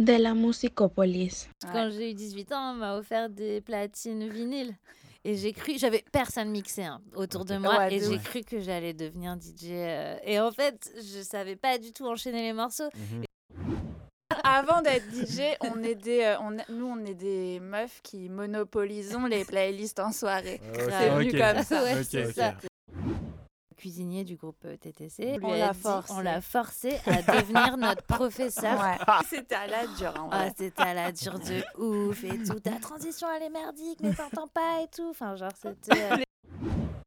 de 0.00 0.14
la 0.14 0.34
musicopolis. 0.34 1.48
Quand 1.72 1.90
j'ai 1.90 2.10
eu 2.10 2.14
18 2.14 2.52
ans, 2.52 2.72
on 2.72 2.74
m'a 2.74 2.96
offert 2.96 3.28
des 3.28 3.60
platines 3.60 4.28
vinyles. 4.28 4.74
Et 5.22 5.36
j'ai 5.36 5.52
cru, 5.52 5.74
j'avais 5.78 6.02
personne 6.10 6.50
mixé 6.50 6.82
hein, 6.82 7.02
autour 7.14 7.44
de 7.44 7.58
moi, 7.58 7.76
Ouais, 7.76 7.94
et 7.94 8.00
j'ai 8.00 8.16
cru 8.18 8.40
que 8.40 8.58
j'allais 8.60 8.94
devenir 8.94 9.36
DJ. 9.38 9.64
euh, 9.72 10.16
et 10.24 10.40
en 10.40 10.50
fait, 10.50 10.90
je 10.96 11.20
savais 11.22 11.56
pas 11.56 11.76
du 11.76 11.92
tout 11.92 12.06
enchaîner 12.06 12.40
les 12.42 12.54
morceaux. 12.54 12.88
Avant 14.42 14.80
d'être 14.80 15.04
DJ, 15.12 15.40
on 15.60 15.82
est 15.82 15.96
des, 15.96 16.22
euh, 16.22 16.38
on 16.40 16.52
nous, 16.72 16.86
on 16.86 17.04
est 17.04 17.14
des 17.14 17.60
meufs 17.60 18.00
qui 18.02 18.30
monopolisons 18.30 19.26
les 19.26 19.44
playlists 19.44 20.00
en 20.00 20.12
soirée. 20.12 20.60
C'est 20.74 21.10
venu 21.10 21.32
comme 21.32 21.62
ça. 21.64 21.82
Ouais, 21.82 22.02
ça. 22.32 22.54
Cuisinier 23.80 24.24
du 24.24 24.36
groupe 24.36 24.58
euh, 24.66 24.76
TTC, 24.76 25.38
On 25.42 25.54
l'a 25.54 25.72
forcé. 25.72 26.12
on 26.14 26.20
l'a 26.20 26.40
forcé 26.42 27.00
à 27.06 27.22
devenir 27.40 27.78
notre 27.78 28.02
professeur. 28.02 28.78
Ouais. 28.78 28.96
C'était 29.28 29.54
à 29.54 29.66
la 29.66 29.86
dure. 29.86 30.12
en 30.18 30.28
Ah, 30.30 30.48
c'était 30.54 30.82
à 30.82 30.92
la 30.92 31.10
dure 31.12 31.38
de 31.38 31.62
ouf 31.82 32.22
et 32.24 32.36
tout. 32.42 32.60
Ta 32.60 32.72
transition, 32.72 33.26
elle 33.34 33.44
est 33.44 33.48
merdique, 33.50 33.98
mais 34.02 34.12
t'entends 34.12 34.48
pas 34.48 34.82
et 34.82 34.88
tout. 34.94 35.08
Enfin, 35.08 35.34
genre, 35.36 35.48
c'était. 35.60 35.98
euh, 36.12 36.16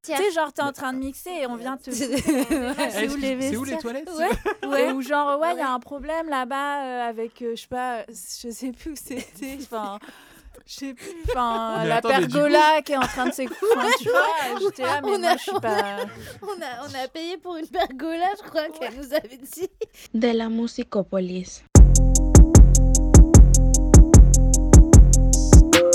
Tu 0.06 0.14
sais, 0.14 0.32
genre, 0.32 0.52
t'es 0.52 0.64
en 0.64 0.74
train 0.74 0.92
de 0.94 0.98
mixer 0.98 1.30
et 1.30 1.48
on 1.48 1.56
vient 1.56 1.78
te. 1.78 1.90
C'est 1.92 3.08
où 3.10 3.16
les 3.16 3.40
C'est 3.52 3.56
où 3.56 3.64
les 3.64 3.78
toilettes? 3.78 4.10
Ouais. 4.18 4.68
Ouais, 4.68 4.92
ou 4.92 5.02
genre, 5.02 5.40
ouais, 5.40 5.54
il 5.54 5.60
y 5.60 5.62
a 5.62 5.72
un 5.72 5.80
problème 5.80 6.28
là-bas 6.28 6.84
euh, 6.84 7.10
avec, 7.10 7.42
euh, 7.42 7.56
je 7.56 7.62
sais 7.62 7.68
pas, 7.68 8.04
je 8.10 8.50
sais 8.50 8.72
plus 8.74 8.92
où 8.92 8.96
c'était. 8.98 9.58
Enfin, 9.62 10.00
je 10.66 10.74
sais 10.74 10.94
plus. 10.94 11.08
Enfin, 11.30 11.84
la 11.88 12.02
pergola 12.02 12.82
qui 12.86 12.94
est 12.94 12.98
en 12.98 13.02
train 13.02 13.28
de 13.28 13.34
s'écouler. 13.34 13.58
Enfin, 13.76 13.88
tu 14.00 14.10
vois, 14.10 14.60
j'étais 14.62 14.84
là, 14.84 15.02
mais 15.04 15.10
On 15.12 15.20
moi, 15.20 15.30
a- 15.30 15.38
je 15.38 15.42
suis 15.44 15.52
pas. 15.62 15.98
On 16.42 16.62
a, 16.62 16.88
on 16.88 17.04
a 17.04 17.08
payé 17.08 17.38
pour 17.38 17.58
une 17.58 17.68
pergola, 17.68 18.26
je 18.42 18.48
crois 18.50 18.68
qu'elle 18.70 18.96
nous 18.98 19.14
avait 19.14 19.38
dit. 19.38 19.70
De 20.14 20.28
la 20.38 20.50
musicopolis. 20.50 21.64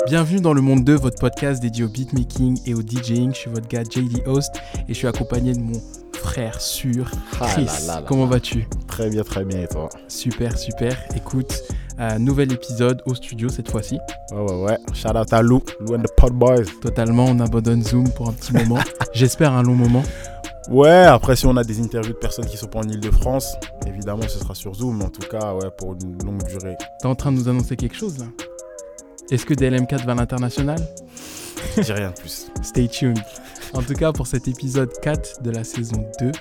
Bienvenue 0.06 0.40
dans 0.40 0.54
le 0.54 0.62
monde 0.62 0.84
2, 0.84 0.94
votre 0.94 1.18
podcast 1.18 1.60
dédié 1.60 1.84
au 1.84 1.88
beatmaking 1.88 2.58
et 2.66 2.72
au 2.74 2.80
DJing. 2.80 3.34
Je 3.34 3.40
suis 3.40 3.50
votre 3.50 3.68
gars 3.68 3.82
JD 3.84 4.26
Host 4.26 4.54
et 4.88 4.94
je 4.94 4.94
suis 4.94 5.06
accompagné 5.06 5.52
de 5.52 5.60
mon 5.60 5.78
frère 6.18 6.60
sûr, 6.60 7.10
Ah 7.40 7.46
Chris. 7.52 7.64
là 7.64 7.72
là 7.86 7.94
là 8.00 8.02
Comment 8.06 8.26
vas-tu? 8.26 8.68
Très 8.86 9.08
bien, 9.10 9.22
très 9.22 9.44
bien, 9.44 9.62
et 9.62 9.68
toi? 9.68 9.88
Super, 10.08 10.56
super. 10.58 10.96
Écoute, 11.16 11.62
euh, 12.00 12.18
nouvel 12.18 12.52
épisode 12.52 13.02
au 13.06 13.14
studio 13.14 13.48
cette 13.48 13.70
fois-ci. 13.70 13.98
Ouais, 14.32 14.38
ouais, 14.40 14.62
ouais. 14.64 14.78
Shout 14.94 15.16
out 15.16 15.32
à 15.32 15.42
Lou, 15.42 15.62
Lou 15.80 15.94
and 15.94 16.02
the 16.02 16.10
Pod 16.16 16.32
Boys. 16.32 16.64
Totalement, 16.82 17.24
on 17.26 17.40
abandonne 17.40 17.82
Zoom 17.82 18.10
pour 18.10 18.28
un 18.28 18.32
petit 18.32 18.52
moment. 18.52 18.78
J'espère 19.14 19.52
un 19.52 19.62
long 19.62 19.74
moment. 19.74 20.02
Ouais, 20.70 20.90
après, 20.90 21.34
si 21.34 21.46
on 21.46 21.56
a 21.56 21.64
des 21.64 21.80
interviews 21.80 22.12
de 22.12 22.18
personnes 22.18 22.44
qui 22.44 22.56
sont 22.58 22.66
pas 22.66 22.80
en 22.80 22.88
Ile-de-France, 22.88 23.54
évidemment, 23.86 24.22
ce 24.28 24.38
sera 24.38 24.54
sur 24.54 24.74
Zoom. 24.74 24.98
mais 24.98 25.04
En 25.06 25.10
tout 25.10 25.26
cas, 25.28 25.54
ouais, 25.54 25.70
pour 25.78 25.94
une 25.94 26.18
longue 26.24 26.42
durée. 26.46 26.76
T'es 27.00 27.06
en 27.06 27.14
train 27.14 27.32
de 27.32 27.38
nous 27.38 27.48
annoncer 27.48 27.74
quelque 27.76 27.96
chose 27.96 28.18
là? 28.18 28.26
Est-ce 29.30 29.44
que 29.46 29.54
DLM4 29.54 30.04
va 30.06 30.12
à 30.12 30.14
l'international? 30.14 30.78
Dis 31.76 31.92
rien 31.92 32.10
de 32.10 32.14
plus. 32.14 32.46
Stay 32.62 32.88
tuned. 32.88 33.18
En 33.74 33.82
tout 33.82 33.94
cas, 33.94 34.12
pour 34.12 34.26
cet 34.26 34.48
épisode 34.48 34.90
4 35.02 35.42
de 35.42 35.50
la 35.50 35.64
saison 35.64 36.04
2, 36.20 36.32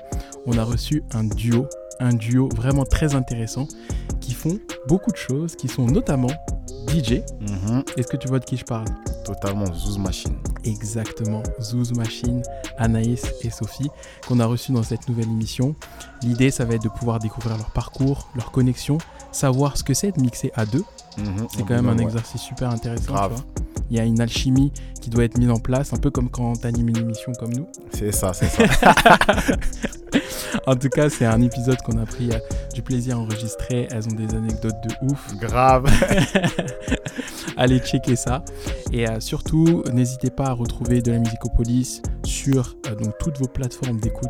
on 0.45 0.58
a 0.58 0.64
reçu 0.64 1.03
un 1.14 1.23
duo, 1.23 1.67
un 2.00 2.14
duo 2.14 2.50
vraiment 2.56 2.86
très 2.86 3.16
intéressant 3.16 3.67
qui 4.22 4.34
font 4.34 4.59
beaucoup 4.88 5.11
de 5.11 5.17
choses, 5.17 5.56
qui 5.56 5.67
sont 5.67 5.86
notamment 5.86 6.31
DJ. 6.88 7.22
Mhm. 7.42 7.84
Est-ce 7.97 8.08
que 8.08 8.17
tu 8.17 8.28
vois 8.28 8.39
de 8.39 8.45
qui 8.45 8.58
je 8.58 8.64
parle? 8.64 8.88
Totalement, 9.25 9.66
Zouz 9.73 9.97
Machine. 9.97 10.38
Exactement, 10.64 11.44
Zouz 11.62 11.91
Machine, 11.94 12.41
Anaïs 12.78 13.25
et 13.44 13.50
Sophie, 13.50 13.89
qu'on 14.28 14.39
a 14.39 14.45
reçus 14.45 14.72
dans 14.72 14.84
cette 14.84 15.08
nouvelle 15.09 15.30
émission. 15.30 15.75
L'idée, 16.23 16.50
ça 16.50 16.64
va 16.66 16.75
être 16.75 16.84
de 16.84 16.89
pouvoir 16.89 17.19
découvrir 17.19 17.58
leur 17.58 17.72
parcours, 17.72 18.30
leur 18.36 18.52
connexion, 18.52 18.97
savoir 19.31 19.78
ce 19.78 19.84
que 19.84 19.94
c'est 19.94 20.16
de 20.16 20.22
mixer 20.22 20.52
à 20.56 20.66
deux. 20.66 20.84
Mhm. 21.18 21.48
C'est 21.56 21.64
quand 21.64 21.76
même 21.76 21.90
un 21.90 21.98
Ouais. 21.98 22.04
exercice 22.04 22.42
super 22.42 22.70
intéressant. 22.70 23.14
Grave. 23.14 23.34
tu 23.36 23.42
vois. 23.42 23.66
Il 23.90 23.96
y 23.98 24.00
a 24.00 24.04
une 24.04 24.20
alchimie 24.20 24.72
qui 25.02 25.10
doit 25.10 25.24
être 25.24 25.38
mise 25.38 25.50
en 25.50 25.59
place, 25.59 25.94
un 25.94 25.98
peu 25.98 26.12
comme 26.12 26.30
quand 26.30 26.54
tu 26.62 26.68
animes 26.68 26.90
une 26.90 26.98
émission 26.98 27.32
comme 27.40 27.54
nous. 27.54 27.68
C'est 27.94 28.12
ça, 28.12 28.34
c'est 28.34 28.47
ça. 28.50 28.94
En 30.66 30.75
tout 30.75 30.90
cas, 30.90 31.09
c'est 31.09 31.25
un 31.25 31.41
épisode 31.41 31.78
qu'on 31.81 31.97
a 31.97 32.06
pris 32.06 32.30
euh, 32.31 32.40
du 32.74 32.81
plaisir 32.81 33.18
à 33.18 33.19
enregistrer. 33.19 33.88
Elles 33.91 34.06
ont 34.08 34.16
des 34.16 34.34
anecdotes 34.36 34.75
de 34.84 35.06
ouf. 35.12 35.36
Grave. 35.40 35.86
Allez 37.58 37.80
checker 37.80 38.16
ça. 38.16 38.44
Et 38.91 39.08
euh, 39.08 39.20
surtout, 39.20 39.84
n'hésitez 39.94 40.30
pas 40.30 40.46
à 40.47 40.52
retrouver 40.53 41.02
de 41.02 41.12
la 41.12 41.20
Musicopolis 41.20 42.02
sur 42.25 42.75
euh, 42.88 42.96
donc, 42.96 43.14
toutes 43.20 43.38
vos 43.40 43.47
plateformes 43.47 44.00
d'écoute 44.00 44.30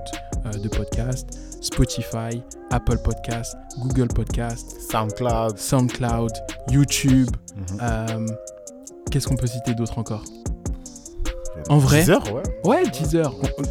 de 0.62 0.68
podcast 0.70 1.40
Spotify, 1.62 2.42
Apple 2.72 2.98
Podcast, 3.00 3.56
Google 3.80 4.08
Podcast, 4.08 4.78
SoundCloud. 4.92 5.58
SoundCloud, 5.58 6.32
YouTube. 6.72 7.30
Mhm. 7.56 7.78
euh, 7.82 8.28
Qu'est-ce 9.12 9.28
qu'on 9.28 9.36
peut 9.38 9.48
citer 9.48 9.74
d'autre 9.74 9.98
encore 10.00 10.24
En 11.70 11.78
vrai 11.78 12.00
Deezer, 12.02 12.22
ouais. 12.34 12.44
Ouais, 12.66 12.84
Deezer. 12.90 13.34
On- 13.42 13.62
on- 13.62 13.66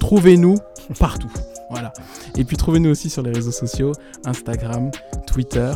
Trouvez-nous 0.00 0.56
partout. 0.98 1.30
Voilà. 1.70 1.92
Et 2.36 2.44
puis 2.44 2.56
trouvez-nous 2.56 2.90
aussi 2.90 3.10
sur 3.10 3.22
les 3.22 3.30
réseaux 3.30 3.52
sociaux, 3.52 3.92
Instagram, 4.24 4.90
Twitter, 5.26 5.72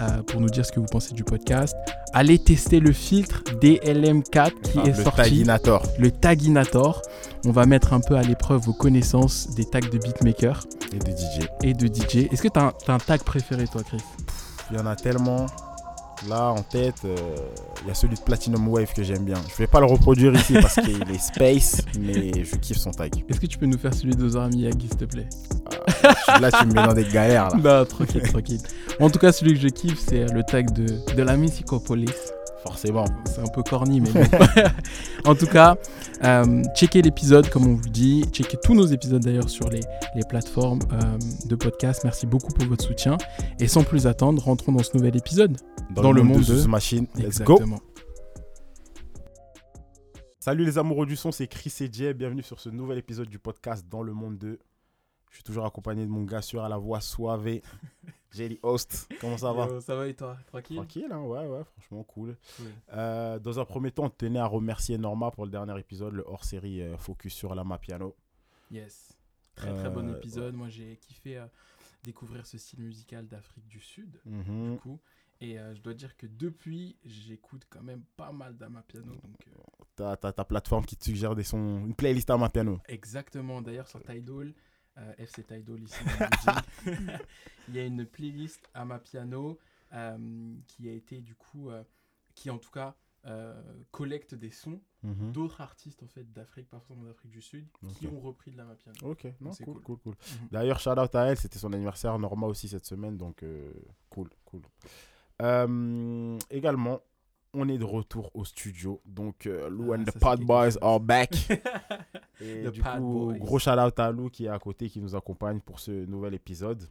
euh, 0.00 0.22
pour 0.26 0.40
nous 0.40 0.48
dire 0.48 0.64
ce 0.66 0.72
que 0.72 0.80
vous 0.80 0.86
pensez 0.86 1.14
du 1.14 1.22
podcast. 1.22 1.76
Allez 2.12 2.38
tester 2.38 2.80
le 2.80 2.92
filtre 2.92 3.42
DLM4 3.60 4.50
qui 4.62 4.78
Ah, 4.78 4.86
est 4.88 4.96
le 4.96 5.04
sorti, 5.04 5.16
Taginator. 5.18 5.82
le 5.98 6.10
Taginator. 6.10 7.02
On 7.46 7.52
va 7.52 7.64
mettre 7.66 7.92
un 7.92 8.00
peu 8.00 8.16
à 8.16 8.22
l'épreuve 8.22 8.62
vos 8.62 8.72
connaissances 8.72 9.50
des 9.54 9.64
tags 9.66 9.80
de 9.80 9.98
beatmaker 9.98 10.64
Et 10.92 10.98
de 10.98 11.10
DJ. 11.10 11.48
et 11.62 11.74
de 11.74 11.86
DJ. 11.86 12.32
Est-ce 12.32 12.42
que 12.42 12.48
tu 12.48 12.58
as, 12.58 12.72
un 12.88 12.98
tag 12.98 13.22
préféré, 13.22 13.66
toi, 13.66 13.82
Chris? 13.82 14.02
Il 14.70 14.76
y 14.76 14.80
en 14.80 14.86
a 14.86 14.96
tellement. 14.96 15.46
Là, 16.28 16.48
en 16.48 16.62
tête, 16.62 17.02
euh, 17.04 17.14
il 17.82 17.88
y 17.88 17.90
a 17.90 17.94
celui 17.94 18.14
de 18.14 18.20
Platinum 18.20 18.68
Wave 18.68 18.90
que 18.94 19.02
j'aime 19.02 19.24
bien. 19.24 19.36
Je 19.50 19.56
vais 19.56 19.66
pas 19.66 19.80
le 19.80 19.86
reproduire 19.86 20.34
ici 20.34 20.54
parce 20.62 20.76
qu'il 20.76 21.02
est 21.02 21.18
space, 21.18 21.82
mais 22.00 22.42
je 22.42 22.56
kiffe 22.56 22.78
son 22.78 22.90
tag. 22.90 23.12
Est-ce 23.28 23.38
que 23.38 23.46
tu 23.46 23.58
peux 23.58 23.66
nous 23.66 23.76
faire 23.76 23.92
celui 23.92 24.16
d'Ozara 24.16 24.48
Miyagi, 24.48 24.88
s'il 24.88 24.96
te 24.96 25.04
plaît? 25.04 25.28
Ah, 26.26 26.40
là, 26.40 26.50
tu 26.50 26.66
me 26.66 26.72
mets 26.72 26.86
dans 26.86 26.94
des 26.94 27.04
galères. 27.04 27.50
Là. 27.50 27.56
Non, 27.80 27.84
tranquille, 27.84 28.22
tranquille. 28.22 28.60
En 28.98 29.10
tout 29.10 29.18
cas, 29.18 29.30
celui 29.30 29.54
que 29.54 29.60
je 29.60 29.68
kiffe, 29.68 29.98
c'est 29.98 30.24
le 30.32 30.42
tag 30.42 30.72
de, 30.72 30.86
de 31.14 31.22
la 31.22 31.36
Musicopolis. 31.36 32.10
Forcément. 32.66 33.04
C'est 33.26 33.40
un 33.40 33.46
peu 33.46 33.62
corny, 33.62 34.00
mais 34.00 34.10
bon. 34.10 34.20
en 35.24 35.34
tout 35.36 35.46
cas, 35.46 35.76
euh, 36.24 36.64
checkez 36.74 37.00
l'épisode, 37.00 37.48
comme 37.48 37.64
on 37.66 37.74
vous 37.74 37.88
dit. 37.88 38.24
Checkez 38.32 38.56
tous 38.60 38.74
nos 38.74 38.86
épisodes 38.86 39.22
d'ailleurs 39.22 39.48
sur 39.48 39.68
les, 39.70 39.80
les 40.16 40.22
plateformes 40.28 40.80
euh, 40.92 41.18
de 41.46 41.54
podcast. 41.54 42.02
Merci 42.02 42.26
beaucoup 42.26 42.52
pour 42.52 42.66
votre 42.66 42.84
soutien. 42.84 43.18
Et 43.60 43.68
sans 43.68 43.84
plus 43.84 44.08
attendre, 44.08 44.42
rentrons 44.42 44.72
dans 44.72 44.82
ce 44.82 44.96
nouvel 44.96 45.16
épisode. 45.16 45.56
Dans 45.90 46.10
le 46.10 46.22
monde 46.22 46.42
de 46.42 46.62
de- 46.62 46.66
Machine. 46.66 47.06
Let's 47.14 47.40
go. 47.40 47.54
Exactement. 47.54 47.78
Salut 50.40 50.64
les 50.64 50.76
amoureux 50.78 51.06
du 51.06 51.16
son, 51.16 51.30
c'est 51.30 51.46
Chris 51.46 51.72
et 51.80 51.88
Jay. 51.92 52.14
Bienvenue 52.14 52.42
sur 52.42 52.58
ce 52.58 52.68
nouvel 52.68 52.98
épisode 52.98 53.28
du 53.28 53.38
podcast 53.38 53.86
Dans 53.88 54.02
le 54.02 54.12
monde 54.12 54.38
2. 54.38 54.58
Je 55.30 55.34
suis 55.36 55.44
toujours 55.44 55.66
accompagné 55.66 56.04
de 56.04 56.10
mon 56.10 56.22
gars 56.24 56.42
sûr 56.42 56.64
à 56.64 56.68
la 56.68 56.78
voix 56.78 57.00
Jelly 58.36 58.58
Host. 58.62 59.08
Comment 59.20 59.38
ça 59.38 59.52
va? 59.52 59.80
Ça 59.80 59.96
va 59.96 60.06
et 60.06 60.14
toi? 60.14 60.36
Tranquille? 60.46 60.76
Tranquille, 60.76 61.08
hein 61.10 61.22
ouais, 61.22 61.46
ouais, 61.46 61.64
franchement 61.64 62.02
cool. 62.04 62.36
Euh, 62.92 63.38
dans 63.38 63.58
un 63.58 63.64
premier 63.64 63.90
temps, 63.90 64.04
on 64.04 64.10
tenait 64.10 64.38
à 64.38 64.46
remercier 64.46 64.98
Norma 64.98 65.30
pour 65.30 65.44
le 65.44 65.50
dernier 65.50 65.78
épisode, 65.78 66.14
le 66.14 66.24
hors-série 66.26 66.82
euh, 66.82 66.96
Focus 66.98 67.34
sur 67.34 67.54
la 67.54 67.64
piano. 67.78 68.14
Yes. 68.70 69.16
Très 69.54 69.74
très 69.74 69.88
bon 69.90 70.06
Euh, 70.08 70.16
épisode. 70.16 70.54
Moi 70.54 70.68
j'ai 70.68 70.96
kiffé 70.96 71.42
découvrir 72.04 72.46
ce 72.46 72.58
style 72.58 72.80
musical 72.82 73.26
d'Afrique 73.26 73.66
du 73.66 73.80
Sud. 73.80 74.20
Mhm. 74.24 74.72
Du 74.74 74.78
coup. 74.78 75.00
Et 75.40 75.56
je 75.74 75.80
dois 75.82 75.92
dire 75.92 76.16
que 76.16 76.26
depuis, 76.26 76.96
j'écoute 77.04 77.66
quand 77.68 77.82
même 77.82 78.02
pas 78.16 78.32
mal 78.32 78.56
d'Amapiano. 78.56 79.12
Donc, 79.12 79.46
T'as 79.96 80.16
ta 80.16 80.44
plateforme 80.44 80.84
qui 80.84 80.96
te 80.96 81.04
suggère 81.04 81.34
des 81.34 81.42
sons, 81.42 81.84
une 81.86 81.94
playlist 81.94 82.28
à 82.28 82.48
piano. 82.50 82.78
Exactement. 82.86 83.62
D'ailleurs, 83.62 83.88
sur 83.88 84.02
Tidal, 84.02 84.52
euh, 84.98 85.12
FC 85.18 85.44
Tidal 85.44 85.80
ici, 85.82 85.98
il 87.68 87.74
y 87.74 87.78
a 87.78 87.84
une 87.84 88.04
playlist 88.06 88.68
à 88.74 88.84
ma 88.84 88.98
piano 88.98 89.58
euh, 89.92 90.54
qui 90.66 90.88
a 90.88 90.92
été 90.92 91.20
du 91.20 91.34
coup, 91.34 91.70
euh, 91.70 91.82
qui 92.34 92.50
en 92.50 92.58
tout 92.58 92.70
cas 92.70 92.94
euh, 93.26 93.60
collecte 93.90 94.34
des 94.34 94.50
sons 94.50 94.80
Mhm. 95.02 95.30
d'autres 95.32 95.60
artistes 95.60 96.02
en 96.02 96.08
fait 96.08 96.24
d'Afrique, 96.32 96.68
pas 96.68 96.78
forcément 96.80 97.04
d'Afrique 97.04 97.30
du 97.30 97.40
Sud, 97.40 97.68
qui 97.94 98.08
ont 98.08 98.18
repris 98.18 98.50
de 98.50 98.56
la 98.56 98.64
piano. 98.74 98.98
Ok, 99.04 99.26
non, 99.40 99.52
c'est 99.52 99.62
cool, 99.64 99.74
cool. 99.74 99.98
cool, 99.98 99.98
cool. 99.98 100.14
Mhm. 100.42 100.48
D'ailleurs, 100.50 100.80
shout 100.80 100.98
out 100.98 101.14
à 101.14 101.26
elle, 101.26 101.36
c'était 101.36 101.60
son 101.60 101.72
anniversaire 101.72 102.18
Norma 102.18 102.48
aussi 102.48 102.68
cette 102.68 102.86
semaine, 102.86 103.16
donc 103.16 103.44
euh, 103.44 103.72
cool, 104.10 104.28
cool. 104.44 104.62
Euh, 105.42 106.36
également, 106.50 107.00
on 107.56 107.68
est 107.68 107.78
de 107.78 107.84
retour 107.84 108.30
au 108.34 108.44
studio, 108.44 109.00
donc 109.06 109.46
euh, 109.46 109.68
Lou 109.70 109.92
Ah, 109.92 109.96
and 109.96 110.04
the 110.04 110.18
Pod 110.18 110.40
Boys 110.40 110.76
are 110.82 111.00
back. 111.00 111.30
Et 112.40 112.64
The 112.64 112.70
du 112.70 112.82
coup, 112.82 112.98
Boys. 112.98 113.38
gros 113.38 113.58
shout 113.58 113.70
out 113.70 113.98
à 113.98 114.10
Lou 114.10 114.28
qui 114.28 114.44
est 114.44 114.48
à 114.48 114.58
côté, 114.58 114.90
qui 114.90 115.00
nous 115.00 115.14
accompagne 115.16 115.60
pour 115.60 115.80
ce 115.80 115.90
nouvel 116.04 116.34
épisode. 116.34 116.82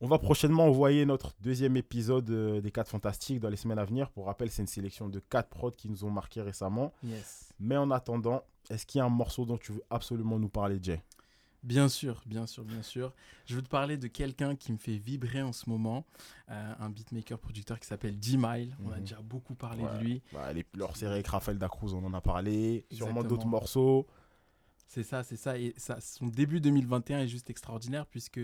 On 0.00 0.08
va 0.08 0.18
prochainement 0.18 0.64
envoyer 0.66 1.06
notre 1.06 1.32
deuxième 1.40 1.76
épisode 1.76 2.28
euh, 2.30 2.60
des 2.60 2.72
4 2.72 2.88
Fantastiques 2.88 3.38
dans 3.38 3.50
les 3.50 3.56
semaines 3.56 3.78
à 3.78 3.84
venir. 3.84 4.10
Pour 4.10 4.26
rappel, 4.26 4.50
c'est 4.50 4.62
une 4.62 4.66
sélection 4.68 5.08
de 5.08 5.20
4 5.20 5.48
prods 5.48 5.70
qui 5.70 5.88
nous 5.88 6.04
ont 6.04 6.10
marqué 6.10 6.40
récemment. 6.42 6.92
Yes. 7.04 7.52
Mais 7.60 7.76
en 7.76 7.90
attendant, 7.92 8.42
est-ce 8.70 8.84
qu'il 8.84 8.98
y 8.98 9.02
a 9.02 9.04
un 9.04 9.10
morceau 9.10 9.44
dont 9.44 9.58
tu 9.58 9.72
veux 9.72 9.82
absolument 9.90 10.38
nous 10.40 10.48
parler, 10.48 10.78
Jay? 10.82 11.00
Bien 11.62 11.88
sûr, 11.88 12.22
bien 12.26 12.46
sûr, 12.46 12.64
bien 12.64 12.82
sûr. 12.82 13.12
Je 13.46 13.54
veux 13.54 13.62
te 13.62 13.68
parler 13.68 13.96
de 13.96 14.08
quelqu'un 14.08 14.56
qui 14.56 14.72
me 14.72 14.78
fait 14.78 14.96
vibrer 14.96 15.42
en 15.42 15.52
ce 15.52 15.70
moment, 15.70 16.04
euh, 16.50 16.74
un 16.80 16.90
beatmaker 16.90 17.38
producteur 17.38 17.78
qui 17.78 17.86
s'appelle 17.86 18.18
D-Mile. 18.18 18.76
On 18.84 18.90
a 18.90 18.96
Mhm. 18.96 19.00
déjà 19.02 19.20
beaucoup 19.22 19.54
parlé 19.54 19.84
Ouais. 19.84 19.98
de 19.98 20.02
lui. 20.04 20.22
Bah, 20.32 20.52
les, 20.52 20.66
leur 20.74 20.96
série 20.96 21.12
avec 21.14 21.26
Raphaël 21.28 21.58
Dacruz, 21.58 21.94
on 21.94 22.04
en 22.04 22.14
a 22.14 22.20
parlé. 22.20 22.84
Sûrement 22.90 23.22
d'autres 23.22 23.46
morceaux. 23.46 24.06
C'est 24.88 25.04
ça, 25.04 25.22
c'est 25.22 25.36
ça. 25.36 25.56
Et 25.56 25.72
ça, 25.76 26.00
son 26.00 26.26
début 26.26 26.60
2021 26.60 27.20
est 27.20 27.28
juste 27.28 27.48
extraordinaire 27.48 28.06
puisque 28.06 28.40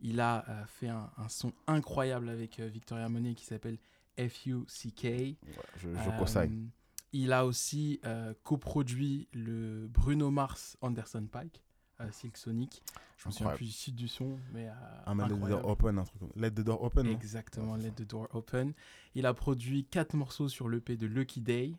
il 0.00 0.20
a 0.20 0.44
euh, 0.48 0.64
fait 0.66 0.88
un, 0.88 1.10
un 1.16 1.28
son 1.28 1.52
incroyable 1.66 2.28
avec 2.28 2.60
euh, 2.60 2.68
Victoria 2.68 3.08
Monet 3.08 3.34
qui 3.34 3.44
s'appelle 3.46 3.78
FUCK. 4.18 5.04
Ouais, 5.04 5.36
je, 5.76 5.88
je 5.94 6.18
consigne. 6.18 6.68
Il 7.14 7.32
a 7.32 7.44
aussi 7.46 8.00
coproduit 8.42 9.28
le 9.32 9.86
Bruno 9.88 10.30
Mars 10.30 10.76
Anderson 10.80 11.26
Pike, 11.30 11.62
euh, 12.02 12.12
Silk 12.12 12.36
Sonic. 12.36 12.82
Je 13.18 13.28
me 13.28 13.32
souviens 13.32 13.52
plus 13.52 13.66
du 13.66 13.72
site 13.72 13.94
du 13.94 14.08
son, 14.08 14.38
mais 14.52 14.68
euh, 14.68 15.14
mais 15.14 15.28
Let 15.28 15.36
the. 15.36 15.48
Door 15.48 15.68
Open, 15.68 15.98
un 15.98 16.04
truc 16.04 16.18
comme 16.18 16.32
Let 16.36 16.50
the 16.50 16.60
Door 16.60 16.82
Open. 16.82 17.06
Exactement, 17.06 17.76
Let 17.76 17.92
the 17.92 18.02
Door 18.08 18.28
Open. 18.32 18.72
Il 19.14 19.26
a 19.26 19.34
produit 19.34 19.84
quatre 19.84 20.14
morceaux 20.14 20.48
sur 20.48 20.68
l'EP 20.68 20.96
de 20.96 21.06
Lucky 21.06 21.40
Day, 21.40 21.74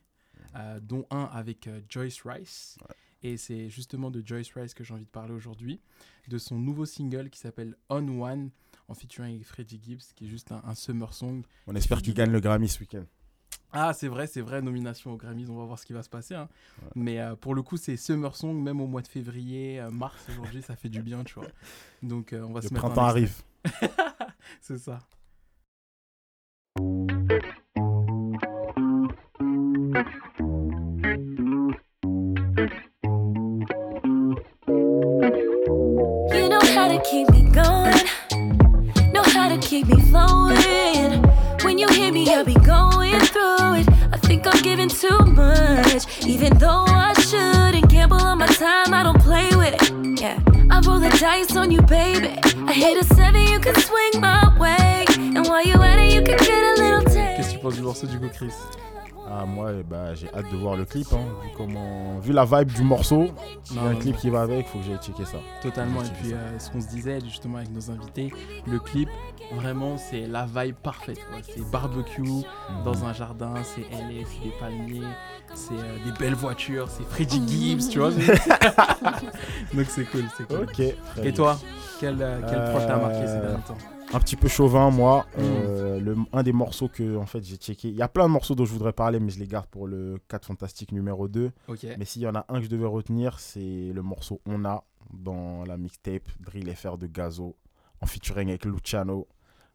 euh, 0.56 0.80
dont 0.80 1.06
un 1.10 1.26
avec 1.26 1.68
euh, 1.68 1.82
Joyce 1.90 2.22
Rice. 2.24 2.78
Et 3.24 3.38
c'est 3.38 3.70
justement 3.70 4.12
de 4.12 4.22
Joyce 4.26 4.52
Rice 4.54 4.74
que 4.74 4.84
j'ai 4.84 4.94
envie 4.94 5.06
de 5.06 5.10
parler 5.10 5.34
aujourd'hui, 5.34 5.82
de 6.28 6.38
son 6.38 6.58
nouveau 6.60 6.86
single 6.86 7.30
qui 7.30 7.40
s'appelle 7.40 7.76
On 7.90 8.22
One, 8.22 8.50
en 8.88 8.94
featuring 8.94 9.36
avec 9.36 9.48
Freddie 9.48 9.80
Gibbs, 9.82 10.14
qui 10.16 10.26
est 10.26 10.30
juste 10.30 10.52
un, 10.52 10.62
un 10.66 10.76
summer 10.76 11.14
song. 11.14 11.44
On 11.68 11.76
espère 11.76 12.02
qu'il 12.02 12.14
gagne 12.14 12.32
le 12.32 12.40
Grammy 12.42 12.68
ce 12.68 12.80
week-end. 12.80 13.06
Ah, 13.76 13.92
c'est 13.94 14.08
vrai, 14.08 14.28
c'est 14.28 14.42
vrai, 14.42 14.62
nomination 14.62 15.12
aux 15.14 15.18
Grammys, 15.18 15.48
on 15.50 15.58
va 15.58 15.66
voir 15.66 15.80
ce 15.80 15.86
qui 15.86 15.94
va 15.94 16.04
se 16.04 16.10
passer. 16.10 16.36
hein. 16.36 16.48
Mais 16.96 17.20
euh, 17.20 17.36
pour 17.36 17.56
le 17.56 17.64
coup, 17.64 17.76
c'est 17.78 17.98
summer 17.98 18.36
song, 18.36 18.54
même 18.62 18.80
au 18.80 18.86
mois 18.88 19.02
de 19.02 19.08
février, 19.08 19.80
euh, 19.80 19.90
mars 19.90 20.16
aujourd'hui, 20.30 20.62
ça 20.62 20.76
fait 20.76 20.90
du 20.90 21.02
bien, 21.02 21.24
tu 21.24 21.34
vois. 21.36 21.48
Donc 22.04 22.34
euh, 22.34 22.44
on 22.44 22.54
va 22.54 22.62
Le 22.62 22.68
se 22.68 22.74
mettre 22.74 22.86
un 22.86 22.90
printemps 22.90 23.08
arrive. 23.08 23.42
C'est 24.62 24.78
ça. 24.78 25.00
You 35.16 36.50
know 36.50 36.60
how 36.74 36.88
to 36.88 37.00
keep 37.04 37.30
me 37.30 37.44
going, 37.52 37.94
know 39.14 39.22
how 39.24 39.48
to 39.50 39.58
keep 39.60 39.86
me 39.88 40.00
flowing. 40.10 41.22
When 41.64 41.78
you 41.78 41.88
hear 41.90 42.12
me, 42.12 42.28
I'll 42.34 42.44
be 42.44 42.56
going 42.56 43.20
think 44.44 44.56
I'm 44.56 44.62
giving 44.62 44.90
too 44.90 45.18
much, 45.34 46.26
even 46.26 46.58
though 46.58 46.86
I 46.88 47.14
shouldn't 47.14 47.90
gamble 47.90 48.18
on 48.18 48.40
my 48.40 48.48
time. 48.48 48.94
I 48.94 49.04
don't 49.04 49.20
play 49.22 49.50
with 49.56 49.74
it. 49.82 50.22
Yeah, 50.22 50.40
I 50.70 50.80
roll 50.82 51.00
the 51.00 51.10
dice 51.20 51.56
on 51.56 51.72
you, 51.72 51.82
baby. 51.82 52.40
I 52.68 52.74
hit 52.74 52.98
a 52.98 53.04
seven, 53.16 53.44
you 53.48 53.60
can 53.60 53.76
swing 53.76 54.22
my 54.22 54.58
way, 54.60 55.06
and 55.18 55.46
while 55.48 55.66
you're 55.66 55.84
at 55.84 56.00
it, 56.00 56.14
you 56.14 56.22
can 56.22 56.38
get 56.38 56.64
a 56.80 56.82
little 56.82 57.04
taste. 57.04 57.38
Qu'est-ce 57.38 57.50
que 57.50 57.54
tu 57.54 57.60
penses 57.60 57.76
du 57.76 57.82
morceau 57.82 58.08
du 58.08 58.20
coup, 58.20 58.30
Chris 58.34 58.54
Ah, 59.36 59.46
moi, 59.46 59.72
bah, 59.90 60.14
j'ai 60.14 60.28
hâte 60.34 60.52
de 60.52 60.58
voir 60.58 60.76
le 60.76 60.86
clip. 60.86 61.08
hein, 61.14 61.18
vu, 61.44 61.50
comment... 61.58 62.20
vu 62.20 62.34
la 62.34 62.46
vibe 62.46 62.72
du 62.72 62.84
morceau, 62.84 63.28
il 63.72 63.76
y 63.76 63.80
a 63.80 63.84
un 63.84 63.94
Non, 63.94 64.00
clip 64.00 64.16
qui 64.18 64.30
va 64.30 64.42
avec, 64.42 64.68
faut 64.68 64.78
que 64.80 64.84
j'aille 64.86 64.98
checker 65.02 65.26
ça. 65.26 65.38
Totalement. 65.62 66.02
Et 66.04 66.10
puis, 66.22 66.34
euh, 66.34 66.60
ce 66.60 66.70
qu'on 66.70 66.82
se 66.82 66.88
disait 66.88 67.20
justement 67.22 67.58
avec 67.58 67.72
nos 67.72 67.90
invités, 67.90 68.32
le 68.68 68.80
clip, 68.80 69.10
vraiment, 69.54 69.98
c'est 69.98 70.28
la 70.28 70.46
vibe 70.46 70.76
parfaite. 70.76 71.20
quoi. 71.30 71.40
C'est 71.42 71.68
barbecue 71.72 72.22
dans 72.86 73.06
un 73.06 73.14
jardin, 73.14 73.54
c'est 73.64 73.82
LA, 73.92 74.24
c'est 74.26 74.44
des 74.44 74.54
palmiers, 74.60 75.08
c'est 75.56 75.74
euh, 75.74 75.98
des 76.06 76.12
belles 76.20 76.36
voitures, 76.36 76.88
c'est 76.90 77.04
Freddie 77.08 77.42
Gibbs, 77.48 77.90
tu 77.90 78.00
vois. 78.00 78.12
Donc, 79.74 79.86
c'est 79.90 80.06
cool, 80.06 80.26
c'est 80.38 80.48
cool. 80.48 80.68
Et 81.24 81.34
toi, 81.34 81.58
quel, 82.00 82.18
euh, 82.22 82.40
quel 82.48 82.64
proche 82.72 82.86
t'a 82.88 82.98
marqué 82.98 83.26
ces 83.26 83.34
Euh, 83.34 83.42
derniers 83.48 83.64
temps? 83.64 83.78
Un 84.14 84.20
petit 84.20 84.36
peu 84.36 84.48
chauvin, 84.48 84.92
moi. 84.92 85.26
Mm. 85.36 85.42
Euh, 85.42 86.00
le, 86.00 86.16
un 86.32 86.44
des 86.44 86.54
morceaux 86.54 86.88
que 86.88 87.18
en 87.18 87.26
fait, 87.26 87.44
j'ai 87.44 87.58
checké. 87.58 87.90
Il 87.90 87.96
y 87.96 88.02
a 88.02 88.08
plein 88.08 88.26
de 88.26 88.32
morceaux 88.32 88.56
dont 88.56 88.66
je 88.66 88.72
voudrais 88.72 88.94
parler, 88.94 89.20
mais 89.20 89.30
je 89.30 89.40
les 89.40 89.48
garde 89.48 89.68
pour 89.68 89.88
le 89.88 90.20
4 90.28 90.46
Fantastique 90.46 90.92
numéro 90.92 91.28
2. 91.28 91.52
Ok. 91.68 91.86
Mais 91.98 92.06
s'il 92.06 92.22
y 92.22 92.28
en 92.28 92.36
a 92.36 92.46
un 92.50 92.60
que 92.60 92.66
je 92.66 92.70
devais 92.70 92.86
retenir, 92.86 93.40
c'est 93.40 93.92
le 93.94 94.02
morceau 94.02 94.42
On 94.46 94.66
a 94.66 94.84
dans 95.12 95.64
la 95.66 95.78
mixtape 95.78 96.24
Drill 96.40 96.74
FR 96.76 96.98
de 96.98 97.08
Gazo, 97.08 97.56
en 98.02 98.06
featuring 98.06 98.50
avec 98.50 98.66
Luciano, 98.66 99.28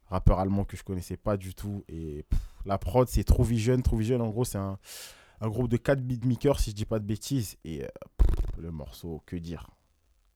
rappeur 0.06 0.38
allemand 0.38 0.64
que 0.64 0.76
je 0.76 0.84
connaissais 0.84 1.16
pas 1.16 1.36
du 1.36 1.54
tout. 1.54 1.84
Et 1.88 2.24
pff, 2.28 2.40
la 2.64 2.78
prod, 2.78 3.08
c'est 3.08 3.24
True 3.24 3.44
Vision. 3.44 3.80
True 3.80 3.98
Vision, 3.98 4.20
en 4.20 4.28
gros, 4.28 4.44
c'est 4.44 4.58
un, 4.58 4.78
un 5.40 5.48
groupe 5.48 5.68
de 5.68 5.76
4 5.76 6.00
beatmakers, 6.00 6.60
si 6.60 6.70
je 6.70 6.76
dis 6.76 6.84
pas 6.84 6.98
de 6.98 7.04
bêtises. 7.04 7.56
Et 7.64 7.84
euh, 7.84 7.88
pff, 8.16 8.58
le 8.58 8.70
morceau, 8.70 9.22
que 9.26 9.36
dire 9.36 9.68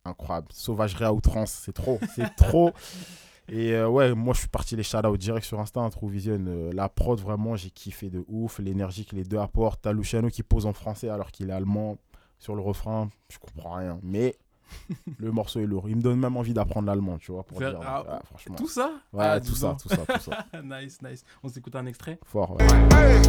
Incroyable. 0.04 0.48
Sauvagerie 0.50 1.04
à 1.04 1.12
outrance, 1.12 1.52
c'est 1.64 1.72
trop. 1.72 2.00
C'est 2.16 2.34
trop. 2.34 2.72
Et 3.54 3.74
euh, 3.74 3.86
ouais, 3.86 4.14
moi 4.14 4.32
je 4.32 4.38
suis 4.38 4.48
parti 4.48 4.76
les 4.76 4.82
shout 4.82 5.16
direct 5.18 5.44
sur 5.44 5.60
Insta, 5.60 5.80
hein, 5.80 5.90
True 5.90 6.08
Vision. 6.08 6.42
Euh, 6.48 6.72
la 6.72 6.88
prod, 6.88 7.20
vraiment, 7.20 7.54
j'ai 7.54 7.68
kiffé 7.68 8.08
de 8.08 8.24
ouf. 8.26 8.58
L'énergie 8.58 9.04
que 9.04 9.14
les 9.14 9.24
deux 9.24 9.36
apportent. 9.36 9.82
T'as 9.82 9.92
Luciano 9.92 10.30
qui 10.30 10.42
pose 10.42 10.64
en 10.64 10.72
français 10.72 11.10
alors 11.10 11.30
qu'il 11.30 11.50
est 11.50 11.52
allemand. 11.52 11.98
Sur 12.38 12.54
le 12.54 12.62
refrain, 12.62 13.10
je 13.28 13.38
comprends 13.38 13.74
rien. 13.74 14.00
Mais 14.02 14.36
le 15.18 15.30
morceau 15.32 15.60
est 15.60 15.66
lourd. 15.66 15.84
Il 15.88 15.96
me 15.96 16.02
donne 16.02 16.18
même 16.18 16.36
envie 16.36 16.52
d'apprendre 16.54 16.86
l'allemand, 16.86 17.18
tu 17.18 17.32
vois. 17.32 17.42
Pour 17.44 17.58
Faire- 17.58 17.70
dire, 17.70 17.80
ah, 17.86 18.02
ah, 18.10 18.18
franchement. 18.28 18.54
Tout 18.56 18.68
ça 18.68 18.90
Ouais, 19.12 19.24
Ah, 19.26 19.40
tout 19.40 19.54
ça, 19.54 19.76
tout 19.80 19.88
ça, 19.88 19.96
tout 19.96 20.30
ça. 20.30 20.44
nice, 20.62 20.98
nice. 21.02 21.24
On 21.42 21.48
s'écoute 21.48 21.74
un 21.76 21.86
extrait 21.86 22.18
Fort, 22.26 22.52
ouais. 22.58 22.66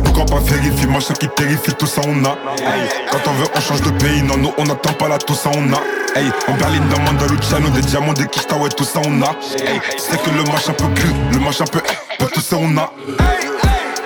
Pourquoi 0.04 0.26
pas 0.26 0.40
vérifier, 0.40 0.88
machin 0.88 1.14
qui 1.14 1.28
terrifie, 1.30 1.74
tout 1.74 1.86
ça 1.88 2.02
on 2.06 2.26
a. 2.26 2.32
Hey, 2.62 2.90
quand 3.12 3.30
on 3.30 3.34
veut, 3.34 3.48
on 3.56 3.60
change 3.60 3.82
de 3.82 3.92
pays, 3.92 4.22
non, 4.24 4.38
nous 4.38 4.52
on 4.58 4.64
n'attend 4.66 4.94
pas 4.94 5.08
là, 5.08 5.18
tout 5.18 5.34
ça 5.36 5.50
on 5.56 5.74
a. 5.74 5.80
Hey, 6.20 6.30
en 6.48 6.58
Berlin, 6.58 6.86
dans 6.92 7.00
Mandaluciano, 7.02 7.70
des 7.72 7.82
diamants, 7.82 8.14
des 8.14 8.28
quiches, 8.28 8.44
ouais, 8.52 8.70
tout 8.70 8.84
ça 8.84 9.00
on 9.06 9.22
a. 9.22 9.32
Hey, 9.64 9.80
c'est 9.98 10.22
que 10.22 10.30
le 10.30 10.44
machin 10.44 10.74
peut 10.74 10.88
cul, 10.96 11.08
le 11.32 11.40
machin 11.40 11.66
peut, 11.72 11.82
peut 12.20 12.28
tout 12.34 12.42
ça 12.42 12.58
on 12.60 12.78
a. 12.78 12.92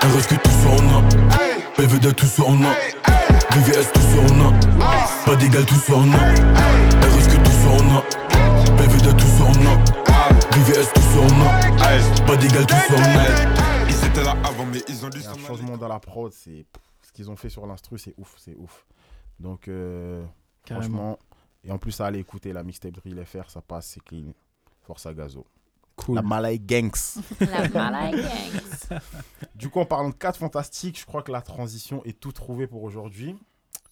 RS 0.03 0.27
que 0.27 0.35
tout 0.35 0.49
ça 0.51 0.69
on 0.79 0.99
a 0.99 1.03
PVD 1.75 2.13
tout 2.13 2.25
ça 2.27 2.43
on 2.47 2.63
a 2.63 2.69
VVS 3.57 3.91
tout 3.93 3.99
ça 3.99 4.33
on 4.33 4.47
a 4.47 4.53
Pas 5.25 5.35
d'égal 5.35 5.65
tout 5.65 5.75
ça 5.75 5.93
on 5.95 6.13
a 6.13 6.17
Que 7.67 8.65
tout 8.65 8.73
a 8.73 8.77
PVD 8.77 9.13
tout 12.65 12.95
a 12.95 13.89
Ils 13.89 14.05
étaient 14.07 14.23
là 14.23 14.37
avant, 14.43 14.65
mais 14.65 14.81
ils 14.87 15.05
ont 15.05 15.09
dû 15.09 15.21
s'en 15.21 15.33
aller. 15.33 15.41
changement 15.41 15.77
dans 15.77 15.87
la 15.87 15.99
prod, 15.99 16.31
c'est 16.31 16.65
ce 17.01 17.11
qu'ils 17.11 17.29
ont 17.29 17.35
fait 17.35 17.49
sur 17.49 17.67
l'instru, 17.67 17.97
c'est 17.97 18.13
ouf, 18.17 18.35
c'est 18.37 18.55
ouf. 18.55 18.85
Donc, 19.39 19.67
euh, 19.67 20.25
franchement, 20.65 21.19
et 21.63 21.71
en 21.71 21.77
plus, 21.77 21.99
à 21.99 22.05
aller 22.05 22.19
écouter 22.19 22.53
la 22.53 22.63
mixtape 22.63 22.93
Drill 22.93 23.21
FR, 23.25 23.49
ça 23.49 23.61
passe, 23.61 23.87
c'est 23.87 24.03
clean. 24.03 24.31
Force 24.83 25.05
à 25.05 25.13
Gazo. 25.13 25.45
Cool. 25.97 26.15
La 26.15 26.21
Malay 26.21 26.59
Gangs. 26.59 26.91
La 27.41 27.67
Malay 27.67 28.21
Gangs. 28.21 28.99
Du 29.55 29.69
coup, 29.69 29.79
en 29.81 29.85
parlant 29.85 30.09
de 30.09 30.13
4 30.15 30.37
fantastiques, 30.39 30.99
je 30.99 31.05
crois 31.05 31.23
que 31.23 31.31
la 31.31 31.41
transition 31.41 32.01
est 32.05 32.17
tout 32.17 32.31
trouvée 32.31 32.67
pour 32.67 32.83
aujourd'hui. 32.83 33.35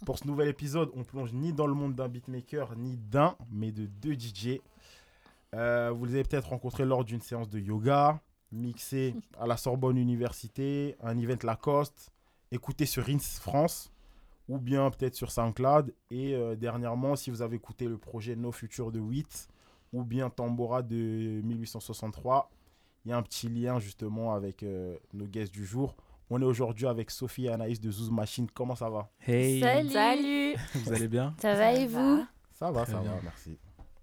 Pour 0.05 0.19
ce 0.19 0.27
nouvel 0.27 0.49
épisode, 0.49 0.91
on 0.95 1.03
plonge 1.03 1.33
ni 1.33 1.51
dans 1.51 1.65
le 1.65 1.73
monde 1.73 1.95
d'un 1.95 2.07
beatmaker, 2.07 2.75
ni 2.77 2.95
d'un, 2.95 3.35
mais 3.51 3.71
de 3.71 3.87
deux 3.87 4.13
DJ. 4.13 4.59
Euh, 5.55 5.91
vous 5.91 6.05
les 6.05 6.13
avez 6.13 6.23
peut-être 6.23 6.49
rencontrés 6.49 6.85
lors 6.85 7.03
d'une 7.03 7.21
séance 7.21 7.49
de 7.49 7.57
yoga, 7.57 8.21
mixé 8.51 9.15
à 9.39 9.47
la 9.47 9.57
Sorbonne 9.57 9.97
Université, 9.97 10.95
un 11.01 11.17
event 11.17 11.39
Lacoste, 11.41 12.11
écouté 12.51 12.85
sur 12.85 13.03
Rins 13.03 13.17
France, 13.17 13.91
ou 14.47 14.59
bien 14.59 14.91
peut-être 14.91 15.15
sur 15.15 15.31
SoundCloud. 15.31 15.91
Et 16.11 16.35
euh, 16.35 16.55
dernièrement, 16.55 17.15
si 17.15 17.31
vous 17.31 17.41
avez 17.41 17.55
écouté 17.55 17.87
le 17.87 17.97
projet 17.97 18.35
No 18.35 18.51
Future 18.51 18.91
de 18.91 18.99
8, 18.99 19.47
ou 19.91 20.03
bien 20.03 20.29
Tambora 20.29 20.83
de 20.83 21.41
1863, 21.43 22.51
il 23.05 23.09
y 23.09 23.11
a 23.11 23.17
un 23.17 23.23
petit 23.23 23.49
lien 23.49 23.79
justement 23.79 24.35
avec 24.35 24.61
euh, 24.61 24.97
nos 25.13 25.25
guests 25.25 25.53
du 25.53 25.65
jour. 25.65 25.95
On 26.29 26.41
est 26.41 26.45
aujourd'hui 26.45 26.87
avec 26.87 27.11
Sophie 27.11 27.45
et 27.45 27.51
Anaïs 27.51 27.79
de 27.79 27.91
Zouz 27.91 28.09
Machine. 28.09 28.47
Comment 28.51 28.75
ça 28.75 28.89
va? 28.89 29.09
Hey, 29.27 29.59
Salut. 29.61 29.89
Salut 29.89 30.55
vous 30.73 30.93
allez 30.93 31.07
bien? 31.07 31.35
Ça 31.39 31.53
va 31.53 31.73
et 31.73 31.85
vous? 31.85 32.25
Ça 32.51 32.71
va, 32.71 32.85
ça 32.85 32.99
va, 32.99 33.19
merci. 33.21 33.57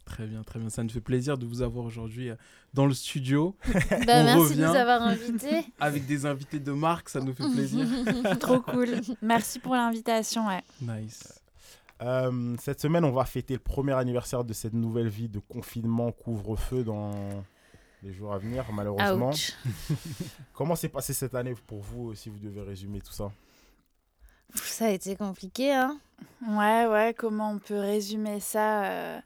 Très 0.05 0.26
bien, 0.26 0.43
très 0.43 0.59
bien. 0.61 0.69
Ça 0.69 0.83
nous 0.83 0.91
fait 0.91 1.00
plaisir 1.00 1.38
de 1.38 1.47
vous 1.47 1.62
avoir 1.62 1.85
aujourd'hui 1.85 2.31
euh, 2.31 2.37
dans 2.75 2.87
le 2.87 2.95
studio 2.95 3.57
bah, 4.07 4.23
Merci 4.25 4.57
de 4.57 4.67
nous 4.67 4.75
avoir 4.75 5.02
invités. 5.02 5.64
avec 5.81 6.07
des 6.07 6.26
invités 6.26 6.61
de 6.61 6.73
marque. 6.73 7.09
Ça 7.09 7.21
nous 7.21 7.33
fait 7.33 7.49
plaisir. 7.52 7.87
Trop 8.41 8.61
cool. 8.61 9.00
Merci 9.21 9.59
pour 9.59 9.75
l'invitation. 9.75 10.47
Ouais. 10.47 10.62
nice. 10.81 11.41
Euh, 12.02 12.57
cette 12.61 12.81
semaine, 12.81 13.05
on 13.05 13.12
va 13.12 13.25
fêter 13.25 13.55
le 13.55 13.61
premier 13.61 13.93
anniversaire 13.93 14.45
de 14.45 14.52
cette 14.52 14.75
nouvelle 14.75 15.09
vie 15.09 15.29
de 15.29 15.38
confinement, 15.38 16.11
couvre-feu 16.12 16.83
dans 16.85 17.12
les 18.03 18.13
jours 18.13 18.33
à 18.33 18.39
venir, 18.39 18.65
malheureusement. 18.73 19.31
Ouch. 19.31 19.53
Comment 20.55 20.75
s'est 20.75 20.89
passé 20.89 21.13
cette 21.13 21.35
année 21.35 21.55
pour 21.67 21.81
vous, 21.81 22.15
si 22.15 22.29
vous 22.31 22.39
devez 22.39 22.63
résumer 22.63 23.01
tout 23.01 23.13
ça? 23.13 23.31
Ça 24.55 24.87
a 24.87 24.91
été 24.91 25.17
compliqué, 25.17 25.73
hein 25.73 25.99
Ouais, 26.47 26.87
ouais, 26.87 27.15
comment 27.17 27.53
on 27.53 27.59
peut 27.59 27.79
résumer 27.79 28.39
ça 28.39 28.85
euh, 28.85 29.19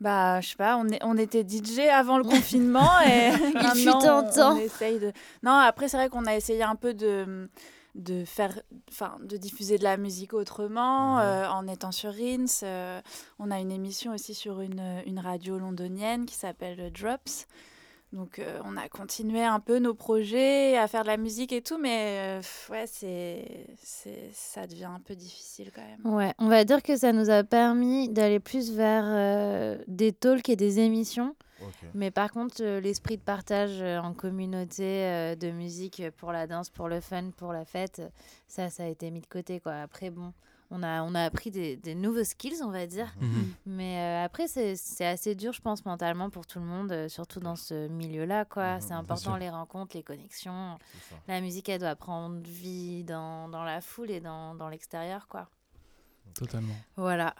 Bah, 0.00 0.40
je 0.42 0.48
sais 0.50 0.56
pas, 0.56 0.76
on, 0.76 0.86
est, 0.88 1.02
on 1.02 1.16
était 1.16 1.46
DJ 1.48 1.80
avant 1.90 2.18
le 2.18 2.24
confinement 2.34 3.00
et 3.00 3.30
fut 3.32 3.54
maintenant 3.54 4.00
un 4.18 4.24
on, 4.28 4.30
temps. 4.32 4.52
on 4.56 4.58
essaye 4.58 4.98
de... 4.98 5.12
Non, 5.42 5.52
après 5.52 5.88
c'est 5.88 5.96
vrai 5.96 6.08
qu'on 6.10 6.26
a 6.26 6.36
essayé 6.36 6.62
un 6.62 6.76
peu 6.76 6.92
de, 6.92 7.48
de 7.94 8.24
faire, 8.26 8.60
enfin, 8.90 9.16
de 9.22 9.36
diffuser 9.38 9.78
de 9.78 9.84
la 9.84 9.96
musique 9.96 10.34
autrement, 10.34 11.16
Mhm. 11.16 11.22
euh, 11.22 11.50
en 11.50 11.66
étant 11.66 11.90
sur 11.92 12.12
Rins. 12.12 12.44
euh, 12.62 13.00
on 13.38 13.50
a 13.50 13.60
une 13.60 13.72
émission 13.72 14.12
aussi 14.12 14.34
sur 14.34 14.60
une, 14.60 15.02
une 15.06 15.20
radio 15.20 15.58
londonienne 15.58 16.26
qui 16.26 16.34
s'appelle 16.34 16.92
Drops. 16.92 17.46
Donc, 18.12 18.40
euh, 18.40 18.60
on 18.64 18.76
a 18.76 18.88
continué 18.88 19.44
un 19.44 19.60
peu 19.60 19.78
nos 19.78 19.94
projets, 19.94 20.76
à 20.76 20.88
faire 20.88 21.02
de 21.02 21.08
la 21.08 21.16
musique 21.16 21.52
et 21.52 21.62
tout, 21.62 21.78
mais 21.78 22.40
euh, 22.40 22.72
ouais, 22.72 22.86
c'est, 22.86 23.68
c'est, 23.82 24.30
ça 24.32 24.66
devient 24.66 24.86
un 24.92 25.00
peu 25.00 25.14
difficile 25.14 25.70
quand 25.72 25.82
même. 25.82 26.14
Ouais, 26.14 26.34
on 26.38 26.48
va 26.48 26.64
dire 26.64 26.82
que 26.82 26.96
ça 26.96 27.12
nous 27.12 27.30
a 27.30 27.44
permis 27.44 28.08
d'aller 28.08 28.40
plus 28.40 28.72
vers 28.72 29.04
euh, 29.06 29.78
des 29.86 30.12
talks 30.12 30.48
et 30.48 30.56
des 30.56 30.80
émissions. 30.80 31.36
Mais 31.94 32.10
par 32.10 32.30
contre, 32.30 32.62
euh, 32.62 32.80
l'esprit 32.80 33.16
de 33.16 33.22
partage 33.22 33.80
euh, 33.80 33.98
en 33.98 34.14
communauté 34.14 35.04
euh, 35.04 35.34
de 35.34 35.50
musique 35.50 36.02
pour 36.16 36.32
la 36.32 36.46
danse, 36.46 36.70
pour 36.70 36.88
le 36.88 37.00
fun, 37.00 37.30
pour 37.36 37.52
la 37.52 37.64
fête, 37.64 38.02
ça, 38.48 38.70
ça 38.70 38.84
a 38.84 38.86
été 38.86 39.10
mis 39.10 39.20
de 39.20 39.26
côté. 39.26 39.60
Quoi. 39.60 39.74
Après, 39.74 40.10
bon, 40.10 40.32
on 40.70 40.82
a, 40.82 41.02
on 41.02 41.14
a 41.14 41.24
appris 41.24 41.50
des, 41.50 41.76
des 41.76 41.94
nouveaux 41.94 42.22
skills, 42.24 42.62
on 42.62 42.70
va 42.70 42.86
dire. 42.86 43.08
Mhm. 43.20 43.52
Mais 43.66 43.98
euh, 43.98 44.24
après, 44.24 44.46
c'est 44.48 44.76
c'est 44.76 45.06
assez 45.06 45.34
dur, 45.34 45.52
je 45.52 45.60
pense, 45.60 45.84
mentalement 45.84 46.30
pour 46.30 46.46
tout 46.46 46.58
le 46.60 46.64
monde, 46.64 46.92
euh, 46.92 47.08
surtout 47.08 47.40
dans 47.40 47.56
ce 47.56 47.88
milieu-là. 47.88 48.44
quoi. 48.44 48.74
Mhm, 48.76 48.80
c'est 48.80 48.94
important, 48.94 49.36
les 49.36 49.50
rencontres, 49.50 49.96
les 49.96 50.02
connexions. 50.02 50.78
La 51.28 51.40
musique, 51.40 51.68
elle 51.68 51.80
doit 51.80 51.96
prendre 51.96 52.40
vie 52.48 53.02
dans, 53.04 53.48
dans 53.48 53.64
la 53.64 53.80
foule 53.80 54.10
et 54.10 54.20
dans, 54.20 54.54
dans 54.54 54.68
l'extérieur. 54.68 55.26
quoi. 55.28 55.48
Totalement. 56.34 56.74
Voilà. 56.96 57.34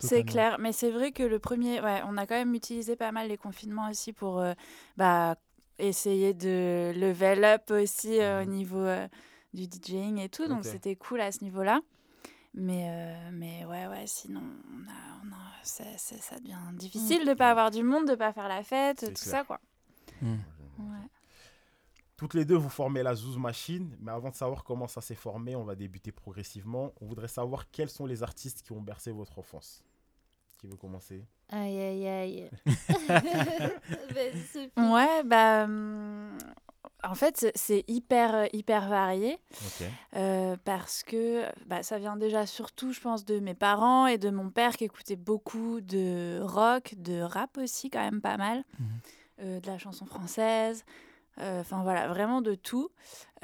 C'est 0.00 0.24
clair, 0.24 0.58
mais 0.58 0.72
c'est 0.72 0.90
vrai 0.90 1.12
que 1.12 1.22
le 1.22 1.38
premier, 1.38 1.80
ouais, 1.80 2.02
on 2.06 2.18
a 2.18 2.26
quand 2.26 2.34
même 2.34 2.54
utilisé 2.54 2.94
pas 2.96 3.10
mal 3.12 3.28
les 3.28 3.38
confinements 3.38 3.88
aussi 3.88 4.12
pour 4.12 4.38
euh, 4.38 4.52
bah, 4.98 5.36
essayer 5.78 6.34
de 6.34 6.92
level 6.94 7.42
up 7.44 7.70
aussi 7.70 8.20
euh, 8.20 8.42
au 8.42 8.44
Mhm. 8.44 8.50
niveau 8.52 8.80
euh, 8.80 9.08
du 9.54 9.64
DJing 9.64 10.18
et 10.18 10.28
tout, 10.28 10.46
donc 10.46 10.58
c'était 10.72 10.94
cool 10.96 11.20
à 11.22 11.32
ce 11.32 11.42
niveau-là. 11.42 11.80
Mais, 12.56 12.86
euh, 12.88 13.30
mais 13.32 13.64
ouais, 13.64 13.88
ouais, 13.88 14.04
sinon, 14.06 14.40
on 14.72 14.88
a, 14.88 15.20
on 15.24 15.32
a, 15.32 15.50
c'est- 15.64 15.98
ça 15.98 16.38
devient 16.38 16.56
difficile 16.74 17.26
de 17.26 17.34
pas 17.34 17.50
avoir 17.50 17.70
du 17.72 17.82
monde, 17.82 18.06
de 18.08 18.14
pas 18.14 18.32
faire 18.32 18.46
la 18.48 18.62
fête, 18.62 18.98
tout 19.00 19.06
clair. 19.06 19.16
ça, 19.16 19.42
quoi. 19.44 19.60
Ouais. 20.22 21.08
Toutes 22.16 22.34
les 22.34 22.44
deux, 22.44 22.54
vous 22.54 22.68
formez 22.68 23.02
la 23.02 23.14
Zouz 23.16 23.36
Machine, 23.38 23.96
mais 24.00 24.12
avant 24.12 24.30
de 24.30 24.36
savoir 24.36 24.62
comment 24.62 24.86
ça 24.86 25.00
s'est 25.00 25.16
formé, 25.16 25.56
on 25.56 25.64
va 25.64 25.74
débuter 25.74 26.12
progressivement. 26.12 26.92
On 27.00 27.06
voudrait 27.06 27.26
savoir 27.28 27.68
quels 27.72 27.90
sont 27.90 28.06
les 28.06 28.22
artistes 28.22 28.62
qui 28.62 28.70
ont 28.72 28.80
bercé 28.80 29.10
votre 29.10 29.36
enfance. 29.40 29.82
Qui 30.60 30.68
veut 30.68 30.76
commencer? 30.76 31.24
Aïe, 31.48 31.76
aïe, 31.78 32.06
aïe. 32.06 32.50
Ouais, 34.76 35.22
bah. 35.24 35.66
En 37.02 37.14
fait, 37.14 37.50
c'est- 37.54 37.84
hyper, 37.88 38.48
hyper 38.54 38.88
varié. 38.88 39.38
Euh, 40.16 40.56
parce 40.64 41.02
que 41.02 41.44
bah, 41.66 41.82
ça 41.82 41.98
vient 41.98 42.16
déjà 42.16 42.46
surtout, 42.46 42.92
je 42.92 43.00
pense, 43.00 43.24
de 43.24 43.40
mes 43.40 43.54
parents 43.54 44.06
et 44.06 44.18
de 44.18 44.30
mon 44.30 44.50
père 44.50 44.76
qui 44.76 44.84
écoutait 44.84 45.16
beaucoup 45.16 45.80
de 45.80 46.40
rock, 46.42 46.94
de 46.96 47.20
rap 47.20 47.58
aussi, 47.58 47.90
quand 47.90 48.00
même 48.00 48.20
pas 48.20 48.36
mal, 48.36 48.64
Mhm. 48.78 48.86
euh, 49.40 49.60
de 49.60 49.66
la 49.66 49.78
chanson 49.78 50.06
française, 50.06 50.84
euh, 51.40 51.60
enfin 51.60 51.82
voilà, 51.82 52.08
vraiment 52.08 52.40
de 52.40 52.54
tout. 52.54 52.90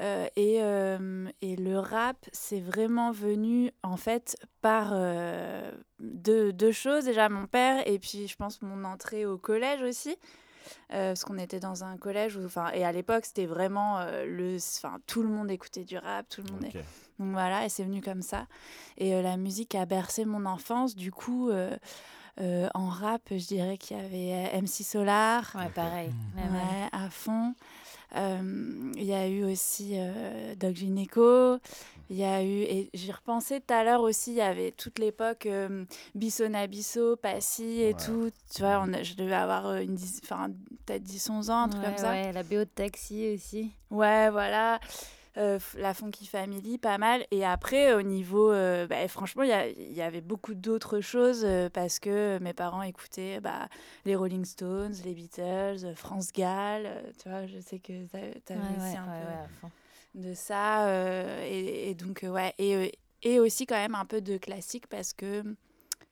Euh, 0.01 0.25
et, 0.35 0.63
euh, 0.63 1.27
et 1.41 1.55
le 1.55 1.77
rap, 1.77 2.17
c'est 2.31 2.61
vraiment 2.61 3.11
venu 3.11 3.71
en 3.83 3.97
fait 3.97 4.37
par 4.61 4.91
euh, 4.93 5.71
deux, 5.99 6.53
deux 6.53 6.71
choses. 6.71 7.05
Déjà 7.05 7.29
mon 7.29 7.45
père 7.47 7.85
et 7.87 7.99
puis 7.99 8.27
je 8.27 8.35
pense 8.35 8.61
mon 8.61 8.83
entrée 8.85 9.25
au 9.25 9.37
collège 9.37 9.81
aussi. 9.83 10.15
Euh, 10.93 11.09
parce 11.09 11.23
qu'on 11.23 11.37
était 11.37 11.59
dans 11.59 11.83
un 11.83 11.97
collège 11.97 12.35
où, 12.37 12.45
enfin, 12.45 12.69
et 12.73 12.83
à 12.83 12.91
l'époque 12.91 13.25
c'était 13.25 13.45
vraiment 13.45 13.99
euh, 13.99 14.25
le, 14.25 14.57
enfin, 14.57 14.99
tout 15.07 15.23
le 15.23 15.29
monde 15.29 15.49
écoutait 15.51 15.83
du 15.83 15.97
rap, 15.97 16.27
tout 16.29 16.41
le 16.41 16.51
monde. 16.51 16.65
Donc 17.19 17.31
voilà, 17.33 17.65
et 17.65 17.69
c'est 17.69 17.83
venu 17.83 18.01
comme 18.01 18.21
ça. 18.21 18.47
Et 18.97 19.13
euh, 19.15 19.21
la 19.21 19.37
musique 19.37 19.75
a 19.75 19.85
bercé 19.85 20.25
mon 20.25 20.45
enfance. 20.45 20.95
Du 20.95 21.11
coup, 21.11 21.49
euh, 21.49 21.75
euh, 22.39 22.67
en 22.73 22.87
rap, 22.87 23.21
je 23.29 23.45
dirais 23.45 23.77
qu'il 23.77 23.97
y 23.97 23.99
avait 23.99 24.59
MC 24.61 24.83
Solar, 24.83 25.51
Ouais, 25.55 25.69
pareil. 25.69 26.11
Ouais, 26.35 26.89
à 26.91 27.09
fond. 27.09 27.53
Euh, 28.15 28.91
Il 28.95 29.03
y 29.05 29.13
a 29.13 29.27
eu 29.27 29.43
aussi 29.45 29.91
euh, 29.95 30.55
Doc 30.55 30.75
Gineco. 30.75 31.57
Il 32.09 32.17
y 32.17 32.25
a 32.25 32.43
eu, 32.43 32.63
et 32.63 32.89
j'y 32.93 33.09
repensais 33.09 33.61
tout 33.61 33.73
à 33.73 33.85
l'heure 33.85 34.01
aussi, 34.01 34.31
il 34.31 34.37
y 34.37 34.41
avait 34.41 34.71
toute 34.71 34.99
l'époque 34.99 35.45
euh, 35.45 35.85
Bisso 36.13 36.45
Nabisso, 36.49 37.15
Passy 37.15 37.63
et 37.81 37.85
Ouais. 37.87 37.93
tout. 37.93 38.29
Tu 38.53 38.61
vois, 38.63 38.83
on 38.85 38.93
a- 38.93 39.01
je 39.01 39.13
devais 39.13 39.33
avoir 39.33 39.67
euh, 39.67 39.79
une 39.79 39.95
peut-être 39.95 41.03
10-11 41.03 41.49
ans, 41.49 41.61
un 41.63 41.69
truc 41.69 41.81
Ouais, 41.83 41.87
comme 41.87 41.97
ça. 41.97 42.11
ouais, 42.11 42.33
la 42.33 42.43
BO 42.43 42.57
de 42.59 42.63
taxi 42.65 43.33
aussi. 43.33 43.71
Ouais, 43.91 44.29
voilà. 44.29 44.81
Euh, 45.37 45.59
la 45.77 45.93
Funky 45.93 46.25
Family, 46.25 46.77
pas 46.77 46.97
mal. 46.97 47.25
Et 47.31 47.45
après, 47.45 47.93
au 47.93 48.01
niveau. 48.01 48.51
euh, 48.51 48.85
bah, 48.87 49.07
franchement, 49.07 49.43
il 49.43 49.93
y, 49.93 50.01
avait 50.01 50.19
beaucoup 50.21 50.53
d'autres 50.53 50.99
choses 50.99 51.43
euh, 51.45 51.69
parce 51.69 51.99
que 51.99 52.37
mes 52.39 52.53
parents 52.53 52.81
écoutaient 52.81 53.39
bah, 53.39 53.69
les 54.03 54.15
Rolling 54.15 54.43
Stones, 54.43 54.93
les 55.05 55.13
Beatles, 55.13 55.95
France 55.95 56.33
Gall. 56.33 56.85
euh, 56.85 57.01
tu 57.21 57.29
vois, 57.29 57.45
je 57.47 57.59
sais 57.59 57.79
que 57.79 57.93
tu 58.05 58.53
as, 58.53 58.55
Ouais, 58.57 58.75
aussi 58.75 58.97
ouais, 58.97 58.97
un 58.97 59.05
ouais, 59.07 59.47
peu 60.13 60.19
de 60.19 60.33
ça. 60.33 60.87
euh, 60.87 61.45
et, 61.47 61.89
et 61.91 61.95
donc, 61.95 62.25
ouais. 62.27 62.53
Et, 62.57 62.75
euh, 62.75 62.89
et 63.23 63.39
aussi, 63.39 63.65
quand 63.65 63.75
même, 63.75 63.95
un 63.95 64.05
peu 64.05 64.19
de 64.19 64.37
classique 64.37 64.87
parce 64.87 65.13
que 65.13 65.43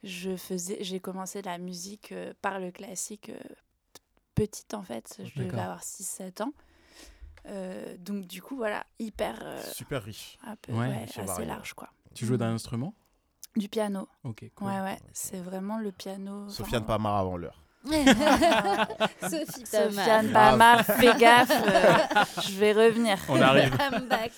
je 0.03 0.37
faisais, 0.37 0.77
j'ai 0.81 1.01
commencé 1.01 1.41
la 1.41 1.57
musique 1.57 2.13
euh, 2.13 2.33
par 2.41 2.59
le 2.59 2.71
classique 2.71 3.29
euh, 3.29 3.53
petite, 4.33 4.73
en 4.73 4.83
fait. 4.83 5.19
Je 5.25 5.43
devais 5.43 5.59
avoir 5.59 5.83
6-7 5.83 6.41
ans. 6.41 6.53
Euh, 7.47 7.95
donc 7.97 8.25
du 8.27 8.41
coup 8.41 8.55
voilà 8.57 8.83
hyper 8.99 9.39
euh, 9.41 9.61
Super 9.73 10.03
riche. 10.03 10.37
un 10.45 10.55
peu 10.55 10.71
Ouais, 10.73 10.87
ouais, 10.87 11.05
c'est 11.13 11.21
assez 11.21 11.45
large 11.45 11.73
quoi 11.73 11.89
Tu 12.13 12.25
joues 12.25 12.37
d'un 12.37 12.53
instrument? 12.53 12.93
Du 13.55 13.67
piano 13.69 14.07
Ok, 14.23 14.45
cool. 14.55 14.67
ouais 14.67 14.79
ouais 14.81 14.97
c'est 15.13 15.39
vraiment 15.41 15.79
le 15.79 15.91
piano 15.91 16.47
Sofiane 16.49 16.83
vraiment. 16.83 16.85
Pamar 16.85 17.15
avant 17.17 17.37
l'heure. 17.37 17.63
Sophie. 19.21 19.65
Sofiane. 19.65 20.31
Pamar 20.31 20.83
fais 20.85 21.17
gaffe 21.17 21.49
euh, 21.49 22.41
je 22.43 22.51
vais 22.59 22.73
revenir 22.73 23.17
On 23.29 23.41
arrive. 23.41 23.73
I'm 23.79 24.07
back. 24.07 24.31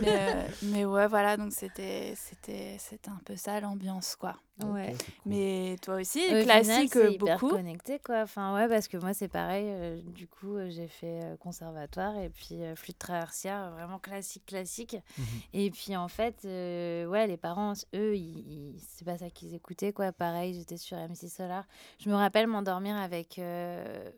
mais, 0.00 0.08
euh, 0.08 0.42
mais 0.62 0.84
ouais 0.84 1.06
voilà 1.08 1.36
donc 1.36 1.52
c'était 1.52 2.14
c'était 2.16 2.76
c'était 2.78 3.08
un 3.10 3.20
peu 3.24 3.36
ça 3.36 3.58
l'ambiance 3.60 4.16
quoi 4.16 4.36
Ouais. 4.62 4.94
Cool. 4.96 5.32
mais 5.32 5.76
toi 5.82 5.96
aussi 5.96 6.20
Au 6.20 6.40
final, 6.40 6.44
classique 6.62 6.90
c'est 6.92 6.98
euh, 7.06 7.10
hyper 7.10 7.40
beaucoup 7.40 7.54
connecté 7.56 7.98
quoi. 7.98 8.22
Enfin 8.22 8.54
ouais 8.54 8.68
parce 8.68 8.86
que 8.86 8.96
moi 8.98 9.12
c'est 9.12 9.26
pareil. 9.28 9.66
euh, 9.68 10.00
du 10.02 10.28
coup 10.28 10.54
euh, 10.56 10.70
j'ai 10.70 10.86
fait 10.86 11.20
euh, 11.24 11.36
conservatoire 11.36 12.16
et 12.18 12.28
puis 12.30 12.60
flûte 12.76 12.98
traversière 12.98 13.72
vraiment 13.72 13.98
classique 13.98 14.46
classique. 14.46 14.96
Mhm. 15.18 15.24
Et 15.54 15.70
puis 15.72 15.96
en 15.96 16.06
fait 16.06 16.44
euh, 16.44 17.04
ouais 17.06 17.26
les 17.26 17.36
parents 17.36 17.72
eux 17.96 18.16
ils, 18.16 18.38
ils- 18.76 18.80
c'est 18.88 19.04
pas 19.04 19.18
ça 19.18 19.28
qu'ils 19.28 19.54
écoutaient 19.54 19.92
quoi. 19.92 20.12
Pareil 20.12 20.54
j'étais 20.54 20.76
sur 20.76 20.96
MC 20.98 21.28
Solar. 21.28 21.64
Je 21.98 22.08
me 22.08 22.14
rappelle 22.14 22.46
m'endormir 22.46 22.94
avec 22.96 23.40
euh, 23.40 24.10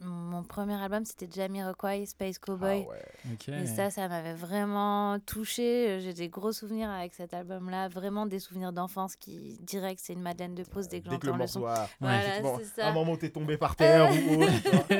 mon 0.00 0.42
premier 0.42 0.74
album 0.74 1.04
c'était 1.04 1.28
Jamiroquai 1.30 2.04
Space 2.06 2.38
Cowboy. 2.38 2.84
Ah 2.86 2.90
ouais. 2.90 3.32
Ok. 3.34 3.48
Et 3.48 3.66
ça, 3.66 3.90
ça 3.90 4.08
m'avait 4.08 4.34
vraiment 4.34 5.18
touchée. 5.20 6.00
J'ai 6.00 6.12
des 6.12 6.28
gros 6.28 6.52
souvenirs 6.52 6.90
avec 6.90 7.14
cet 7.14 7.32
album-là. 7.32 7.88
Vraiment 7.88 8.26
des 8.26 8.38
souvenirs 8.40 8.72
d'enfance 8.72 9.16
qui, 9.16 9.56
direct, 9.60 10.00
c'est 10.02 10.12
une 10.14 10.20
Madeleine 10.22 10.54
de 10.54 10.64
Pause 10.64 10.88
dès 10.88 11.00
que 11.00 11.08
Dès 11.08 11.18
que 11.18 11.26
le 11.26 11.32
j'entends 11.32 11.42
le 11.44 11.46
son. 11.48 11.66
a... 11.66 11.88
Voilà, 12.00 12.56
c'est 12.58 12.64
ça. 12.80 12.88
Un 12.88 12.92
moment 12.92 13.12
où 13.12 13.16
t'es 13.16 13.30
tombé 13.30 13.56
par 13.56 13.76
terre 13.76 14.10
ou. 14.10 14.42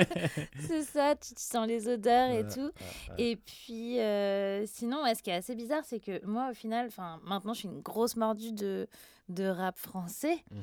C'est 0.67 0.83
ça, 0.83 1.15
tu, 1.17 1.35
tu 1.35 1.43
sens 1.43 1.67
les 1.67 1.89
odeurs 1.89 2.31
et 2.31 2.43
Ouais, 2.43 2.49
tout. 2.49 2.61
ouais, 2.61 2.71
ouais. 3.11 3.15
Et 3.19 3.37
puis, 3.37 4.01
euh, 4.01 4.65
sinon, 4.67 5.03
ouais, 5.03 5.15
ce 5.15 5.23
qui 5.23 5.31
est 5.31 5.35
assez 5.35 5.55
bizarre, 5.55 5.83
c'est 5.85 6.01
que 6.01 6.25
moi, 6.25 6.49
au 6.51 6.55
final, 6.55 6.87
enfin, 6.87 7.21
maintenant, 7.25 7.53
je 7.53 7.61
suis 7.61 7.69
une 7.69 7.81
grosse 7.81 8.17
mordue 8.17 8.53
de, 8.53 8.87
de 9.29 9.45
rap 9.47 9.79
français. 9.79 10.37
Mhm. 10.51 10.63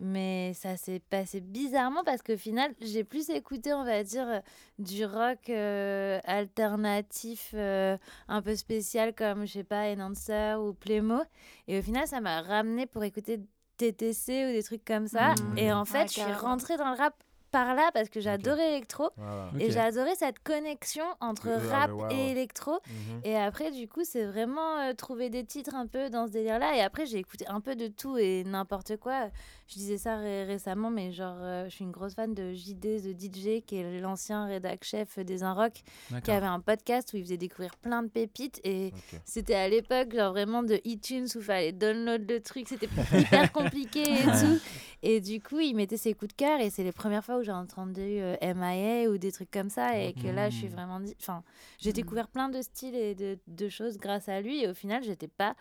Mais 0.00 0.52
ça 0.54 0.76
s'est 0.76 1.00
passé 1.10 1.40
bizarrement 1.40 2.02
parce 2.04 2.22
qu'au 2.22 2.36
final, 2.36 2.72
j'ai 2.80 3.04
plus 3.04 3.28
écouté, 3.30 3.69
on 3.72 3.84
va 3.84 4.02
dire, 4.02 4.28
euh, 4.28 4.40
du 4.78 5.04
rock 5.04 5.48
euh, 5.48 6.20
alternatif 6.24 7.50
euh, 7.54 7.96
un 8.28 8.42
peu 8.42 8.56
spécial 8.56 9.14
comme, 9.14 9.46
je 9.46 9.52
sais 9.52 9.64
pas, 9.64 9.90
Enhancer 9.92 10.54
ou 10.58 10.72
Playmo. 10.72 11.22
Et 11.68 11.78
au 11.78 11.82
final, 11.82 12.06
ça 12.06 12.20
m'a 12.20 12.42
ramené 12.42 12.86
pour 12.86 13.04
écouter 13.04 13.40
TTC 13.76 14.46
ou 14.46 14.52
des 14.52 14.62
trucs 14.62 14.84
comme 14.84 15.06
ça. 15.06 15.34
Mhm. 15.34 15.58
Et 15.58 15.72
en 15.72 15.84
fait, 15.84 16.08
je 16.08 16.20
suis 16.20 16.32
rentrée 16.32 16.76
dans 16.76 16.90
le 16.90 16.96
rap 16.96 17.14
par 17.50 17.74
là 17.74 17.90
parce 17.92 18.08
que 18.08 18.20
j'adorais 18.20 18.68
l'électro. 18.70 19.10
Voilà. 19.16 19.50
Ok. 19.54 19.60
Et 19.60 19.70
j'ai 19.70 19.78
adoré 19.80 20.10
cette 20.16 20.38
connexion 20.42 21.04
entre 21.20 21.48
rap 21.50 21.92
ouais, 21.92 22.02
ouais. 22.04 22.14
et 22.14 22.30
électro. 22.30 22.72
Mhm. 22.86 23.20
Et 23.24 23.36
après, 23.36 23.70
du 23.70 23.88
coup, 23.88 24.02
c'est 24.04 24.24
vraiment 24.24 24.78
euh, 24.78 24.92
trouver 24.94 25.30
des 25.30 25.44
titres 25.44 25.74
un 25.74 25.86
peu 25.86 26.10
dans 26.10 26.26
ce 26.26 26.32
délire-là. 26.32 26.76
Et 26.76 26.80
après, 26.80 27.06
j'ai 27.06 27.18
écouté 27.18 27.46
un 27.48 27.60
peu 27.60 27.74
de 27.76 27.88
tout 27.88 28.16
et 28.18 28.44
n'importe 28.44 28.96
quoi. 28.96 29.28
Je 29.68 29.74
disais 29.74 29.98
ça 29.98 30.16
ré- 30.16 30.44
récemment, 30.44 30.90
mais 30.90 31.12
genre, 31.12 31.36
euh, 31.40 31.64
je 31.68 31.70
suis 31.76 31.84
une 31.84 31.92
grosse 31.92 32.14
fan 32.14 32.34
de 32.34 32.52
JD, 32.52 33.02
de 33.02 33.12
DJ, 33.12 33.62
qui 33.64 33.76
est 33.76 34.00
l'ancien 34.00 34.46
rédac 34.46 34.82
chef 34.84 35.18
des 35.20 35.42
Unrock, 35.44 35.72
qui 35.74 35.82
D'accord. 36.10 36.34
avait 36.34 36.46
un 36.46 36.60
podcast 36.60 37.12
où 37.12 37.16
il 37.16 37.22
faisait 37.24 37.36
découvrir 37.36 37.76
plein 37.76 38.02
de 38.02 38.08
pépites. 38.08 38.60
Et 38.64 38.92
c'était 39.24 39.54
à 39.54 39.68
l'époque, 39.68 40.12
genre 40.14 40.32
vraiment 40.32 40.62
de 40.62 40.80
iTunes 40.84 41.26
où 41.34 41.38
il 41.38 41.44
fallait 41.44 41.72
download 41.72 42.28
le 42.28 42.40
truc. 42.40 42.66
C'était 42.68 42.88
hyper 43.16 43.52
compliqué 43.52 44.02
et 44.02 44.22
tout. 44.24 44.58
Et 45.02 45.20
du 45.20 45.40
coup, 45.40 45.60
il 45.60 45.74
mettait 45.74 45.96
ses 45.96 46.14
coups 46.14 46.28
de 46.32 46.36
cœur. 46.36 46.60
Et 46.60 46.68
c'est 46.70 46.82
les 46.82 46.92
premières 46.92 47.24
fois 47.24 47.36
où 47.38 47.39
où 47.40 47.42
j'ai 47.42 47.52
entendu 47.52 48.00
euh, 48.00 48.36
MIA 48.40 49.10
ou 49.10 49.18
des 49.18 49.32
trucs 49.32 49.50
comme 49.50 49.68
ça 49.70 49.98
et 49.98 50.14
que 50.14 50.28
là, 50.28 50.48
je 50.50 50.56
suis 50.56 50.68
Mhm. 50.68 50.74
vraiment 50.74 51.00
dit. 51.00 51.16
Enfin, 51.20 51.42
j'ai 51.78 51.90
Mhm. 51.90 51.94
découvert 51.94 52.28
plein 52.28 52.48
de 52.48 52.62
styles 52.62 52.94
et 52.94 53.14
de, 53.14 53.38
de 53.46 53.68
choses 53.68 53.98
grâce 53.98 54.28
à 54.28 54.40
lui 54.40 54.62
et 54.62 54.68
au 54.68 54.74
final, 54.74 55.02
j'étais 55.02 55.28
pas 55.28 55.54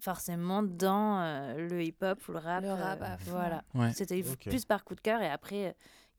forcément 0.00 0.62
dans 0.62 1.20
euh, 1.20 1.68
le 1.68 1.82
hip-hop 1.82 2.18
ou 2.28 2.32
le 2.32 2.38
rap. 2.38 2.62
Le 2.62 2.72
rap 2.72 2.98
euh, 3.02 3.16
fond. 3.18 3.30
voilà. 3.32 3.64
Ouais. 3.74 3.92
C'était 3.92 4.22
plus 4.22 4.64
par 4.64 4.84
coup 4.84 4.94
de 4.94 5.00
cœur 5.00 5.20
et 5.22 5.28
après, 5.30 5.68
euh, 5.68 5.72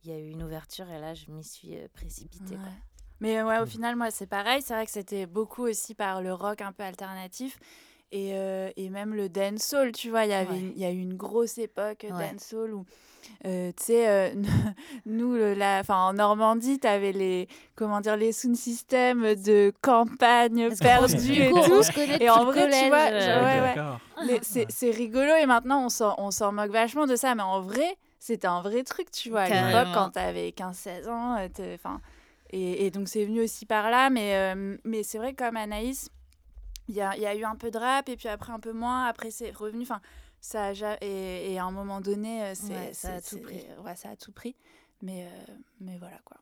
il 0.03 0.09
y 0.11 0.13
a 0.13 0.19
eu 0.19 0.29
une 0.29 0.43
ouverture 0.43 0.89
et 0.89 0.99
là, 0.99 1.13
je 1.13 1.29
m'y 1.31 1.43
suis 1.43 1.75
euh, 1.75 1.87
précipitée. 1.93 2.55
quoi. 2.55 2.71
Mais 3.19 3.41
ouais, 3.41 3.59
au 3.59 3.65
final, 3.65 3.95
moi, 3.95 4.11
c'est 4.11 4.27
pareil. 4.27 4.61
C'est 4.61 4.73
vrai 4.73 4.85
que 4.85 4.91
c'était 4.91 5.25
beaucoup 5.25 5.63
aussi 5.63 5.95
par 5.95 6.21
le 6.21 6.33
rock 6.33 6.61
un 6.61 6.71
peu 6.71 6.83
alternatif. 6.83 7.59
Et, 8.11 8.35
euh, 8.35 8.69
et 8.77 8.89
même 8.89 9.13
le 9.13 9.27
dancehall, 9.27 9.91
tu 9.91 10.09
vois, 10.11 10.23
il 10.25 10.29
y 10.29 10.33
avait 10.33 10.59
Ouais. 10.61 10.73
y 10.77 10.85
a 10.85 10.91
eu 10.91 10.99
une 10.99 11.15
grosse 11.15 11.57
époque 11.57 12.03
Ouais. 12.09 12.31
dancehall 12.31 12.73
où, 12.73 12.85
euh, 13.45 13.71
tu 13.77 13.83
sais, 13.85 14.07
euh, 14.09 14.29
nous, 15.05 15.33
le- 15.33 15.53
la, 15.53 15.81
en 15.89 16.13
Normandie, 16.13 16.79
tu 16.79 16.87
avais 16.87 17.11
les, 17.11 17.47
comment 17.75 18.01
dire, 18.01 18.17
les 18.17 18.31
sound 18.31 18.55
systems 18.55 19.35
de 19.35 19.71
campagne 19.81 20.69
du 20.69 21.31
et 21.41 21.51
tout. 21.51 21.81
en 22.29 22.45
vrai, 22.45 22.69
tu 22.83 22.87
vois, 22.89 22.97
euh, 23.11 23.19
genre, 23.19 23.43
ouais, 23.43 23.61
ouais. 23.61 23.75
D'accord. 23.75 23.99
Mais 24.25 24.39
c'est 24.41 24.65
c'est 24.69 24.91
rigolo 24.91 25.31
et 25.35 25.45
maintenant 25.45 25.85
on 25.85 25.89
s'en, 25.89 26.15
on 26.17 26.31
s'en 26.31 26.51
moque 26.51 26.71
vachement 26.71 27.05
de 27.05 27.15
ça, 27.15 27.35
mais 27.35 27.43
en 27.43 27.61
vrai, 27.61 27.97
c'était 28.19 28.47
un 28.47 28.61
vrai 28.61 28.83
truc, 28.83 29.11
tu 29.11 29.29
vois. 29.29 29.41
À 29.41 29.49
l'époque, 29.67 29.87
quand 29.93 30.09
t'avais 30.09 30.51
15-16 30.51 31.07
ans, 31.07 31.37
euh, 31.37 31.75
enfin. 31.75 32.01
Et, 32.49 32.85
et 32.85 32.91
donc 32.91 33.09
c'est 33.09 33.25
venu 33.25 33.41
aussi 33.41 33.65
par 33.65 33.91
là, 33.91 34.09
mais, 34.09 34.35
euh, 34.35 34.77
mais 34.85 35.03
c'est 35.03 35.17
vrai 35.17 35.33
que 35.33 35.43
comme 35.45 35.57
Anaïs, 35.57 36.09
il 36.87 36.95
y 36.95 37.01
a, 37.01 37.15
il 37.17 37.21
y 37.21 37.25
a 37.25 37.35
eu 37.35 37.43
un 37.43 37.55
peu 37.55 37.69
de 37.71 37.77
rap 37.77 38.07
et 38.07 38.15
puis 38.15 38.29
après 38.29 38.53
un 38.53 38.59
peu 38.59 38.71
moins, 38.71 39.05
après 39.05 39.29
c'est 39.31 39.51
revenu. 39.55 39.83
Enfin, 39.83 39.99
ça 40.47 40.65
a 40.67 40.73
ja- 40.73 40.97
et, 41.01 41.51
et 41.53 41.57
à 41.59 41.65
un 41.65 41.71
moment 41.71 41.99
donné, 42.01 42.43
euh, 42.43 42.55
c'est, 42.55 42.73
Ouais, 42.73 42.93
ça 42.93 43.15
a 43.15 43.21
tout 43.21 43.39
pris. 43.39 43.59
c'est- 43.59 43.77
Ouais, 43.79 43.95
ça 43.95 44.09
a 44.11 44.15
tout 44.15 44.31
pris. 44.31 44.55
Mais, 45.01 45.25
euh, 45.25 45.53
mais 45.81 45.97
voilà 45.97 46.17
quoi. 46.25 46.37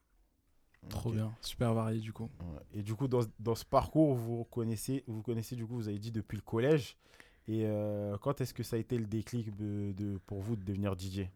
Trop 0.90 1.12
bien. 1.12 1.34
Super 1.42 1.74
varié 1.74 2.00
du 2.00 2.14
coup. 2.14 2.30
Et 2.74 2.84
du 2.84 2.94
coup, 2.94 3.08
dans, 3.08 3.22
dans 3.40 3.56
ce 3.56 3.66
parcours, 3.66 4.14
vous 4.14 4.44
connaissez, 4.46 5.04
vous 5.08 5.24
connaissez 5.24 5.56
du 5.56 5.66
coup, 5.66 5.74
vous 5.76 5.88
avez 5.88 5.98
dit 5.98 6.12
depuis 6.12 6.36
le 6.36 6.44
collège. 6.44 6.96
Et 7.48 7.64
euh, 7.66 8.18
quand 8.20 8.40
est-ce 8.42 8.54
que 8.54 8.62
ça 8.64 8.76
a 8.76 8.80
été 8.80 8.98
le 8.98 9.06
déclic 9.08 9.56
de, 9.56 9.94
de- 9.94 10.20
pour 10.28 10.42
vous 10.42 10.56
de 10.56 10.64
devenir 10.64 10.96
DJ 10.96 11.28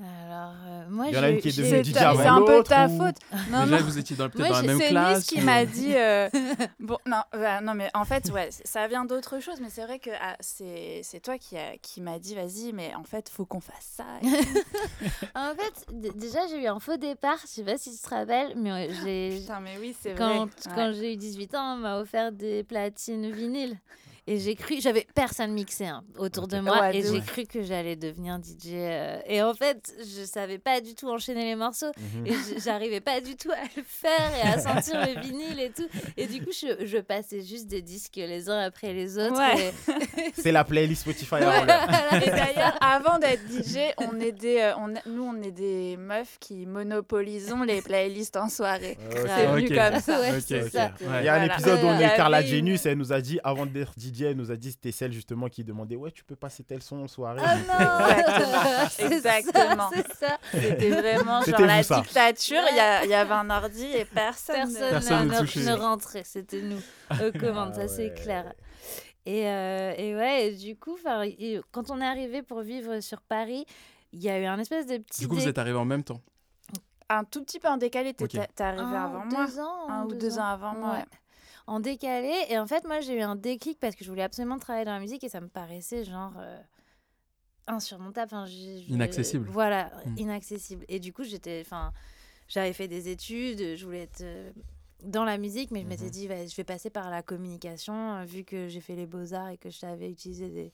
Alors, 0.00 0.52
euh, 0.68 0.84
moi, 0.88 1.06
Il 1.08 1.14
y 1.14 1.18
en 1.18 1.22
a 1.24 1.30
une 1.30 1.40
qui 1.40 1.48
est 1.48 1.56
devenue 1.58 1.82
C'est 1.82 1.84
DJ 1.84 1.92
ta- 1.92 2.10
avant 2.10 2.22
c'est 2.22 2.28
un 2.28 2.42
peu 2.42 2.62
ta 2.62 2.86
ou- 2.86 2.96
faute. 2.98 3.16
Non, 3.50 3.64
Déjà, 3.64 3.78
non. 3.80 3.84
vous 3.84 3.98
étiez 3.98 4.14
dans- 4.16 4.28
peut-être 4.30 4.48
dans 4.48 4.54
la 4.56 4.62
même 4.62 4.78
c'est 4.78 4.88
classe. 4.90 5.16
Nice 5.18 5.26
qui 5.26 5.40
ou- 5.40 5.44
m'a 5.44 5.64
dit. 5.64 5.96
euh, 5.96 6.28
bon, 6.80 6.98
non, 7.04 7.22
bah, 7.32 7.60
non, 7.60 7.74
mais 7.74 7.90
en 7.94 8.04
fait, 8.04 8.30
ouais, 8.30 8.48
ça 8.64 8.86
vient 8.86 9.04
d'autre 9.04 9.40
chose. 9.40 9.56
Mais 9.60 9.70
c'est 9.70 9.82
vrai 9.84 9.98
que 9.98 10.10
ah, 10.20 10.36
c'est 10.38 11.00
c'est 11.02 11.18
toi 11.20 11.36
qui, 11.36 11.56
a- 11.56 11.76
qui 11.82 12.00
m'a 12.00 12.18
dit, 12.20 12.36
vas-y, 12.36 12.72
mais 12.72 12.94
en 12.94 13.02
fait, 13.02 13.28
faut 13.28 13.44
qu'on 13.44 13.60
fasse 13.60 13.96
ça. 13.96 14.04
En 15.34 15.52
fait, 15.56 15.86
déjà, 16.16 16.46
j'ai 16.48 16.62
eu 16.62 16.66
un 16.66 16.78
faux 16.78 16.96
départ. 16.96 17.38
Je 17.42 17.48
sais 17.48 17.64
pas 17.64 17.76
si 17.78 17.90
tu 17.90 17.98
te 18.00 18.08
rappelles, 18.08 18.52
mais 18.56 18.70
euh, 18.70 18.92
j'ai. 19.04 19.38
Putain, 19.40 19.60
mais 19.60 19.76
oui, 19.80 19.96
c'est 20.00 20.12
vrai. 20.14 20.18
Quand, 20.18 20.44
Ouais. 20.44 20.72
quand 20.74 20.92
j'ai 20.94 21.14
eu 21.14 21.16
18 21.16 21.54
ans, 21.54 21.74
on 21.74 21.76
m'a 21.78 21.98
offert 21.98 22.30
des 22.32 22.62
platines 22.62 23.30
vinyles. 23.30 23.76
Et 24.30 24.38
j'ai 24.38 24.54
cru, 24.56 24.76
j'avais 24.82 25.06
personne 25.14 25.52
mixé 25.52 25.86
hein, 25.86 26.02
autour 26.18 26.48
de 26.48 26.58
moi, 26.60 26.80
Ouais, 26.80 26.96
et 26.98 27.02
j'ai 27.02 27.20
cru 27.22 27.44
que 27.46 27.62
j'allais 27.62 27.96
devenir 27.96 28.36
DJ. 28.36 28.72
euh, 28.74 29.20
et 29.26 29.42
en 29.42 29.54
fait, 29.54 29.94
je 30.00 30.22
savais 30.24 30.58
pas 30.58 30.82
du 30.82 30.94
tout 30.94 31.08
enchaîner 31.08 31.44
les 31.46 31.56
morceaux, 31.56 31.90
Mhm. 31.96 32.26
et 32.26 32.32
j'arrivais 32.62 33.00
pas 33.00 33.22
du 33.22 33.36
tout 33.36 33.50
à 33.50 33.62
le 33.74 33.82
faire 33.86 34.30
et 34.36 34.48
à 34.48 34.58
sentir 34.58 35.00
le 35.00 35.18
vinyle 35.22 35.58
et 35.58 35.70
tout. 35.70 35.88
Et 36.18 36.26
du 36.26 36.42
coup, 36.44 36.50
je, 36.52 36.84
je 36.84 36.98
passais 36.98 37.40
juste 37.40 37.68
des 37.68 37.80
disques 37.80 38.16
les 38.16 38.50
uns 38.50 38.58
après 38.60 38.92
les 38.92 39.16
autres. 39.16 39.38
Ouais. 39.38 39.72
et- 39.96 40.32
C'est 40.42 40.52
la 40.52 40.62
playlist 40.64 41.02
Spotify 41.02 41.36
voilà, 41.40 41.62
Et 42.22 42.28
d'ailleurs, 42.28 42.76
avant 42.82 43.18
d'être 43.18 43.42
DJ, 43.50 43.78
on 43.96 44.20
est 44.20 44.32
des, 44.32 44.58
euh, 44.58 44.72
on 44.76 44.88
nous, 45.10 45.22
on 45.24 45.40
est 45.42 45.52
des 45.52 45.96
meufs 45.96 46.36
qui 46.38 46.66
monopolisons 46.66 47.62
les 47.62 47.80
playlists 47.80 48.36
en 48.36 48.50
soirée. 48.50 48.98
Ok. 49.10 49.18
C'est 49.26 49.46
venu 49.46 49.68
comme 49.68 50.00
ça. 50.00 50.20
Il 51.00 51.06
Ouais. 51.08 51.24
y 51.24 51.28
a 51.28 51.34
un 51.34 51.38
Voilà. 51.38 51.54
épisode 51.54 51.82
où 51.82 51.86
on 51.86 51.98
Carla 52.16 52.42
Genius, 52.42 52.84
elle 52.84 52.98
nous 52.98 53.12
a 53.12 53.20
dit, 53.22 53.38
avant 53.42 53.64
d'être 53.64 53.92
DJ, 53.98 54.17
elle 54.24 54.36
nous 54.36 54.50
a 54.50 54.56
dit 54.56 54.70
c'était 54.72 54.92
celle 54.92 55.12
justement 55.12 55.48
qui 55.48 55.64
demandait 55.64 55.96
Ouais, 55.96 56.10
tu 56.12 56.24
peux 56.24 56.36
passer 56.36 56.62
tel 56.64 56.82
son 56.82 57.02
en 57.02 57.08
soirée. 57.08 57.40
Ah 57.44 57.56
non 57.56 58.06
Exactement. 58.08 58.88
C'est 58.90 59.12
Exactement. 59.12 59.90
ça, 59.90 59.96
C'est 59.96 60.14
ça. 60.14 60.38
C'était 60.52 60.90
vraiment 60.90 61.42
genre 61.42 61.60
la 61.60 61.82
ça. 61.82 62.00
dictature. 62.00 62.60
Il 62.70 62.76
y, 62.76 62.80
a- 62.80 63.04
il 63.04 63.10
y 63.10 63.14
avait 63.14 63.32
un 63.34 63.50
ordi 63.50 63.84
et 63.86 64.04
personne. 64.04 64.68
ne- 64.72 64.78
Personne, 64.78 65.28
Personne 65.28 65.64
ne, 65.64 65.70
ne 65.70 65.74
rentrait, 65.76 66.22
c'était 66.24 66.62
nous 66.62 66.80
aux 67.10 67.32
commandes, 67.38 67.72
Ah 67.74 67.80
ça 67.80 67.88
c'est 67.88 68.10
ouais. 68.10 68.14
clair. 68.14 68.52
Et, 69.26 69.46
euh, 69.48 69.92
et 69.98 70.14
ouais, 70.16 70.46
et 70.48 70.54
du 70.54 70.76
coup, 70.76 70.96
et 71.24 71.60
quand 71.72 71.90
on 71.90 72.00
est 72.00 72.06
arrivé 72.06 72.42
pour 72.42 72.60
vivre 72.62 73.00
sur 73.00 73.20
Paris, 73.20 73.66
il 74.12 74.22
y 74.22 74.30
a 74.30 74.40
eu 74.40 74.44
un 74.46 74.58
espèce 74.58 74.86
de 74.86 74.96
petit. 74.98 75.20
Du 75.20 75.28
coup, 75.28 75.34
vous 75.34 75.48
êtes 75.48 75.58
arrivés 75.58 75.76
en 75.78 75.84
même 75.84 76.02
temps. 76.04 76.22
Un 77.10 77.24
tout 77.24 77.42
petit 77.44 77.58
peu 77.58 77.68
en 77.68 77.76
décalé. 77.76 78.14
T'es 78.14 78.24
Ok. 78.24 78.30
t'es 78.54 78.62
arrivé 78.62 78.82
un 78.82 79.04
avant 79.04 79.24
moi. 79.26 79.44
ans, 79.60 79.88
Un 79.90 80.04
ou 80.04 80.14
deux 80.14 80.38
ans 80.38 80.44
avant 80.46 80.74
moi. 80.74 80.92
ouais. 80.92 81.04
En 81.68 81.80
décalé. 81.80 82.32
Et 82.48 82.58
en 82.58 82.66
fait, 82.66 82.84
moi, 82.86 83.00
j'ai 83.00 83.14
eu 83.18 83.20
un 83.20 83.36
déclic 83.36 83.78
parce 83.78 83.94
que 83.94 84.02
je 84.04 84.08
voulais 84.08 84.22
absolument 84.22 84.58
travailler 84.58 84.84
dans 84.86 84.92
la 84.94 85.00
musique 85.00 85.22
et 85.22 85.28
ça 85.28 85.40
me 85.40 85.48
paraissait 85.48 86.04
genre. 86.04 86.32
euh, 86.38 86.60
insurmontable. 87.66 88.26
Enfin, 88.32 88.46
j'ai- 88.46 88.78
je- 88.82 88.92
Inaccessible. 88.92 89.46
Voilà, 89.50 89.92
Mm. 90.06 90.18
inaccessible. 90.18 90.84
Et 90.88 90.98
du 91.00 91.12
coup, 91.12 91.22
j'étais. 91.24 91.60
Enfin, 91.64 91.92
j'avais 92.48 92.72
fait 92.72 92.88
des 92.88 93.08
études, 93.10 93.76
je 93.76 93.84
voulais 93.84 94.02
être. 94.04 94.22
euh, 94.22 94.50
dans 95.04 95.24
la 95.24 95.38
musique, 95.38 95.70
mais 95.70 95.82
je 95.82 95.86
m'étais 95.86 96.06
Mhm. 96.06 96.10
dit, 96.10 96.26
bah, 96.28 96.44
je 96.46 96.56
vais 96.56 96.64
passer 96.64 96.90
par 96.90 97.08
la 97.08 97.22
communication, 97.22 98.14
euh, 98.16 98.24
vu 98.24 98.42
que 98.42 98.66
j'ai 98.66 98.80
fait 98.80 98.96
les 98.96 99.06
beaux-arts 99.06 99.50
et 99.50 99.56
que 99.56 99.70
je 99.70 99.78
savais 99.78 100.10
utiliser 100.10 100.48
des, 100.48 100.72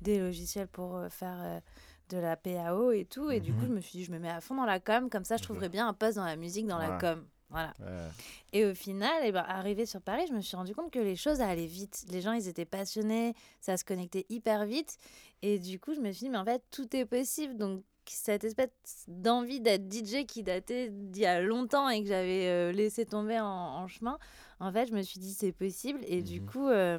des 0.00 0.18
logiciels 0.18 0.68
pour 0.68 0.96
euh, 0.96 1.08
faire 1.10 1.60
de 2.08 2.16
la 2.16 2.36
PAO 2.36 2.92
et 2.92 3.04
tout. 3.04 3.30
Et 3.30 3.40
du 3.40 3.52
coup, 3.52 3.62
Mhm. 3.62 3.66
je 3.68 3.72
me 3.74 3.80
suis 3.80 3.98
dit, 3.98 4.04
je 4.04 4.12
me 4.12 4.18
mets 4.18 4.30
à 4.30 4.40
fond 4.40 4.54
dans 4.54 4.64
la 4.64 4.80
com, 4.80 5.10
comme 5.10 5.24
ça, 5.24 5.36
je 5.36 5.42
trouverais 5.42 5.68
bien 5.68 5.86
un 5.88 5.92
poste 5.92 6.16
dans 6.16 6.24
la 6.24 6.36
musique, 6.36 6.66
dans 6.66 6.78
la 6.78 6.96
com. 6.98 7.26
Voilà. 7.50 7.74
Ouais. 7.80 8.08
Et 8.52 8.64
au 8.66 8.74
final, 8.74 9.22
eh 9.24 9.32
ben, 9.32 9.44
arrivé 9.46 9.86
sur 9.86 10.00
Paris, 10.00 10.24
je 10.28 10.34
me 10.34 10.40
suis 10.40 10.56
rendu 10.56 10.74
compte 10.74 10.90
que 10.92 10.98
les 10.98 11.16
choses 11.16 11.40
allaient 11.40 11.66
vite. 11.66 12.04
Les 12.10 12.20
gens, 12.20 12.32
ils 12.32 12.48
étaient 12.48 12.64
passionnés, 12.64 13.34
ça 13.60 13.76
se 13.76 13.84
connectait 13.84 14.26
hyper 14.28 14.64
vite. 14.66 14.96
Et 15.42 15.58
du 15.58 15.78
coup, 15.78 15.94
je 15.94 16.00
me 16.00 16.10
suis 16.12 16.24
dit, 16.26 16.30
mais 16.30 16.38
en 16.38 16.44
fait, 16.44 16.62
tout 16.70 16.94
est 16.96 17.04
possible. 17.06 17.56
Donc, 17.56 17.82
cette 18.08 18.44
espèce 18.44 18.70
d'envie 19.08 19.60
d'être 19.60 19.88
DJ 19.90 20.26
qui 20.26 20.42
datait 20.42 20.90
d'il 20.90 21.22
y 21.22 21.26
a 21.26 21.40
longtemps 21.40 21.88
et 21.88 22.02
que 22.02 22.08
j'avais 22.08 22.46
euh, 22.48 22.72
laissé 22.72 23.04
tomber 23.04 23.38
en, 23.40 23.46
en 23.46 23.86
chemin, 23.88 24.18
en 24.60 24.72
fait, 24.72 24.86
je 24.86 24.92
me 24.94 25.02
suis 25.02 25.18
dit, 25.20 25.32
c'est 25.32 25.52
possible. 25.52 26.00
Et 26.06 26.22
du 26.22 26.40
Mhm. 26.40 26.46
coup, 26.46 26.68
euh, 26.68 26.98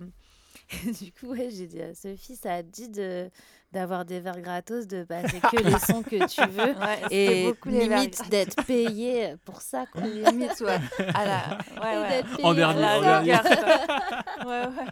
du 1.02 1.12
coup 1.14 1.28
ouais, 1.28 1.50
j'ai 1.50 1.68
dit 1.68 1.82
à 1.82 1.94
Sophie, 1.96 2.36
ça 2.36 2.56
a 2.56 2.64
dit 2.64 2.90
de 2.90 3.30
d'avoir 3.72 4.06
des 4.06 4.20
verres 4.22 4.42
gratos, 4.42 4.88
de 4.88 5.04
passer 5.04 5.40
que 5.42 5.58
les 5.64 5.78
sons 5.80 6.02
que 6.02 6.26
tu 6.28 6.42
veux. 6.50 6.74
Ouais, 6.80 7.02
Et 7.12 7.46
beaucoup 7.48 7.70
les 7.70 7.88
limite 7.88 8.30
d'être 8.30 8.66
payé 8.66 9.36
pour 9.46 9.62
ça. 9.62 9.86
Quoi. 9.92 10.02
Limite, 10.06 10.60
ouais. 10.62 10.80
À 11.14 11.26
la... 11.26 11.58
ouais, 11.82 11.98
ouais. 12.02 12.10
d'être 12.10 12.32
En 12.34 12.54
payé 12.54 12.56
dernier, 12.56 12.86
en 12.86 13.02
dernier. 13.02 13.34
ouais, 14.46 14.66
ouais. 14.68 14.88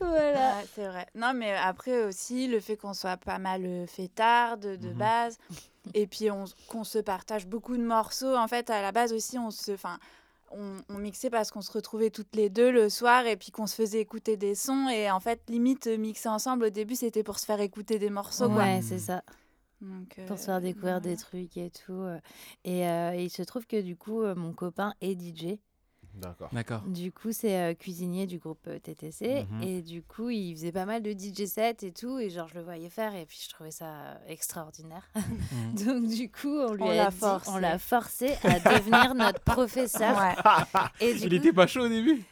Voilà. 0.00 0.56
Ouais, 0.56 0.64
c'est 0.74 0.86
vrai. 0.86 1.06
Non, 1.14 1.32
mais 1.34 1.54
après 1.54 2.04
aussi, 2.04 2.48
le 2.48 2.60
fait 2.60 2.76
qu'on 2.76 2.94
soit 2.94 3.16
pas 3.16 3.38
mal 3.38 3.62
euh, 3.64 3.86
fêtard 3.86 4.56
de, 4.58 4.76
de 4.76 4.88
Mhm. 4.88 4.94
base, 4.94 5.38
et 5.94 6.06
puis 6.06 6.30
on- 6.30 6.44
qu'on 6.68 6.84
se 6.84 6.98
partage 6.98 7.46
beaucoup 7.46 7.76
de 7.76 7.82
morceaux. 7.82 8.36
En 8.36 8.48
fait, 8.48 8.70
à 8.70 8.82
la 8.82 8.92
base 8.92 9.12
aussi, 9.12 9.38
on 9.38 9.50
se. 9.50 9.72
Enfin, 9.72 9.98
on, 10.50 10.76
on 10.88 10.98
mixait 10.98 11.30
parce 11.30 11.50
qu'on 11.50 11.60
se 11.62 11.72
retrouvait 11.72 12.10
toutes 12.10 12.34
les 12.34 12.48
deux 12.50 12.70
le 12.70 12.88
soir 12.88 13.26
et 13.26 13.36
puis 13.36 13.50
qu'on 13.50 13.66
se 13.66 13.74
faisait 13.74 14.00
écouter 14.00 14.36
des 14.36 14.54
sons. 14.54 14.88
Et 14.88 15.10
en 15.10 15.20
fait, 15.20 15.40
limite, 15.48 15.86
euh, 15.86 15.96
mixer 15.96 16.28
ensemble 16.28 16.64
au 16.64 16.70
début, 16.70 16.94
c'était 16.96 17.22
pour 17.22 17.38
se 17.38 17.44
faire 17.46 17.60
écouter 17.60 17.98
des 17.98 18.10
morceaux. 18.10 18.48
quoi. 18.48 18.58
Ouais, 18.58 18.80
c'est 18.82 18.98
ça. 18.98 19.22
Donc, 19.80 20.20
Pour 20.26 20.36
se 20.38 20.42
euh, 20.42 20.46
faire 20.46 20.60
découvrir 20.60 21.00
voilà. 21.00 21.00
des 21.00 21.16
trucs 21.16 21.56
et 21.56 21.70
tout. 21.70 21.92
euh. 21.92 22.18
Et, 22.64 22.86
euh, 22.88 23.12
et 23.14 23.24
il 23.24 23.30
se 23.30 23.42
trouve 23.42 23.66
que 23.66 23.80
du 23.80 23.96
coup, 23.96 24.22
euh, 24.22 24.34
mon 24.34 24.52
copain 24.52 24.92
est 25.00 25.14
DJ. 25.18 25.58
D'accord. 26.20 26.48
D'accord. 26.52 26.82
Du 26.86 27.10
coup, 27.12 27.32
c'est 27.32 27.56
euh, 27.58 27.74
cuisinier 27.74 28.26
du 28.26 28.38
groupe 28.38 28.66
euh, 28.68 28.78
TTC. 28.78 29.46
Mhm. 29.50 29.62
Et 29.62 29.82
du 29.82 30.02
coup, 30.02 30.28
il 30.30 30.54
faisait 30.54 30.72
pas 30.72 30.84
mal 30.86 31.02
de 31.02 31.12
DJ 31.12 31.46
sets 31.46 31.76
et 31.82 31.92
tout. 31.92 32.18
Et 32.18 32.30
genre, 32.30 32.48
je 32.48 32.54
le 32.54 32.62
voyais 32.62 32.90
faire. 32.90 33.14
Et 33.14 33.24
puis, 33.26 33.40
je 33.44 33.48
trouvais 33.52 33.70
ça 33.70 33.86
euh, 33.86 34.14
extraordinaire. 34.28 35.08
Mhm. 35.20 35.74
Donc, 35.84 36.06
du 36.08 36.30
coup, 36.30 36.48
on 36.58 36.74
lui 36.74 36.82
On 36.82 36.90
a 36.90 36.94
l'a 36.94 37.10
dit, 37.10 37.16
forcé. 37.16 37.50
on 37.50 37.56
l'a 37.58 37.78
forcé 37.78 38.32
à 38.44 38.58
devenir 38.60 39.14
notre 39.14 39.40
professeur. 39.44 40.16
Ouais. 40.18 40.34
Et 41.00 41.14
du 41.14 41.20
Il 41.24 41.28
coup, 41.28 41.34
était 41.36 41.52
pas 41.52 41.66
chaud 41.66 41.82
au 41.86 41.88
début? 41.88 42.22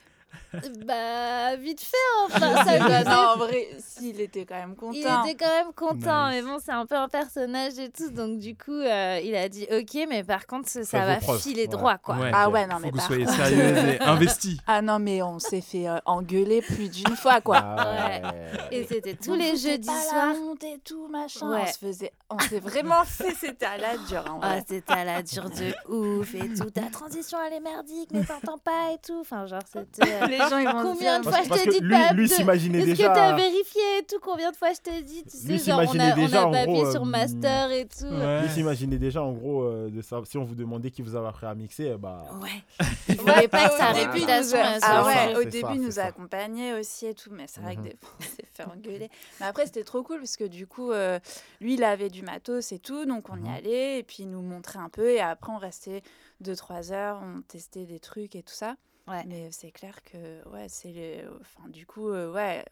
Bah, 0.87 1.57
vite 1.57 1.81
fait, 1.81 1.97
enfin. 2.27 2.65
Ça 2.65 2.79
Bah, 2.79 3.05
non, 3.05 3.33
en 3.35 3.37
vrai, 3.47 3.69
s'il 3.79 4.21
était 4.21 4.45
quand 4.47 4.55
même 4.57 4.75
content. 4.77 4.93
Il 4.95 5.01
était 5.01 5.37
quand 5.45 5.51
même 5.65 5.73
content, 5.75 6.29
Nice. 6.31 6.37
mais 6.37 6.43
bon, 6.43 6.59
c'est 6.65 6.73
un 6.73 6.87
peu 6.87 6.97
un 6.97 7.09
personnage 7.09 7.79
et 7.79 7.91
tout. 7.91 8.11
Donc, 8.11 8.39
du 8.39 8.57
coup, 8.57 8.73
euh, 8.73 9.21
il 9.23 9.35
a 9.37 9.49
dit 9.49 9.67
OK, 9.71 10.07
mais 10.09 10.25
par 10.25 10.47
contre, 10.47 10.69
ça, 10.69 11.05
va 11.05 11.21
filer 11.39 11.63
Ouais. 11.63 11.67
droit, 11.69 11.99
quoi. 11.99 12.17
Ouais. 12.17 12.31
Ah 12.33 12.49
ouais, 12.51 12.67
non, 12.67 12.77
Faut 12.77 12.81
mais 12.83 12.89
que 12.91 12.95
vous 12.95 12.99
par 12.99 13.07
soyez 13.07 13.25
contre- 13.25 13.37
sérieuse 13.37 13.79
et 13.85 14.01
investie. 14.03 14.61
Ah 14.67 14.83
non, 14.83 14.99
mais 14.99 15.23
on 15.23 15.39
s'est 15.39 15.61
fait 15.61 15.89
euh, 15.89 15.99
engueuler 16.07 16.63
plus 16.63 16.89
d'une 16.89 17.17
fois, 17.17 17.41
quoi. 17.41 17.59
Ah 17.59 17.89
Ouais. 18.09 18.23
Et 18.71 18.85
c'était 18.87 19.15
tous 19.15 19.35
les 19.35 19.57
jeudis 19.57 19.87
soirs. 19.89 20.35
et 20.63 20.79
tout, 20.85 21.09
machin. 21.09 21.51
Ouais. 21.51 21.63
On 21.63 21.67
se 21.73 21.79
faisait... 21.79 22.13
On 22.31 22.39
s'est 22.39 22.61
vraiment 22.61 23.05
fait... 23.05 23.35
C'était 23.39 23.67
à 23.67 23.77
la 23.79 23.97
dure, 23.97 24.25
en 24.31 24.41
Ah, 24.43 24.49
vrai. 24.55 24.65
c'était 24.69 24.93
à 24.93 25.05
la 25.05 25.23
dure 25.23 25.49
de 25.51 25.93
ouf 25.93 26.35
et 26.35 26.49
tout. 26.55 26.71
Ta 26.71 26.83
transition, 26.91 27.39
elle 27.47 27.55
est 27.55 27.61
merdique, 27.61 28.11
mais 28.13 28.25
t'entends 28.25 28.59
pas 28.59 28.93
et 28.93 28.99
tout. 29.07 29.19
Enfin, 29.21 29.47
genre, 29.47 29.61
c'était. 29.71 30.18
Les 30.27 30.37
gens, 30.39 30.59
ils 30.59 30.67
vont 30.67 30.83
Combien 30.95 31.19
de 31.19 31.23
dire, 31.23 31.33
fois 31.33 31.43
je 31.45 31.49
que 31.65 31.71
dit 31.71 31.81
de 31.81 31.85
lui, 31.85 31.93
pas- 31.95 32.13
lui 32.13 32.29
de- 32.29 32.33
s'imaginait 32.35 32.79
Est-ce 32.81 32.91
que 33.01 33.07
t'as 33.07 33.33
déjà. 33.33 33.37
vérifié 33.37 33.83
et 34.01 34.03
tout 34.05 34.17
Combien 34.23 34.51
de 34.51 34.57
fois 34.57 34.73
je 34.73 34.81
t'ai 34.81 35.03
dit 35.03 35.23
Tu 35.25 35.37
sais, 35.37 35.49
Lui 35.49 35.59
genre, 35.59 35.81
on 35.81 35.87
s'imaginait 35.89 36.11
a, 36.11 36.13
on 36.13 36.17
déjà, 36.17 36.43
a 36.43 36.47
en 36.47 36.51
pas 36.51 36.59
appuyé 36.59 36.83
gros, 36.83 36.91
sur 36.93 37.03
euh, 37.03 37.05
master 37.05 37.71
et 37.71 37.87
tout. 37.87 38.05
Ouais. 38.07 38.43
Lui 38.43 38.49
s'imaginait 38.51 38.99
déjà, 38.99 39.23
en 39.23 39.33
gros, 39.33 39.63
euh, 39.63 39.91
de 39.91 40.03
ça. 40.03 40.21
Si 40.25 40.37
on 40.39 40.45
vous 40.45 40.55
demandait 40.55 40.91
qui 40.91 41.03
vous 41.03 41.15
avez 41.15 41.29
appris 41.29 41.47
à 41.47 41.55
mixer, 41.55 41.93
eh 41.95 41.99
bah. 41.99 42.25
Ouais. 42.43 42.87
Il 43.09 43.17
voulait 43.17 43.49
pas 43.49 43.69
que 43.69 43.77
sa 43.77 43.87
réputation 43.93 44.59
a- 44.59 44.79
ah 44.83 45.05
ouais, 45.05 45.37
au 45.37 45.45
début, 45.45 45.75
il 45.75 45.81
nous 45.83 45.99
a 45.99 46.03
accompagnés 46.05 46.75
aussi 46.75 47.07
et 47.07 47.15
tout, 47.15 47.31
mais 47.33 47.45
c'est 47.47 47.61
vrai 47.61 47.75
que 47.77 47.81
Mhm. 47.81 47.87
des 47.89 47.97
fois, 48.01 48.11
on 48.21 48.23
s'est 48.23 48.45
fait 48.53 48.65
engueuler. 48.65 49.11
Mais 49.41 49.47
après, 49.47 49.67
c'était 49.67 49.85
trop 49.85 50.03
cool 50.03 50.19
parce 50.19 50.37
que 50.37 50.45
du 50.45 50.67
coup, 50.67 50.93
euh, 50.93 51.19
lui, 51.61 51.75
il 51.75 51.85
avait 51.85 52.09
du 52.11 52.23
matos 52.23 52.73
et 52.73 52.79
tout, 52.79 53.05
donc 53.07 53.29
on 53.31 53.37
y 53.37 53.41
Mhm. 53.49 53.55
allait 53.55 53.99
et 53.99 54.03
puis 54.03 54.19
il 54.21 54.31
nous 54.31 54.43
montrait 54.43 54.79
un 54.79 54.89
peu 54.89 55.11
et 55.11 55.21
après, 55.21 55.53
on 55.53 55.59
restait 55.59 56.03
2-3 56.41 56.93
heures, 56.93 57.21
on 57.23 57.43
testait 57.43 57.85
des 57.85 57.99
trucs 57.99 58.37
et 58.37 58.43
tout 58.43 58.55
ça. 58.55 58.77
Ouais. 59.09 59.25
Mais 59.27 59.49
c'est 59.53 59.71
clair 59.71 60.03
que, 60.05 60.47
ouais, 60.51 60.67
c'est 60.69 60.93
le... 60.93 61.29
Enfin, 61.41 61.69
du 61.69 61.87
coup, 61.87 62.09
euh, 62.11 62.33
ouais, 62.33 62.65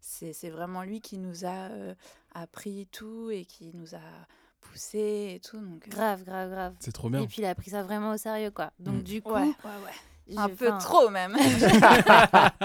c'est 0.00 0.32
c'est 0.32 0.50
vraiment 0.50 0.82
lui 0.82 1.00
qui 1.00 1.18
nous 1.18 1.44
a 1.44 1.68
euh, 1.70 1.94
appris 2.34 2.86
tout 2.92 3.30
et 3.30 3.44
qui 3.44 3.70
nous 3.74 3.94
a 3.94 4.00
poussé 4.60 5.32
et 5.36 5.40
tout, 5.40 5.58
donc... 5.58 5.86
euh, 5.86 5.90
Grave, 5.90 6.24
grave, 6.24 6.50
grave. 6.50 6.74
C'est 6.80 6.92
trop 6.92 7.08
bien. 7.10 7.22
Et 7.22 7.26
puis 7.26 7.42
il 7.42 7.46
a 7.46 7.54
pris 7.54 7.70
ça 7.70 7.82
vraiment 7.82 8.12
au 8.12 8.16
sérieux, 8.16 8.50
quoi. 8.50 8.70
Donc 8.78 8.96
Mm. 8.96 9.02
du 9.02 9.22
coup, 9.22 9.32
Ouais, 9.32 9.40
ouais, 9.42 9.48
ouais. 9.84 9.92
j'ai- 10.28 10.38
Un 10.38 10.48
peu 10.50 10.70
trop 10.78 11.08
même. 11.08 11.36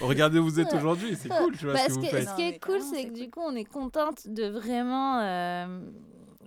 Regardez 0.00 0.38
où 0.38 0.44
vous 0.44 0.60
êtes 0.60 0.72
aujourd'hui, 0.74 1.16
c'est 1.16 1.28
cool, 1.28 1.56
tu 1.56 1.64
vois 1.64 1.74
Bah, 1.74 1.80
ce 1.80 1.86
que 1.86 1.92
ce, 1.92 1.94
vous 1.94 2.00
qui 2.00 2.06
est, 2.06 2.10
faites. 2.10 2.28
ce 2.28 2.34
qui 2.36 2.42
est 2.42 2.58
cool, 2.58 2.80
c'est 2.80 2.96
c'est 2.96 3.02
que 3.04 3.08
cool. 3.10 3.18
du 3.18 3.30
coup, 3.30 3.40
on 3.44 3.54
est 3.56 3.64
contente 3.64 4.28
de 4.28 4.46
vraiment, 4.48 5.20
euh, 5.20 5.80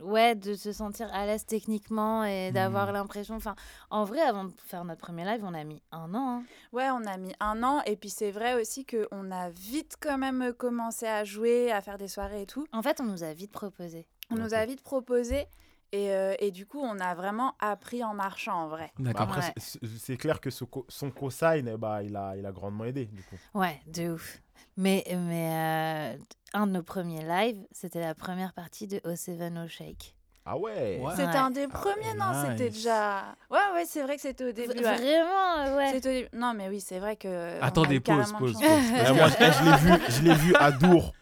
ouais, 0.04 0.36
de 0.36 0.56
se 0.56 0.72
sentir 0.72 1.14
à 1.14 1.26
l'aise 1.26 1.46
techniquement 1.46 2.24
et 2.24 2.52
d'avoir 2.52 2.88
Mhm. 2.88 2.94
l'impression. 2.94 3.36
Enfin, 3.36 3.56
en 3.90 4.04
vrai, 4.04 4.22
avant 4.22 4.46
de 4.46 4.52
faire 4.66 4.84
notre 4.86 5.02
premier 5.02 5.26
live, 5.26 5.42
on 5.44 5.54
a 5.54 5.64
mis 5.64 5.82
un 5.92 6.14
an. 6.14 6.40
hein. 6.40 6.44
Ouais, 6.74 6.90
on 6.92 7.06
a 7.06 7.18
mis 7.18 7.34
un 7.40 7.64
an. 7.64 7.82
Et 7.86 7.96
puis 7.96 8.10
c'est 8.10 8.32
vrai 8.32 8.60
aussi 8.62 8.86
qu'on 8.86 9.32
a 9.32 9.50
vite 9.50 9.96
quand 10.02 10.18
même 10.18 10.54
commencé 10.54 11.06
à 11.08 11.24
jouer, 11.24 11.72
à 11.72 11.82
faire 11.82 11.98
des 11.98 12.08
soirées 12.08 12.44
et 12.44 12.46
tout. 12.46 12.66
En 12.74 12.82
fait, 12.82 13.00
on 13.02 13.06
nous 13.06 13.24
a 13.24 13.34
vite 13.34 13.52
proposé. 13.52 14.06
On 14.32 14.36
nous 14.36 14.54
a 14.54 14.66
vite 14.66 14.82
proposé. 14.82 15.48
Et, 15.92 16.12
euh, 16.12 16.36
et 16.40 16.52
du 16.52 16.66
coup, 16.68 16.80
on 16.82 17.00
a 17.00 17.16
vraiment 17.16 17.56
appris 17.60 18.04
en 18.04 18.14
marchant 18.14 18.54
en 18.54 18.68
vrai. 18.68 18.92
Bah, 19.00 19.12
D'accord. 19.12 19.22
après, 19.36 19.42
Ouais. 19.48 19.54
c'est- 19.58 20.18
clair 20.18 20.40
que 20.40 20.50
ce 20.52 20.64
co- 20.64 20.86
son 20.88 21.10
cosign, 21.10 21.68
eh 21.68 21.78
bah, 21.78 22.04
il, 22.04 22.16
a, 22.16 22.36
il 22.38 22.46
a 22.46 22.52
grandement 22.52 22.86
aidé, 22.86 23.06
du 23.06 23.24
coup. 23.24 23.36
Ouais, 23.56 23.80
de 23.88 24.12
ouf. 24.12 24.40
Mais, 24.78 25.04
mais 25.10 26.16
euh, 26.16 26.18
un 26.54 26.68
de 26.68 26.74
nos 26.74 26.84
premiers 26.84 27.24
lives, 27.24 27.66
c'était 27.72 28.02
la 28.02 28.14
première 28.14 28.54
partie 28.54 28.88
de 28.88 28.98
O7 29.00 29.64
O 29.66 29.68
Shake. 29.68 30.16
Ah 30.46 30.58
ouais, 30.58 31.00
Ouais. 31.04 31.12
C'était 31.12 31.28
Ouais. 31.28 31.36
un 31.36 31.52
des 31.52 31.68
premiers, 31.68 32.14
non 32.18 32.32
C'était 32.42 32.70
déjà. 32.70 33.36
Ouais, 33.52 33.60
ouais, 33.74 33.86
c'est 33.86 34.02
vrai 34.02 34.16
que 34.16 34.22
c'était 34.22 34.46
au 34.46 34.52
début. 34.52 34.70
Ouais. 34.80 34.82
Vraiment, 34.82 35.58
euh, 35.60 35.78
ouais. 35.78 35.92
Au. 35.92 36.28
Non, 36.34 36.54
mais 36.56 36.70
oui, 36.70 36.80
c'est 36.82 36.98
vrai 36.98 37.18
que. 37.18 37.62
Attendez, 37.62 38.00
pause, 38.00 38.34
pause. 38.40 38.58
Mais 38.60 39.12
moi, 39.14 39.28
je, 39.28 39.36
eh, 39.44 39.52
je 39.52 39.64
l'ai 39.64 39.78
vu, 39.78 40.04
je 40.10 40.22
l'ai 40.24 40.34
vu 40.34 40.56
à 40.56 40.72
Dour. 40.72 41.14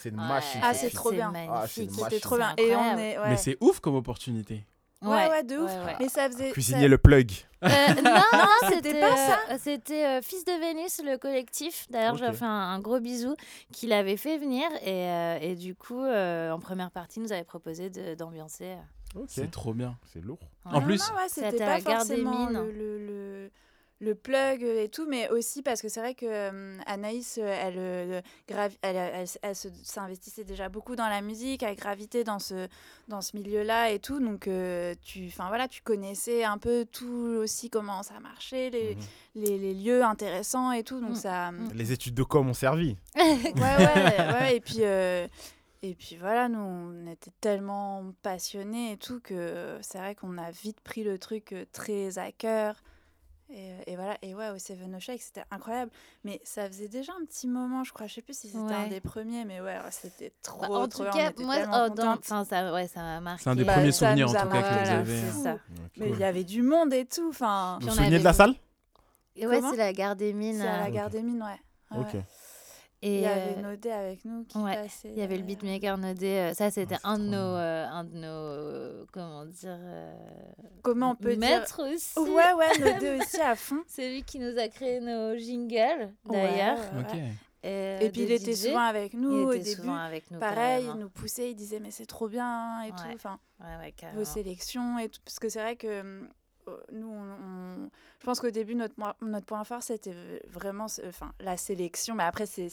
C'est 0.00 0.08
une 0.10 0.20
Ouais, 0.20 0.26
machine. 0.28 0.60
Ah, 0.64 0.74
ce 0.74 0.80
c'est 0.88 0.90
trop 0.90 1.10
bien. 1.12 1.28
Ah, 1.34 1.46
magnifique. 1.48 1.90
C'était 1.92 2.20
trop 2.20 2.36
bien. 2.36 2.54
C'est 2.58 2.64
Et 2.66 2.74
on 2.76 2.98
est. 2.98 3.18
Ouais. 3.18 3.28
Mais 3.30 3.36
c'est 3.36 3.56
ouf 3.60 3.80
comme 3.80 3.94
opportunité. 3.96 4.64
Ouais, 5.02 5.28
ouais, 5.30 5.42
de 5.44 5.56
ouf. 5.56 5.70
ouais, 5.70 5.84
ouais. 5.86 5.96
Mais 5.98 6.08
ça 6.10 6.28
faisait. 6.28 6.50
Cuisinier 6.50 6.82
ça- 6.82 6.88
le 6.88 6.98
plug. 6.98 7.32
Euh, 7.64 7.68
non, 8.02 8.12
non, 8.32 8.68
c'était 8.68 9.00
pas 9.00 9.14
euh, 9.50 9.56
C'était 9.58 10.04
euh, 10.06 10.20
Fils 10.22 10.44
de 10.44 10.52
Vénus, 10.60 11.00
le 11.04 11.16
collectif. 11.16 11.86
D'ailleurs, 11.90 12.16
je 12.16 12.22
leur 12.22 12.32
Ok. 12.32 12.36
fais 12.38 12.44
un, 12.44 12.48
un 12.48 12.78
gros 12.80 13.00
bisou, 13.00 13.34
qui 13.72 13.86
l'avait 13.86 14.18
fait 14.18 14.36
venir. 14.36 14.66
Et, 14.82 15.08
euh, 15.08 15.38
et 15.40 15.54
du 15.54 15.74
coup, 15.74 16.02
euh, 16.02 16.50
en 16.50 16.58
première 16.58 16.90
partie, 16.90 17.18
nous 17.20 17.32
avait 17.32 17.44
proposé 17.44 17.88
de- 17.88 18.14
d'ambiancer. 18.14 18.76
C'est 19.26 19.50
trop 19.50 19.72
bien. 19.74 19.96
c'est 20.12 20.22
lourd. 20.22 20.38
Ouais. 20.66 20.72
En 20.72 20.80
Non, 20.80 20.86
plus, 20.86 21.02
C'était 21.28 21.62
à 21.62 21.66
pas 21.66 21.76
des 21.78 21.82
forcément 21.82 22.46
Mines. 22.46 22.58
le, 22.60 22.70
le, 22.70 22.98
le, 23.06 23.50
le 24.02 24.14
plug 24.14 24.62
et 24.62 24.88
tout, 24.88 25.06
mais 25.06 25.28
aussi 25.28 25.62
parce 25.62 25.82
que 25.82 25.90
c'est 25.90 26.00
vrai 26.00 26.14
que 26.14 26.24
euh, 26.26 26.78
Anaïs, 26.86 27.38
euh, 27.38 27.42
elle, 27.46 27.74
euh, 27.76 28.20
elle, 28.48 28.70
elle, 28.96 29.26
elle 29.42 29.54
se- 29.54 29.68
s'investissait 29.82 30.44
déjà 30.44 30.70
beaucoup 30.70 30.96
dans 30.96 31.08
la 31.08 31.20
musique, 31.20 31.62
elle 31.62 31.76
gravitait 31.76 32.24
dans 32.24 32.38
ce, 32.38 32.66
dans 33.08 33.20
ce 33.20 33.36
milieu-là 33.36 33.90
et 33.90 33.98
tout, 33.98 34.18
donc 34.18 34.48
euh, 34.48 34.94
tu, 35.02 35.26
enfin 35.28 35.48
voilà, 35.48 35.68
tu 35.68 35.82
connaissais 35.82 36.44
un 36.44 36.56
peu 36.56 36.86
tout 36.90 37.06
aussi 37.42 37.68
comment 37.68 38.02
ça 38.02 38.18
marchait, 38.20 38.70
les, 38.70 38.94
Mhm. 38.94 39.02
les, 39.34 39.58
les 39.58 39.74
lieux 39.74 40.02
intéressants 40.02 40.72
et 40.72 40.82
tout, 40.82 41.00
donc 41.00 41.10
Mm. 41.10 41.14
ça, 41.16 41.50
Mm. 41.52 41.68
Les 41.74 41.92
études 41.92 42.14
de 42.14 42.22
com 42.22 42.48
ont 42.48 42.54
servi. 42.54 42.96
ouais, 43.16 43.52
ouais, 43.54 44.32
ouais, 44.32 44.56
et 44.56 44.60
puis, 44.60 44.76
euh, 44.80 45.26
et 45.82 45.94
puis 45.94 46.16
voilà, 46.18 46.48
nous, 46.48 46.58
on 46.58 47.06
était 47.06 47.32
tellement 47.42 48.12
passionnés 48.22 48.92
et 48.92 48.96
tout 48.96 49.20
que 49.20 49.76
c'est 49.82 49.98
vrai 49.98 50.14
qu'on 50.14 50.38
a 50.38 50.50
vite 50.50 50.80
pris 50.80 51.04
le 51.04 51.18
truc 51.18 51.52
euh, 51.52 51.64
très 51.72 52.18
à 52.18 52.32
cœur. 52.32 52.82
Et, 53.52 53.92
et 53.92 53.96
voilà, 53.96 54.16
et 54.22 54.34
ouais, 54.34 54.48
au 54.50 54.58
Seven 54.58 55.00
Shake, 55.00 55.20
c'était 55.20 55.42
incroyable. 55.50 55.90
Mais 56.24 56.40
ça 56.44 56.68
faisait 56.68 56.88
déjà 56.88 57.12
un 57.20 57.24
petit 57.24 57.48
moment, 57.48 57.82
je 57.84 57.92
crois. 57.92 58.06
Je 58.06 58.14
sais 58.14 58.22
plus 58.22 58.38
si 58.38 58.48
c'était 58.48 58.74
un 58.74 58.86
des 58.86 59.00
premiers, 59.00 59.44
mais 59.44 59.60
ouais, 59.60 59.76
c'était 59.90 60.32
trop, 60.42 60.60
Bah, 60.60 60.68
en 60.70 60.88
trop 60.88 61.04
tout 61.04 61.10
bien. 61.10 61.32
cas, 61.32 61.42
moi, 61.42 61.56
oh, 61.66 61.68
dans- 61.88 61.88
contentes. 61.88 62.18
enfin, 62.20 62.44
ça, 62.44 62.72
ouais, 62.72 62.86
ça 62.86 63.00
m'a 63.00 63.20
marqué. 63.20 63.42
C'est 63.44 63.50
un 63.50 63.56
des 63.56 63.64
Bah, 63.64 63.74
premiers 63.74 63.92
souvenirs 63.92 64.28
en 64.28 64.32
tout 64.32 64.48
cas 64.48 64.62
que 64.62 64.84
vous 64.84 64.90
avez. 64.90 65.20
c'est 65.20 65.26
hein. 65.26 65.42
ça. 65.42 65.56
Mais 65.96 66.06
Cool. 66.06 66.14
il 66.16 66.20
y 66.20 66.24
avait 66.24 66.44
du 66.44 66.62
monde 66.62 66.92
et 66.92 67.04
tout. 67.06 67.28
Enfin, 67.30 67.78
Vous 67.80 67.88
vous 67.88 67.94
souvenez 67.94 68.18
de 68.20 68.24
la 68.24 68.32
salle 68.32 68.54
Et 69.36 69.46
ouais, 69.46 69.60
c'est 69.60 69.76
la 69.76 69.92
gare 69.92 70.14
des 70.16 70.32
mines. 70.32 70.58
c'est 70.58 70.64
la 70.64 70.86
euh, 70.86 70.90
gare 70.90 71.10
des 71.10 71.22
mines, 71.22 71.42
ouais. 71.42 71.96
Ouais, 71.98 72.04
Ok. 72.06 72.14
ouais. 72.14 72.24
Et 73.02 73.14
Il 73.16 73.20
y 73.22 73.26
avait 73.26 73.56
euh, 73.56 73.62
Nodé 73.62 73.90
avec 73.90 74.24
nous 74.26 74.44
qui 74.44 74.58
ouais, 74.58 74.74
passait. 74.74 75.08
Il 75.08 75.18
y 75.18 75.22
avait 75.22 75.36
le 75.38 75.42
euh, 75.42 75.46
beatmaker 75.46 75.96
Nodé. 75.96 76.26
euh, 76.50 76.54
ça, 76.54 76.70
c'était 76.70 76.96
c'est 76.96 77.00
un, 77.06 77.18
de 77.18 77.24
trop 77.24 77.32
nos, 77.32 77.38
euh, 77.56 77.86
un 77.86 78.04
de 78.04 78.14
nos. 78.14 78.26
euh, 78.26 79.04
comment 79.12 79.46
dire. 79.46 79.76
euh, 79.80 80.14
Comment 80.82 81.10
on 81.12 81.14
peut 81.16 81.30
dire 81.30 81.38
maîtres 81.38 81.82
aussi. 81.92 82.18
Ouais, 82.18 82.52
ouais, 82.52 82.78
Nodé 82.78 83.18
aussi 83.20 83.40
à 83.40 83.56
fond. 83.56 83.82
C'est 83.86 84.10
lui 84.10 84.22
qui 84.22 84.38
nous 84.38 84.58
a 84.58 84.68
créé 84.68 85.00
nos 85.00 85.34
jingles, 85.38 86.12
d'ailleurs. 86.26 86.78
ouais, 86.78 87.00
Ok. 87.00 87.12
ouais. 87.14 87.32
Et, 87.62 88.06
Et 88.06 88.10
puis 88.10 88.22
il 88.22 88.32
était 88.32 88.52
DJ. 88.54 88.68
souvent 88.68 88.80
avec 88.80 89.12
nous 89.12 89.32
il 89.32 89.44
au 89.44 89.52
était 89.52 89.64
début. 89.64 89.76
souvent 89.82 89.96
avec 89.96 90.30
nous. 90.30 90.38
Pareil, 90.38 90.86
il 90.94 90.98
nous 90.98 91.10
poussait, 91.10 91.50
il 91.50 91.54
disait 91.54 91.78
mais 91.78 91.90
c'est 91.90 92.06
trop 92.06 92.26
bien 92.28 92.82
et 92.82 92.86
Ouais. 92.86 92.90
tout. 92.96 93.04
Enfin, 93.14 93.38
Ouais, 93.60 93.76
ouais, 93.78 93.94
vos 94.14 94.24
sélections 94.24 94.98
et 94.98 95.08
tout. 95.10 95.20
Parce 95.24 95.38
que 95.38 95.48
c'est 95.50 95.60
vrai 95.60 95.76
que 95.76 96.00
hum, 96.00 96.28
euh, 96.68 96.76
nous, 96.92 97.08
on, 97.08 97.84
on- 97.84 97.90
je 98.20 98.24
pense 98.26 98.38
qu'au 98.40 98.50
début, 98.50 98.74
notre, 98.74 98.94
notre 99.22 99.46
point 99.46 99.64
fort, 99.64 99.82
c'était 99.82 100.14
vraiment 100.46 100.86
enfin, 101.06 101.32
la 101.40 101.56
sélection. 101.56 102.14
Mais 102.14 102.24
après, 102.24 102.44
c'est 102.46 102.68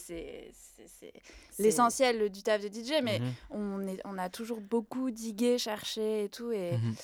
l'essentiel 1.58 2.30
du 2.30 2.42
taf 2.42 2.62
de 2.62 2.68
DJ. 2.68 3.02
Mais 3.02 3.18
Mhm. 3.20 3.32
on, 3.50 3.86
est, 3.86 4.00
on 4.04 4.18
a 4.18 4.28
toujours 4.28 4.60
beaucoup 4.60 5.10
digué, 5.10 5.56
cherché 5.58 6.24
et 6.24 6.28
tout. 6.28 6.52
Et, 6.52 6.76
Mhm. 6.76 6.94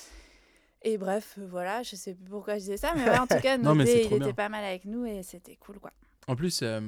et 0.83 0.99
bref, 0.99 1.39
voilà, 1.39 1.83
je 1.83 1.97
sais 1.97 2.15
plus 2.15 2.29
pourquoi 2.31 2.55
je 2.55 2.61
disais 2.61 2.77
ça. 2.77 2.93
Mais 2.95 3.05
ouais, 3.09 3.19
en 3.19 3.27
tout 3.27 3.39
cas, 3.43 3.57
Non, 3.57 3.75
Nodé, 3.75 4.07
il 4.11 4.13
était 4.15 4.35
pas 4.35 4.51
mal 4.51 4.63
avec 4.65 4.85
nous 4.85 5.07
et 5.07 5.23
c'était 5.23 5.57
cool, 5.57 5.79
quoi. 5.81 5.93
En 6.29 6.37
plus, 6.37 6.61
euh, 6.63 6.81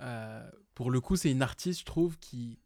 euh, 0.00 0.50
pour 0.74 0.90
le 0.90 1.00
coup, 1.00 1.16
c'est 1.16 1.30
une 1.30 1.42
artiste, 1.42 1.80
je 1.80 1.84
trouve, 1.84 2.18
qui 2.18 2.58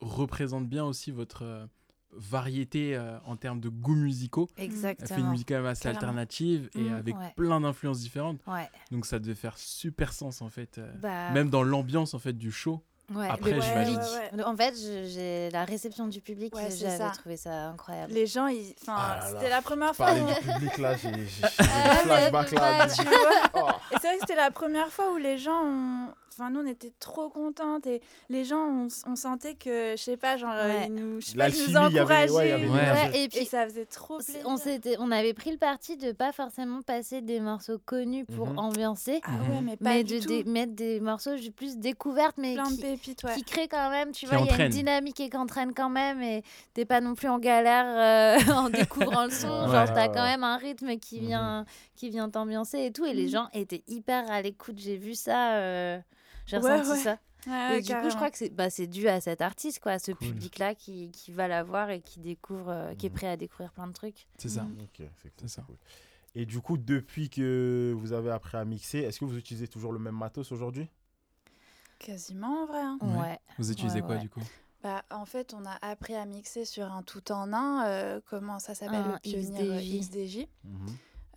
représente 0.00 0.68
bien 0.68 0.84
aussi 0.84 1.10
votre 1.10 1.42
euh, 1.42 1.66
variété 2.14 2.96
euh, 2.96 3.18
en 3.24 3.36
termes 3.36 3.60
de 3.60 3.68
goûts 3.68 3.94
musicaux. 3.94 4.48
Elle 4.56 4.64
fait 4.64 4.64
une 4.66 4.72
Exactement. 4.72 5.30
musique 5.30 5.48
quand 5.48 5.54
même 5.54 5.66
assez 5.66 5.88
alternative 5.88 6.68
et 6.74 6.90
Mm, 6.90 6.94
avec 6.94 7.16
ouais. 7.18 7.32
plein 7.36 7.60
d'influences 7.60 8.00
différentes. 8.00 8.40
Ouais. 8.46 8.68
Donc 8.90 9.06
ça 9.06 9.18
devait 9.18 9.34
faire 9.34 9.56
super 9.58 10.12
sens 10.12 10.42
en 10.42 10.48
fait. 10.48 10.78
euh, 10.78 10.92
Bah, 11.00 11.30
Même 11.30 11.50
dans 11.50 11.62
l'ambiance 11.62 12.14
en 12.14 12.18
fait 12.18 12.32
du 12.34 12.50
show. 12.52 12.82
Ouais, 13.14 13.28
après, 13.30 13.52
le 13.52 13.60
j'imagine. 13.60 13.94
public. 13.94 14.10
Ouais, 14.32 14.38
ouais, 14.38 14.44
En 14.44 14.56
fait, 14.56 14.74
j'ai 14.76 15.50
la 15.50 15.64
réception 15.64 16.06
du 16.08 16.20
public, 16.20 16.52
j'avais 16.56 16.98
ça. 16.98 17.10
trouvé 17.10 17.36
ça 17.36 17.68
incroyable. 17.68 18.12
Les 18.12 18.26
gens, 18.26 18.46
ils... 18.46 18.74
enfin, 18.82 18.96
Ah 18.98 19.26
c'était 19.28 19.48
la 19.50 19.62
première 19.62 19.94
fois. 19.94 20.06
Parler 20.06 20.22
où- 20.22 20.26
du 20.26 20.52
public 20.52 20.78
là, 20.78 20.96
j'ai 20.96 21.08
Ah, 21.58 21.94
des 21.94 21.98
flashbacks 22.30 22.52
mais 22.52 22.58
là. 22.58 22.86
tu 22.88 23.02
vois. 23.04 23.80
Et 23.92 23.94
c'est 24.00 24.06
vrai 24.08 24.14
que 24.16 24.20
c'était 24.20 24.36
la 24.36 24.50
première 24.50 24.88
fois 24.88 25.12
où 25.12 25.16
les 25.16 25.38
gens, 25.38 25.62
ont- 25.64 26.08
enfin 26.32 26.48
nous 26.50 26.60
on 26.60 26.66
était 26.66 26.92
trop 26.98 27.28
contentes 27.28 27.86
et 27.86 28.00
les 28.30 28.44
gens, 28.46 28.56
on, 28.66 28.88
on 29.06 29.16
sentait 29.16 29.54
que, 29.54 29.92
je 29.96 30.02
sais 30.02 30.16
pas, 30.16 30.38
genre 30.38 30.54
Ouais. 30.54 30.86
ils 30.86 30.94
nous, 30.94 31.20
je 31.20 31.26
sais 31.26 31.36
pas, 31.36 31.50
ils 31.50 31.66
nous 31.68 31.72
ouais, 31.74 31.98
encourageaient. 32.00 32.32
Ouais. 32.56 32.70
Ouais, 32.70 33.10
et 33.14 33.24
Et 33.24 33.28
puis 33.28 33.44
ça 33.44 33.66
faisait 33.66 33.84
trop 33.84 34.16
plaisir. 34.16 34.40
on, 34.46 34.56
s'était, 34.56 34.96
on 34.98 35.10
avait 35.10 35.34
pris 35.34 35.50
le 35.52 35.58
parti 35.58 35.98
de 35.98 36.12
pas 36.12 36.32
forcément 36.32 36.80
passer 36.80 37.20
des 37.20 37.38
morceaux 37.40 37.78
connus 37.84 38.24
pour 38.24 38.46
Mhm. 38.48 38.58
ambiancer, 38.58 39.20
Ah 39.24 39.30
ouais, 39.50 39.60
mais 39.62 39.76
pas 39.76 39.90
mais 39.90 40.04
du 40.04 40.20
de 40.20 40.48
mettre 40.48 40.72
des 40.72 41.00
morceaux 41.00 41.32
plus 41.54 41.76
découvertes, 41.76 42.38
mais 42.38 42.56
qui, 42.66 42.91
ouais. 43.24 43.34
qui 43.34 43.44
créent 43.44 43.68
quand 43.68 43.90
même, 43.90 44.12
tu 44.12 44.20
Qui 44.20 44.26
vois, 44.26 44.38
il 44.38 44.46
y 44.46 44.50
a 44.50 44.64
une 44.64 44.70
dynamique 44.70 45.20
et 45.20 45.30
qui 45.30 45.36
entraîne 45.36 45.74
quand 45.74 45.90
même, 45.90 46.22
et 46.22 46.42
t'es 46.74 46.84
pas 46.84 47.00
non 47.00 47.14
plus 47.14 47.28
en 47.28 47.38
galère 47.38 47.86
euh, 47.86 48.52
en 48.54 48.70
découvrant 48.70 49.24
le 49.24 49.30
son, 49.30 49.46
Ouais. 49.46 49.72
genre 49.72 49.86
Ouais, 49.88 49.94
t'as 49.94 50.08
ouais. 50.08 50.14
quand 50.14 50.24
même 50.24 50.44
un 50.44 50.56
rythme 50.56 50.98
qui 50.98 51.20
Mhm. 51.20 51.26
vient, 51.26 51.64
qui 51.96 52.10
vient 52.10 52.28
t'ambiancer 52.30 52.80
et 52.86 52.92
tout, 52.92 53.04
et 53.04 53.14
les 53.14 53.24
Mhm. 53.24 53.30
gens 53.30 53.48
étaient 53.52 53.84
hyper 53.88 54.30
à 54.30 54.42
l'écoute, 54.42 54.78
j'ai 54.78 54.96
vu 54.96 55.14
ça, 55.14 55.54
euh, 55.56 56.00
j'ai 56.46 56.56
Ouais, 56.58 56.62
ressenti 56.62 56.90
ouais. 56.90 57.02
ça. 57.02 57.18
Ouais, 57.44 57.78
Et 57.78 57.82
du 57.82 57.92
coup, 57.96 58.08
je 58.08 58.14
crois 58.14 58.30
que 58.30 58.38
c'est 58.38 58.50
bah, 58.50 58.70
c'est 58.70 58.86
dû 58.86 59.08
à 59.08 59.20
cet 59.20 59.40
artiste, 59.42 59.80
quoi, 59.80 59.92
à 59.92 59.98
ce 59.98 60.12
Cool. 60.12 60.28
public-là 60.28 60.74
qui, 60.76 61.10
qui 61.10 61.32
va 61.32 61.48
la 61.48 61.64
voir 61.64 61.90
et 61.90 62.00
qui 62.00 62.20
découvre, 62.20 62.68
euh, 62.70 62.94
qui 62.94 63.06
est 63.06 63.10
Mhm. 63.10 63.14
prêt 63.16 63.26
à 63.26 63.36
découvrir 63.36 63.72
plein 63.72 63.88
de 63.88 63.92
trucs. 63.92 64.26
C'est 64.38 64.48
ça. 64.48 64.66
Ok, 64.80 65.04
c'est 65.20 65.32
cool, 65.36 65.48
ça. 65.48 65.62
cool. 65.62 65.76
Et 66.36 66.46
du 66.46 66.60
coup, 66.60 66.78
depuis 66.78 67.28
que 67.30 67.92
vous 67.96 68.12
avez 68.12 68.30
appris 68.30 68.56
à 68.56 68.64
mixer, 68.64 69.00
est-ce 69.00 69.18
que 69.18 69.24
vous 69.24 69.36
utilisez 69.36 69.66
toujours 69.66 69.92
le 69.92 69.98
même 69.98 70.16
matos 70.16 70.52
aujourd'hui? 70.52 70.86
Quasiment 72.04 72.62
en 72.62 72.66
vrai. 72.66 72.80
hein. 72.80 72.98
Ouais. 73.00 73.18
Ouais. 73.20 73.38
Vous 73.58 73.70
utilisez 73.70 73.96
Ouais, 74.00 74.06
quoi 74.06 74.14
ouais. 74.16 74.20
du 74.20 74.28
coup? 74.28 74.40
Bah, 74.82 75.02
en 75.12 75.24
fait, 75.24 75.54
on 75.54 75.64
a 75.64 75.78
appris 75.80 76.14
à 76.16 76.24
mixer 76.26 76.64
sur 76.64 76.90
un 76.92 77.02
tout 77.02 77.30
en 77.30 77.52
un. 77.52 77.86
euh, 77.86 78.20
comment 78.28 78.58
ça 78.58 78.74
s'appelle 78.74 79.04
le 79.12 79.18
pionnier 79.20 79.70
euh, 79.70 79.78
XDJ. 80.00 80.38
XDJ. 80.38 80.46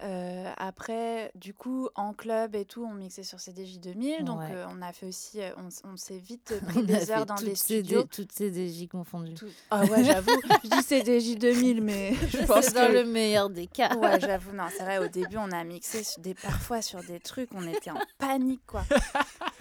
Euh, 0.04 0.52
après, 0.58 1.32
du 1.36 1.54
coup, 1.54 1.88
en 1.96 2.14
club 2.14 2.54
et 2.54 2.66
tout, 2.66 2.84
on 2.84 2.94
mixait 2.94 3.24
sur 3.24 3.40
CDJ 3.40 3.80
2000. 3.80 4.26
Donc, 4.26 4.40
Ouais. 4.40 4.52
euh, 4.52 4.66
on 4.70 4.82
a 4.82 4.92
fait 4.92 5.06
aussi, 5.06 5.40
euh, 5.40 5.52
on, 5.58 5.70
on 5.90 5.96
s'est 5.96 6.18
vite 6.18 6.54
pris 6.68 6.84
des 6.84 7.12
heures 7.12 7.26
dans 7.26 7.36
des 7.36 7.56
studios. 7.56 8.04
dé- 8.04 8.10
toutes 8.10 8.34
ces 8.34 8.52
DJ 8.52 8.90
confondues. 8.90 9.36
Tout- 9.36 9.48
Ah 9.72 9.86
ouais, 9.86 10.04
j'avoue, 10.04 10.32
je 10.66 10.70
dis 10.70 10.84
CDJ 10.84 11.38
2000, 11.38 11.82
mais 11.82 12.14
je 12.30 12.46
pense 12.46 12.66
C'est 12.66 12.74
que... 12.74 12.80
dans 12.80 12.92
le 12.92 13.06
meilleur 13.06 13.50
des 13.50 13.68
cas. 13.68 13.96
Ouais, 13.96 14.20
j'avoue, 14.20 14.52
non, 14.52 14.66
c'est 14.70 14.84
vrai, 14.84 14.98
au 14.98 15.08
début, 15.08 15.38
on 15.38 15.52
a 15.52 15.64
mixé 15.64 16.04
sur 16.04 16.22
des, 16.22 16.34
parfois 16.34 16.82
sur 16.82 17.02
des 17.02 17.22
trucs, 17.22 17.50
on 17.54 17.66
était 17.66 17.92
en 17.92 18.00
panique, 18.18 18.66
quoi. 18.68 18.84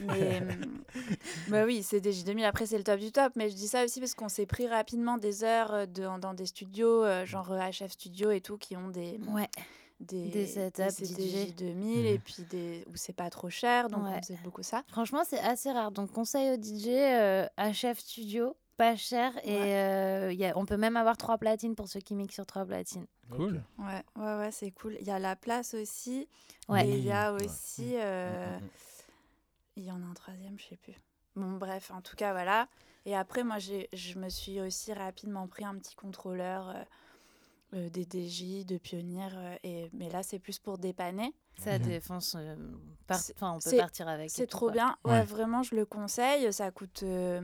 Mais, 0.01 0.43
bah 1.49 1.65
oui, 1.65 1.85
c'est 1.85 2.01
des 2.01 2.13
J2000, 2.13 2.45
après, 2.45 2.67
c'est 2.67 2.79
le 2.79 2.85
top 2.85 2.99
du 2.99 3.13
top, 3.13 3.33
mais 3.37 3.51
je 3.51 3.55
dis 3.55 3.69
ça 3.69 3.85
aussi 3.85 4.01
parce 4.01 4.15
qu'on 4.17 4.29
s'est 4.29 4.47
pris 4.47 4.67
rapidement 4.67 5.17
des 5.17 5.45
heures 5.45 5.87
de- 5.87 6.19
dans 6.21 6.35
des 6.35 6.47
studios, 6.47 7.05
genre 7.25 7.53
HF 7.55 7.93
Studio 7.93 8.33
et 8.33 8.41
tout, 8.41 8.59
qui 8.59 8.77
ont 8.77 8.89
des, 8.89 9.21
Ouais. 9.29 9.49
Des, 10.01 10.29
Des 10.29 10.47
setups 10.47 10.91
CDJ 10.91 11.47
DJ. 11.53 11.55
2000 11.55 12.01
Mhm. 12.01 12.07
et 12.07 12.19
puis 12.19 12.43
des, 12.51 12.85
où 12.91 12.97
c'est 12.97 13.13
pas 13.13 13.31
trop 13.31 13.49
cher, 13.51 13.89
donc 13.89 14.05
Ouais. 14.05 14.11
on 14.17 14.23
faisait 14.23 14.39
beaucoup 14.45 14.63
ça. 14.63 14.83
Franchement, 14.89 15.23
c'est 15.25 15.39
assez 15.39 15.71
rare. 15.73 15.91
Donc, 15.93 16.11
conseil 16.13 16.51
au 16.51 16.57
DJ, 16.61 16.89
euh, 16.89 17.47
HF 17.57 17.99
Studio, 18.01 18.57
pas 18.77 18.97
cher. 18.97 19.33
Et 19.45 19.57
euh, 19.75 20.33
y 20.33 20.45
a, 20.45 20.57
on 20.59 20.67
peut 20.67 20.77
même 20.77 20.97
avoir 20.97 21.17
trois 21.17 21.39
platines 21.39 21.75
pour 21.77 21.89
ceux 21.89 22.01
qui 22.01 22.15
mixent 22.17 22.35
sur 22.35 22.47
trois 22.47 22.65
platines. 22.67 23.07
Cool. 23.31 23.63
Ouais, 23.79 24.03
ouais, 24.17 24.37
ouais, 24.39 24.51
c'est 24.51 24.71
cool. 24.73 24.97
Il 25.01 25.07
y 25.07 25.11
a 25.13 25.19
la 25.19 25.37
place 25.37 25.75
aussi, 25.75 26.29
Ouais. 26.69 26.87
et 26.87 26.99
il 26.99 27.05
y 27.05 27.13
a 27.13 27.33
Ouais. 27.33 27.45
aussi... 27.45 27.93
euh, 27.97 28.59
Mm, 28.59 28.61
mm, 28.63 28.65
mm. 28.67 28.71
Il 29.77 29.85
y 29.85 29.91
en 29.91 30.01
a 30.03 30.07
un 30.07 30.15
troisième, 30.15 30.59
je 30.59 30.67
sais 30.69 30.77
plus. 30.77 30.95
Bon, 31.37 31.53
bref, 31.57 31.91
en 31.93 32.01
tout 32.01 32.15
cas, 32.17 32.33
voilà. 32.33 32.69
Et 33.07 33.17
après, 33.17 33.43
moi, 33.43 33.59
j'ai, 33.59 33.89
je 33.93 34.19
me 34.19 34.29
suis 34.29 34.61
aussi 34.61 34.93
rapidement 34.93 35.49
pris 35.49 35.65
un 35.65 35.75
petit 35.79 35.95
contrôleur 35.97 36.69
euh, 36.69 36.83
euh, 37.75 37.89
des 37.91 38.05
DJ, 38.05 38.65
de 38.65 38.79
pionnier. 38.79 39.27
euh, 39.35 39.57
et, 39.65 39.91
mais 39.93 40.09
là, 40.11 40.23
c'est 40.23 40.39
plus 40.39 40.59
pour 40.59 40.79
dépanner. 40.79 41.33
Ça 41.59 41.79
Mhm. 41.79 41.85
défonce. 41.85 42.35
euh, 42.39 42.57
par- 43.07 43.19
C'est- 43.19 43.35
Enfin, 43.37 43.53
on 43.53 43.59
peut 43.59 43.77
partir 43.77 44.09
avec. 44.09 44.31
C'est 44.31 44.47
trop 44.47 44.67
quoi. 44.67 44.73
bien. 44.73 44.97
Ouais, 45.05 45.13
Ouais. 45.13 45.23
vraiment, 45.25 45.63
je 45.63 45.75
le 45.75 45.85
conseille. 45.85 46.53
Ça 46.53 46.71
coûte 46.71 47.03
euh, 47.03 47.41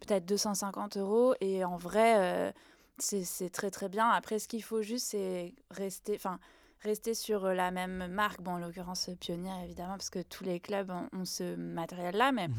peut-être 0.00 0.24
250 0.26 0.96
euros. 0.96 1.34
Et 1.40 1.64
en 1.64 1.76
vrai, 1.76 2.14
euh, 2.18 2.52
c'est, 2.98 3.24
c'est 3.24 3.50
très, 3.50 3.70
très 3.70 3.88
bien. 3.88 4.08
Après, 4.08 4.38
ce 4.38 4.48
qu'il 4.48 4.62
faut 4.62 4.82
juste, 4.82 5.06
c'est 5.08 5.54
rester... 5.70 6.14
Enfin, 6.16 6.38
rester 6.82 7.12
sur 7.12 7.46
la 7.48 7.70
même 7.70 8.06
marque. 8.08 8.40
Bon, 8.40 8.52
en 8.52 8.58
l'occurrence, 8.58 9.10
Pionnier, 9.20 9.52
évidemment, 9.64 9.96
parce 9.98 10.08
que 10.10 10.22
tous 10.22 10.44
les 10.44 10.60
clubs 10.60 10.90
ont, 10.90 11.08
ont 11.18 11.24
ce 11.26 11.54
matériel-là. 11.56 12.32
Mais 12.32 12.48
Mhm. 12.48 12.54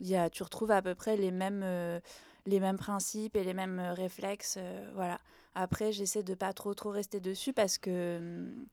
il 0.00 0.08
y 0.08 0.16
a, 0.16 0.28
tu 0.30 0.42
retrouves 0.42 0.72
à 0.72 0.82
peu 0.82 0.94
près 0.96 1.16
les 1.16 1.30
mêmes, 1.30 1.62
euh, 1.62 2.00
les 2.46 2.58
mêmes 2.58 2.78
principes 2.78 3.36
et 3.36 3.44
les 3.44 3.54
mêmes 3.54 3.78
réflexes. 3.78 4.56
euh, 4.58 4.90
voilà. 4.94 5.20
Après, 5.54 5.92
j'essaie 5.92 6.22
de 6.22 6.34
pas 6.34 6.52
trop 6.52 6.74
trop 6.74 6.90
rester 6.90 7.20
dessus 7.20 7.52
parce 7.52 7.76
que 7.78 8.18
hum, 8.18 8.66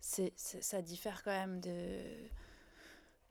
c'est, 0.00 0.32
ça 0.36 0.82
diffère 0.82 1.22
quand 1.24 1.30
même 1.30 1.60
de, 1.60 2.00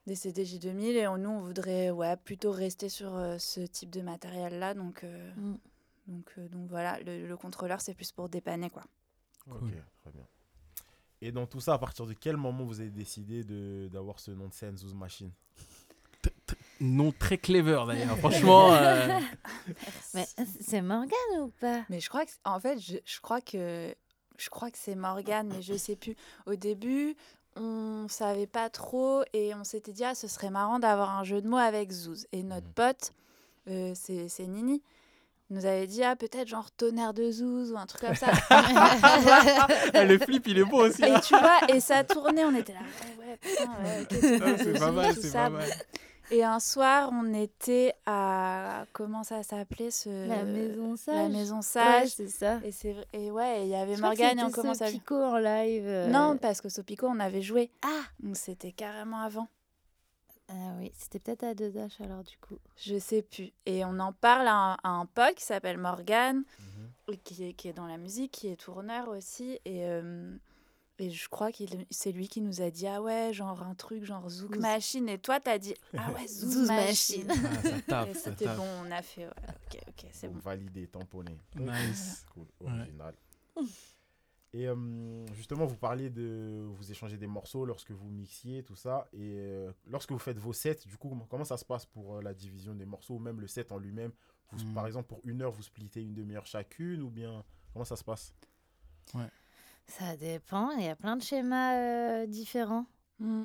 des 0.08 0.16
CDJ 0.16 0.60
2000 0.60 0.96
et 0.96 1.08
on- 1.08 1.18
nous, 1.18 1.30
on 1.30 1.42
voudrait 1.42 1.90
ouais, 1.92 2.16
plutôt 2.18 2.52
rester 2.52 2.90
sur 2.90 3.16
euh, 3.16 3.38
ce 3.38 3.62
type 3.62 3.90
de 3.90 4.02
matériel-là. 4.02 4.74
Donc, 4.74 5.04
euh, 5.04 5.34
Mm. 5.36 5.56
donc, 6.08 6.32
euh, 6.38 6.48
donc 6.50 6.70
voilà, 6.70 7.00
le, 7.02 7.28
le 7.28 7.38
contrôleur, 7.38 7.82
c'est 7.82 7.94
plus 7.94 8.12
pour 8.12 8.30
dépanner. 8.30 8.70
quoi. 8.70 8.84
Ok, 9.50 9.70
très 10.02 10.12
bien. 10.12 10.26
Et 11.22 11.32
dans 11.32 11.48
tout 11.48 11.60
ça, 11.62 11.74
à 11.74 11.78
partir 11.80 12.06
de 12.06 12.14
quel 12.14 12.38
moment 12.38 12.66
vous 12.66 12.80
avez 12.82 12.90
décidé 12.92 13.44
de- 13.44 13.90
d'avoir 13.92 14.20
ce 14.20 14.32
nom 14.32 14.48
de 14.48 14.54
scène, 14.54 14.78
Zouz 14.78 14.94
Machine 14.94 15.32
Nom 16.82 17.12
très 17.18 17.38
clever 17.38 17.82
d'ailleurs. 17.88 18.18
Franchement, 18.18 18.74
euh, 18.74 19.08
Mais 20.14 20.26
c'est 20.62 20.82
Morgane 20.82 21.40
ou 21.42 21.48
pas? 21.62 21.82
Mais 21.90 22.00
je 22.00 22.10
crois 22.10 22.26
que, 22.26 22.32
en 22.44 22.60
fait, 22.60 22.80
je, 22.80 22.98
je 23.06 23.20
crois 23.22 23.42
que, 23.42 23.94
je 24.38 24.50
crois 24.50 24.70
que 24.72 24.78
c'est 24.78 24.96
Morgane, 24.96 25.48
mais 25.48 25.62
je 25.62 25.76
sais 25.78 25.96
plus. 25.96 26.16
Au 26.46 26.56
début, 26.56 27.16
on 27.56 28.08
savait 28.10 28.48
pas 28.48 28.70
trop 28.70 29.24
et 29.34 29.54
on 29.56 29.64
s'était 29.64 29.94
dit, 29.94 30.04
ah, 30.04 30.16
ce 30.16 30.28
serait 30.28 30.50
marrant 30.50 30.80
d'avoir 30.80 31.18
un 31.18 31.24
jeu 31.24 31.42
de 31.42 31.48
mots 31.48 31.56
avec 31.58 31.92
Zouz. 31.92 32.28
Et 32.34 32.44
notre 32.44 32.68
Mhm. 32.68 32.74
pote, 32.74 33.12
euh, 33.70 33.94
c'est 33.96 34.28
c'est 34.28 34.46
Nini, 34.46 34.82
nous 35.52 35.66
avait 35.66 35.88
dit, 35.88 36.04
ah, 36.04 36.16
peut-être 36.18 36.48
genre 36.50 36.70
tonnerre 36.72 37.14
de 37.14 37.32
Zouz 37.32 37.72
ou 37.72 37.78
un 37.78 37.86
truc 37.86 38.02
comme 38.02 38.16
ça. 38.16 38.28
le 40.04 40.18
flip 40.18 40.46
il 40.48 40.58
est 40.60 40.66
beau 40.66 40.86
aussi. 40.86 41.04
hein. 41.06 41.16
et 41.18 41.22
tu 41.22 41.38
vois, 41.38 41.60
et 41.74 41.80
ça 41.80 42.04
tournait, 42.04 42.44
on 42.44 42.54
était 42.56 42.74
là, 42.74 42.80
ouais, 43.20 43.40
ouais, 43.60 44.08
ouais, 44.10 44.58
c'est 44.58 44.80
pas 44.80 44.92
mal, 44.92 45.16
c'est 45.16 45.32
pas 45.32 45.50
mal. 45.50 45.70
Et 46.32 46.44
un 46.44 46.60
soir, 46.60 47.10
on 47.14 47.34
était 47.34 47.94
à, 48.06 48.86
comment 48.94 49.24
ça 49.24 49.44
s'appelait 49.44 49.92
ce... 49.92 50.28
La 50.28 50.44
maison 50.44 50.96
sage. 50.96 51.16
La 51.16 51.30
maison 51.30 51.58
Ouais, 51.58 51.62
sage. 51.62 52.08
c'est 52.10 52.28
ça. 52.28 52.60
Et 52.64 52.72
c'est 52.72 52.94
vrai- 52.94 53.08
et 53.14 53.30
ouais, 53.32 53.64
il 53.64 53.70
y 53.70 53.76
avait 53.76 53.96
Morgane 53.98 54.40
et 54.40 54.44
on 54.44 54.52
commence 54.52 54.82
à 54.82 54.88
Sopico 54.88 55.16
en 55.16 55.38
live. 55.38 55.86
euh, 55.86 56.08
Non, 56.08 56.38
parce 56.38 56.62
que 56.62 56.70
Sopico, 56.70 57.08
on 57.08 57.20
avait 57.20 57.42
joué. 57.44 57.70
Ah 57.84 58.02
Donc 58.20 58.38
c'était 58.38 58.72
carrément 58.72 59.20
avant. 59.20 59.48
Ah 60.50 60.54
oui, 60.80 60.92
c'était 60.98 61.18
peut-être 61.20 61.44
à 61.44 61.54
2H 61.56 62.04
alors 62.04 62.24
du 62.24 62.38
coup. 62.38 62.58
Je 62.78 63.00
sais 63.00 63.24
plus. 63.24 63.52
Et 63.66 63.84
on 63.84 64.00
en 64.00 64.14
parle 64.14 64.48
à 64.48 64.54
un, 64.54 64.74
à 64.84 64.90
un 64.90 65.06
pote 65.08 65.34
qui 65.36 65.44
s'appelle 65.44 65.78
Morgane, 65.80 66.44
Mhm. 67.08 67.18
qui 67.24 67.44
est, 67.46 67.54
qui 67.54 67.68
est 67.68 67.74
dans 67.74 67.88
la 67.88 67.98
musique, 67.98 68.32
qui 68.32 68.48
est 68.50 68.56
tourneur 68.56 69.08
aussi. 69.10 69.60
Et, 69.66 69.86
euh, 69.86 70.36
et 70.98 71.10
je 71.12 71.28
crois 71.30 71.52
que 71.52 71.64
c'est 71.90 72.12
lui 72.12 72.28
qui 72.28 72.42
nous 72.42 72.62
a 72.62 72.70
dit 72.72 72.88
Ah 72.88 73.02
ouais, 73.02 73.34
genre 73.34 73.62
un 73.64 73.76
truc, 73.76 74.04
genre 74.06 74.30
Zouk. 74.30 74.56
Machine. 74.58 75.10
Et 75.10 75.18
toi, 75.20 75.40
t'as 75.40 75.58
dit 75.58 75.74
Ah 75.98 76.12
ouais, 76.12 76.28
Zouz 76.28 76.68
Machine. 76.68 77.28
Ah, 77.90 78.06
c'était 78.14 78.48
bon, 78.56 78.66
on 78.86 78.92
a 78.92 79.02
fait. 79.02 79.26
ouais, 79.26 79.34
ok, 79.74 79.80
ok, 79.90 80.06
c'est 80.12 80.28
bon. 80.30 80.40
Validé, 80.40 80.88
tamponné. 80.88 81.38
Nice. 81.56 82.26
Cool, 82.34 82.46
Ouais. 82.62 82.72
original. 82.72 83.14
Et 84.54 84.68
euh, 84.70 85.26
justement, 85.34 85.66
vous 85.66 85.76
parliez 85.76 86.10
de. 86.10 86.66
Vous 86.78 86.90
échangez 86.92 87.18
des 87.18 87.28
morceaux 87.28 87.66
lorsque 87.66 87.92
vous 87.92 88.10
mixiez, 88.10 88.64
tout 88.64 88.76
ça. 88.76 89.08
Et 89.12 89.36
euh, 89.38 89.72
lorsque 89.88 90.12
vous 90.14 90.20
faites 90.20 90.38
vos 90.40 90.54
sets, 90.54 90.86
du 90.86 90.98
coup, 90.98 91.14
comment, 91.30 91.44
ça 91.44 91.58
se 91.58 91.66
passe 91.66 91.86
pour 91.86 92.16
euh, 92.16 92.22
la 92.22 92.34
division 92.34 92.74
des 92.74 92.86
morceaux, 92.86 93.16
ou 93.16 93.20
même 93.20 93.42
le 93.42 93.48
set 93.48 93.72
en 93.74 93.78
lui-même? 93.78 94.12
Vous- 94.52 94.64
Hmm. 94.64 94.74
Par 94.74 94.88
exemple, 94.88 95.08
pour 95.10 95.20
une 95.26 95.42
heure, 95.42 95.52
vous 95.52 95.64
splittez 95.64 96.02
une 96.02 96.14
demi-heure 96.14 96.46
chacune, 96.46 97.02
ou 97.02 97.10
bien 97.10 97.44
comment 97.74 97.84
ça 97.84 97.96
se 97.98 98.04
passe? 98.04 98.34
Ça 99.88 100.16
dépend, 100.18 100.72
il 100.72 100.86
y 100.86 100.90
a 100.90 100.96
plein 100.96 101.16
de 101.16 101.22
schémas 101.22 101.76
euh, 101.76 102.26
différents. 102.26 102.86
Mm. 103.20 103.44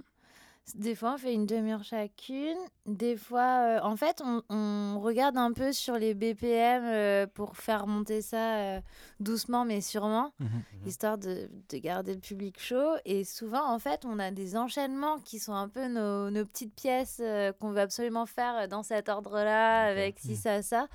Des 0.76 0.94
fois, 0.94 1.14
on 1.14 1.18
fait 1.18 1.34
une 1.34 1.46
demi-heure 1.46 1.82
chacune. 1.82 2.56
Des 2.86 3.16
fois, 3.16 3.40
euh, 3.64 3.80
en 3.82 3.96
fait, 3.96 4.22
on, 4.24 4.40
on 4.50 5.00
regarde 5.00 5.36
un 5.36 5.52
peu 5.52 5.72
sur 5.72 5.94
les 5.96 6.14
BPM 6.14 6.84
euh, 6.84 7.26
pour 7.26 7.56
faire 7.56 7.88
monter 7.88 8.22
ça 8.22 8.54
euh, 8.56 8.80
doucement 9.18 9.64
mais 9.64 9.80
sûrement, 9.80 10.32
Mhm. 10.38 10.48
histoire 10.86 11.18
de, 11.18 11.50
de 11.70 11.78
garder 11.78 12.14
le 12.14 12.20
public 12.20 12.60
chaud. 12.60 12.94
Et 13.04 13.24
souvent, 13.24 13.64
en 13.68 13.80
fait, 13.80 14.04
on 14.04 14.20
a 14.20 14.30
des 14.30 14.56
enchaînements 14.56 15.18
qui 15.18 15.40
sont 15.40 15.54
un 15.54 15.68
peu 15.68 15.88
nos, 15.88 16.30
nos 16.30 16.44
petites 16.44 16.74
pièces 16.74 17.20
qu'on 17.58 17.70
veut 17.70 17.80
absolument 17.80 18.26
faire 18.26 18.68
dans 18.68 18.84
cet 18.84 19.08
ordre-là, 19.08 19.86
avec 19.86 20.20
ci, 20.20 20.36
ça, 20.36 20.62
ça. 20.62 20.86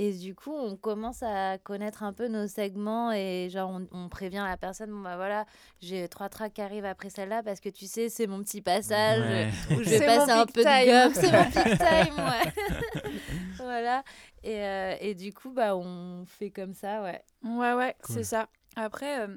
Et 0.00 0.12
du 0.12 0.32
coup, 0.36 0.52
on 0.54 0.76
commence 0.76 1.24
à 1.24 1.58
connaître 1.58 2.04
un 2.04 2.12
peu 2.12 2.28
nos 2.28 2.46
segments 2.46 3.10
et 3.10 3.48
genre, 3.50 3.68
on, 3.70 3.88
on 3.90 4.08
prévient 4.08 4.44
la 4.48 4.56
personne, 4.56 4.90
bon 4.92 5.00
bah 5.00 5.16
voilà, 5.16 5.44
j'ai 5.80 6.06
trois 6.08 6.28
tracks 6.28 6.52
qui 6.54 6.60
arrivent 6.62 6.84
après 6.84 7.10
celle-là 7.10 7.42
parce 7.42 7.58
que 7.58 7.68
tu 7.68 7.86
sais, 7.86 8.08
c'est 8.08 8.28
mon 8.28 8.40
petit 8.44 8.62
passage 8.62 9.20
Ouais. 9.20 9.50
où 9.72 9.82
je 9.82 9.90
vais 9.90 9.98
C'est 9.98 10.06
passer 10.06 10.32
mon 10.32 10.40
un 10.42 10.46
peu 10.46 10.62
de 10.62 10.68
time. 10.68 10.86
gomme. 10.86 11.14
C'est 11.14 11.32
mon 11.32 11.44
peak 11.50 11.78
time, 11.78 13.04
ouais. 13.04 13.12
voilà. 13.56 14.04
Et, 14.44 14.62
euh, 14.62 14.94
et 15.00 15.14
du 15.16 15.32
coup, 15.32 15.50
bah, 15.50 15.76
on 15.76 16.24
fait 16.26 16.50
comme 16.50 16.74
ça, 16.74 17.02
ouais. 17.02 17.20
Ouais, 17.44 17.74
ouais, 17.74 17.96
Cool. 18.04 18.14
c'est 18.14 18.24
ça. 18.24 18.48
Après, 18.76 19.22
euh, 19.26 19.36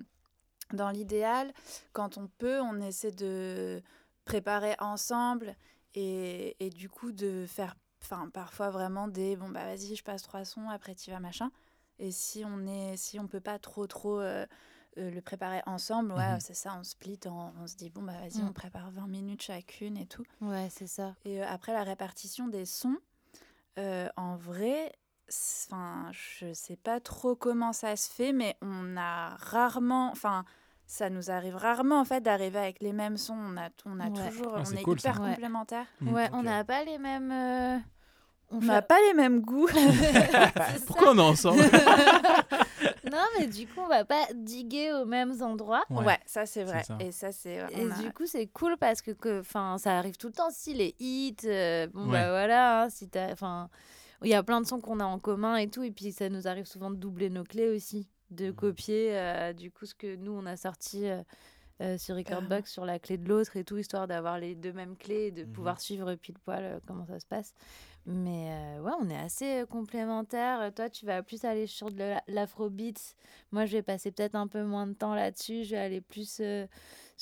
dans 0.73 0.91
l'idéal, 0.91 1.51
quand 1.91 2.19
on 2.19 2.27
peut, 2.37 2.61
on 2.61 2.79
essaie 2.81 3.11
de 3.11 3.81
préparer 4.25 4.75
ensemble 4.79 5.55
et, 5.95 6.55
et 6.63 6.69
du 6.69 6.87
coup 6.87 7.11
de 7.11 7.45
faire 7.47 7.75
enfin 8.01 8.29
parfois 8.33 8.69
vraiment 8.69 9.07
des 9.07 9.35
bon 9.35 9.49
bah 9.49 9.65
vas-y 9.65 9.95
je 9.95 10.03
passe 10.03 10.21
trois 10.23 10.45
sons 10.45 10.69
après 10.69 10.95
tu 10.95 11.11
vas 11.11 11.19
machin 11.19 11.51
et 11.99 12.11
si 12.11 12.43
on 12.45 12.65
est 12.67 12.97
si 12.97 13.19
on 13.19 13.27
peut 13.27 13.39
pas 13.41 13.59
trop 13.59 13.85
trop 13.87 14.19
euh, 14.19 14.45
euh, 14.97 15.09
le 15.11 15.21
préparer 15.21 15.61
ensemble 15.65 16.11
ouais 16.13 16.33
Mhm. 16.33 16.39
c'est 16.39 16.53
ça 16.55 16.75
on 16.79 16.83
split 16.83 17.19
on, 17.25 17.53
on 17.61 17.67
se 17.67 17.75
dit 17.75 17.89
bon 17.89 18.01
bah 18.03 18.13
vas-y 18.19 18.41
Mm. 18.41 18.47
on 18.47 18.53
prépare 18.53 18.91
20 18.91 19.07
minutes 19.07 19.43
chacune 19.43 19.97
et 19.97 20.05
tout 20.07 20.23
Ouais, 20.41 20.67
c'est 20.71 20.87
ça. 20.87 21.15
et 21.25 21.41
euh, 21.41 21.47
après 21.47 21.73
la 21.73 21.83
répartition 21.83 22.47
des 22.47 22.65
sons, 22.65 22.97
en 23.77 24.35
vrai, 24.35 24.91
enfin, 25.29 26.11
je 26.11 26.53
sais 26.53 26.75
pas 26.75 26.99
trop 26.99 27.35
comment 27.35 27.73
ça 27.73 27.95
se 27.95 28.09
fait, 28.11 28.33
mais 28.33 28.57
on 28.61 28.97
a 28.97 29.35
rarement, 29.37 30.11
enfin, 30.11 30.45
ça 30.91 31.09
nous 31.09 31.31
arrive 31.31 31.55
rarement 31.55 32.01
en 32.01 32.05
fait 32.05 32.19
d'arriver 32.21 32.59
avec 32.59 32.81
les 32.81 32.91
mêmes 32.91 33.15
sons. 33.17 33.37
On 33.37 33.55
a, 33.57 33.69
on 33.85 33.99
a 33.99 34.07
Ouais. 34.09 34.29
toujours, 34.29 34.53
Ah, 34.57 34.63
on 34.69 34.75
est 34.75 34.81
cool, 34.83 34.99
hyper 34.99 35.15
ça. 35.15 35.19
Complémentaires. 35.21 35.85
Mm. 36.01 36.13
Ouais, 36.13 36.29
on 36.33 36.43
n'a 36.43 36.63
pas 36.65 36.83
les 36.83 36.97
mêmes. 36.97 37.31
euh, 37.31 37.77
On 38.51 38.59
fait- 38.59 38.67
n'a 38.67 38.81
pas 38.81 38.97
les 39.07 39.13
mêmes 39.13 39.39
goûts. 39.39 39.67
Pourquoi 40.87 41.11
on 41.11 41.17
est 41.17 41.21
ensemble. 41.21 41.61
Non, 43.11 43.23
mais 43.37 43.47
du 43.47 43.67
coup, 43.67 43.81
on 43.81 43.87
va 43.87 44.05
pas 44.05 44.25
diguer 44.33 44.93
aux 44.93 45.05
mêmes 45.05 45.33
endroits. 45.41 45.83
ouais. 45.89 46.17
ça 46.25 46.45
c'est 46.45 46.63
vrai. 46.63 46.83
ça. 46.83 46.97
Et 47.01 47.11
ça 47.11 47.31
c'est. 47.33 47.55
Et 47.71 47.91
a- 47.91 48.01
du 48.01 48.11
coup, 48.13 48.25
c'est 48.25 48.47
cool 48.47 48.77
parce 48.77 49.01
que, 49.01 49.11
que 49.11 49.41
'fin, 49.43 49.77
ça 49.77 49.97
arrive 49.97 50.15
tout 50.17 50.27
le 50.27 50.33
temps. 50.33 50.49
Si 50.49 50.73
les 50.73 50.95
hits, 50.99 51.35
euh, 51.45 51.87
bon, 51.93 52.05
Ouais. 52.05 52.11
bah 52.21 52.29
voilà, 52.29 52.83
hein, 52.83 52.89
si 52.89 53.09
t'as. 53.09 53.31
Enfin, 53.33 53.69
il 54.23 54.29
y 54.29 54.33
a 54.33 54.43
plein 54.43 54.61
de 54.61 54.65
sons 54.65 54.79
qu'on 54.79 54.99
a 55.01 55.03
en 55.05 55.19
commun 55.19 55.57
et 55.57 55.67
tout. 55.69 55.83
Et 55.83 55.91
puis, 55.91 56.11
ça 56.13 56.29
nous 56.29 56.47
arrive 56.47 56.65
souvent 56.65 56.89
de 56.89 56.95
doubler 56.95 57.29
nos 57.29 57.43
clés 57.43 57.69
aussi, 57.69 58.07
de 58.31 58.47
Mhm. 58.47 58.53
copier, 58.55 59.09
euh, 59.17 59.53
du 59.53 59.69
coup, 59.71 59.85
ce 59.85 59.93
que 59.95 60.15
nous, 60.15 60.31
on 60.31 60.45
a 60.45 60.57
sorti. 60.57 61.07
euh, 61.07 61.21
euh, 61.81 61.97
sur 61.97 62.15
Recordbox 62.15 62.71
sur 62.71 62.85
la 62.85 62.99
clé 62.99 63.17
de 63.17 63.27
l'autre 63.27 63.57
et 63.57 63.63
tout, 63.63 63.75
histoire 63.75 64.07
d'avoir 64.07 64.37
les 64.37 64.53
deux 64.53 64.71
mêmes 64.71 64.95
clés 64.95 65.27
et 65.27 65.31
de 65.31 65.43
pouvoir 65.45 65.81
suivre 65.81 66.13
pile 66.13 66.37
poil 66.37 66.79
comment 66.85 67.07
ça 67.07 67.19
se 67.19 67.25
passe. 67.25 67.55
Mais 68.05 68.77
ouais, 68.81 68.91
on 69.01 69.09
est 69.09 69.17
assez 69.17 69.63
complémentaires. 69.67 70.71
Toi, 70.75 70.91
tu 70.91 71.07
vas 71.07 71.23
plus 71.23 71.43
aller 71.43 71.65
sur 71.65 71.89
de 71.91 71.97
la- 71.97 72.23
l'afrobeat. 72.27 73.15
Moi, 73.51 73.65
je 73.65 73.71
vais 73.77 73.81
passer 73.81 74.11
peut-être 74.11 74.35
un 74.35 74.47
peu 74.47 74.61
moins 74.63 74.85
de 74.85 74.93
temps 74.93 75.15
là-dessus. 75.15 75.63
Je 75.63 75.71
vais 75.71 75.81
aller 75.81 76.01
plus 76.01 76.39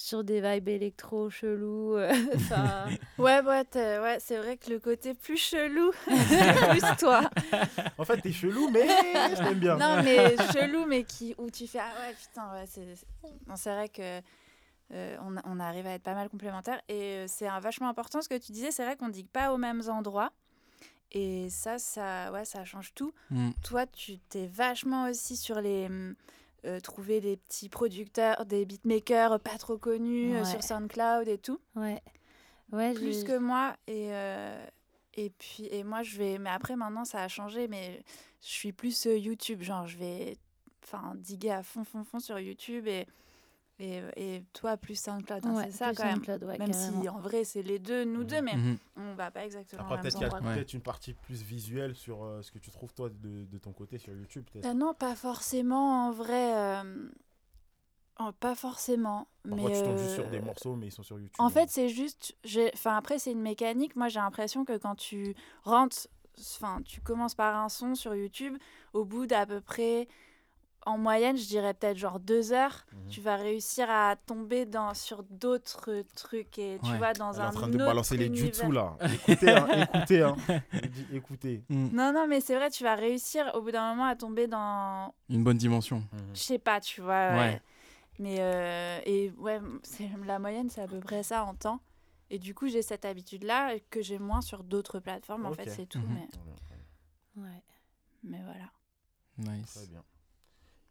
sur 0.02 0.24
des 0.24 0.40
vibes 0.40 0.70
électro 0.70 1.30
chelou. 1.30 1.96
euh, 1.98 2.10
Ouais, 3.18 3.42
ouais, 3.42 3.66
ouais 3.76 4.18
c'est 4.20 4.38
vrai 4.38 4.56
que 4.56 4.70
le 4.70 4.80
côté 4.80 5.14
plus 5.14 5.36
chelou, 5.38 5.92
c'est 6.08 6.70
plus 6.70 6.98
toi. 6.98 7.30
En 7.98 8.06
fait, 8.06 8.22
t'es 8.22 8.32
chelou, 8.32 8.70
mais 8.70 8.88
je 8.88 9.44
t'aime 9.44 9.60
bien. 9.60 9.78
Non, 9.78 10.02
mais 10.02 10.38
chelou, 10.54 10.86
mais 10.86 11.04
qui, 11.04 11.36
où 11.38 11.50
tu 11.52 11.68
fais 11.68 11.80
Ah 11.80 11.92
ouais, 12.00 12.14
putain, 12.14 12.50
ouais, 12.54 12.66
c'est. 12.66 13.70
vrai 13.74 13.90
que. 13.90 14.22
euh, 14.94 15.18
on, 15.22 15.36
on 15.44 15.60
arrive 15.60 15.86
à 15.86 15.92
être 15.92 16.04
pas 16.04 16.16
mal 16.16 16.30
complémentaires 16.30 16.82
et 16.88 17.18
euh, 17.18 17.26
c'est 17.28 17.48
un- 17.48 17.60
vachement 17.60 17.90
important 17.90 18.22
ce 18.22 18.30
que 18.30 18.38
tu 18.38 18.52
disais. 18.54 18.72
C'est 18.72 18.86
vrai 18.86 18.96
qu'on 18.96 19.10
dit 19.10 19.26
pas 19.26 19.52
aux 19.54 19.58
mêmes 19.58 19.82
endroits 19.90 20.32
et 21.12 21.50
ça, 21.50 21.78
ça, 21.78 22.32
ouais, 22.32 22.46
ça 22.46 22.64
change 22.64 22.94
tout. 22.96 23.14
Mm. 23.32 23.50
Toi, 23.64 23.86
tu 23.86 24.18
t'es 24.18 24.48
vachement 24.48 25.10
aussi 25.10 25.36
sur 25.36 25.60
les. 25.60 25.90
Euh, 26.66 26.80
trouver 26.80 27.22
des 27.22 27.38
petits 27.38 27.70
producteurs, 27.70 28.46
des 28.46 28.66
beatmakers 28.66 29.40
pas 29.40 29.58
trop 29.58 29.78
connus 29.78 30.36
euh, 30.36 30.44
sur 30.46 30.64
SoundCloud 30.64 31.28
et 31.28 31.38
tout. 31.38 31.60
ouais. 31.76 32.02
Ouais, 32.72 32.94
plus 32.94 33.22
je- 33.22 33.26
que 33.26 33.38
moi 33.40 33.76
et 33.88 34.14
euh, 34.14 34.64
et 35.16 35.32
puis 35.32 35.66
et 35.72 35.84
moi 35.84 36.04
je 36.04 36.18
vais 36.20 36.38
mais 36.38 36.52
après 36.52 36.76
maintenant 36.76 37.04
ça 37.04 37.24
a 37.24 37.28
changé 37.28 37.68
mais 37.68 38.04
je 38.44 38.48
suis 38.48 38.72
plus 38.74 39.06
YouTube 39.06 39.64
genre 39.64 39.88
je 39.88 39.98
vais 39.98 40.38
enfin 40.84 41.14
diguer 41.16 41.50
à 41.50 41.64
fond 41.64 41.84
fond 41.84 42.04
fond 42.04 42.20
sur 42.20 42.38
YouTube 42.38 42.88
et 42.88 43.08
et, 43.80 44.02
et 44.18 44.44
toi 44.54 44.76
plus 44.78 45.00
SoundCloud 45.00 45.46
hein, 45.46 45.56
Ouais, 45.56 45.64
c'est 45.66 45.78
ça 45.78 45.94
quand 45.94 46.04
même 46.06 46.20
ouais, 46.28 46.58
même 46.58 46.72
carrément. 46.72 47.02
si 47.02 47.10
en 47.10 47.20
vrai 47.20 47.44
c'est 47.46 47.62
les 47.62 47.80
deux 47.80 48.04
nous 48.04 48.24
deux 48.26 48.42
mais 48.42 48.56
Mhm. 48.56 48.78
on 48.98 49.14
va 49.16 49.32
pas 49.32 49.46
exactement 49.46 49.84
Après, 49.84 50.02
peut-être 50.02 50.18
qu'il 50.18 50.28
y 50.28 50.30
a 50.30 50.54
peut-être 50.54 50.74
une 50.74 50.82
partie 50.82 51.14
plus 51.14 51.42
visuelle 51.44 51.96
sur 51.96 52.24
euh, 52.24 52.42
ce 52.42 52.52
que 52.52 52.60
tu 52.60 52.72
trouves, 52.72 52.94
toi, 52.94 53.10
de, 53.10 53.46
de 53.46 53.58
ton 53.58 53.72
côté 53.72 53.98
sur 53.98 54.14
YouTube. 54.14 54.44
peut-être. 54.52 54.66
Euh, 54.66 54.74
non 54.74 54.94
pas 54.94 55.16
forcément 55.16 56.08
en 56.08 56.12
vrai 56.12 56.58
euh, 56.58 57.10
oh, 58.20 58.32
pas 58.40 58.56
forcément 58.56 59.28
Parfois, 59.48 59.70
mais 59.70 59.76
tu 59.76 59.84
tombes 59.84 59.98
juste 59.98 60.14
sur 60.16 60.26
euh, 60.28 60.30
des 60.30 60.42
morceaux, 60.42 60.76
mais 60.76 60.88
ils 60.88 60.92
sont 60.92 61.04
sur 61.04 61.18
YouTube. 61.18 61.36
En 61.40 61.50
fait, 61.50 61.70
c'est 61.70 61.90
juste. 61.90 62.36
j'ai- 62.44 62.72
Enfin, 62.74 62.96
après, 62.98 63.18
c'est 63.18 63.32
une 63.32 63.42
mécanique. 63.42 63.96
Moi, 63.96 64.10
j'ai 64.10 64.20
l'impression 64.20 64.66
que 64.66 64.78
quand 64.78 64.96
tu 64.96 65.34
rentres. 65.64 66.08
Enfin, 66.56 66.82
tu 66.86 67.02
commences 67.02 67.36
par 67.36 67.56
un 67.58 67.68
son 67.70 67.96
sur 67.96 68.14
YouTube. 68.16 68.58
Au 68.94 69.06
bout 69.06 69.26
d'à 69.26 69.46
peu 69.46 69.60
près. 69.62 70.08
En 70.86 70.98
moyenne, 70.98 71.38
je 71.38 71.46
dirais 71.46 71.74
peut-être 71.74 71.98
genre 71.98 72.20
deux 72.20 72.54
heures, 72.54 72.86
Mhm. 72.94 73.10
tu 73.10 73.22
vas 73.22 73.36
réussir 73.36 73.90
à 73.90 74.16
tomber 74.16 74.66
dans, 74.66 74.94
sur 74.94 75.24
d'autres 75.24 76.04
trucs 76.16 76.58
et 76.58 76.80
tu 76.82 76.90
Ouais. 76.92 76.98
vas 76.98 77.14
dans 77.14 77.34
Elle 77.34 77.42
un 77.42 77.48
en 77.50 77.52
train 77.52 77.68
de 77.68 77.76
autre 77.76 77.86
balancer 77.86 78.16
les 78.18 78.34
jutsu 78.34 78.72
là. 78.72 78.96
Écoutez, 79.14 79.50
hein, 79.52 79.68
écoutez, 79.94 80.22
hein. 80.24 80.36
Écoutez. 81.12 81.64
Mm. 81.70 81.90
Non, 81.94 82.14
non, 82.14 82.28
mais 82.28 82.40
c'est 82.42 82.56
vrai, 82.56 82.70
tu 82.70 82.84
vas 82.84 82.96
réussir 82.96 83.52
au 83.56 83.62
bout 83.62 83.72
d'un 83.72 83.90
moment 83.90 84.06
à 84.06 84.16
tomber 84.16 84.48
dans. 84.48 85.14
Une 85.30 85.44
bonne 85.44 85.58
dimension. 85.58 86.04
Je 86.34 86.40
sais 86.40 86.60
pas, 86.60 86.80
tu 86.80 87.02
vois. 87.02 87.30
ouais. 87.32 87.38
Ouais. 87.38 87.62
Mais 88.20 88.38
euh, 88.40 89.00
et 89.06 89.32
ouais, 89.38 89.60
c'est 89.84 90.10
la 90.26 90.40
moyenne, 90.40 90.70
c'est 90.70 90.82
à 90.82 90.88
peu 90.88 91.00
près 91.00 91.24
ça 91.24 91.44
en 91.46 91.56
temps. 91.56 91.80
Et 92.30 92.38
du 92.40 92.54
coup, 92.54 92.68
j'ai 92.68 92.82
cette 92.82 93.06
habitude-là 93.06 93.74
que 93.90 94.02
j'ai 94.02 94.20
moins 94.20 94.42
sur 94.42 94.64
d'autres 94.64 95.00
plateformes. 95.00 95.46
En 95.46 95.52
fait, 95.54 95.70
c'est 95.70 95.86
tout. 95.88 96.00
Mhm. 96.00 96.28
Mais, 97.36 97.44
Ouais. 97.44 97.64
mais 98.24 98.42
voilà. 98.44 98.70
Nice. 99.58 99.74
Très 99.74 99.88
bien. 99.88 100.04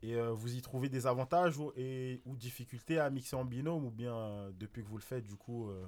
Et 0.03 0.15
euh, 0.15 0.31
vous 0.33 0.55
y 0.55 0.63
trouvez 0.63 0.89
des 0.89 1.07
avantages 1.07 1.59
ou, 1.59 1.73
et, 1.77 2.21
ou 2.25 2.37
difficultés 2.37 2.99
à 3.01 3.11
mixer 3.11 3.35
en 3.37 3.45
binôme 3.45 3.85
ou 3.87 3.91
bien 3.91 4.15
euh, 4.15 4.51
depuis 4.55 4.83
que 4.83 4.89
vous 4.89 4.97
le 4.97 5.03
faites, 5.03 5.25
du 5.25 5.35
coup, 5.35 5.69
euh, 5.71 5.87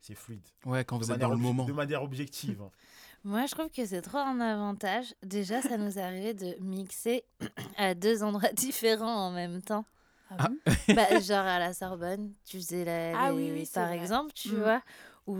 c'est 0.00 0.14
fluide? 0.14 0.46
Ouais, 0.64 0.84
quand 0.84 0.96
de 0.98 1.04
vous 1.04 1.10
êtes 1.12 1.18
manière, 1.18 1.28
dans 1.28 1.34
le 1.34 1.40
obje- 1.40 1.42
moment. 1.42 1.64
de 1.66 1.72
manière 1.72 2.02
objective. 2.02 2.62
hein. 2.62 2.70
Moi, 3.24 3.44
je 3.44 3.50
trouve 3.52 3.68
que 3.70 3.84
c'est 3.84 4.00
trop 4.00 4.16
un 4.18 4.40
avantage. 4.40 5.14
Déjà, 5.22 5.60
ça 5.60 5.76
nous 5.76 5.98
est 5.98 6.02
arrivé 6.02 6.32
de 6.32 6.56
mixer 6.60 7.22
à 7.76 7.94
deux 7.94 8.22
endroits 8.22 8.52
différents 8.54 9.26
en 9.26 9.30
même 9.30 9.60
temps. 9.60 9.84
Ah 10.30 10.48
bon 10.48 10.56
Bah, 10.94 11.20
genre 11.20 11.44
à 11.44 11.58
la 11.58 11.74
Sorbonne, 11.74 12.32
tu 12.46 12.56
faisais 12.58 12.84
la, 12.84 13.12
Ah 13.14 13.30
les- 13.30 13.36
oui, 13.36 13.50
oui, 13.52 13.70
par 13.74 13.86
vrai. 13.88 13.98
exemple, 13.98 14.32
tu 14.32 14.52
Mm. 14.52 14.62
vois. 14.62 14.82
Ou, 15.26 15.36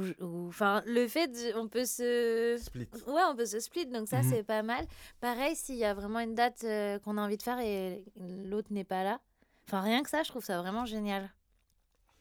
enfin, 0.49 0.83
le 0.87 1.09
fait, 1.09 1.29
de- 1.29 1.59
on 1.59 1.66
peut 1.69 1.85
se, 1.85 2.57
Split. 2.62 2.87
ouais, 3.09 3.23
on 3.31 3.35
peut 3.35 3.47
se 3.47 3.59
split, 3.61 3.87
donc 3.87 4.07
ça 4.09 4.23
Mhm. 4.23 4.31
c'est 4.31 4.43
pas 4.45 4.62
mal. 4.62 4.87
Pareil, 5.21 5.57
s'il 5.57 5.77
y 5.77 5.85
a 5.85 5.95
vraiment 5.95 6.21
une 6.21 6.35
date 6.35 6.62
euh, 6.64 6.99
qu'on 7.01 7.16
a 7.19 7.23
envie 7.23 7.37
de 7.38 7.43
faire 7.43 7.59
et 7.59 8.05
l'autre 8.45 8.69
n'est 8.73 8.85
pas 8.85 9.03
là. 9.03 9.21
Enfin, 9.66 9.81
rien 9.81 10.03
que 10.03 10.11
ça, 10.11 10.23
je 10.23 10.29
trouve 10.29 10.45
ça 10.45 10.61
vraiment 10.61 10.85
génial. 10.85 11.31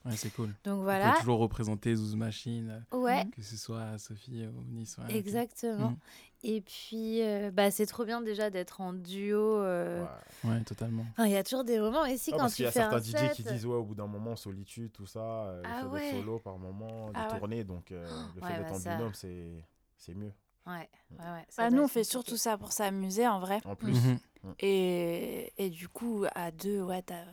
Ouais, 0.05 0.15
c'est 0.15 0.29
cool. 0.33 0.55
Donc 0.63 0.79
On 0.79 0.83
voilà. 0.83 1.11
peut 1.11 1.19
toujours 1.19 1.39
représenter 1.39 1.93
Zouz 1.95 2.15
Machine, 2.15 2.85
Ouais, 2.93 3.27
que 3.35 3.41
ce 3.41 3.57
soit 3.57 3.97
Sophie 3.97 4.45
ou 4.47 4.63
Nice. 4.71 4.97
ouais, 4.97 5.15
exactement. 5.15 5.89
Mhm. 5.89 5.97
Et 6.41 6.61
puis, 6.61 7.21
euh, 7.21 7.51
bah, 7.51 7.69
c'est 7.69 7.85
trop 7.85 8.05
bien 8.05 8.21
déjà 8.21 8.49
d'être 8.49 8.79
en 8.81 8.93
duo. 8.93 9.39
euh, 9.59 10.03
Ouais. 10.43 10.49
Ouais, 10.51 10.63
totalement. 10.63 11.05
Enfin, 11.11 11.25
Il 11.25 11.31
y 11.33 11.35
a 11.35 11.43
toujours 11.43 11.65
des 11.65 11.79
moments 11.79 12.05
ici 12.05 12.29
Ah, 12.31 12.37
quand 12.37 12.43
parce 12.43 12.53
qu'il 12.55 12.63
tu 12.63 12.65
y 12.65 12.67
a 12.67 12.71
fais 12.71 12.79
certains 12.79 12.99
DJ 13.01 13.11
set. 13.27 13.31
qui 13.33 13.43
disent 13.43 13.65
ouais 13.65 13.75
au 13.75 13.83
bout 13.83 13.95
d'un 13.95 14.07
moment 14.07 14.35
solitude 14.37 14.93
tout 14.93 15.05
ça 15.05 15.19
euh, 15.19 15.61
Ah 15.65 15.81
le 15.83 15.89
fait 15.89 15.95
ouais. 15.95 16.11
d'être 16.11 16.19
solo 16.19 16.39
par 16.39 16.57
moment 16.57 17.09
de 17.09 17.13
Ah 17.15 17.27
ouais. 17.33 17.39
tourner 17.39 17.63
donc 17.65 17.91
euh, 17.91 18.09
le 18.35 18.41
fait 18.41 18.47
Ouais, 18.47 18.57
d'être 18.57 18.69
bah 18.69 18.75
en 18.75 18.79
ça. 18.79 18.95
binôme 18.95 19.13
c'est 19.13 19.65
c'est 19.97 20.13
mieux 20.13 20.31
Ouais, 20.65 20.87
ouais, 21.11 21.17
ouais. 21.17 21.45
ça 21.49 21.63
Bah, 21.63 21.71
nous, 21.75 21.83
on 21.83 21.87
fait 21.89 22.03
surtout 22.05 22.37
ça 22.37 22.57
pour 22.57 22.71
s'amuser 22.71 23.27
en 23.27 23.39
vrai. 23.39 23.59
en 23.65 23.75
plus 23.75 23.95
Mhm. 23.97 24.19
Et, 24.61 25.51
et 25.57 25.69
du 25.69 25.89
coup, 25.89 26.23
à 26.35 26.51
deux, 26.51 26.81
ouais, 26.81 27.01
t'as 27.01 27.25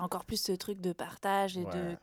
encore 0.00 0.24
plus 0.24 0.40
ce 0.42 0.52
truc 0.52 0.80
de 0.80 0.92
partage 0.92 1.56
et 1.56 1.64
Ouais. 1.64 1.72
de, 1.72 1.96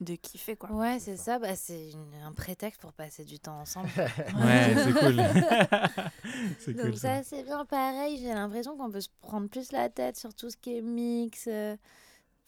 de 0.00 0.14
kiffer, 0.16 0.56
quoi. 0.56 0.70
Ouais, 0.72 0.98
C'est 0.98 1.16
ça. 1.16 1.38
Bah, 1.38 1.54
c'est 1.54 1.90
une- 1.90 2.14
un 2.24 2.32
prétexte 2.32 2.80
pour 2.80 2.92
passer 2.92 3.24
du 3.24 3.38
temps 3.38 3.60
ensemble. 3.60 3.88
Ouais, 4.36 4.74
c'est 4.84 4.92
cool. 4.92 5.16
c'est 6.58 6.74
Donc 6.74 6.86
cool. 6.86 6.96
ça. 6.96 7.16
ça, 7.18 7.22
c'est 7.24 7.42
bien 7.44 7.64
pareil. 7.64 8.18
J'ai 8.18 8.34
l'impression 8.34 8.76
qu'on 8.76 8.90
peut 8.90 9.00
se 9.00 9.08
prendre 9.20 9.48
plus 9.48 9.70
la 9.72 9.88
tête 9.88 10.16
sur 10.16 10.34
tout 10.34 10.50
ce 10.50 10.56
qui 10.56 10.76
est 10.78 10.82
mix. 10.82 11.44
euh, 11.48 11.76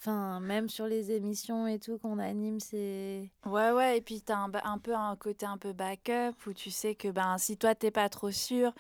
Enfin, 0.01 0.39
même 0.41 0.69
sur 0.69 0.87
les 0.87 1.13
émissions 1.13 1.67
et 1.67 1.79
tout 1.79 1.97
qu'on 1.99 2.19
anime, 2.19 2.61
c'est... 2.61 3.31
Ouais, 3.47 3.71
ouais, 3.71 3.97
et 3.99 4.01
puis 4.03 4.21
t'as 4.21 4.37
un, 4.37 4.53
un 4.65 4.77
peu 4.79 4.95
un 4.95 5.17
côté 5.17 5.47
un 5.47 5.57
peu 5.57 5.73
backup 5.73 6.35
où 6.47 6.53
tu 6.53 6.71
sais 6.71 6.95
que 6.95 7.09
ben, 7.09 7.39
si 7.39 7.57
toi 7.57 7.75
t'es 7.75 7.91
pas 7.91 8.11
trop 8.11 8.31
sûr, 8.31 8.75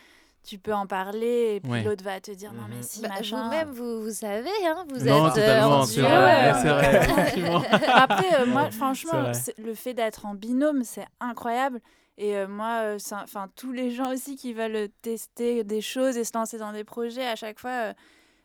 tu 0.44 0.58
peux 0.58 0.72
en 0.74 0.86
parler 0.86 1.54
et 1.56 1.60
puis 1.60 1.70
Ouais. 1.72 1.82
l'autre 1.82 2.04
va 2.04 2.20
te 2.20 2.30
dire 2.30 2.52
non, 2.52 2.62
mais 2.68 2.76
Mhm. 2.76 2.82
si, 2.82 3.02
Bah, 3.02 3.08
machin. 3.08 3.42
Vous-même, 3.44 3.70
vous, 3.72 4.02
vous 4.02 4.10
savez, 4.10 4.50
hein, 4.66 4.84
vous 4.88 5.04
Non, 5.04 5.26
êtes 5.28 5.32
euh, 5.38 5.40
totalement, 5.40 5.78
en 5.80 5.86
c'est 5.86 5.94
duo. 6.00 6.04
vrai. 6.04 6.52
ouais, 6.52 6.52
c'est 6.60 6.68
vrai, 6.68 6.96
effectivement. 7.10 7.62
Après, 7.94 8.40
euh, 8.42 8.46
moi, 8.46 8.70
franchement, 8.70 9.32
le 9.58 9.74
fait 9.74 9.94
d'être 9.94 10.26
en 10.26 10.34
binôme, 10.34 10.84
c'est 10.84 11.06
incroyable. 11.20 11.80
Et 12.16 12.36
euh, 12.36 12.46
moi, 12.46 12.80
euh, 12.82 12.98
enfin, 13.12 13.48
tous 13.56 13.72
les 13.72 13.90
gens 13.90 14.12
aussi 14.12 14.36
qui 14.36 14.52
veulent 14.52 14.88
tester 15.02 15.64
des 15.64 15.80
choses 15.80 16.16
et 16.16 16.22
se 16.24 16.30
lancer 16.36 16.58
dans 16.58 16.72
des 16.72 16.84
projets, 16.84 17.26
à 17.26 17.34
chaque 17.34 17.58
fois, 17.58 17.70
euh, 17.90 17.92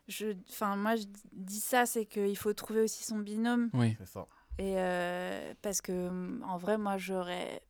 je, 0.07 0.27
enfin, 0.49 0.75
moi, 0.75 0.95
je 0.95 1.03
dis 1.33 1.59
ça, 1.59 1.85
c'est 1.85 2.05
qu'il 2.05 2.35
faut 2.35 2.53
trouver 2.53 2.81
aussi 2.81 3.03
son 3.03 3.19
binôme. 3.19 3.69
Oui. 3.73 3.95
c'est 3.99 4.07
ça 4.07 4.25
Et 4.57 4.73
euh, 4.77 5.53
parce 5.61 5.81
que, 5.81 5.91
hum, 6.07 6.43
en 6.47 6.57
vrai, 6.57 6.79
moi, 6.79 6.97
j'aurais, 6.97 7.61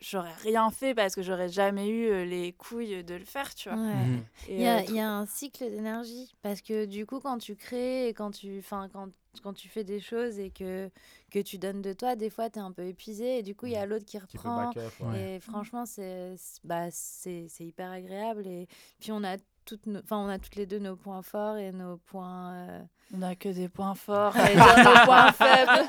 j'aurais 0.00 0.32
rien 0.34 0.70
fait 0.70 0.94
parce 0.94 1.14
que 1.14 1.22
j'aurais 1.22 1.48
jamais 1.48 1.88
eu 1.88 2.06
euh, 2.08 2.24
les 2.24 2.52
couilles 2.52 3.02
de 3.04 3.14
le 3.14 3.24
faire, 3.24 3.54
tu 3.54 3.68
vois. 3.68 3.78
Ouais. 3.78 3.94
Mhm. 4.06 4.24
Et, 4.48 4.54
Il 4.56 4.60
y, 4.60 4.66
a, 4.66 4.78
euh, 4.78 4.82
il 4.88 4.94
y 4.94 5.00
a 5.00 5.10
un 5.10 5.26
cycle 5.26 5.64
d'énergie 5.70 6.32
parce 6.42 6.60
que 6.60 6.84
du 6.84 7.06
coup 7.06 7.20
quand 7.20 7.38
tu 7.38 7.56
crées 7.56 8.08
et 8.08 8.14
quand 8.14 8.30
tu, 8.30 8.58
enfin, 8.58 8.88
quand, 8.92 9.08
quand 9.42 9.52
tu 9.54 9.68
fais 9.68 9.82
des 9.84 10.00
choses 10.00 10.38
et 10.38 10.50
que, 10.50 10.88
que 11.30 11.38
tu 11.40 11.58
donnes 11.58 11.82
de 11.82 11.92
toi, 11.92 12.14
des 12.14 12.30
fois 12.30 12.50
tu 12.50 12.58
es 12.58 12.62
un 12.62 12.72
peu 12.72 12.86
épuisé 12.86 13.38
et 13.38 13.42
du 13.42 13.54
coup 13.54 13.66
il 13.66 13.72
y 13.72 13.76
a 13.76 13.86
l'autre 13.86 14.04
qui 14.04 14.18
reprend. 14.18 14.66
backup 14.72 14.80
ouais. 15.00 15.36
Et 15.36 15.40
franchement, 15.40 15.86
c'est 15.86 16.36
bah, 16.62 16.88
c'est 16.90 17.46
c'est 17.48 17.64
hyper 17.64 17.90
agréable. 17.90 18.46
Et 18.46 18.68
puis, 19.00 19.10
on 19.12 19.24
a, 19.24 19.36
toutes 19.64 19.86
nos- 19.86 20.00
enfin, 20.00 20.18
on 20.18 20.28
a 20.28 20.38
toutes 20.38 20.56
les 20.56 20.66
deux 20.66 20.78
nos 20.78 20.94
points 20.96 21.22
forts 21.22 21.56
et 21.56 21.72
nos 21.72 21.96
points. 21.96 22.52
euh, 22.68 22.82
on 23.12 23.22
a 23.22 23.34
que 23.34 23.48
des 23.48 23.68
points 23.68 23.94
forts 23.94 24.36
et 24.36 24.54
nos 24.56 25.04
points 25.04 25.32
faibles. 25.32 25.88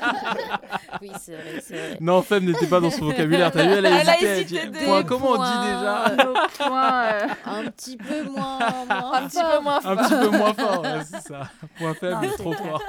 Oui, 1.02 1.10
c'est 1.20 1.34
vrai. 1.36 1.98
Non, 2.00 2.22
Femme 2.22 2.44
n'était 2.46 2.66
pas 2.66 2.80
dans 2.80 2.88
son 2.90 3.04
vocabulaire. 3.04 3.50
T'as 3.52 3.66
vu, 3.66 3.72
elle 3.72 3.84
a 3.86 4.00
Elle 4.00 4.08
a 4.08 4.20
hésité. 4.22 4.66
point, 4.84 5.00
Des 5.02 5.06
comment 5.06 5.30
on 5.32 5.34
dit 5.34 5.38
points, 5.38 6.08
déjà 6.10 6.24
nos 6.24 6.32
points. 6.56 7.02
euh, 7.04 7.28
Un 7.44 7.64
petit 7.70 7.96
peu 7.98 8.22
moins. 8.30 8.58
moins 8.86 9.12
un 9.12 9.26
petit 9.28 9.36
peu 9.36 9.62
fort. 9.62 9.86
Un 9.86 9.96
petit 9.96 10.14
peu 10.14 10.28
moins 10.30 10.54
fort, 10.54 10.80
ouais, 10.82 11.04
c'est 11.04 11.20
ça. 11.20 11.50
Point 11.76 11.94
faible, 11.94 12.26
Non, 12.26 12.32
trop 12.38 12.52
fort. 12.54 12.82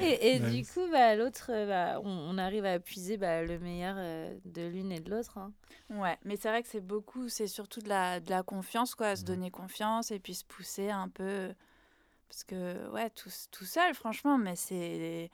Et, 0.00 0.34
et 0.34 0.38
du 0.40 0.64
coup, 0.66 0.80
bah, 0.90 1.14
l'autre, 1.14 1.50
bah, 1.68 2.00
on, 2.02 2.10
on 2.10 2.38
arrive 2.38 2.64
à 2.64 2.78
puiser 2.80 3.16
bah, 3.18 3.42
le 3.42 3.58
meilleur 3.60 3.94
euh, 3.98 4.32
de 4.44 4.62
l'une 4.66 4.90
et 4.90 4.98
de 5.00 5.10
l'autre. 5.10 5.38
hein. 5.38 5.52
Ouais, 5.90 6.16
mais 6.24 6.36
c'est 6.36 6.48
vrai 6.48 6.62
que 6.62 6.68
c'est 6.68 6.84
beaucoup, 6.84 7.28
c'est 7.28 7.46
surtout 7.46 7.80
de 7.80 7.88
la, 7.88 8.18
de 8.18 8.30
la 8.30 8.42
confiance, 8.42 8.94
quoi, 8.96 9.14
se 9.14 9.20
Mhm. 9.20 9.26
donner 9.28 9.50
confiance 9.50 10.10
et 10.10 10.18
puis 10.18 10.34
se 10.34 10.44
pousser 10.44 10.90
un 10.90 11.08
peu. 11.08 11.50
Parce 12.28 12.44
que, 12.44 12.88
ouais, 12.90 13.10
tout, 13.10 13.30
tout 13.50 13.64
seul, 13.64 13.94
franchement, 13.94 14.36
mais 14.38 14.56
c'est. 14.56 15.30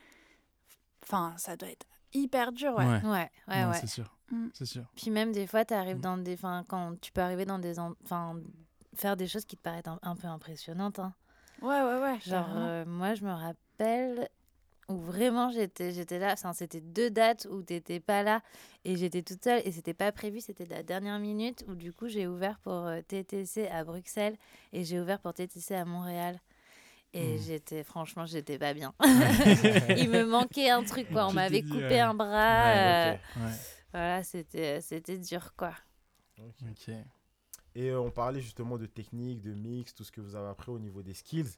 Enfin, 1.02 1.34
ça 1.36 1.56
doit 1.56 1.68
être 1.70 1.86
hyper 2.14 2.52
dur, 2.52 2.74
ouais. 2.76 2.84
Ouais, 3.02 3.30
Ouais, 3.48 3.64
ouais, 3.64 3.74
c'est 3.80 3.86
sûr. 3.86 4.14
Mm. 4.30 4.48
C'est 4.54 4.66
sûr. 4.66 4.84
Puis 4.94 5.10
même 5.10 5.32
des 5.32 5.46
fois, 5.46 5.64
tu 5.64 5.74
arrives 5.74 5.98
Mm. 5.98 6.02
dans 6.02 6.16
des. 6.18 6.34
Enfin, 6.34 6.64
quand 6.68 7.00
tu 7.00 7.12
peux 7.12 7.20
arriver 7.22 7.44
dans 7.44 7.58
des. 7.58 7.78
en- 7.78 7.94
Enfin, 8.04 8.36
faire 8.94 9.16
des 9.16 9.26
choses 9.26 9.44
qui 9.44 9.56
te 9.56 9.62
paraissent 9.62 9.86
un, 9.86 9.98
un 10.02 10.16
peu 10.16 10.26
impressionnantes. 10.28 10.98
hein. 10.98 11.14
Ouais, 11.60 11.80
ouais, 11.82 12.00
ouais. 12.00 12.20
Genre, 12.20 12.48
euh, 12.54 12.84
moi, 12.84 13.14
je 13.14 13.24
me 13.24 13.32
rappelle, 13.32 14.28
où 14.88 14.96
vraiment 14.96 15.50
j'étais 15.50 15.92
j'étais 15.92 16.18
là. 16.18 16.32
Enfin, 16.32 16.52
c'était 16.52 16.80
deux 16.80 17.08
dates 17.10 17.46
où 17.50 17.62
t'étais 17.62 18.00
pas 18.00 18.22
là 18.22 18.42
et 18.84 18.96
j'étais 18.96 19.22
toute 19.22 19.42
seule 19.42 19.62
et 19.64 19.72
c'était 19.72 19.94
pas 19.94 20.10
prévu. 20.12 20.40
C'était 20.40 20.66
la 20.66 20.82
dernière 20.82 21.18
minute 21.20 21.64
où 21.68 21.74
du 21.74 21.92
coup 21.92 22.08
j'ai 22.08 22.26
ouvert 22.26 22.58
pour 22.58 22.72
euh, 22.86 23.00
TTC 23.00 23.68
à 23.68 23.84
Bruxelles 23.84 24.36
et 24.72 24.84
j'ai 24.84 25.00
ouvert 25.00 25.20
pour 25.20 25.32
TTC 25.34 25.74
à 25.74 25.84
Montréal. 25.84 26.40
Et 27.14 27.34
Hmm. 27.36 27.38
j'étais, 27.42 27.84
franchement, 27.84 28.24
j'étais 28.26 28.58
pas 28.58 28.72
bien. 28.74 28.94
Il 29.98 30.08
me 30.10 30.24
manquait 30.24 30.70
un 30.70 30.82
truc, 30.82 31.10
quoi. 31.10 31.26
On 31.26 31.32
m'avait 31.32 31.62
coupé 31.62 31.76
ouais. 31.84 32.00
un 32.00 32.14
bras. 32.14 32.64
Ouais, 32.64 32.76
euh. 33.36 33.40
Ouais, 33.44 33.52
Voilà, 33.92 34.22
c'était, 34.22 34.80
c'était 34.80 35.18
dur, 35.18 35.54
quoi. 35.56 35.72
ok. 36.40 36.94
Et 37.74 37.88
euh, 37.90 38.00
on 38.00 38.10
parlait 38.10 38.40
justement 38.42 38.76
de 38.76 38.84
technique, 38.86 39.40
de 39.40 39.54
mix, 39.54 39.94
tout 39.94 40.04
ce 40.04 40.12
que 40.12 40.20
vous 40.20 40.34
avez 40.36 40.48
appris 40.48 40.70
au 40.70 40.78
niveau 40.78 41.02
des 41.02 41.14
skills. 41.14 41.48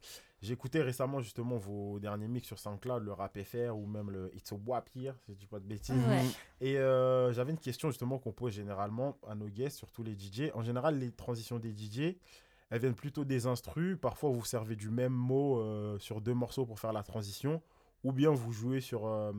J'écoutais 0.43 0.81
récemment 0.83 1.21
justement 1.21 1.57
vos 1.57 1.99
derniers 1.99 2.29
mix 2.29 2.47
sur 2.47 2.59
SoundCloud, 2.59 3.03
le 3.03 3.13
rap 3.13 3.37
FR 3.43 3.75
ou 3.77 3.87
même 3.87 4.11
le 4.11 4.31
It's 4.37 4.53
a 4.53 4.57
Wap 4.65 4.89
Here, 4.95 5.15
si 5.25 5.33
je 5.33 5.39
dis 5.39 5.47
pas 5.47 5.59
de 5.59 5.65
bêtises. 5.67 5.95
Ouais. 6.09 6.23
Et 6.61 6.79
euh, 6.79 7.33
j'avais 7.33 7.51
une 7.51 7.59
question 7.59 7.91
justement 7.91 8.19
qu'on 8.19 8.31
pose 8.33 8.53
généralement 8.53 9.19
à 9.29 9.35
nos 9.35 9.49
guests, 9.49 9.79
surtout 9.79 10.05
les 10.05 10.15
DJ. 10.17 10.51
En 10.55 10.63
général, 10.63 10.99
les 11.01 11.11
transitions 11.11 11.59
des 11.59 11.73
DJ, 11.73 12.15
elles 12.75 12.81
viennent 12.81 12.97
plutôt 12.97 13.25
des 13.25 13.47
instrus. 13.47 13.97
Parfois, 14.01 14.31
vous 14.31 14.45
servez 14.45 14.75
du 14.75 14.91
même 14.91 15.13
mot 15.13 15.61
euh, 15.61 15.97
sur 16.01 16.21
deux 16.21 16.35
morceaux 16.35 16.67
pour 16.67 16.81
faire 16.81 16.93
la 16.93 17.05
transition. 17.05 17.63
Ou 18.03 18.11
bien 18.11 18.31
vous 18.31 18.51
jouez 18.51 18.81
sur 18.81 19.07
euh, 19.07 19.33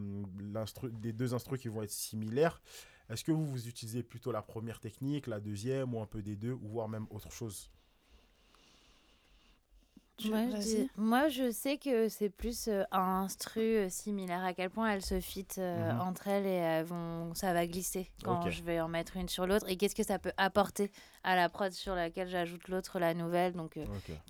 des 0.93 1.11
deux 1.11 1.33
instrus 1.33 1.59
qui 1.59 1.67
vont 1.67 1.83
être 1.83 1.91
similaires. 1.91 2.61
Est-ce 3.09 3.25
que 3.25 3.33
vous, 3.33 3.45
vous 3.45 3.67
utilisez 3.67 4.03
plutôt 4.03 4.31
la 4.31 4.41
première 4.41 4.79
technique, 4.79 5.27
la 5.27 5.41
deuxième, 5.41 5.93
ou 5.93 6.01
un 6.01 6.05
peu 6.05 6.21
des 6.21 6.38
deux, 6.38 6.53
ou 6.53 6.69
voire 6.69 6.88
même 6.88 7.07
autre 7.09 7.29
chose? 7.29 7.69
Moi 10.24 10.39
je, 10.49 10.55
dis- 10.61 10.89
moi, 10.95 11.28
je 11.28 11.51
sais 11.51 11.78
que 11.78 12.07
c'est 12.07 12.30
plus 12.30 12.70
euh, 12.70 12.84
un 12.91 13.24
instru 13.26 13.59
euh, 13.61 13.89
similaire, 13.89 14.45
à 14.45 14.53
quel 14.53 14.70
point 14.70 14.89
elles 14.91 15.01
se 15.03 15.20
fit 15.20 15.45
euh, 15.57 15.91
Mhm. 15.93 15.99
entre 16.01 16.28
elles 16.30 16.45
et 16.45 16.49
elles 16.51 16.86
vont, 16.86 17.34
ça 17.34 17.51
va 17.51 17.68
glisser 17.68 18.09
quand 18.24 18.49
je 18.49 18.63
vais 18.63 18.80
en 18.80 18.88
mettre 18.88 19.18
une 19.18 19.28
sur 19.28 19.45
l'autre. 19.45 19.70
Et 19.70 19.76
qu'est-ce 19.76 19.93
que 19.93 20.03
ça 20.03 20.18
peut 20.18 20.32
apporter 20.38 20.89
à 21.24 21.36
la 21.36 21.49
prod 21.49 21.72
sur 21.74 21.95
laquelle 21.95 22.30
j'ajoute 22.30 22.70
l'autre, 22.70 22.97
la 22.97 23.13
nouvelle? 23.13 23.53
Donc, 23.53 23.78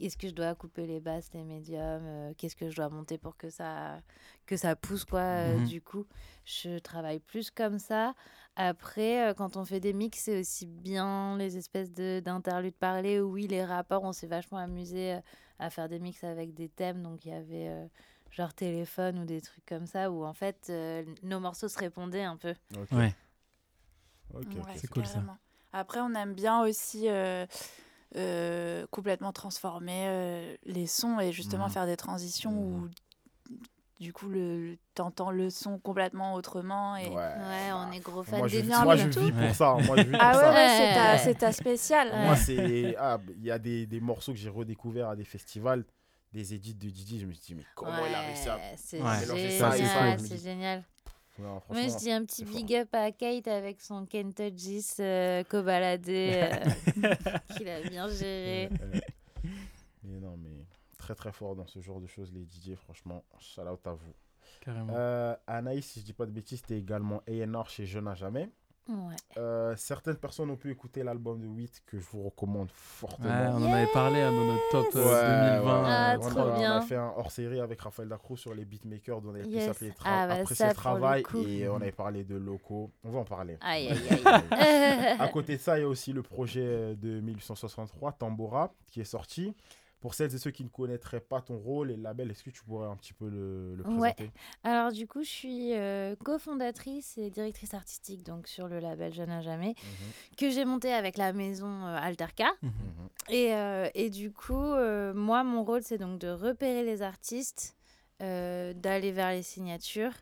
est-ce 0.02 0.18
que 0.18 0.28
je 0.28 0.34
dois 0.34 0.56
couper 0.56 0.88
les 0.88 1.00
basses, 1.00 1.30
les 1.34 1.44
médiums 1.44 2.34
Qu'est-ce 2.38 2.56
que 2.56 2.70
je 2.72 2.76
dois 2.76 2.90
monter 2.90 3.20
pour 3.20 3.38
que 3.38 3.52
ça, 3.52 4.00
que 4.48 4.58
ça 4.58 4.76
pousse, 4.76 5.06
quoi, 5.06 5.44
Mhm. 5.60 5.66
du 5.66 5.82
coup? 5.82 6.08
Je 6.46 6.80
travaille 6.80 7.20
plus 7.20 7.52
comme 7.52 7.78
ça. 7.78 8.16
Après, 8.56 9.34
quand 9.38 9.56
on 9.56 9.66
fait 9.66 9.80
des 9.80 9.94
mix, 9.94 10.18
c'est 10.20 10.40
aussi 10.40 10.66
bien 10.66 11.38
les 11.38 11.58
espèces 11.58 11.92
de- 11.92 12.22
d'interludes 12.26 12.76
parlés. 12.76 13.20
où 13.20 13.34
Oui, 13.34 13.46
les 13.48 13.64
rapports, 13.64 14.04
on 14.04 14.14
s'est 14.14 14.28
vachement 14.28 14.58
amusé 14.58 15.20
à 15.60 15.70
faire 15.70 15.90
des 15.90 16.00
mix 16.00 16.24
avec 16.24 16.54
des 16.54 16.70
thèmes. 16.70 17.02
Donc, 17.04 17.26
il 17.26 17.30
y 17.30 17.34
avait 17.34 17.68
euh, 17.70 17.86
genre 18.32 18.54
téléphone 18.54 19.20
ou 19.20 19.26
des 19.26 19.42
trucs 19.42 19.66
comme 19.66 19.86
ça, 19.88 20.12
où 20.12 20.26
en 20.26 20.34
fait, 20.34 20.68
euh, 20.70 21.04
nos 21.24 21.40
morceaux 21.40 21.68
se 21.68 21.78
répondaient 21.80 22.24
un 22.24 22.38
peu. 22.38 22.54
Ok. 22.78 22.92
Ouais. 22.92 23.14
C'est 24.76 24.88
cool, 24.88 25.06
ça. 25.06 25.22
Après, 25.74 26.00
on 26.00 26.14
aime 26.14 26.34
bien 26.34 26.62
aussi 26.62 27.10
euh, 27.10 27.46
euh, 28.16 28.86
complètement 28.92 29.34
transformer 29.34 30.06
euh, 30.08 30.56
les 30.64 30.88
sons 30.88 31.20
et 31.20 31.32
justement 31.32 31.66
Mhm. 31.66 31.72
faire 31.72 31.86
des 31.86 31.98
transitions 31.98 32.52
Mhm. 32.52 32.84
où 32.84 32.90
du 34.00 34.12
coup, 34.14 34.28
le, 34.28 34.72
le- 34.72 34.78
t'entends 34.94 35.32
le 35.32 35.50
son 35.50 35.80
complètement 35.80 36.34
autrement. 36.34 36.96
Et... 36.98 37.08
Ouais, 37.08 37.16
Ouais, 37.16 37.72
on 37.74 37.92
est 37.92 38.00
gros 38.00 38.24
fans 38.24 38.38
Moi, 38.40 38.48
je, 38.48 38.58
des 38.58 38.62
vis- 38.64 38.70
Non, 38.70 38.84
moi, 38.84 38.96
je 38.96 39.08
vis 39.08 39.32
pour 39.32 39.42
Ouais. 39.42 39.54
ça. 39.54 39.74
Moi, 39.86 39.96
je 39.98 40.02
vis 40.04 40.12
pour 40.12 40.20
Ah 40.22 40.38
ouais, 40.54 41.18
c'est 41.24 41.34
ta, 41.36 41.48
ta 41.48 41.52
spéciale. 41.54 42.10
Moi, 42.26 42.36
c'est. 42.36 42.96
Ah, 42.98 43.20
il 43.38 43.44
y 43.46 43.52
a 43.52 43.60
des, 43.60 43.86
des 43.86 44.00
morceaux 44.00 44.32
que 44.34 44.38
j'ai 44.38 44.50
redécouverts 44.50 45.10
à 45.10 45.16
des 45.16 45.24
festivals, 45.26 45.86
des 46.34 46.54
edits 46.54 46.74
de 46.74 46.90
Didi. 46.90 47.20
Je 47.22 47.26
me 47.26 47.34
suis 47.34 47.44
dit, 47.46 47.56
mais 47.56 47.64
comment 47.76 48.06
il 48.06 48.14
a 48.14 48.22
réussi 48.22 48.50
à. 48.50 48.60
C'est 48.78 48.98
génial, 48.98 50.20
je 50.20 50.26
c'est 50.28 50.44
génial. 50.44 50.84
Non, 51.38 51.62
Moi, 51.70 51.82
je 51.90 51.98
dis 51.98 52.12
un 52.14 52.24
petit 52.24 52.46
big 52.46 52.74
up 52.76 52.88
à 52.94 53.12
Kate 53.12 53.50
avec 53.50 53.82
son 53.82 54.06
Kentucky 54.06 54.82
euh, 55.02 55.44
cobaladé 55.44 56.32
euh, 56.34 56.56
qu'il 57.58 57.68
a 57.68 57.82
bien 57.82 58.08
géré. 58.08 58.70
euh, 58.82 58.86
euh, 58.96 59.00
mais 60.04 60.20
non, 60.22 60.38
mais 60.38 60.55
très 61.06 61.14
très 61.16 61.32
fort 61.32 61.56
dans 61.56 61.68
ce 61.68 61.80
genre 61.82 62.02
de 62.02 62.08
choses, 62.08 62.32
les 62.34 62.44
DJ. 62.46 62.76
Franchement, 62.76 63.24
shout 63.40 63.62
out 63.62 63.86
à 63.86 63.92
vous. 63.94 64.14
Carrément. 64.62 64.94
Euh, 64.96 65.36
Anaïs, 65.46 65.86
si 65.86 66.00
je 66.00 66.06
dis 66.06 66.14
pas 66.14 66.26
de 66.26 66.32
bêtises, 66.32 66.62
c'était 66.62 66.78
également 66.80 67.22
A&R 67.28 67.70
chez 67.70 67.86
Jeune 67.86 68.08
à 68.08 68.16
Jamais. 68.16 68.50
Ouais. 68.88 69.16
Euh, 69.38 69.76
certaines 69.76 70.16
personnes 70.18 70.50
ont 70.52 70.56
pu 70.58 70.70
écouter 70.72 71.04
l'album 71.04 71.40
de 71.42 71.48
8 71.48 71.82
que 71.88 71.98
je 72.00 72.06
vous 72.12 72.22
recommande 72.24 72.70
fortement. 72.72 73.28
Ouais, 73.30 73.48
on 73.52 73.64
en 73.66 73.74
avait 73.74 73.92
parlé 73.92 74.22
à 74.22 74.30
notre 74.30 74.70
top 74.72 74.96
euh, 74.96 75.00
Yes 75.00 75.62
2020. 75.64 75.84
Ah, 75.88 76.18
on 76.20 76.28
a- 76.38 76.46
On 76.54 76.58
bien. 76.60 76.78
a 76.78 76.82
fait 76.82 76.96
un 76.96 77.12
hors-série 77.18 77.60
avec 77.60 77.82
Raphaël 77.82 78.10
Dacrou 78.10 78.38
sur 78.38 78.54
les 78.54 78.64
beatmakers 78.64 79.22
dont 79.22 79.30
on 79.32 79.36
avait 79.36 79.44
pu 79.44 79.50
Yes. 79.50 79.66
s'appeler 79.66 79.90
Tra- 79.90 80.04
Ah, 80.06 80.28
bah, 80.28 80.38
le 80.44 80.74
travail 80.76 81.24
et 81.48 81.68
on 81.68 81.78
avait 81.78 81.92
parlé 81.92 82.24
de 82.24 82.36
locaux. 82.36 82.92
On 83.04 83.10
va 83.10 83.20
en 83.20 83.26
parler. 83.26 83.58
Aïe, 83.62 83.90
aïe, 83.90 85.18
à 85.20 85.28
côté 85.30 85.58
de 85.58 85.62
ça, 85.62 85.78
il 85.80 85.82
y 85.82 85.86
a 85.86 85.88
aussi 85.88 86.14
le 86.14 86.22
projet 86.22 86.96
de 86.96 87.20
1863, 87.22 88.12
Tambora, 88.14 88.72
qui 88.88 89.02
est 89.02 89.06
sorti. 89.06 89.56
Pour 90.06 90.14
celles 90.14 90.36
et 90.36 90.38
ceux 90.38 90.52
qui 90.52 90.64
ne 90.64 90.70
connaîtraient 90.70 91.20
pas 91.20 91.42
ton 91.42 91.58
rôle 91.58 91.90
et 91.90 91.96
le 91.96 92.04
label, 92.04 92.30
est-ce 92.30 92.44
que 92.44 92.52
tu 92.52 92.64
pourrais 92.64 92.86
un 92.86 92.96
petit 92.96 93.12
peu 93.12 93.28
le, 93.28 93.74
le 93.74 93.84
Ouais. 93.86 94.14
présenter? 94.14 94.32
Alors 94.64 94.92
du 94.92 95.08
coup, 95.08 95.24
je 95.24 95.30
suis 95.30 95.74
euh, 95.74 96.16
cofondatrice 96.24 97.18
et 97.18 97.32
directrice 97.32 97.74
artistique 97.74 98.22
donc 98.22 98.48
sur 98.48 98.68
le 98.68 98.78
label 98.80 99.12
Jeune 99.12 99.32
à 99.32 99.42
jamais 99.42 99.74
Mhm, 99.84 100.12
que 100.38 100.52
j'ai 100.52 100.64
monté 100.64 100.94
avec 100.94 101.18
la 101.18 101.34
maison 101.34 101.88
euh, 101.88 101.98
Alterca. 102.00 102.52
Mhm. 102.62 102.72
Et, 103.30 103.56
euh, 103.56 103.90
et 103.96 104.12
du 104.12 104.32
coup, 104.32 104.54
euh, 104.62 105.12
moi, 105.16 105.44
mon 105.44 105.64
rôle, 105.64 105.82
c'est 105.82 105.98
donc 105.98 106.20
de 106.20 106.28
repérer 106.30 106.84
les 106.84 107.02
artistes, 107.02 107.76
d'aller 108.20 109.12
vers 109.12 109.32
les 109.32 109.42
signatures. 109.42 110.14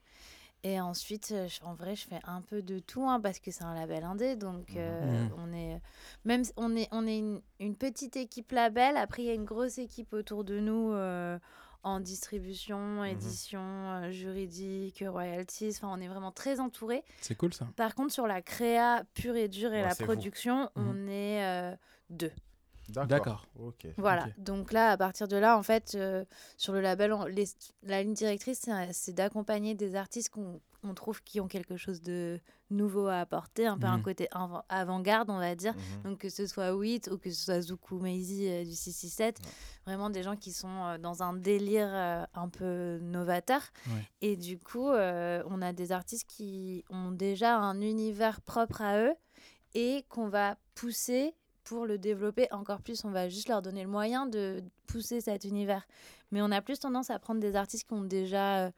Et 0.66 0.80
ensuite, 0.80 1.32
euh, 1.34 1.48
je- 1.48 1.62
en 1.64 1.74
vrai, 1.74 1.94
je 1.96 2.08
fais 2.08 2.20
un 2.24 2.42
peu 2.42 2.62
de 2.62 2.80
tout, 2.80 3.04
hein, 3.08 3.20
parce 3.20 3.40
que 3.40 3.52
c'est 3.52 3.66
un 3.66 3.74
label 3.76 4.04
indé. 4.06 4.36
Donc, 4.38 4.76
euh, 4.78 5.26
Mhm. 5.28 5.32
on 5.38 5.54
est, 5.54 5.82
même, 6.24 6.44
on 6.56 6.76
est, 6.78 6.88
on 6.92 7.06
est 7.06 7.18
une, 7.18 7.42
une 7.60 7.76
petite 7.76 8.16
équipe 8.16 8.52
label. 8.54 8.96
Après, 8.96 9.24
il 9.24 9.26
y 9.26 9.30
a 9.30 9.34
une 9.34 9.44
grosse 9.44 9.78
équipe 9.78 10.14
autour 10.14 10.46
de 10.46 10.60
nous 10.60 10.94
euh, 10.94 11.38
en 11.84 12.00
distribution, 12.00 13.04
édition, 13.04 13.60
euh, 13.62 14.12
juridique, 14.12 15.04
royalties. 15.06 15.74
Enfin, 15.76 15.90
on 15.92 16.00
est 16.00 16.08
vraiment 16.08 16.32
très 16.32 16.62
entourés. 16.62 17.04
C'est 17.20 17.36
cool 17.36 17.54
ça. 17.54 17.68
Par 17.76 17.94
contre, 17.94 18.14
sur 18.14 18.26
la 18.26 18.42
créa 18.42 19.04
pure 19.16 19.36
et 19.36 19.50
dure 19.50 19.74
et 19.74 19.82
Ouais, 19.82 19.90
la 19.90 19.94
vous. 19.96 20.06
production, 20.06 20.70
Mhm. 20.78 20.88
on 20.88 21.08
est 21.10 21.78
deux. 22.10 22.32
D'accord. 22.90 23.46
Ok. 23.60 23.88
Voilà, 23.98 24.28
donc 24.38 24.72
là, 24.74 24.92
à 24.92 24.98
partir 24.98 25.28
de 25.28 25.38
là, 25.38 25.58
en 25.58 25.64
fait, 25.64 25.94
euh, 25.96 26.26
sur 26.58 26.74
le 26.74 26.82
label, 26.82 27.14
on- 27.14 27.26
les- 27.26 27.48
la 27.84 28.04
ligne 28.04 28.14
directrice, 28.14 28.68
c'est- 28.92 29.14
d'accompagner 29.14 29.74
des 29.76 29.96
artistes 29.96 30.30
qu'on 30.30 30.60
on 30.86 30.94
trouve 30.94 31.24
qui 31.24 31.40
ont 31.40 31.48
quelque 31.48 31.78
chose 31.78 32.02
de 32.02 32.42
nouveau 32.70 33.08
à 33.08 33.22
apporter, 33.22 33.66
un 33.66 33.78
peu 33.78 33.88
un 33.88 34.00
Mhm. 34.00 34.04
côté 34.04 34.28
avant- 34.32 34.66
avant-garde, 34.68 35.30
on 35.30 35.38
va 35.40 35.56
dire. 35.56 35.74
Mhm. 35.74 36.12
Donc 36.12 36.18
que 36.20 36.28
ce 36.30 36.46
soit 36.46 36.76
Wit 36.76 37.08
ou 37.10 37.18
que 37.18 37.32
ce 37.32 37.42
soit 37.46 37.62
Zuku 37.62 37.96
Maizy 38.00 38.50
euh, 38.50 38.66
du 38.66 38.76
667, 38.76 39.40
Ouais. 39.40 39.46
vraiment 39.86 40.10
des 40.10 40.24
gens 40.24 40.36
qui 40.36 40.52
sont 40.52 40.68
euh, 40.84 40.98
dans 40.98 41.24
un 41.24 41.36
délire 41.36 41.88
euh, 41.90 42.26
un 42.34 42.50
peu 42.50 43.00
novateur. 43.02 43.62
Ouais. 43.88 44.10
Et 44.20 44.36
du 44.36 44.60
coup, 44.60 44.90
euh, 44.90 45.42
on 45.48 45.62
a 45.62 45.72
des 45.72 45.94
artistes 45.94 46.28
qui 46.28 46.84
ont 46.90 47.12
déjà 47.12 47.58
un 47.58 47.80
univers 47.80 48.42
propre 48.42 48.82
à 48.82 49.00
eux 49.00 49.14
et 49.76 50.04
qu'on 50.10 50.28
va 50.28 50.58
pousser 50.76 51.34
pour 51.64 51.86
le 51.86 51.98
développer 51.98 52.48
encore 52.52 52.82
plus. 52.82 53.04
On 53.06 53.12
va 53.12 53.30
juste 53.30 53.50
leur 53.50 53.62
donner 53.62 53.84
le 53.84 53.90
moyen 53.90 54.26
de 54.26 54.64
pousser 54.88 55.22
cet 55.22 55.46
univers. 55.46 55.86
Mais 56.32 56.42
on 56.42 56.52
a 56.52 56.62
plus 56.62 56.80
tendance 56.80 57.10
à 57.10 57.20
prendre 57.20 57.40
des 57.40 57.56
artistes 57.56 57.88
qui 57.88 57.94
ont 57.94 58.04
déjà 58.04 58.66
euh, 58.66 58.72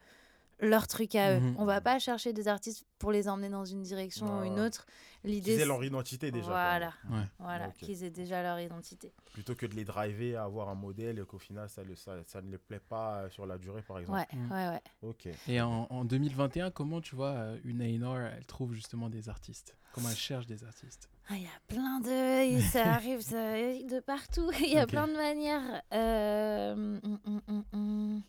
leur 0.60 0.86
truc 0.86 1.14
à 1.14 1.34
eux. 1.36 1.40
Mhm. 1.40 1.56
On 1.58 1.64
va 1.64 1.80
pas 1.80 1.98
chercher 1.98 2.32
des 2.32 2.48
artistes 2.48 2.84
pour 2.98 3.12
les 3.12 3.28
emmener 3.28 3.48
dans 3.50 3.64
une 3.64 3.82
direction 3.82 4.40
ou 4.40 4.44
une 4.44 4.58
autre. 4.60 4.86
Qu'ils 5.22 5.30
L'idée, 5.34 5.52
aient 5.54 5.58
c'est- 5.58 5.64
leur 5.66 5.82
identité 5.82 6.30
déjà. 6.30 6.46
voilà. 6.46 6.92
Ouais. 7.10 7.24
voilà, 7.40 7.66
Ok. 7.68 7.74
qu'ils 7.78 8.04
aient 8.04 8.10
déjà 8.10 8.42
leur 8.42 8.60
identité. 8.60 9.12
Plutôt 9.32 9.54
que 9.56 9.66
de 9.66 9.74
les 9.74 9.84
driver 9.84 10.36
à 10.36 10.44
avoir 10.44 10.68
un 10.68 10.74
modèle 10.76 11.18
et 11.18 11.24
qu'au 11.24 11.38
final, 11.38 11.68
ça, 11.68 11.82
le- 11.82 11.96
ça, 11.96 12.12
ça 12.26 12.40
ne 12.42 12.50
les 12.50 12.58
plaît 12.58 12.78
pas 12.80 13.22
euh, 13.22 13.30
sur 13.30 13.44
la 13.44 13.58
durée, 13.58 13.82
par 13.82 13.98
exemple. 13.98 14.18
Ouais, 14.18 14.26
Mhm. 14.38 14.52
ouais, 14.52 14.68
ouais. 14.68 14.82
Ok. 15.02 15.28
Et 15.48 15.60
en, 15.60 15.86
en 15.90 16.04
2021, 16.04 16.70
comment 16.70 17.00
tu 17.00 17.16
vois 17.16 17.30
euh, 17.32 17.58
une 17.64 17.82
A&R, 17.82 18.18
elle 18.36 18.46
trouve 18.46 18.72
justement 18.72 19.08
des 19.10 19.28
artistes? 19.28 19.76
Comment 19.92 20.10
elle 20.10 20.16
cherche 20.16 20.46
des 20.46 20.62
artistes? 20.64 21.08
Ah, 21.28 21.34
Il 21.36 21.42
y 21.42 21.46
a 21.46 21.60
plein 21.66 21.98
de. 22.00 22.60
Ça 22.72 22.94
arrive 22.94 23.20
ça 23.20 23.36
de 23.56 24.00
partout. 24.00 24.50
Il 24.60 24.72
y 24.72 24.78
a 24.78 24.86
plein 24.86 25.08
de 25.08 25.14
manières. 25.14 25.82
Euh, 25.92 26.72
hum, 26.72 27.00
hum, 27.24 27.40
hum, 27.48 27.64
hum. 27.72 28.22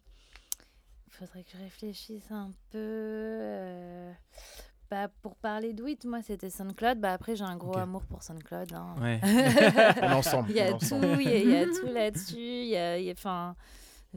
Faudrait 1.20 1.44
que 1.44 1.50
je 1.54 1.58
réfléchisse 1.64 2.30
un 2.32 2.52
peu. 2.72 2.78
euh, 2.78 4.12
Bah, 4.92 5.10
pour 5.22 5.36
parler 5.36 5.74
de 5.74 5.84
Wit, 5.84 6.00
moi, 6.06 6.22
c'était 6.22 6.50
SoundCloud. 6.50 7.00
Bah, 7.00 7.14
après, 7.14 7.36
j'ai 7.36 7.44
un 7.44 7.58
gros 7.58 7.78
amour 7.78 8.04
pour 8.06 8.24
SoundCloud. 8.24 8.74
hein. 8.74 8.96
Ouais. 9.02 9.20
On 9.24 9.26
est 9.28 10.14
ensemble. 10.14 10.50
Il 10.52 10.56
y 10.56 10.62
a 10.62 10.74
tout, 10.74 10.96
il 11.20 11.28
y, 11.28 11.34
a- 11.34 11.38
il 11.40 11.50
y 11.50 11.56
a 11.58 11.66
tout 11.82 11.88
là-dessus. 11.92 12.36
Il 12.38 12.68
y 12.70 12.78
a, 12.78 12.98
y 13.00 13.10
a- 13.12 13.56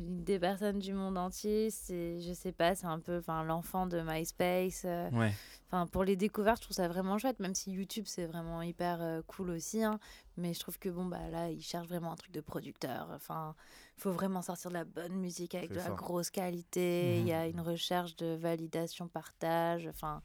des 0.00 0.38
personnes 0.38 0.78
du 0.78 0.92
monde 0.92 1.16
entier. 1.18 1.70
C'est, 1.70 2.20
je 2.20 2.32
sais 2.32 2.52
pas, 2.52 2.74
c'est 2.74 2.86
un 2.86 2.98
peu 3.00 3.22
l'enfant 3.46 3.86
de 3.86 4.00
MySpace. 4.00 4.82
euh, 4.84 5.10
Ouais. 5.10 5.32
Enfin, 5.66 5.86
pour 5.86 6.02
les 6.02 6.16
découvertes, 6.16 6.58
je 6.58 6.62
trouve 6.64 6.74
ça 6.76 6.88
vraiment 6.88 7.16
chouette, 7.18 7.38
même 7.38 7.54
si 7.54 7.70
YouTube, 7.70 8.04
c'est 8.06 8.26
vraiment 8.26 8.60
hyper 8.60 9.00
euh, 9.00 9.22
cool 9.28 9.50
aussi. 9.50 9.84
hein. 9.84 10.00
Mais 10.36 10.52
je 10.52 10.58
trouve 10.60 10.78
que, 10.80 10.88
bon, 10.88 11.04
bah 11.04 11.28
là, 11.30 11.48
ils 11.50 11.62
cherchent 11.62 11.86
vraiment 11.86 12.10
un 12.12 12.16
truc 12.16 12.32
de 12.32 12.40
producteur. 12.40 13.08
Enfin, 13.14 13.54
il 13.96 14.00
faut 14.02 14.10
vraiment 14.10 14.42
sortir 14.42 14.70
de 14.70 14.74
la 14.74 14.84
bonne 14.84 15.14
musique 15.14 15.54
avec 15.54 15.70
de 15.70 15.76
la 15.76 15.90
grosse 15.96 16.30
qualité. 16.30 17.20
Il 17.20 17.26
y 17.26 17.32
a 17.32 17.44
Mhm. 17.46 17.52
une 17.54 17.60
recherche 17.60 18.16
de 18.16 18.34
validation, 18.34 19.06
partage. 19.06 19.86
Enfin, 19.86 20.22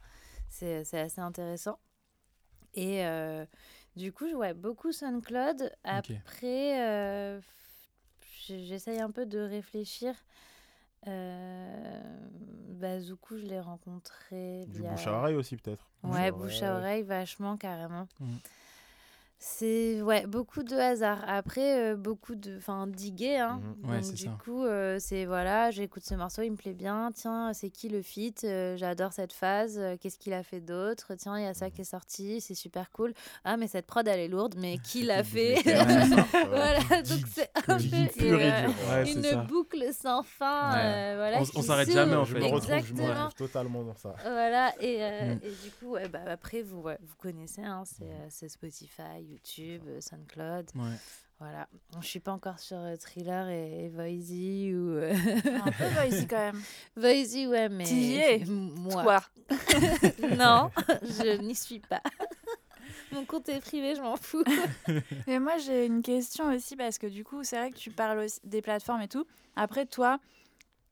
c'est 0.48 0.84
c'est 0.84 0.98
assez 0.98 1.20
intéressant. 1.20 1.78
Et 2.74 3.06
euh, 3.06 3.46
du 3.94 4.12
coup, 4.12 4.26
ouais, 4.34 4.52
beaucoup 4.52 4.90
SoundCloud. 4.92 5.72
Après, 5.84 6.80
euh, 6.84 7.40
j'essaye 8.46 9.00
un 9.00 9.10
peu 9.10 9.26
de 9.26 9.38
réfléchir. 9.38 10.14
Euh, 11.06 12.00
Bazoukou, 12.70 13.38
je 13.38 13.44
l'ai 13.44 13.60
rencontré 13.60 14.66
Du 14.66 14.80
via... 14.80 14.90
bouche 14.90 15.06
à 15.06 15.12
oreille 15.18 15.36
aussi, 15.36 15.56
peut-être. 15.56 15.88
Ouais, 16.02 16.30
bouche 16.30 16.62
à 16.62 16.76
oreille, 16.76 17.02
vachement, 17.02 17.56
carrément. 17.56 18.08
Mhm. 18.20 18.38
C'est 19.38 20.00
ouais, 20.00 20.26
beaucoup 20.26 20.62
de 20.62 20.74
hasard. 20.74 21.22
Après, 21.28 21.92
euh, 21.92 21.94
beaucoup 21.96 22.34
de. 22.34 22.56
Enfin, 22.56 22.86
diguer. 22.86 23.36
Hein. 23.36 23.60
Ouais, 23.84 24.00
Donc, 24.00 24.14
du 24.14 24.24
ça. 24.24 24.38
coup, 24.42 24.64
euh, 24.64 24.96
c'est 24.98 25.26
voilà, 25.26 25.70
j'écoute 25.70 26.04
ce 26.06 26.14
morceau, 26.14 26.40
il 26.40 26.52
me 26.52 26.56
plaît 26.56 26.72
bien. 26.72 27.10
Tiens, 27.14 27.52
c'est 27.52 27.68
qui 27.68 27.90
le 27.90 28.00
feat? 28.00 28.44
Euh, 28.44 28.78
J'adore 28.78 29.12
cette 29.12 29.34
phase. 29.34 29.78
Euh, 29.78 29.96
Qu'est-ce 30.00 30.18
qu'il 30.18 30.32
a 30.32 30.42
fait 30.42 30.60
d'autre? 30.60 31.14
Tiens, 31.16 31.38
il 31.38 31.44
y 31.44 31.46
a 31.46 31.52
ça 31.52 31.70
qui 31.70 31.82
est 31.82 31.84
sorti, 31.84 32.40
c'est 32.40 32.54
super 32.54 32.90
cool. 32.92 33.12
Ah, 33.44 33.58
mais 33.58 33.66
cette 33.68 33.86
prod, 33.86 34.08
elle 34.08 34.20
est 34.20 34.28
lourde, 34.28 34.54
mais 34.56 34.78
qui 34.84 35.02
l'a 35.02 35.22
fait? 35.22 35.56
Voilà, 36.48 36.78
donc 37.02 37.20
c'est 37.30 37.50
un 37.68 37.76
peu, 37.76 38.40
euh, 38.40 39.04
une 39.04 39.22
ça. 39.22 39.36
boucle 39.42 39.92
sans 39.92 40.22
fin. 40.22 40.72
Ouais. 40.72 40.80
euh, 40.82 41.14
voilà, 41.16 41.40
On- 41.54 41.62
s'arrête 41.62 41.90
jamais, 41.90 42.14
en 42.14 42.24
Je 42.24 42.34
fait. 42.34 42.40
me 42.40 42.46
retrouve, 42.46 42.84
je 42.84 42.94
me 42.94 43.02
retrouve 43.02 43.34
totalement 43.34 43.82
dans 43.84 43.94
ça. 43.96 44.14
Voilà, 44.22 44.72
et, 44.80 44.96
euh, 45.02 45.34
Mm. 45.34 45.40
et 45.42 45.50
du 45.64 45.70
coup, 45.78 45.90
ouais, 45.92 46.08
bah, 46.08 46.20
après, 46.28 46.62
vous, 46.62 46.80
ouais, 46.80 46.98
vous 47.02 47.14
connaissez, 47.18 47.62
hein, 47.62 47.82
c'est 47.84 48.04
euh, 48.04 48.26
c'est 48.30 48.48
Spotify, 48.48 49.25
YouTube, 49.30 49.82
euh, 49.88 50.00
SoundCloud. 50.00 50.70
Ouais. 50.74 50.96
Voilà. 51.38 51.68
Je 52.00 52.06
suis 52.06 52.20
pas 52.20 52.32
encore 52.32 52.58
sur 52.58 52.78
euh, 52.78 52.96
Thriller 52.96 53.48
et, 53.50 53.86
et 53.86 54.74
ou. 54.74 54.92
euh, 54.96 55.12
Un 55.66 55.70
peu 55.72 55.84
ici 56.08 56.26
quand 56.26 56.36
même. 56.38 56.62
Voisey, 56.96 57.46
ouais, 57.46 57.68
mais. 57.68 57.84
T'y 57.84 58.44
Moi. 58.48 59.02
Toi. 59.02 59.22
non, 60.36 60.70
je 61.02 61.38
n'y 61.42 61.54
suis 61.54 61.80
pas. 61.80 62.00
Mon 63.12 63.24
compte 63.24 63.48
est 63.50 63.60
privé, 63.60 63.94
je 63.94 64.00
m'en 64.00 64.16
fous. 64.16 64.42
Mais 65.26 65.38
moi, 65.38 65.58
j'ai 65.58 65.86
une 65.86 66.02
question 66.02 66.52
aussi 66.54 66.74
parce 66.74 66.98
que 66.98 67.06
du 67.06 67.22
coup, 67.24 67.44
c'est 67.44 67.56
vrai 67.56 67.70
que 67.70 67.76
tu 67.76 67.90
parles 67.90 68.18
aussi 68.20 68.40
des 68.44 68.62
plateformes 68.62 69.02
et 69.02 69.08
tout. 69.08 69.26
Après, 69.54 69.84
toi, 69.86 70.18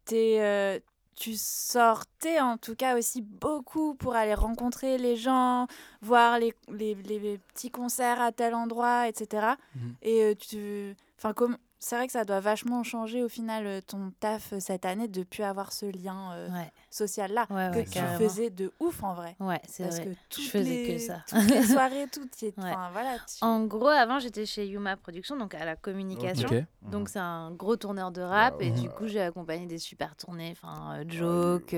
t'es, 0.04 0.36
euh, 0.40 0.78
tu 1.16 1.34
sortais 1.36 2.40
en 2.40 2.56
tout 2.56 2.74
cas 2.74 2.96
aussi 2.98 3.22
beaucoup 3.22 3.94
pour 3.94 4.14
aller 4.14 4.34
rencontrer 4.34 4.98
les 4.98 5.16
gens, 5.16 5.66
voir 6.02 6.38
les, 6.38 6.54
les, 6.72 6.94
les 6.94 7.38
petits 7.38 7.70
concerts 7.70 8.20
à 8.20 8.32
tel 8.32 8.54
endroit, 8.54 9.08
etc. 9.08 9.54
Mhm. 9.74 9.94
Et 10.02 10.22
euh, 10.22 10.34
tu. 10.34 10.96
Enfin, 11.18 11.32
comme. 11.32 11.56
C'est 11.84 11.96
vrai 11.96 12.06
que 12.06 12.12
ça 12.14 12.24
doit 12.24 12.40
vachement 12.40 12.82
changer 12.82 13.22
au 13.22 13.28
final 13.28 13.66
euh, 13.66 13.80
ton 13.86 14.10
taf 14.18 14.54
euh, 14.54 14.60
cette 14.60 14.86
année 14.86 15.06
de 15.06 15.22
plus 15.22 15.42
avoir 15.42 15.70
ce 15.72 15.84
lien 15.84 16.32
euh, 16.32 16.48
Ouais, 16.48 16.72
social-là 16.90 17.46
ouais, 17.50 17.70
que 17.72 17.76
ouais, 17.76 17.84
tu 17.84 17.90
carrément. 17.90 18.18
faisais 18.18 18.48
de 18.48 18.72
ouf 18.80 19.02
en 19.02 19.12
vrai. 19.12 19.36
Ouais, 19.38 19.60
c'est 19.68 19.82
Parce 19.82 19.96
vrai. 19.96 20.06
que 20.06 20.10
toutes 20.30 20.44
faisais 20.44 20.86
que 20.86 20.98
ça. 20.98 21.22
toutes 21.28 21.50
les 21.50 21.62
soirées, 21.74 22.06
tout 22.10 22.26
y 22.40 22.46
est. 22.46 22.58
Ouais. 22.58 22.70
Enfin, 22.70 22.88
voilà. 22.92 23.16
tu- 23.18 23.36
En 23.44 23.64
gros, 23.66 23.88
avant, 23.88 24.18
j'étais 24.18 24.46
chez 24.46 24.66
Yuma 24.66 24.96
Productions, 24.96 25.36
donc 25.36 25.54
à 25.54 25.64
la 25.66 25.76
communication. 25.76 26.48
Donc 26.90 27.08
c'est 27.10 27.18
un 27.18 27.50
gros 27.50 27.76
tourneur 27.76 28.10
de 28.12 28.22
rap 28.22 28.58
Ouais, 28.58 28.68
et 28.68 28.70
ouais. 28.70 28.80
du 28.80 28.88
coup 28.88 29.06
j'ai 29.06 29.20
accompagné 29.20 29.66
des 29.66 29.78
super 29.78 30.16
tournées, 30.16 30.52
enfin 30.52 30.96
euh, 31.00 31.04
Joke, 31.08 31.74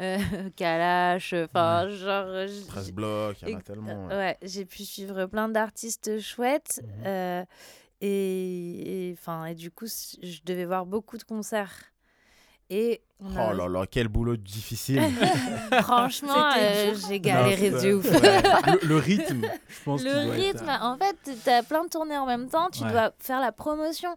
euh, 0.00 0.18
Kalash, 0.56 1.34
enfin 1.34 1.88
genre 1.88 2.46
j- 2.46 2.66
13 2.66 2.86
j- 2.86 2.92
blocs, 2.92 3.36
il 3.42 3.48
y 3.50 3.54
en 3.54 3.58
a 3.58 3.62
tellement. 3.62 4.06
ouais, 4.08 4.38
j'ai 4.42 4.64
pu 4.64 4.84
suivre 4.84 5.26
plein 5.26 5.48
d'artistes 5.48 6.20
chouettes 6.20 6.80
Mhm. 6.82 7.02
euh, 7.06 7.44
et 8.06 9.08
et, 9.08 9.12
enfin 9.18 9.44
et, 9.46 9.54
du 9.54 9.70
coup 9.70 9.86
je 9.86 10.38
devais 10.44 10.64
voir 10.66 10.84
beaucoup 10.86 11.16
de 11.16 11.22
concerts 11.22 11.72
et 12.70 13.02
on 13.20 13.36
a- 13.36 13.50
Oh 13.50 13.52
là 13.56 13.68
là, 13.68 13.86
quel 13.90 14.08
boulot 14.08 14.36
difficile. 14.36 15.02
franchement 15.82 16.50
euh, 16.58 16.94
j'ai 17.08 17.20
galéré 17.20 17.70
Non, 17.70 17.82
de 17.82 17.92
ouf. 17.94 18.10
ouais. 18.10 18.42
le, 18.82 18.88
le 18.88 18.96
rythme, 18.96 19.42
je 19.68 19.82
pense. 19.84 20.02
Le 20.02 20.10
être, 20.10 20.32
rythme, 20.32 20.68
en 20.80 20.96
fait, 20.96 21.16
tu 21.44 21.50
as 21.50 21.62
plein 21.62 21.84
de 21.84 21.90
tournées 21.90 22.16
en 22.16 22.26
même 22.26 22.48
temps, 22.48 22.68
tu 22.70 22.82
Ouais. 22.82 22.90
dois 22.90 23.12
faire 23.18 23.40
la 23.40 23.52
promotion 23.52 24.16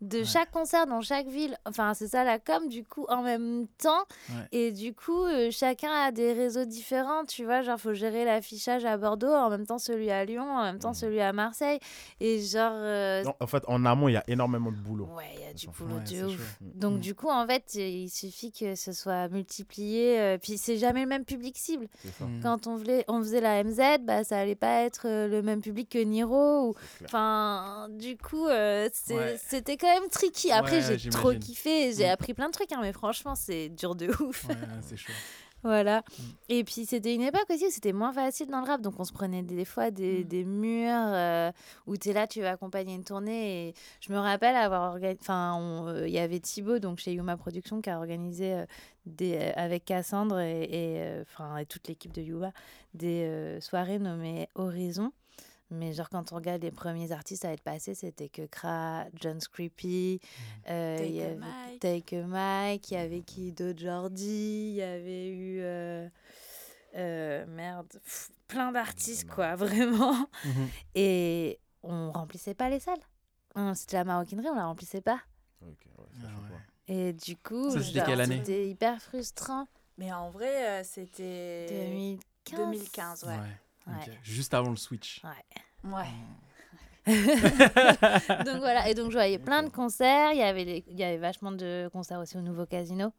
de 0.00 0.18
Ouais. 0.18 0.24
chaque 0.24 0.50
concert 0.50 0.86
dans 0.86 1.00
chaque 1.02 1.26
ville. 1.28 1.56
Enfin, 1.66 1.92
c'est 1.94 2.08
ça 2.08 2.24
la 2.24 2.38
com, 2.38 2.68
du 2.68 2.84
coup, 2.84 3.04
en 3.08 3.22
même 3.22 3.66
temps. 3.78 4.04
Ouais. 4.30 4.34
Et 4.52 4.72
du 4.72 4.94
coup, 4.94 5.24
euh, 5.24 5.50
chacun 5.50 5.90
a 5.90 6.10
des 6.12 6.32
réseaux 6.32 6.64
différents, 6.64 7.24
tu 7.26 7.44
vois. 7.44 7.62
Genre, 7.62 7.78
faut 7.78 7.92
gérer 7.92 8.24
l'affichage 8.24 8.84
à 8.84 8.96
Bordeaux, 8.96 9.32
en 9.32 9.50
même 9.50 9.66
temps 9.66 9.78
celui 9.78 10.10
à 10.10 10.24
Lyon, 10.24 10.42
en 10.50 10.62
même 10.64 10.78
temps 10.78 10.94
celui 10.94 11.20
à 11.20 11.32
Marseille. 11.32 11.78
Et 12.20 12.40
genre. 12.40 12.72
euh, 12.74 13.22
Non, 13.24 13.34
en 13.40 13.46
fait, 13.46 13.62
en 13.66 13.84
amont, 13.84 14.08
il 14.08 14.12
y 14.12 14.16
a 14.16 14.24
énormément 14.26 14.70
de 14.72 14.76
boulot. 14.76 15.08
Ouais, 15.16 15.24
il 15.34 15.40
y 15.40 15.44
a 15.48 15.52
du 15.52 15.66
boulot 15.68 15.96
Ouais, 15.96 16.04
de 16.20 16.24
ouf. 16.26 16.32
chaud. 16.36 16.64
Donc, 16.74 16.94
Mm. 16.96 17.00
du 17.00 17.14
coup, 17.14 17.28
en 17.28 17.46
fait, 17.46 17.74
il 17.74 18.08
suffit 18.08 18.52
que 18.52 18.74
ce 18.74 18.92
soit 18.92 19.28
multiplié. 19.28 20.18
euh, 20.20 20.38
puis, 20.38 20.56
c'est 20.58 20.76
jamais 20.78 21.02
le 21.02 21.08
même 21.08 21.24
public 21.24 21.56
cible. 21.58 21.88
Mm. 22.20 22.40
Quand 22.42 22.66
on, 22.66 22.76
voulait, 22.76 23.04
on 23.08 23.18
faisait 23.20 23.40
la 23.40 23.62
MZ, 23.62 23.98
bah, 24.02 24.24
ça 24.24 24.38
allait 24.38 24.54
pas 24.54 24.82
être 24.84 25.06
le 25.06 25.42
même 25.42 25.60
public 25.60 25.88
que 25.90 25.98
Niro. 25.98 26.68
Ou... 26.70 26.74
Enfin, 27.04 27.88
du 27.90 28.16
coup, 28.16 28.46
euh, 28.46 28.88
Ouais. 29.10 29.36
c'était 29.46 29.76
quand 29.94 30.00
même 30.00 30.10
tricky. 30.10 30.50
Après, 30.52 30.86
Ouais, 30.88 30.98
j'ai 30.98 31.10
trop 31.10 31.32
kiffé. 31.34 31.92
J'ai 31.92 32.06
Mm. 32.06 32.10
appris 32.10 32.34
plein 32.34 32.46
de 32.48 32.52
trucs, 32.52 32.72
hein, 32.72 32.78
mais 32.82 32.92
franchement, 32.92 33.34
c'est 33.34 33.68
dur 33.68 33.94
de 33.94 34.08
ouf. 34.22 34.46
Ouais, 34.48 34.54
c'est 34.82 34.96
chaud. 34.96 35.12
Voilà. 35.62 35.98
Mm. 36.00 36.22
Et 36.48 36.64
puis, 36.64 36.86
c'était 36.86 37.14
une 37.14 37.20
époque 37.20 37.44
aussi 37.50 37.66
où 37.66 37.70
c'était 37.70 37.92
moins 37.92 38.14
facile 38.14 38.46
dans 38.46 38.62
le 38.62 38.66
rap. 38.66 38.80
Donc, 38.80 38.94
on 38.98 39.04
se 39.04 39.12
prenait 39.12 39.42
des 39.42 39.66
fois 39.66 39.90
des, 39.90 40.24
Mm. 40.24 40.28
des 40.28 40.44
murs 40.44 40.88
euh, 40.94 41.52
où 41.86 41.98
tu 41.98 42.08
es 42.08 42.12
là, 42.14 42.26
tu 42.26 42.40
vas 42.40 42.52
accompagner 42.52 42.94
une 42.94 43.04
tournée. 43.04 43.68
Et 43.68 43.74
je 44.00 44.10
me 44.10 44.16
rappelle 44.18 44.56
avoir 44.56 44.90
organisé. 44.92 45.18
Enfin, 45.20 45.60
euh, 45.88 46.08
il 46.08 46.14
y 46.14 46.18
avait 46.18 46.40
Thibaut, 46.40 46.78
donc 46.78 46.98
chez 46.98 47.12
Yuma 47.12 47.36
Productions, 47.36 47.82
qui 47.82 47.90
a 47.90 47.98
organisé 47.98 48.54
euh, 48.54 48.64
des, 49.04 49.36
avec 49.54 49.84
Cassandre 49.84 50.40
et, 50.40 50.62
et, 50.62 51.20
enfin, 51.20 51.58
et 51.58 51.66
toute 51.66 51.88
l'équipe 51.88 52.12
de 52.12 52.22
Yuma 52.22 52.52
des 52.94 53.58
soirées 53.60 53.98
nommées 53.98 54.48
Horizon. 54.54 55.12
Mais 55.70 55.92
genre, 55.92 56.08
quand 56.08 56.32
on 56.32 56.36
regarde 56.36 56.62
les 56.62 56.70
premiers 56.72 57.12
artistes 57.12 57.44
à 57.44 57.52
être 57.52 57.62
passés, 57.62 57.94
c'était 57.94 58.28
que 58.28 58.42
Kra, 58.46 59.06
John 59.14 59.40
Screepy, 59.40 60.20
euh, 60.68 60.96
il 61.00 61.12
y 61.14 61.18
Take 61.18 61.26
avait 61.26 61.36
Mike. 61.36 61.80
Take 61.80 62.16
a 62.18 62.26
Mike, 62.26 62.90
il 62.90 62.94
y 62.94 62.96
avait 62.96 63.20
qui 63.20 63.52
d'autre? 63.52 63.78
Jordi, 63.78 64.70
il 64.70 64.74
y 64.74 64.82
avait 64.82 65.28
eu. 65.28 65.60
euh, 65.60 66.08
euh, 66.96 67.46
merde, 67.46 67.86
pff, 67.92 68.30
plein 68.48 68.72
d'artistes, 68.72 69.28
quoi, 69.30 69.54
vraiment. 69.56 70.28
Mhm. 70.44 70.68
Et 70.96 71.60
on 71.82 72.10
remplissait 72.10 72.54
pas 72.54 72.68
les 72.68 72.80
salles. 72.80 72.98
C'était 73.74 73.96
la 73.96 74.04
maroquinerie, 74.04 74.48
on 74.48 74.54
la 74.56 74.66
remplissait 74.66 75.00
pas. 75.00 75.20
Ok, 75.62 75.86
ouais, 75.98 76.04
ça 76.20 76.28
Ah 76.28 76.52
ouais. 76.52 76.94
Et 76.94 77.12
du 77.12 77.36
coup, 77.36 77.70
c'était 78.42 78.68
hyper 78.68 79.00
frustrant. 79.00 79.68
Mais 79.98 80.12
en 80.12 80.30
vrai, 80.30 80.80
euh, 80.80 80.84
c'était 80.84 81.68
2015. 81.68 82.58
2015, 82.58 83.24
ouais. 83.24 83.38
Ouais. 83.38 83.60
Ouais. 83.90 84.18
Juste 84.22 84.54
avant 84.54 84.70
le 84.70 84.76
switch. 84.76 85.22
Ouais. 85.84 86.06
donc 87.06 88.58
voilà, 88.58 88.88
et 88.88 88.94
donc 88.94 89.10
je 89.10 89.16
voyais 89.16 89.38
plein 89.38 89.62
de 89.62 89.68
concerts. 89.70 90.32
Il 90.32 90.38
y 90.38 90.42
avait, 90.42 90.64
les- 90.64 90.84
il 90.88 90.98
y 90.98 91.04
avait 91.04 91.16
vachement 91.18 91.52
de 91.52 91.88
concerts 91.92 92.20
aussi 92.20 92.36
au 92.36 92.40
nouveau 92.42 92.66
casino. 92.66 93.12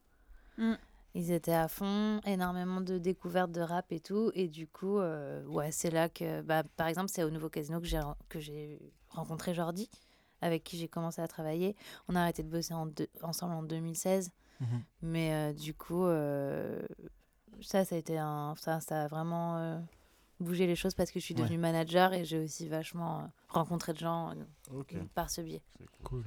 Mm. 0.58 0.74
Ils 1.14 1.32
étaient 1.32 1.54
à 1.54 1.68
fond, 1.68 2.22
énormément 2.26 2.80
de 2.80 2.98
découvertes 2.98 3.52
de 3.52 3.60
rap 3.62 3.92
et 3.92 4.00
tout. 4.00 4.32
Et 4.34 4.48
du 4.48 4.68
coup, 4.68 5.00
euh, 5.00 5.44
ouais, 5.46 5.72
c'est 5.72 5.90
là 5.92 6.08
que, 6.08 6.42
bah, 6.42 6.64
par 6.78 6.88
exemple, 6.88 7.10
c'est 7.14 7.24
au 7.24 7.30
nouveau 7.32 7.50
casino 7.50 7.82
que 7.82 7.88
j'ai, 7.88 8.00
ren- 8.00 8.16
que 8.30 8.40
j'ai 8.40 8.80
rencontré 9.10 9.54
Jordi, 9.54 9.90
avec 10.42 10.64
qui 10.64 10.78
j'ai 10.78 10.88
commencé 10.88 11.22
à 11.22 11.28
travailler. 11.28 11.76
On 12.08 12.16
a 12.16 12.22
arrêté 12.22 12.44
de 12.44 12.50
bosser 12.50 12.74
en 12.74 12.86
deux- 12.86 13.10
ensemble 13.24 13.54
en 13.56 13.64
2016. 13.64 14.32
Mhm. 14.62 14.84
Mais 15.02 15.34
euh, 15.34 15.54
du 15.54 15.74
coup, 15.74 16.06
euh, 16.06 16.80
ça, 17.62 17.84
ça 17.84 17.96
a 17.96 17.98
été 17.98 18.18
un. 18.18 18.54
Ça, 18.58 18.80
ça 18.80 19.04
a 19.04 19.08
vraiment 19.08 19.58
bougé 20.42 20.68
les 20.68 20.76
choses 20.76 20.94
parce 20.96 21.12
que 21.12 21.20
je 21.20 21.26
suis 21.26 21.34
Ouais. 21.36 21.42
devenue 21.42 21.58
manager 21.58 22.14
et 22.14 22.26
j'ai 22.26 22.40
aussi 22.40 22.68
vachement 22.68 23.20
euh, 23.20 23.24
rencontré 23.50 23.94
de 23.94 24.00
gens 24.00 24.34
euh, 24.72 24.84
par 25.16 25.30
ce 25.30 25.42
biais. 25.42 25.62
C'est 25.80 25.88
cool. 26.04 26.24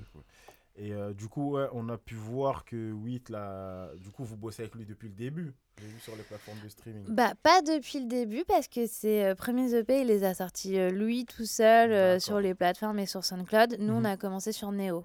Et 0.76 0.92
euh, 0.92 1.12
du 1.12 1.28
coup, 1.28 1.52
ouais, 1.52 1.68
on 1.72 1.88
a 1.88 1.96
pu 1.96 2.16
voir 2.16 2.64
que 2.64 2.90
Wit, 2.92 3.28
là, 3.28 3.90
du 3.96 4.10
coup, 4.10 4.24
vous 4.24 4.36
bossez 4.36 4.62
avec 4.62 4.74
lui 4.74 4.84
depuis 4.84 5.06
le 5.08 5.14
début. 5.14 5.54
J'ai 5.80 5.86
vu 5.86 6.00
sur 6.00 6.16
les 6.16 6.22
plateformes 6.24 6.58
de 6.64 6.68
streaming. 6.68 7.04
Bah, 7.08 7.34
pas 7.44 7.62
depuis 7.62 8.00
le 8.00 8.06
début 8.06 8.44
parce 8.48 8.66
que 8.66 8.86
ses 8.88 9.22
euh, 9.22 9.34
premiers 9.36 9.72
EP, 9.74 10.00
il 10.00 10.08
les 10.08 10.24
a 10.24 10.34
sortis 10.34 10.76
euh, 10.78 10.90
lui 10.90 11.26
tout 11.26 11.46
seul 11.46 11.92
euh, 11.92 12.18
sur 12.18 12.40
les 12.40 12.54
plateformes 12.56 12.98
et 12.98 13.06
sur 13.06 13.24
SoundCloud. 13.24 13.76
Nous, 13.78 13.92
on 13.94 14.00
Mhm. 14.00 14.06
a 14.06 14.16
commencé 14.16 14.50
sur 14.50 14.72
Neo. 14.72 15.04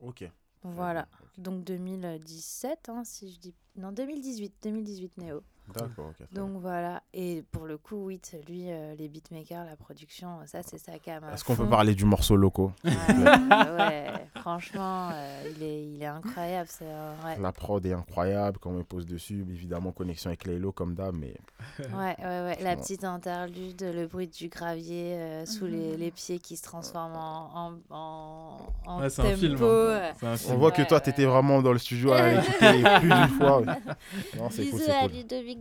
Ok. 0.00 0.30
Voilà. 0.62 1.08
Donc 1.38 1.64
2017, 1.64 2.88
hein, 2.88 3.02
si 3.04 3.32
je 3.32 3.38
dis. 3.40 3.54
Non, 3.76 3.92
2018. 3.92 4.52
2018 4.62 5.16
Neo. 5.18 5.42
D'accord, 5.68 6.06
ok. 6.10 6.26
Donc 6.32 6.50
voilà. 6.60 7.02
Et 7.14 7.44
pour 7.52 7.66
le 7.66 7.78
coup, 7.78 8.06
oui, 8.06 8.20
lui, 8.48 8.64
euh, 8.70 8.94
les 8.98 9.08
beatmakers, 9.08 9.64
la 9.64 9.76
production, 9.76 10.38
ça, 10.46 10.62
c'est 10.64 10.78
sa 10.78 10.98
cam. 10.98 11.22
à 11.22 11.32
Est-ce 11.34 11.44
qu'on 11.44 11.54
peut 11.54 11.68
parler 11.68 11.94
du 11.94 12.04
morceau 12.04 12.34
locaux 12.34 12.72
Ouais, 12.84 12.90
ouais, 13.78 14.06
franchement, 14.40 15.10
euh, 15.12 15.42
il, 15.56 15.62
est, 15.62 15.84
il 15.84 16.02
est 16.02 16.06
incroyable. 16.06 16.68
Euh, 16.82 17.14
ouais. 17.24 17.38
La 17.40 17.52
prod 17.52 17.84
est 17.86 17.92
incroyable 17.92 18.58
quand 18.60 18.70
on 18.70 18.78
me 18.78 18.82
pose 18.82 19.06
dessus. 19.06 19.46
Évidemment, 19.48 19.92
connexion 19.92 20.28
avec 20.30 20.44
Laylo 20.44 20.72
comme 20.72 20.94
d'hab, 20.94 21.14
mais 21.14 21.34
Ouais, 21.78 22.16
ouais, 22.18 22.24
ouais. 22.24 22.58
La 22.62 22.74
petite 22.76 23.04
interlude, 23.04 23.80
le 23.82 24.06
bruit 24.06 24.26
du 24.28 24.48
gravier 24.48 25.14
euh, 25.14 25.46
sous 25.46 25.66
les, 25.66 25.92
Mhm. 25.92 25.96
les 25.98 26.10
pieds 26.10 26.38
qui 26.40 26.56
se 26.56 26.62
transforme 26.64 27.12
en, 27.14 27.50
en, 27.54 27.72
en, 27.90 28.56
en 28.86 29.00
Ouais, 29.00 29.08
c'est 29.10 29.22
un 29.22 29.36
film. 29.36 29.56
hein. 29.62 30.34
on 30.48 30.56
voit 30.56 30.72
que 30.72 30.82
toi, 30.82 31.00
tu 31.00 31.10
étais 31.10 31.24
ouais. 31.26 31.30
vraiment 31.30 31.62
dans 31.62 31.72
le 31.72 31.78
studio 31.78 32.12
à 32.12 32.28
l'écouter 32.32 32.82
plus 33.00 33.08
d'une 33.08 33.28
fois. 33.38 33.62
Non, 34.36 34.48
c'est 34.50 34.66
cool. 34.66 34.80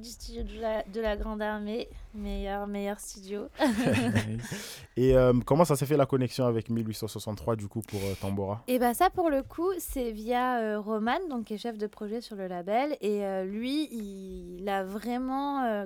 Du 0.02 0.10
studio 0.10 0.44
de 0.44 0.62
la, 0.62 0.84
de 0.84 1.02
la 1.02 1.18
Grande 1.18 1.42
Armée. 1.42 1.90
Meilleur, 2.14 2.68
meilleur 2.68 3.00
studio. 3.00 3.50
Et 4.98 5.16
euh, 5.16 5.34
comment 5.46 5.66
ça 5.66 5.76
s'est 5.76 5.86
fait 5.86 5.98
la 5.98 6.06
connexion 6.06 6.46
avec 6.46 6.70
1863 6.70 7.56
du 7.56 7.68
coup 7.68 7.82
pour 7.82 8.00
euh, 8.00 8.14
Tambora? 8.20 8.64
Et 8.68 8.80
bah 8.80 8.94
ça 8.94 9.10
pour 9.10 9.30
le 9.30 9.44
coup 9.44 9.72
c'est 9.78 10.12
via 10.12 10.60
euh, 10.60 10.80
Roman 10.80 11.20
donc 11.30 11.46
qui 11.46 11.56
est 11.56 11.58
chef 11.58 11.78
de 11.78 11.88
projet 11.88 12.22
sur 12.22 12.36
le 12.36 12.48
label 12.48 12.98
et 13.02 13.26
euh, 13.26 13.44
lui 13.44 13.90
il, 13.92 14.68
a 14.70 14.84
vraiment 14.84 15.86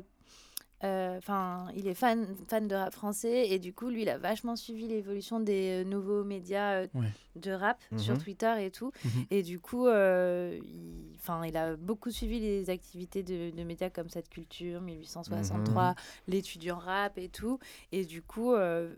enfin 0.83 1.67
il 1.75 1.87
est 1.87 1.93
fan 1.93 2.27
fan 2.47 2.67
de 2.67 2.75
rap 2.75 2.93
français 2.93 3.47
et 3.49 3.59
du 3.59 3.73
coup 3.73 3.89
lui 3.89 4.01
il 4.01 4.09
a 4.09 4.17
vachement 4.17 4.55
suivi 4.55 4.87
l'évolution 4.87 5.39
des 5.39 5.81
euh, 5.81 5.83
nouveaux 5.83 6.23
médias 6.23 6.81
euh, 6.81 6.87
Ouais. 6.93 7.07
de 7.37 7.51
rap 7.51 7.79
sur 7.97 8.13
Mhm. 8.15 8.19
Twitter 8.21 8.53
et 8.65 8.71
tout 8.71 8.91
Mhm. 9.05 9.25
et 9.31 9.43
du 9.43 9.59
coup 9.59 9.87
euh, 9.87 10.59
il, 10.63 11.13
enfin 11.15 11.45
il 11.45 11.55
a 11.57 11.75
beaucoup 11.77 12.11
suivi 12.11 12.39
les 12.39 12.69
activités 12.69 13.23
de, 13.23 13.51
de 13.55 13.63
médias 13.63 13.89
comme 13.89 14.09
cette 14.09 14.29
culture 14.29 14.81
1863 14.81 15.89
Mhm. 15.89 15.95
l'étudiant 16.27 16.77
rap 16.77 17.17
et 17.17 17.29
tout 17.29 17.59
et 17.91 18.05
du 18.05 18.21
coup 18.21 18.53
euh, 18.53 18.93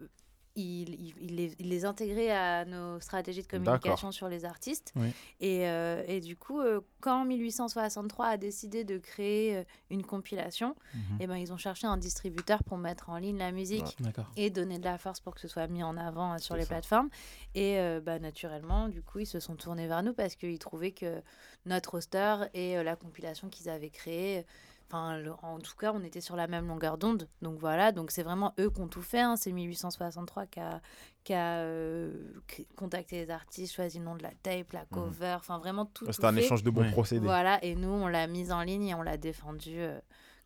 il, 0.55 0.89
il- 0.95 1.13
il 1.21 1.35
les, 1.35 1.55
il 1.59 1.69
les 1.69 1.85
intégrait 1.85 2.31
à 2.31 2.63
nos 2.65 2.99
stratégies 2.99 3.41
de 3.41 3.47
communication 3.47 4.11
sur 4.11 4.29
les 4.29 4.45
artistes. 4.45 4.93
Oui. 4.95 5.09
Et, 5.41 5.67
euh, 5.67 6.03
et 6.07 6.21
du 6.21 6.35
coup, 6.37 6.61
euh, 6.61 6.81
quand 7.01 7.25
1863 7.25 8.25
a 8.27 8.37
décidé 8.37 8.83
de 8.83 8.97
créer 8.97 9.57
euh, 9.57 9.63
une 9.89 10.03
compilation, 10.03 10.75
Mhm. 10.93 11.17
eh 11.19 11.27
ben, 11.27 11.35
ils 11.37 11.51
ont 11.51 11.57
cherché 11.57 11.87
un 11.87 11.97
distributeur 11.97 12.63
pour 12.63 12.77
mettre 12.77 13.09
en 13.09 13.17
ligne 13.17 13.37
la 13.37 13.51
musique 13.51 13.95
Ouais. 14.03 14.11
Et 14.37 14.49
donner 14.49 14.79
de 14.79 14.85
la 14.85 14.97
force 14.97 15.19
pour 15.19 15.33
que 15.35 15.41
ce 15.41 15.47
soit 15.47 15.67
mis 15.67 15.83
en 15.83 15.97
avant 15.97 16.37
sur 16.39 16.55
les 16.55 16.63
ça. 16.63 16.69
plateformes. 16.69 17.09
Et 17.53 17.77
bah, 18.03 18.19
naturellement, 18.19 18.87
du 18.89 19.01
coup, 19.01 19.19
ils 19.19 19.25
se 19.27 19.39
sont 19.39 19.55
tournés 19.55 19.87
vers 19.87 20.03
nous 20.03 20.13
parce 20.13 20.35
qu'ils 20.35 20.59
trouvaient 20.59 20.91
que 20.91 21.21
notre 21.65 21.91
roster 21.91 22.35
et 22.53 22.81
la 22.83 22.95
compilation 22.95 23.49
qu'ils 23.49 23.69
avaient 23.69 23.89
créée, 23.89 24.45
enfin, 24.87 25.17
le- 25.17 25.33
en 25.43 25.59
tout 25.59 25.75
cas, 25.75 25.91
on 25.93 26.03
était 26.03 26.21
sur 26.21 26.35
la 26.35 26.47
même 26.47 26.67
longueur 26.67 26.97
d'onde. 26.97 27.27
Donc 27.41 27.57
voilà, 27.59 27.91
donc 27.91 28.11
c'est 28.11 28.23
vraiment 28.23 28.53
eux 28.59 28.69
qui 28.69 28.81
ont 28.81 28.87
tout 28.87 29.01
fait. 29.01 29.19
hein. 29.21 29.35
C'est 29.35 29.51
1863 29.51 30.45
qui 30.45 30.59
a, 30.59 30.81
qui 31.23 31.33
a 31.33 31.57
euh, 31.59 32.33
contacté 32.75 33.17
les 33.25 33.29
artistes, 33.31 33.73
choisi 33.75 33.99
le 33.99 34.05
nom 34.05 34.15
de 34.15 34.23
la 34.23 34.31
tape, 34.43 34.71
la 34.73 34.85
cover, 34.85 35.35
enfin 35.37 35.57
vraiment 35.59 35.85
tout. 35.85 36.05
C'était 36.11 36.25
un 36.25 36.33
fait. 36.33 36.41
échange 36.45 36.63
de 36.63 36.69
bons 36.69 36.81
Ouais. 36.83 36.91
procédés. 36.91 37.25
Voilà, 37.25 37.63
et 37.63 37.75
nous, 37.75 37.89
on 37.89 38.07
l'a 38.07 38.27
mise 38.27 38.51
en 38.51 38.61
ligne 38.61 38.87
et 38.89 38.95
on 38.95 39.01
l'a 39.01 39.17
défendu 39.17 39.73
euh, 39.79 39.99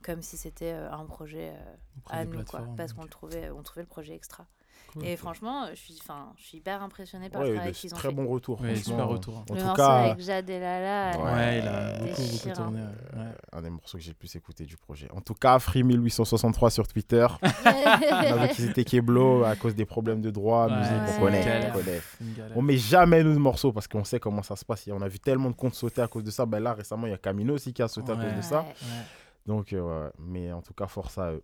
comme 0.04 0.22
si 0.22 0.38
c'était 0.38 0.72
euh, 0.74 0.92
un 0.92 1.06
projet 1.06 1.50
euh, 1.54 1.76
à 2.10 2.24
nous, 2.26 2.44
quoi, 2.46 2.62
parce 2.78 2.94
qu'on 2.94 3.04
le 3.04 3.10
trouvait, 3.10 3.50
on 3.52 3.62
trouvait 3.64 3.82
le 3.84 3.88
projet 3.88 4.16
extra. 4.16 4.46
Cool. 4.94 5.06
Et 5.06 5.16
franchement, 5.18 5.66
euh, 5.66 5.70
je 5.74 5.80
suis, 5.80 5.98
enfin, 6.02 6.34
je 6.38 6.44
suis 6.44 6.58
hyper 6.58 6.82
impressionnée 6.82 7.30
par 7.30 7.42
Ouais, 7.42 7.48
le 7.48 7.54
de 7.54 7.58
travail 7.58 7.74
qu'ils 7.76 7.94
ont 7.94 7.98
très 7.98 8.10
fait. 8.10 8.16
bon 8.16 8.28
retour. 8.28 8.60
Ouais, 8.62 8.76
super 8.76 9.08
retour. 9.08 9.38
En 9.38 9.54
le 9.54 9.60
tout 9.60 9.66
morceau 9.66 9.76
cas, 9.76 9.88
avec 9.88 10.20
Jade 10.20 10.50
et 10.50 10.60
Lala, 10.60 11.20
Ouais. 11.20 11.60
il 11.60 11.68
a 11.68 12.00
beaucoup, 12.00 12.22
beaucoup 12.22 12.50
tourné. 12.56 12.82
un 13.54 13.62
des 13.62 13.70
morceaux 13.70 13.98
que 13.98 14.04
j'ai 14.04 14.12
le 14.12 14.16
plus 14.16 14.36
écouté 14.36 14.66
du 14.66 14.78
projet. 14.78 15.08
En 15.16 15.22
tout 15.22 15.34
cas, 15.36 15.60
Free 15.60 15.84
1863 15.84 16.72
sur 16.72 16.88
Twitter. 16.88 17.28
on 17.44 17.68
a 17.68 18.48
vu 18.48 18.54
qu'ils 18.56 18.70
étaient 18.70 18.84
Keblo 18.84 19.44
à 19.44 19.56
cause 19.56 19.76
des 19.76 19.86
problèmes 19.86 20.22
de 20.22 20.32
droit, 20.32 20.68
Ouais, 20.68 20.78
musique, 20.78 20.94
on 21.18 21.22
connaît, 21.22 21.70
on 21.70 21.74
connaît. 21.78 22.02
On 22.56 22.62
met 22.62 22.78
jamais 22.78 23.24
nous 23.24 23.34
de 23.34 23.40
morceaux 23.40 23.72
parce 23.72 23.88
qu'on 23.88 24.04
sait 24.04 24.20
comment 24.20 24.44
ça 24.44 24.56
se 24.56 24.66
passe. 24.66 24.88
On 24.92 25.02
a 25.02 25.08
vu 25.08 25.20
tellement 25.20 25.50
de 25.50 25.56
comptes 25.56 25.76
sauter 25.76 26.02
à 26.02 26.08
cause 26.08 26.24
de 26.24 26.32
ça. 26.32 26.46
Ben 26.46 26.60
là, 26.60 26.74
récemment, 26.74 27.06
il 27.08 27.12
y 27.12 27.14
a 27.14 27.18
Camino 27.18 27.54
aussi 27.54 27.74
qui 27.74 27.82
a 27.82 27.88
sauté 27.88 28.12
à 28.12 28.16
cause 28.16 28.36
de 28.36 28.42
ça. 28.42 28.66
Donc, 29.46 29.74
euh, 29.74 30.10
mais 30.20 30.52
en 30.52 30.62
tout 30.62 30.74
cas, 30.74 30.88
force 30.88 31.18
à 31.18 31.32
eux. 31.32 31.44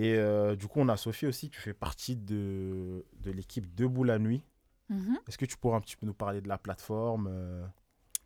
Et 0.00 0.14
euh, 0.14 0.56
du 0.56 0.66
coup, 0.66 0.80
on 0.80 0.88
a 0.88 0.96
Sophie 0.96 1.26
aussi. 1.26 1.50
Tu 1.50 1.60
fais 1.60 1.74
partie 1.74 2.16
de, 2.16 3.04
de 3.22 3.30
l'équipe 3.30 3.74
Debout 3.74 4.02
la 4.02 4.18
nuit. 4.18 4.42
Mhm. 4.88 5.18
Est-ce 5.28 5.36
que 5.36 5.44
tu 5.44 5.58
pourrais 5.58 5.76
un 5.76 5.82
petit 5.82 5.96
peu 5.96 6.06
nous 6.06 6.14
parler 6.14 6.40
de 6.40 6.48
la 6.48 6.56
plateforme 6.56 7.28
euh, 7.30 7.66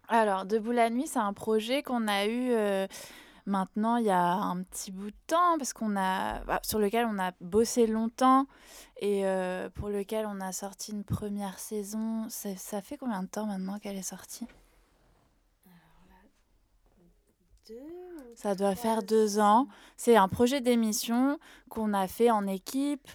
Alors, 0.06 0.46
Debout 0.46 0.70
la 0.70 0.88
nuit, 0.88 1.08
c'est 1.08 1.18
un 1.18 1.32
projet 1.32 1.82
qu'on 1.82 2.06
a 2.06 2.26
eu 2.26 2.52
euh, 2.52 2.86
maintenant 3.44 3.96
il 3.96 4.04
y 4.06 4.10
a 4.10 4.34
un 4.34 4.62
petit 4.62 4.92
bout 4.92 5.10
de 5.10 5.16
temps, 5.26 5.58
parce 5.58 5.72
qu'on 5.72 5.96
a, 5.96 6.44
bah, 6.44 6.60
sur 6.62 6.78
lequel 6.78 7.06
on 7.10 7.18
a 7.18 7.32
bossé 7.40 7.88
longtemps 7.88 8.46
et 9.00 9.24
pour 9.74 9.88
lequel 9.88 10.26
on 10.26 10.40
a 10.40 10.52
sorti 10.52 10.92
une 10.92 11.02
première 11.02 11.58
saison. 11.58 12.28
Ça, 12.28 12.56
ça 12.56 12.82
fait 12.82 12.96
combien 12.96 13.24
de 13.24 13.28
temps 13.28 13.46
maintenant 13.46 13.80
qu'elle 13.80 13.96
est 13.96 14.02
sortie? 14.02 14.46
Ça 18.34 18.54
doit 18.54 18.74
faire 18.74 19.02
deux 19.02 19.38
ans. 19.38 19.68
C'est 19.96 20.16
un 20.16 20.28
projet 20.28 20.60
d'émission 20.60 21.38
qu'on 21.68 21.94
a 21.94 22.06
fait 22.08 22.30
en 22.30 22.46
équipe. 22.46 23.08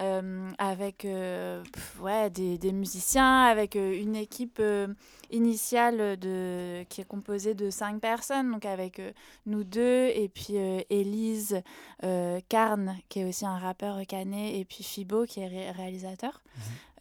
euh, 0.00 0.50
avec 0.58 1.04
euh, 1.04 1.62
pff, 1.72 2.00
ouais, 2.00 2.28
des, 2.28 2.58
des 2.58 2.72
musiciens, 2.72 3.42
avec 3.44 3.76
euh, 3.76 3.96
une 3.96 4.16
équipe 4.16 4.58
euh, 4.58 4.88
initiale 5.30 6.18
de, 6.18 6.82
qui 6.88 7.00
est 7.00 7.04
composée 7.06 7.54
de 7.54 7.70
cinq 7.70 8.00
personnes, 8.00 8.50
donc 8.50 8.64
avec 8.64 8.98
euh, 8.98 9.12
nous 9.46 9.62
deux, 9.62 10.06
et 10.08 10.28
puis 10.28 10.56
euh, 10.58 10.80
Élise 10.90 11.62
euh, 12.02 12.40
Carne, 12.48 12.96
qui 13.08 13.20
est 13.20 13.24
aussi 13.24 13.46
un 13.46 13.56
rappeur 13.56 14.04
canet, 14.08 14.56
et 14.56 14.64
puis 14.64 14.82
Fibo, 14.82 15.26
qui 15.26 15.38
est 15.38 15.46
ré- 15.46 15.70
réalisateur. 15.70 16.42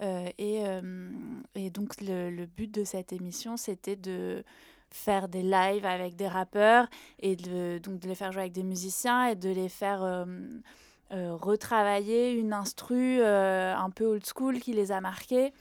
Euh, 0.01 0.27
et, 0.37 0.59
euh, 0.67 1.09
et 1.55 1.71
donc 1.71 1.99
le, 1.99 2.29
le 2.29 2.45
but 2.45 2.71
de 2.71 2.83
cette 2.83 3.11
émission, 3.11 3.57
c'était 3.57 3.95
de 3.95 4.43
faire 4.93 5.27
des 5.27 5.41
lives 5.41 5.85
avec 5.85 6.15
des 6.15 6.27
rappeurs 6.27 6.87
et 7.19 7.35
de, 7.35 7.79
donc 7.79 7.99
de 7.99 8.07
les 8.07 8.15
faire 8.15 8.31
jouer 8.31 8.43
avec 8.43 8.53
des 8.53 8.63
musiciens 8.63 9.25
et 9.25 9.35
de 9.35 9.49
les 9.49 9.67
faire 9.67 10.03
euh, 10.03 10.25
euh, 11.11 11.35
retravailler 11.35 12.31
une 12.31 12.53
instru 12.53 13.19
euh, 13.19 13.75
un 13.75 13.89
peu 13.89 14.05
old 14.05 14.23
school 14.25 14.59
qui 14.59 14.71
les 14.71 14.91
a 14.91 15.01
marqués, 15.01 15.51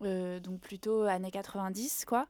donc 0.00 0.60
plutôt 0.60 1.02
années 1.02 1.30
90 1.30 2.04
quoi. 2.06 2.26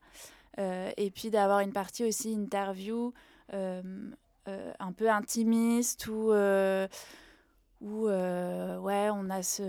Et 0.58 1.10
puis 1.14 1.30
d'avoir 1.30 1.60
une 1.60 1.72
partie 1.72 2.04
aussi 2.04 2.32
interview 2.32 3.12
un 3.52 4.92
peu 4.92 5.10
intimiste 5.10 6.08
euh, 6.08 6.86
où 7.80 8.08
euh, 8.08 8.78
ouais, 8.78 9.10
on, 9.12 9.28
a 9.30 9.42
ce, 9.42 9.62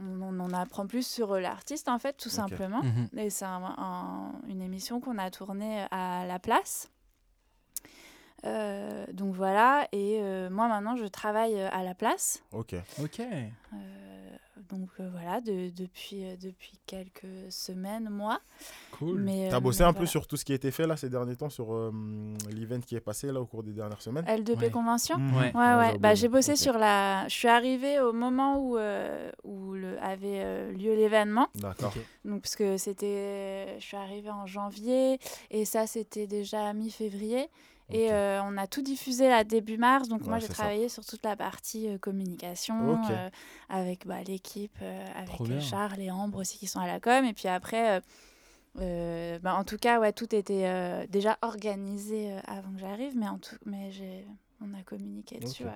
on, 0.00 0.22
on 0.22 0.40
en 0.40 0.52
apprend 0.52 0.86
plus 0.86 1.06
sur 1.06 1.34
l'artiste 1.38 1.88
en 1.88 1.98
fait 1.98 2.14
tout 2.16 2.30
simplement. 2.30 2.82
Mhm. 2.82 3.08
Et 3.18 3.30
c'est 3.30 3.44
un- 3.44 3.74
un- 3.78 4.32
une 4.48 4.62
émission 4.62 5.00
qu'on 5.00 5.18
a 5.18 5.30
tournée 5.30 5.84
à 5.90 6.24
la 6.26 6.38
place. 6.38 6.88
Euh, 8.44 9.06
donc 9.12 9.34
voilà, 9.34 9.86
et 9.92 10.18
euh, 10.20 10.50
moi 10.50 10.66
maintenant 10.66 10.96
je 10.96 11.04
travaille 11.06 11.60
à 11.60 11.82
la 11.84 11.94
place. 11.94 12.42
Ok. 12.50 12.74
Ok. 13.00 13.20
Euh, 14.70 14.76
donc 14.76 14.88
euh, 15.00 15.08
voilà, 15.12 15.40
de- 15.40 15.70
depuis, 15.70 16.24
euh, 16.24 16.36
depuis 16.40 16.78
quelques 16.86 17.26
semaines, 17.50 18.08
mois. 18.10 18.40
Cool. 18.92 19.20
Mais, 19.20 19.48
T'as 19.50 19.56
euh, 19.56 19.60
bossé 19.60 19.82
mais 19.82 19.88
un 19.88 19.92
peu 19.92 20.06
sur 20.06 20.26
tout 20.26 20.36
ce 20.36 20.44
qui 20.44 20.52
a 20.52 20.54
été 20.54 20.70
fait 20.70 20.86
là 20.86 20.96
ces 20.96 21.08
derniers 21.08 21.36
temps, 21.36 21.50
sur 21.50 21.72
euh, 21.74 21.92
l'event 22.50 22.80
qui 22.80 22.94
est 22.96 23.00
passé 23.00 23.30
là 23.32 23.40
au 23.40 23.46
cours 23.46 23.62
des 23.62 23.72
dernières 23.72 24.00
semaines 24.02 24.24
L2P 24.26 24.58
Ouais. 24.58 24.70
Convention 24.70 25.18
Mhm. 25.18 25.36
Ouais. 25.36 25.52
Ouais, 25.54 25.74
ouais. 25.74 25.88
j'ai 25.92 25.98
Bah, 25.98 26.14
j'ai 26.14 26.28
bossé 26.28 26.56
sur 26.56 26.78
la. 26.78 27.26
Je 27.28 27.34
suis 27.34 27.48
arrivée 27.48 28.00
au 28.00 28.12
moment 28.12 28.58
où, 28.58 28.76
euh, 28.76 29.30
où 29.44 29.72
le, 29.72 29.98
avait 30.02 30.42
euh, 30.42 30.72
lieu 30.72 30.94
l'événement. 30.94 31.48
D'accord. 31.54 31.92
Donc, 32.24 32.42
parce 32.42 32.56
que 32.56 32.76
c'était. 32.76 33.78
Je 33.78 33.84
suis 33.84 33.96
arrivée 33.96 34.30
en 34.30 34.46
janvier 34.46 35.18
et 35.50 35.64
ça, 35.64 35.86
c'était 35.86 36.26
déjà 36.26 36.72
mi-février. 36.72 37.48
Et 37.92 38.12
euh, 38.12 38.42
on 38.42 38.56
a 38.56 38.66
tout 38.66 38.82
diffusé 38.82 39.28
là 39.28 39.44
début 39.44 39.76
mars. 39.76 40.08
Donc, 40.08 40.26
moi, 40.26 40.38
j'ai 40.38 40.46
ça. 40.46 40.54
travaillé 40.54 40.88
sur 40.88 41.04
toute 41.04 41.22
la 41.24 41.36
partie 41.36 41.88
euh, 41.88 41.98
communication 41.98 43.00
euh, 43.10 43.30
avec 43.68 44.06
bah, 44.06 44.22
l'équipe, 44.22 44.76
avec. 45.14 45.60
Charles 45.60 46.00
et 46.00 46.10
Ambre 46.10 46.38
aussi 46.38 46.58
qui 46.58 46.66
sont 46.66 46.80
à 46.80 46.86
la 46.86 47.00
com. 47.00 47.24
Et 47.24 47.32
puis 47.32 47.48
après. 47.48 48.00
bah, 48.76 49.54
en 49.54 49.64
tout 49.64 49.78
cas, 49.78 50.00
ouais, 50.00 50.12
tout 50.12 50.34
était 50.34 51.06
déjà 51.08 51.38
organisé 51.42 52.34
avant 52.46 52.72
que 52.72 52.80
j'arrive, 52.80 53.16
mais, 53.16 53.28
en 53.28 53.38
tout, 53.38 53.56
mais 53.66 53.90
j'ai, 53.92 54.26
on 54.60 54.72
a 54.74 54.82
communiqué 54.82 55.38
dessus. 55.38 55.64
Ouais. 55.64 55.70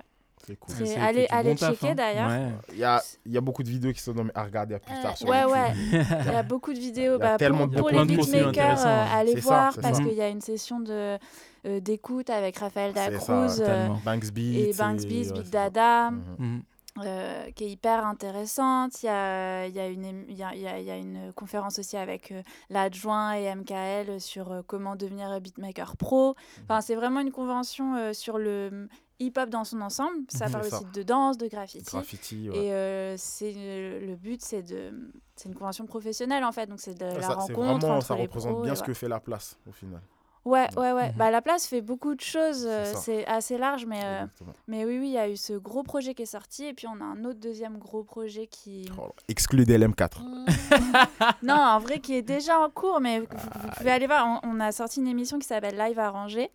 C'est 0.45 0.55
cool. 0.57 0.75
C'est- 0.75 0.85
c'est 0.85 0.95
allez- 0.97 1.27
taf, 1.55 1.71
checker, 1.73 1.89
hein. 1.89 1.95
d'ailleurs. 1.95 2.29
Ouais. 2.29 2.51
Il 2.71 2.77
y 2.77 2.83
a, 2.83 3.01
il 3.25 3.31
y 3.33 3.37
a 3.37 3.41
beaucoup 3.41 3.63
de 3.63 3.69
vidéos 3.69 3.91
qui 3.91 3.99
sont 4.01 4.13
à 4.33 4.43
regarder 4.43 4.75
à 4.75 4.79
plus 4.79 4.93
Euh, 4.95 5.01
tard 5.01 5.17
sur 5.17 5.27
Ouais, 5.27 5.41
YouTube. 5.41 5.53
ouais. 5.55 6.17
Il 6.25 6.31
y 6.31 6.35
a 6.35 6.43
beaucoup 6.43 6.73
de 6.73 6.79
vidéos. 6.79 7.17
Bah, 7.19 7.37
tellement 7.37 7.67
pour 7.67 7.69
de- 7.69 7.77
pour 7.79 7.87
plein 7.89 8.05
les 8.05 8.15
beatmakers, 8.17 8.79
euh, 8.79 8.85
hein. 8.85 9.07
allez 9.13 9.33
C'est 9.33 9.39
voir 9.41 9.73
parce 9.81 9.97
qu'il 9.99 10.13
y 10.13 10.21
a 10.21 10.29
une 10.29 10.41
session 10.41 10.79
de 10.79 11.17
euh, 11.65 11.79
d'écoute 11.81 12.29
avec 12.29 12.57
Raphaël 12.57 12.93
Dacruz 12.93 13.29
euh, 13.31 13.57
totalement. 13.57 13.99
Banks 14.05 14.31
Beats. 14.31 14.57
et 14.69 14.73
Banks 14.77 15.01
Beats, 15.01 15.33
Big. 15.33 15.49
Dada. 15.49 16.11
Mhm. 16.11 16.21
Mhm. 16.39 16.61
euh, 17.05 17.51
qui 17.55 17.65
est 17.65 17.69
hyper 17.69 18.03
intéressante. 18.07 19.03
Il 19.03 19.05
y 19.05 19.09
a, 19.09 19.67
il 19.67 19.75
y, 19.75 19.79
a 19.79 19.87
une, 19.87 20.25
il 20.29 20.35
y, 20.35 20.41
a, 20.43 20.55
il 20.55 20.61
y 20.61 20.67
a- 20.67 20.79
il 20.79 20.85
y 20.85 20.89
a 20.89 20.97
une 20.97 21.31
conférence 21.33 21.77
aussi 21.77 21.95
avec 21.95 22.31
euh, 22.31 22.41
l'adjoint 22.71 23.33
et 23.33 23.53
MKL 23.53 24.19
sur 24.19 24.51
euh, 24.51 24.61
comment 24.65 24.95
devenir 24.95 25.39
beatmaker 25.39 25.95
pro. 25.95 26.35
Enfin, 26.63 26.81
c'est 26.81 26.95
vraiment 26.95 27.19
une 27.19 27.31
convention 27.31 27.95
euh, 27.95 28.13
sur 28.13 28.39
le 28.39 28.87
hip-hop 29.19 29.49
dans 29.49 29.63
son 29.63 29.81
ensemble. 29.81 30.17
Ça 30.29 30.45
Mhm. 30.45 30.51
parle 30.51 30.63
ça. 30.65 30.75
aussi 30.77 30.85
de 30.93 31.03
danse, 31.03 31.37
de 31.37 31.47
graffiti. 31.47 31.85
Graffiti, 31.91 32.49
ouais. 32.49 32.57
Et 32.57 32.73
euh, 32.73 33.15
c'est 33.17 33.51
le 33.53 34.15
but, 34.15 34.41
c'est 34.41 34.61
de, 34.63 34.91
c'est 35.35 35.49
une 35.49 35.55
convention 35.55 35.85
professionnelle 35.85 36.43
en 36.43 36.51
fait, 36.51 36.67
donc 36.67 36.79
c'est 36.79 36.97
de 36.97 37.05
Ouais, 37.05 37.15
la 37.15 37.21
ça, 37.21 37.33
rencontre 37.35 37.53
vraiment, 37.79 37.95
entre 37.97 38.05
ça 38.05 38.15
les 38.15 38.21
représente 38.23 38.53
pros 38.53 38.63
bien 38.63 38.75
ce 38.75 38.83
que 38.83 38.93
fait 38.93 39.07
la 39.09 39.19
place 39.19 39.57
au 39.67 39.71
final. 39.71 40.01
Ouais, 40.45 40.67
ouais, 40.77 40.93
ouais. 40.93 41.09
Mhm. 41.09 41.17
Bah, 41.17 41.29
la 41.29 41.41
place 41.41 41.67
fait 41.67 41.81
beaucoup 41.81 42.15
de 42.15 42.21
choses. 42.21 42.65
euh, 42.65 42.85
C'est. 42.95 43.17
C'est 43.17 43.25
assez 43.27 43.57
large, 43.57 43.85
mais, 43.85 43.99
euh, 44.05 44.25
mais 44.69 44.85
oui, 44.85 44.97
oui, 44.97 45.07
il 45.07 45.11
y 45.13 45.17
a 45.17 45.27
eu 45.27 45.35
ce 45.35 45.51
gros 45.51 45.83
projet 45.83 46.13
qui 46.13 46.21
est 46.21 46.25
sorti. 46.25 46.63
Et 46.63 46.73
puis, 46.73 46.87
on 46.87 47.01
a 47.01 47.03
un 47.03 47.25
autre 47.25 47.39
deuxième 47.41 47.77
gros 47.77 48.03
projet 48.03 48.47
qui. 48.47 48.89
Oh, 48.97 49.09
exclu 49.27 49.65
d'LM4. 49.65 50.21
non, 51.43 51.53
en 51.55 51.79
vrai, 51.79 51.99
qui 51.99 52.15
est 52.15 52.21
déjà 52.21 52.59
en 52.61 52.69
cours, 52.69 53.01
mais 53.01 53.19
vous, 53.19 53.25
vous 53.29 53.69
pouvez 53.77 53.91
aller 53.91 54.07
voir. 54.07 54.39
On, 54.43 54.49
on 54.51 54.59
a 54.61 54.71
sorti 54.71 55.01
une 55.01 55.07
émission 55.07 55.37
qui 55.37 55.47
s'appelle 55.47 55.77
Live 55.77 55.99
Arrangé. 55.99 56.49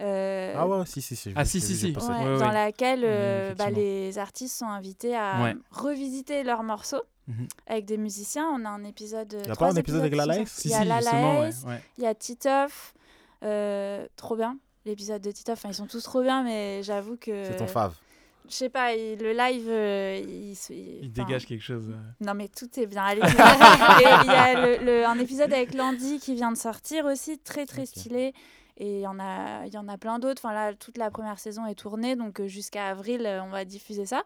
Euh, 0.00 0.54
Ah 0.56 0.66
ouais, 0.66 0.84
si, 0.86 1.02
si, 1.02 1.14
si. 1.16 1.32
Ah, 1.36 1.44
si, 1.44 1.60
si, 1.60 1.76
si. 1.76 1.86
ouais. 1.86 1.92
Ouais, 2.02 2.38
dans 2.38 2.50
laquelle 2.50 3.02
euh, 3.04 3.54
bah, 3.54 3.70
les 3.70 4.18
artistes 4.18 4.56
sont 4.58 4.66
invités 4.68 5.14
à 5.16 5.42
Ouais. 5.42 5.54
revisiter 5.70 6.42
leurs 6.42 6.62
morceaux 6.62 7.02
Mhm. 7.28 7.46
avec 7.66 7.84
des 7.84 7.96
musiciens. 7.98 8.48
On 8.54 8.64
a 8.64 8.68
un 8.70 8.82
épisode. 8.84 9.36
Y 9.46 9.50
a 9.50 9.54
pas 9.54 9.70
un 9.70 9.76
épisode 9.76 10.00
avec 10.00 10.12
épisodes 10.14 10.28
la 10.28 10.34
qui 10.34 10.40
Laes 10.40 10.46
sont- 10.46 10.60
Si, 10.60 10.68
Il 10.68 10.70
y 10.70 10.74
a 10.74 10.80
si, 10.82 10.88
la 10.88 11.00
justement, 11.00 11.32
ouais, 11.40 11.46
Laes, 11.50 11.64
ouais. 11.66 11.82
il 11.98 12.04
y 12.04 12.06
a 12.06 12.14
Titoff. 12.14 12.94
euh, 13.42 14.06
trop 14.16 14.36
bien. 14.36 14.56
L'épisode 14.86 15.22
de 15.22 15.30
Titoff, 15.30 15.58
enfin, 15.58 15.68
ils 15.70 15.74
sont 15.74 15.86
tous 15.86 16.02
trop 16.02 16.22
bien, 16.22 16.42
mais 16.42 16.82
j'avoue 16.82 17.16
que. 17.16 17.44
C'est 17.44 17.56
ton 17.56 17.66
fave. 17.66 17.94
Je 18.48 18.54
sais 18.54 18.68
pas, 18.68 18.94
il- 18.94 19.18
le 19.20 19.32
live, 19.32 19.66
euh, 19.68 20.20
il, 20.26 20.56
se- 20.56 20.72
Il 20.72 20.98
enfin, 21.12 21.24
dégage 21.24 21.46
quelque 21.46 21.62
chose. 21.62 21.90
euh. 21.90 22.24
Non, 22.24 22.34
mais 22.34 22.48
tout 22.48 22.68
est 22.80 22.86
bien. 22.86 23.04
Allez, 23.04 23.20
Et 23.22 24.24
il 24.24 24.26
y 24.26 24.34
a 24.34 24.54
le- 24.78 24.84
le- 24.84 25.06
un 25.06 25.18
épisode 25.18 25.52
avec 25.52 25.72
Landy 25.74 26.18
qui 26.18 26.34
vient 26.34 26.50
de 26.50 26.56
sortir 26.56 27.04
aussi, 27.04 27.38
très 27.38 27.64
très 27.66 27.82
Ok. 27.82 27.88
stylé. 27.88 28.34
Et 28.82 28.94
il 28.96 29.00
y 29.02 29.06
en 29.06 29.18
a, 29.20 29.66
il 29.66 29.72
y 29.74 29.78
en 29.78 29.86
a 29.88 29.98
plein 29.98 30.18
d'autres. 30.18 30.40
Enfin, 30.42 30.54
là, 30.54 30.72
toute 30.74 30.96
la 30.96 31.10
première 31.10 31.38
saison 31.38 31.66
est 31.66 31.74
tournée, 31.74 32.16
donc 32.16 32.40
euh, 32.40 32.48
jusqu'à 32.48 32.88
avril, 32.88 33.26
euh, 33.26 33.42
on 33.44 33.50
va 33.50 33.64
diffuser 33.66 34.06
ça. 34.06 34.22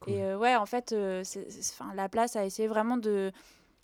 Cool. 0.00 0.12
Et 0.14 0.24
euh, 0.24 0.36
ouais, 0.36 0.56
en 0.56 0.66
fait, 0.66 0.92
euh, 0.92 1.22
c'est- 1.24 1.48
c'est- 1.50 1.72
enfin, 1.80 1.94
la 1.94 2.08
place 2.08 2.34
a 2.34 2.44
essayé 2.44 2.66
vraiment 2.66 2.96
de 2.96 3.30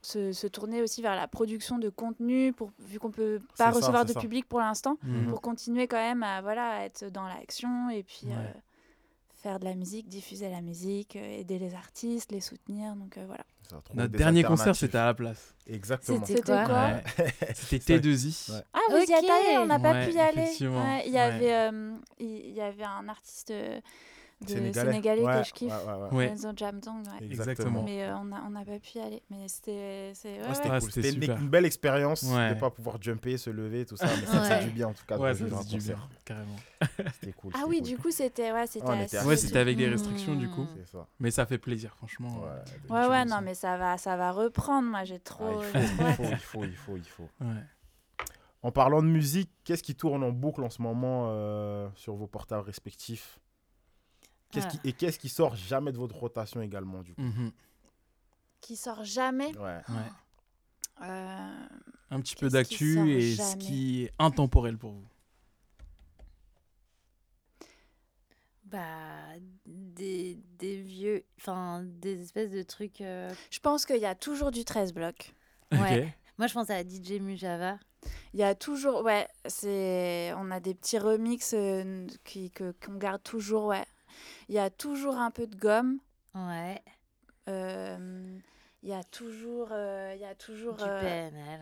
se, 0.02 0.32
se 0.32 0.46
tourner 0.48 0.82
aussi 0.82 1.02
vers 1.02 1.14
la 1.14 1.28
production 1.28 1.78
de 1.78 1.88
contenu, 1.88 2.52
pour, 2.52 2.70
vu 2.80 2.98
qu'on 2.98 3.10
peut 3.12 3.40
pas 3.56 3.70
recevoir 3.70 4.04
de 4.04 4.12
ça. 4.12 4.20
public 4.20 4.48
pour 4.48 4.58
l'instant, 4.60 4.96
Mhm. 5.04 5.28
pour 5.28 5.40
continuer 5.40 5.86
quand 5.86 5.96
même 5.96 6.22
à, 6.24 6.40
voilà, 6.42 6.68
à 6.78 6.84
être 6.84 7.04
dans 7.10 7.26
l'action 7.28 7.88
et 7.90 8.02
puis 8.02 8.22
Ouais. 8.26 8.32
euh, 8.36 8.52
faire 9.42 9.58
de 9.60 9.64
la 9.64 9.74
musique, 9.74 10.08
diffuser 10.08 10.50
la 10.50 10.60
musique, 10.60 11.16
euh, 11.16 11.38
aider 11.40 11.58
les 11.58 11.74
artistes, 11.74 12.32
les 12.32 12.40
soutenir. 12.40 12.94
Donc 12.96 13.16
euh, 13.16 13.24
voilà. 13.26 13.44
Notre 13.94 14.16
dernier 14.16 14.42
concert, 14.44 14.74
c'était 14.74 14.98
à 14.98 15.06
la 15.06 15.14
place. 15.14 15.54
Exactement. 15.66 16.24
C'était 16.24 16.40
quoi 16.42 16.64
quoi 16.64 16.86
Ouais. 17.18 17.32
C'était 17.54 17.98
T2I. 17.98 18.52
Ouais. 18.52 18.62
Ah, 18.72 18.78
vous 18.90 18.96
y 18.96 19.12
êtes 19.12 19.24
Ok. 19.24 19.30
allé 19.30 19.58
On 19.58 19.66
n'a 19.66 19.78
pas 19.78 19.92
Ouais, 19.92 20.06
pu 20.08 20.14
y 20.14 20.18
aller. 20.18 20.50
Il 20.58 20.64
y 20.64 20.68
Ouais. 21.12 21.18
avait, 21.18 21.52
euh, 21.54 21.92
il 22.18 22.50
y 22.54 22.60
avait 22.62 22.84
un 22.84 23.08
artiste 23.08 23.50
euh, 23.50 23.78
de 24.40 24.48
Sénégalais, 24.50 25.22
Ouais, 25.24 25.40
que 25.42 25.48
je 25.48 25.52
kiffe. 25.52 25.72
ouais, 25.72 25.92
ouais, 25.92 25.98
ouais. 26.10 26.14
Ouais. 26.16 26.26
Enzo 26.28 26.50
Jamdong, 26.56 27.02
ouais. 27.06 27.26
Exactement. 27.26 27.82
Mais 27.82 28.04
euh, 28.04 28.16
on 28.18 28.24
n'a 28.26 28.42
on 28.46 28.50
n'a 28.50 28.64
pas 28.64 28.78
pu 28.78 28.98
y 28.98 29.00
aller. 29.00 29.22
Mais 29.30 29.48
c'était. 29.48 30.12
cool. 30.14 30.80
c'était 30.92 31.10
C'était 31.10 31.26
une, 31.36 31.48
belle 31.48 31.64
expérience 31.64 32.22
Ouais. 32.22 32.50
de 32.50 32.54
ne 32.54 32.60
pas 32.60 32.70
pouvoir 32.70 33.02
jumper, 33.02 33.36
se 33.36 33.50
lever, 33.50 33.84
tout 33.84 33.96
ça. 33.96 34.06
Mais 34.06 34.26
ça 34.26 34.40
Ouais. 34.40 34.48
fait 34.60 34.64
du 34.66 34.70
bien 34.70 34.88
en 34.88 34.92
tout 34.94 35.04
cas. 35.06 35.16
de 35.16 35.22
Ouais, 35.22 35.34
ça 35.34 35.44
du 35.64 35.78
bien, 35.78 35.98
carrément. 36.24 36.56
C'était 37.20 37.32
cool. 37.32 37.52
Ah 37.56 37.64
oui, 37.66 37.78
cool. 37.78 37.86
du 37.88 37.98
coup, 37.98 38.10
c'était 38.12 38.52
ouais, 38.52 38.66
c'était 38.68 39.58
avec 39.58 39.76
des 39.76 39.88
Mm. 39.88 39.92
restrictions 39.92 40.34
du 40.36 40.48
coup. 40.48 40.66
Mais 41.18 41.30
ça 41.32 41.44
fait 41.46 41.58
plaisir, 41.58 41.94
franchement. 41.96 42.40
Ouais, 42.90 43.06
Ouais, 43.08 43.24
non, 43.24 43.40
mais 43.42 43.54
ça 43.54 43.76
va, 43.76 43.98
ça 43.98 44.16
va 44.16 44.30
reprendre. 44.32 44.88
Moi, 44.88 45.04
j'ai 45.04 45.16
Ah, 45.16 45.18
trop. 45.24 45.60
faut, 45.62 46.22
il 46.22 46.36
faut, 46.36 46.64
il 46.64 46.76
faut, 46.76 46.96
il 46.96 47.04
faut. 47.04 47.28
Ouais. 47.40 47.62
En 48.62 48.72
parlant 48.72 49.02
de 49.02 49.08
musique, 49.08 49.50
qu'est-ce 49.64 49.82
qui 49.84 49.94
tourne 49.94 50.22
en 50.24 50.30
boucle 50.30 50.62
en 50.64 50.70
ce 50.70 50.82
moment 50.82 51.28
euh, 51.30 51.88
sur 51.94 52.14
vos 52.14 52.26
portables 52.26 52.64
respectifs? 52.64 53.38
Qu'est-ce 54.50 54.66
qui, 54.68 54.80
Et 54.84 54.92
qu'est-ce 54.92 55.18
qui 55.18 55.28
sort 55.28 55.56
jamais 55.56 55.92
de 55.92 55.98
votre 55.98 56.16
rotation 56.16 56.60
également 56.62 57.02
du 57.02 57.14
coup 57.14 57.20
Mhm. 57.22 57.52
Qui 58.60 58.76
sort 58.76 59.04
jamais. 59.04 59.56
Ouais. 59.58 59.80
Ouais. 59.88 61.02
Euh, 61.02 61.66
Un 62.10 62.20
petit 62.20 62.34
peu 62.34 62.48
d'actu 62.48 63.10
et 63.12 63.36
ce 63.36 63.56
qui 63.56 64.04
est 64.04 64.12
intemporel 64.18 64.76
pour 64.78 64.92
vous. 64.92 65.06
Bah, 68.64 68.88
des, 69.66 70.38
des 70.58 70.76
vieux, 70.82 71.24
enfin, 71.38 71.82
des 71.84 72.20
espèces 72.22 72.50
de 72.50 72.62
trucs. 72.62 73.00
euh, 73.00 73.32
Je 73.50 73.60
pense 73.60 73.86
qu'il 73.86 73.96
y 74.00 74.04
a 74.06 74.14
toujours 74.14 74.50
du 74.50 74.64
13 74.64 74.92
blocs. 74.92 75.32
Ouais. 75.72 76.04
Ok. 76.06 76.12
Moi, 76.38 76.46
je 76.48 76.54
pense 76.54 76.70
à 76.70 76.82
DJ 76.82 77.20
Mujava. 77.20 77.78
Il 78.34 78.40
y 78.40 78.42
a 78.44 78.54
toujours, 78.54 79.02
ouais, 79.02 79.26
c'est, 79.46 80.32
on 80.36 80.50
a 80.50 80.60
des 80.60 80.74
petits 80.74 80.98
remixes 80.98 81.54
euh, 81.54 82.06
qui, 82.24 82.50
que, 82.50 82.72
qu'on 82.84 82.94
garde 82.94 83.22
toujours, 83.22 83.64
ouais. 83.66 83.84
Il 84.48 84.54
y 84.54 84.58
a 84.58 84.70
toujours 84.70 85.16
un 85.16 85.30
peu 85.30 85.46
de 85.46 85.56
gomme. 85.56 85.98
Ouais. 86.34 86.82
euh, 87.48 88.38
Il 88.82 88.88
y 88.88 88.92
a 88.94 89.02
toujours, 89.04 89.68
euh, 89.72 90.12
il 90.14 90.20
y 90.20 90.24
a 90.24 90.34
toujours, 90.34 90.76
Du 90.76 90.84
euh, 90.84 91.00
PNL. 91.00 91.60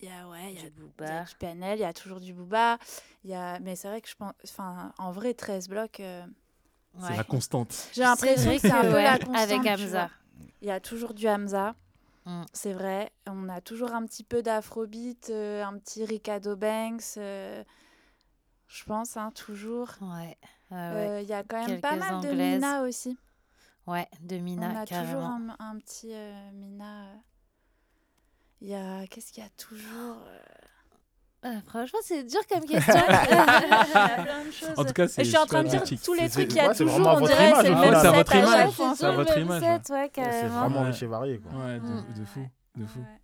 il 0.00 0.08
y 0.08 0.12
a, 0.12 0.28
ouais, 0.28 0.52
il 0.52 0.60
y 0.62 0.66
a, 0.66 0.70
Du 0.70 0.76
il 0.76 0.82
y 0.82 1.06
a 1.06 1.14
Booba. 1.16 1.24
du 1.24 1.34
PNL, 1.36 1.78
il 1.78 1.82
y 1.82 1.84
a 1.84 1.92
toujours 1.92 2.20
du 2.20 2.32
Booba. 2.32 2.78
Il 3.24 3.30
y 3.30 3.34
a, 3.34 3.58
mais 3.60 3.76
c'est 3.76 3.88
vrai 3.88 4.00
que 4.00 4.08
je 4.08 4.14
pense, 4.14 4.32
enfin, 4.44 4.92
en 4.98 5.10
vrai, 5.12 5.34
13 5.34 5.68
blocs. 5.68 6.00
euh, 6.00 6.24
C'est 7.00 7.10
Ouais. 7.10 7.16
la 7.16 7.24
constante. 7.24 7.88
j'ai 7.92 8.02
l'impression 8.02 8.52
que 8.52 8.58
c'est 8.60 8.70
un 8.70 8.82
peu 8.82 8.94
ouais, 8.94 9.02
la 9.02 9.18
constante. 9.18 9.36
avec 9.36 9.66
Hamza. 9.66 10.10
Il 10.62 10.68
y 10.68 10.70
a 10.70 10.78
toujours 10.80 11.12
du 11.12 11.26
Hamza. 11.28 11.74
Mm. 12.24 12.42
C'est 12.52 12.72
vrai, 12.72 13.10
on 13.26 13.48
a 13.48 13.60
toujours 13.60 13.92
un 13.92 14.06
petit 14.06 14.22
peu 14.24 14.42
d'afrobeat, 14.42 15.28
euh, 15.30 15.62
un 15.64 15.76
petit 15.78 16.04
Ricardo 16.04 16.54
Banks, 16.56 17.02
euh, 17.18 17.62
je 18.68 18.84
pense, 18.84 19.16
hein, 19.16 19.30
toujours. 19.34 19.88
Ouais. 20.00 20.38
Ouais. 20.74 21.08
Euh, 21.08 21.20
Il 21.22 21.28
y 21.28 21.32
a 21.32 21.42
quand 21.44 21.66
même 21.66 21.80
pas 21.80 21.96
mal 21.96 22.20
de. 22.20 22.30
Mina 22.32 22.82
aussi. 22.82 23.16
Ouais, 23.86 24.08
de 24.20 24.36
Mina, 24.38 24.70
on 24.74 24.82
a 24.82 24.84
carrément. 24.86 25.12
toujours 25.12 25.24
un, 25.60 25.70
un 25.70 25.78
petit 25.78 26.10
euh, 26.12 26.50
Mina. 26.52 27.04
euh. 27.04 27.14
Il 28.60 28.68
y 28.68 28.74
a. 28.74 29.06
Qu'est-ce 29.06 29.32
qu'il 29.32 29.42
y 29.42 29.46
a 29.46 29.50
toujours 29.50 30.16
euh, 31.46 31.60
franchement, 31.66 31.98
c'est 32.02 32.24
dur 32.24 32.40
comme 32.48 32.60
question. 32.64 32.94
Il 32.94 33.34
y 33.34 33.36
a 33.36 34.22
plein 34.24 34.44
de 34.46 34.50
choses. 34.50 34.70
En 34.78 34.84
tout 34.86 34.94
cas, 34.94 35.06
c'est. 35.08 35.24
Je 35.24 35.28
suis 35.28 35.36
en 35.36 35.44
train 35.44 35.62
de 35.62 35.68
dire 35.68 35.82
tous 36.02 36.14
les 36.14 36.30
trucs 36.30 36.48
qu'il 36.48 36.56
y 36.56 36.60
a 36.60 36.68
ouais, 36.68 36.74
toujours, 36.74 36.94
on 37.06 37.18
votre 37.18 37.26
dirait 37.26 37.50
image, 37.50 37.62
c'est 37.62 37.68
le 37.68 37.76
au 37.76 37.80
même 37.80 38.00
set 38.00 38.14
votre 38.14 38.32
à 38.34 38.38
image. 38.38 38.70
c'est 38.96 39.12
votre 39.12 39.38
image, 39.38 39.62
Ouais, 39.90 40.10
C'est 40.14 40.46
vraiment 40.48 40.82
riche 40.84 41.02
et 41.02 41.06
varié. 41.06 41.38
Quoi. 41.38 41.52
Ouais, 41.52 41.80
de, 41.80 41.84
Mm. 41.84 42.14
de 42.18 42.24
fou. 42.24 42.48
De 42.76 42.86
fou. 42.86 42.98
Ouais. 43.00 43.20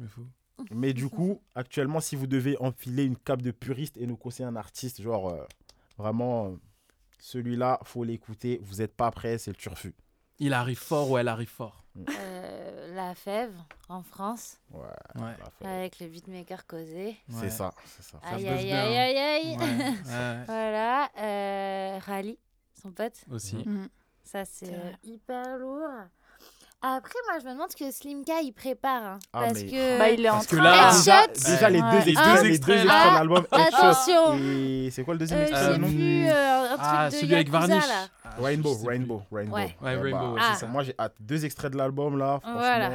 De 0.00 0.06
fou. 0.08 0.26
Mais 0.72 0.92
du 0.92 1.08
coup, 1.08 1.40
actuellement, 1.54 2.00
si 2.00 2.16
vous 2.16 2.26
devez 2.26 2.58
enfiler 2.60 3.04
une 3.04 3.16
cape 3.16 3.40
de 3.40 3.50
puriste 3.50 3.96
et 3.96 4.06
nous 4.06 4.18
conseiller 4.18 4.46
un 4.46 4.54
artiste, 4.56 5.00
genre 5.00 5.30
euh, 5.30 5.42
vraiment 5.98 6.56
celui-là, 7.18 7.78
faut 7.84 8.04
l'écouter. 8.04 8.60
Vous 8.62 8.76
n'êtes 8.76 8.94
pas 8.96 9.10
prêt, 9.10 9.38
c'est 9.38 9.50
le 9.50 9.56
turfu. 9.56 9.94
Il 10.38 10.54
arrive 10.54 10.78
fort 10.78 11.10
ou 11.10 11.18
elle 11.18 11.28
arrive 11.28 11.48
fort. 11.50 11.84
Euh, 12.08 12.94
la 12.94 13.14
fève 13.14 13.52
en 13.88 14.02
France, 14.02 14.58
Ouais, 14.70 14.80
Ouais. 15.16 15.36
la 15.38 15.50
fête. 15.50 15.68
avec 15.68 16.00
le 16.00 16.08
beatmaker 16.08 16.66
causé. 16.66 17.16
c'est 17.28 17.50
ça, 17.50 17.72
c'est 17.84 18.02
ça. 18.02 18.18
Aïe, 18.22 18.48
aïe, 18.48 18.72
aïe, 18.72 18.96
aïe, 18.96 19.18
aïe. 19.18 19.56
Ouais, 19.58 19.64
ouais, 19.64 20.44
Voilà. 20.46 21.10
Euh, 21.18 21.98
Rally, 21.98 22.38
son 22.82 22.90
pote. 22.92 23.22
aussi. 23.30 23.56
Mm. 23.56 23.88
Ça, 24.24 24.44
c'est 24.46 24.66
vrai. 24.66 24.96
hyper 25.04 25.58
lourd. 25.58 25.86
Après, 26.84 27.14
moi, 27.30 27.38
je 27.40 27.46
me 27.46 27.52
demande 27.52 27.70
ce 27.70 27.76
que 27.76 27.90
Slimka, 27.92 28.40
il 28.42 28.52
prépare. 28.52 29.02
hein, 29.04 29.18
Ah, 29.32 29.42
parce 29.44 29.54
mais- 29.54 29.66
que... 29.66 29.98
Bah, 29.98 30.10
il 30.10 30.24
est 30.24 30.28
en 30.28 30.32
Parce 30.34 30.46
que 30.48 30.56
train. 30.56 30.64
là- 30.64 30.90
déjà, 30.92 31.24
Headshot. 31.24 31.50
déjà 31.52 31.68
les 31.70 31.80
deux, 31.80 31.86
Ouais. 31.86 32.08
extraits, 32.10 32.42
les 32.42 32.42
deux 32.42 32.54
extrait. 32.54 32.72
extraits 32.82 32.82
de 32.82 33.14
l'album 33.18 33.46
Headshot. 33.52 33.76
attention. 33.76 34.38
Et 34.38 34.88
c'est 34.90 35.04
quoi 35.04 35.14
le 35.14 35.18
deuxième 35.20 35.38
Euh, 35.40 35.42
extrait 35.46 35.74
j'ai 35.90 36.30
euh, 36.30 36.62
un 36.64 36.68
truc 36.68 36.80
Ah, 36.82 37.08
de 37.08 37.14
celui 37.14 37.34
avec 37.34 37.46
Yakuza, 37.52 37.66
Varnish. 37.68 37.88
là. 37.88 37.94
Ah, 38.24 38.28
je 38.38 38.42
Rainbow, 38.42 38.72
sais 38.72 38.78
plus. 38.80 38.88
Rainbow, 38.88 39.22
Rainbow. 39.30 39.54
Ouais. 39.54 39.76
Ouais, 39.80 39.94
Rainbow, 39.96 40.10
bah, 40.18 40.30
ouais, 40.32 40.40
Ah. 40.42 40.50
c'est 40.54 40.60
ça. 40.60 40.66
Moi, 40.66 40.82
j'ai 40.82 40.94
hâte. 40.98 41.14
Deux 41.20 41.44
extraits 41.44 41.72
de 41.72 41.76
l'album 41.78 42.18
là, 42.18 42.38
franchement. 42.40 42.58
Voilà. 42.58 42.90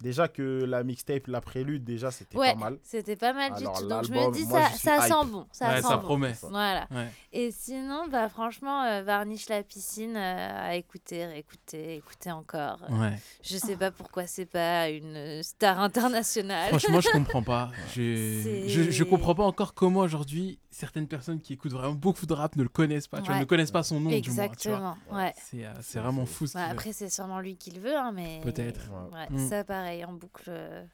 Déjà 0.00 0.28
que 0.28 0.64
la 0.64 0.84
mixtape, 0.84 1.26
la 1.26 1.40
prélude, 1.40 1.82
déjà, 1.82 2.12
c'était 2.12 2.38
Ouais, 2.38 2.52
pas 2.52 2.58
mal. 2.58 2.78
c'était 2.84 3.16
pas 3.16 3.32
mal 3.32 3.52
du 3.54 3.64
Alors, 3.64 3.80
tout. 3.80 3.88
Donc 3.88 4.04
je 4.04 4.10
me 4.10 4.14
l'album, 4.16 4.32
dis, 4.32 4.46
moi, 4.46 4.64
ça, 4.70 5.00
sent 5.00 5.12
bon. 5.26 5.46
Ça 5.50 5.68
Ouais, 5.70 5.76
sent 5.76 5.88
ça 5.88 5.96
bon. 5.96 6.02
promet. 6.02 6.32
Voilà. 6.42 6.86
Ouais. 6.92 7.08
Et 7.32 7.50
sinon, 7.50 8.06
bah, 8.08 8.28
franchement, 8.28 8.84
euh, 8.84 9.02
Varnish 9.02 9.48
la 9.48 9.62
piscine, 9.64 10.16
euh, 10.16 10.68
à 10.68 10.76
écouter, 10.76 11.26
réécouter, 11.26 11.96
écouter 11.96 12.30
encore. 12.30 12.78
Euh, 12.88 12.94
Ouais. 13.00 13.18
Je 13.42 13.56
sais 13.56 13.76
pas 13.76 13.90
pourquoi 13.90 14.26
c'est 14.28 14.46
pas 14.46 14.88
une 14.88 15.42
star 15.42 15.80
internationale. 15.80 16.68
Franchement, 16.68 17.00
je 17.00 17.08
comprends 17.12 17.42
pas. 17.42 17.70
Je, 17.94 18.64
je, 18.68 18.90
je 18.92 19.04
comprends 19.04 19.34
pas 19.34 19.44
encore 19.44 19.74
comment 19.74 20.00
aujourd'hui 20.00 20.60
certaines 20.78 21.08
personnes 21.08 21.40
qui 21.40 21.52
écoutent 21.54 21.72
vraiment 21.72 21.94
beaucoup 21.94 22.24
de 22.26 22.32
rap 22.32 22.56
ne 22.56 22.62
le 22.62 22.68
connaissent 22.68 23.08
pas. 23.08 23.20
Tu 23.20 23.26
vois, 23.26 23.38
ne 23.40 23.44
connaissent 23.44 23.70
pas 23.70 23.82
son 23.82 24.00
nom. 24.00 24.10
Du 24.10 24.14
moins, 24.14 24.20
tu 24.22 24.30
vois. 24.30 24.44
Exactement. 24.44 24.96
Ouais. 25.12 25.32
C'est 25.36 25.64
euh, 25.64 25.72
c'est 25.82 25.98
vraiment 25.98 26.24
fou. 26.26 26.46
ce 26.46 26.56
après, 26.56 26.92
c'est 26.92 27.10
sûrement 27.10 27.40
lui 27.40 27.56
qui 27.56 27.70
le 27.72 27.80
veut, 27.80 27.96
hein, 27.96 28.12
mais. 28.12 28.40
Peut-être. 28.42 28.80
Ouais. 29.12 29.18
Ouais, 29.18 29.26
Mm. 29.30 29.48
Ça, 29.48 29.64
pareil, 29.64 30.04
en 30.04 30.12
boucle. 30.12 30.44
euh, 30.48 30.84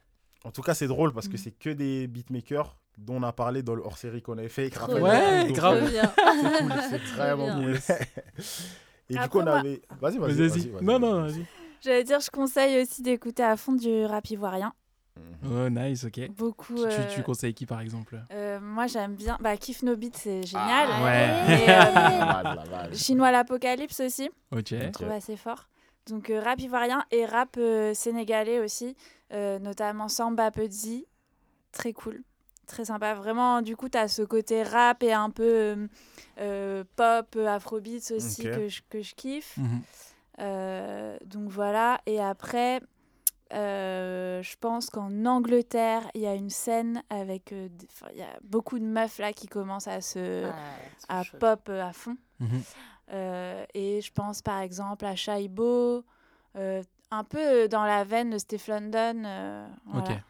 En 0.45 0.51
tout 0.51 0.63
cas, 0.63 0.75
c'est 0.75 0.87
drôle 0.87 1.13
parce 1.13 1.29
que 1.29 1.35
Mm. 1.35 1.39
c'est 1.39 1.51
que 1.53 1.71
des 1.71 2.07
beatmakers 2.07 2.77
dont 2.99 3.17
on 3.17 3.23
a 3.23 3.33
parlé 3.33 3.63
dans 3.63 3.75
le 3.75 3.83
hors-série 3.83 4.23
qu'on 4.23 4.39
avait 4.39 4.49
fait. 4.49 4.75
Raphaël 4.75 5.03
bien. 5.03 5.11
Ouais, 5.11 5.37
Naruto. 5.39 5.55
grave. 5.55 5.81
Trop 5.81 5.91
bien. 5.91 6.13
C'est 6.17 6.59
cool, 6.61 6.73
c'est 6.91 6.99
Trop 6.99 7.17
vraiment 7.17 7.59
bien. 7.59 7.73
cool. 7.73 7.79
Et 9.11 9.15
du 9.19 9.29
coup, 9.29 9.39
on 9.41 9.47
avait. 9.47 9.83
Vas-y, 10.01 10.19
vas-y. 10.19 10.33
Vas-y. 10.35 10.49
vas-y, 10.49 10.69
vas-y, 10.71 10.85
Non, 10.85 10.99
non, 10.99 11.23
vas-y. 11.23 11.33
vas-y. 11.33 11.47
J'allais 11.83 12.05
dire, 12.05 12.21
je 12.21 12.31
conseille 12.31 12.83
aussi 12.83 13.03
d'écouter 13.03 13.43
à 13.43 13.57
fond 13.59 13.73
du 13.75 14.07
rap 14.07 14.29
ivoirien. 14.31 14.73
Oh, 15.45 15.69
nice, 15.69 16.05
ok. 16.05 16.29
Beaucoup. 16.31 16.75
Tu, 16.75 16.81
tu- 16.83 16.87
euh, 16.89 17.07
tu 17.17 17.23
conseilles 17.23 17.55
qui 17.55 17.67
par 17.67 17.81
exemple? 17.81 18.19
euh, 18.33 18.59
moi, 18.61 18.87
j'aime 18.87 19.15
bien. 19.15 19.37
Bah, 19.41 19.57
Kiff 19.57 19.83
No 19.83 19.95
Beat, 19.97 20.17
c'est 20.17 20.43
génial. 20.45 20.89
Ah, 20.91 21.03
Ouais. 21.05 21.55
Et, 21.65 21.71
euh, 21.71 22.55
la 22.55 22.65
base. 22.71 22.99
Chinois 22.99 23.31
l'Apocalypse 23.31 24.01
aussi. 24.01 24.31
Ok. 24.51 24.69
Je 24.71 24.91
trouve 24.91 25.11
assez 25.11 25.37
fort. 25.37 25.69
Donc 26.07 26.29
euh, 26.31 26.41
rap 26.41 26.61
ivoirien 26.61 27.05
et 27.11 27.25
rap 27.25 27.57
euh, 27.59 27.95
sénégalais 27.95 28.61
aussi, 28.61 28.95
euh, 29.33 29.59
notamment 29.59 30.09
Samba 30.09 30.51
Pudzi, 30.51 31.07
très 31.73 31.93
cool, 31.95 32.23
très 32.67 32.85
sympa. 32.87 33.15
Vraiment, 33.15 33.63
du 33.63 33.75
coup, 33.77 33.89
tu 33.89 33.97
as 33.97 34.09
ce 34.09 34.21
côté 34.23 34.63
rap 34.63 35.03
et 35.03 35.13
un 35.15 35.31
peu 35.31 35.89
pop, 36.97 37.37
afrobeats 37.47 38.13
aussi 38.17 38.43
que, 38.43 38.69
je, 38.69 38.81
que 38.91 39.01
je 39.03 39.15
kiffe. 39.15 39.57
Mhm. 39.57 39.81
Euh, 40.41 41.17
donc 41.25 41.49
voilà, 41.49 42.01
et 42.07 42.21
après, 42.21 42.81
euh, 43.55 44.43
je 44.43 44.57
pense 44.61 44.91
qu'en 44.91 45.25
Angleterre, 45.27 46.03
il 46.15 46.21
y 46.23 46.27
a 46.27 46.35
une 46.35 46.51
scène 46.51 47.03
avec 47.11 47.53
euh, 47.53 47.69
il 48.13 48.19
y 48.19 48.23
a 48.23 48.39
beaucoup 48.43 48.79
de 48.79 48.85
meufs 48.85 49.19
là 49.19 49.33
qui 49.33 49.47
commencent 49.47 49.89
à 49.89 50.01
se 50.01 50.51
à 51.09 51.23
pop 51.39 51.69
euh, 51.69 51.83
à 51.83 51.93
fond. 51.93 52.17
Mhm. 52.41 52.63
Euh, 53.13 53.65
et 53.75 54.01
je 54.01 54.13
pense 54.13 54.43
par 54.43 54.61
exemple 54.61 55.05
à 55.05 55.15
Shaibo, 55.15 56.05
euh, 56.57 56.83
un 57.11 57.25
peu 57.25 57.69
dans 57.69 57.85
la 57.85 58.03
veine 58.05 58.31
de 58.31 58.39
Steph 58.39 58.67
London. 58.69 59.23
euh, 59.25 59.67
Ok. 59.89 59.93
voilà. 59.93 60.21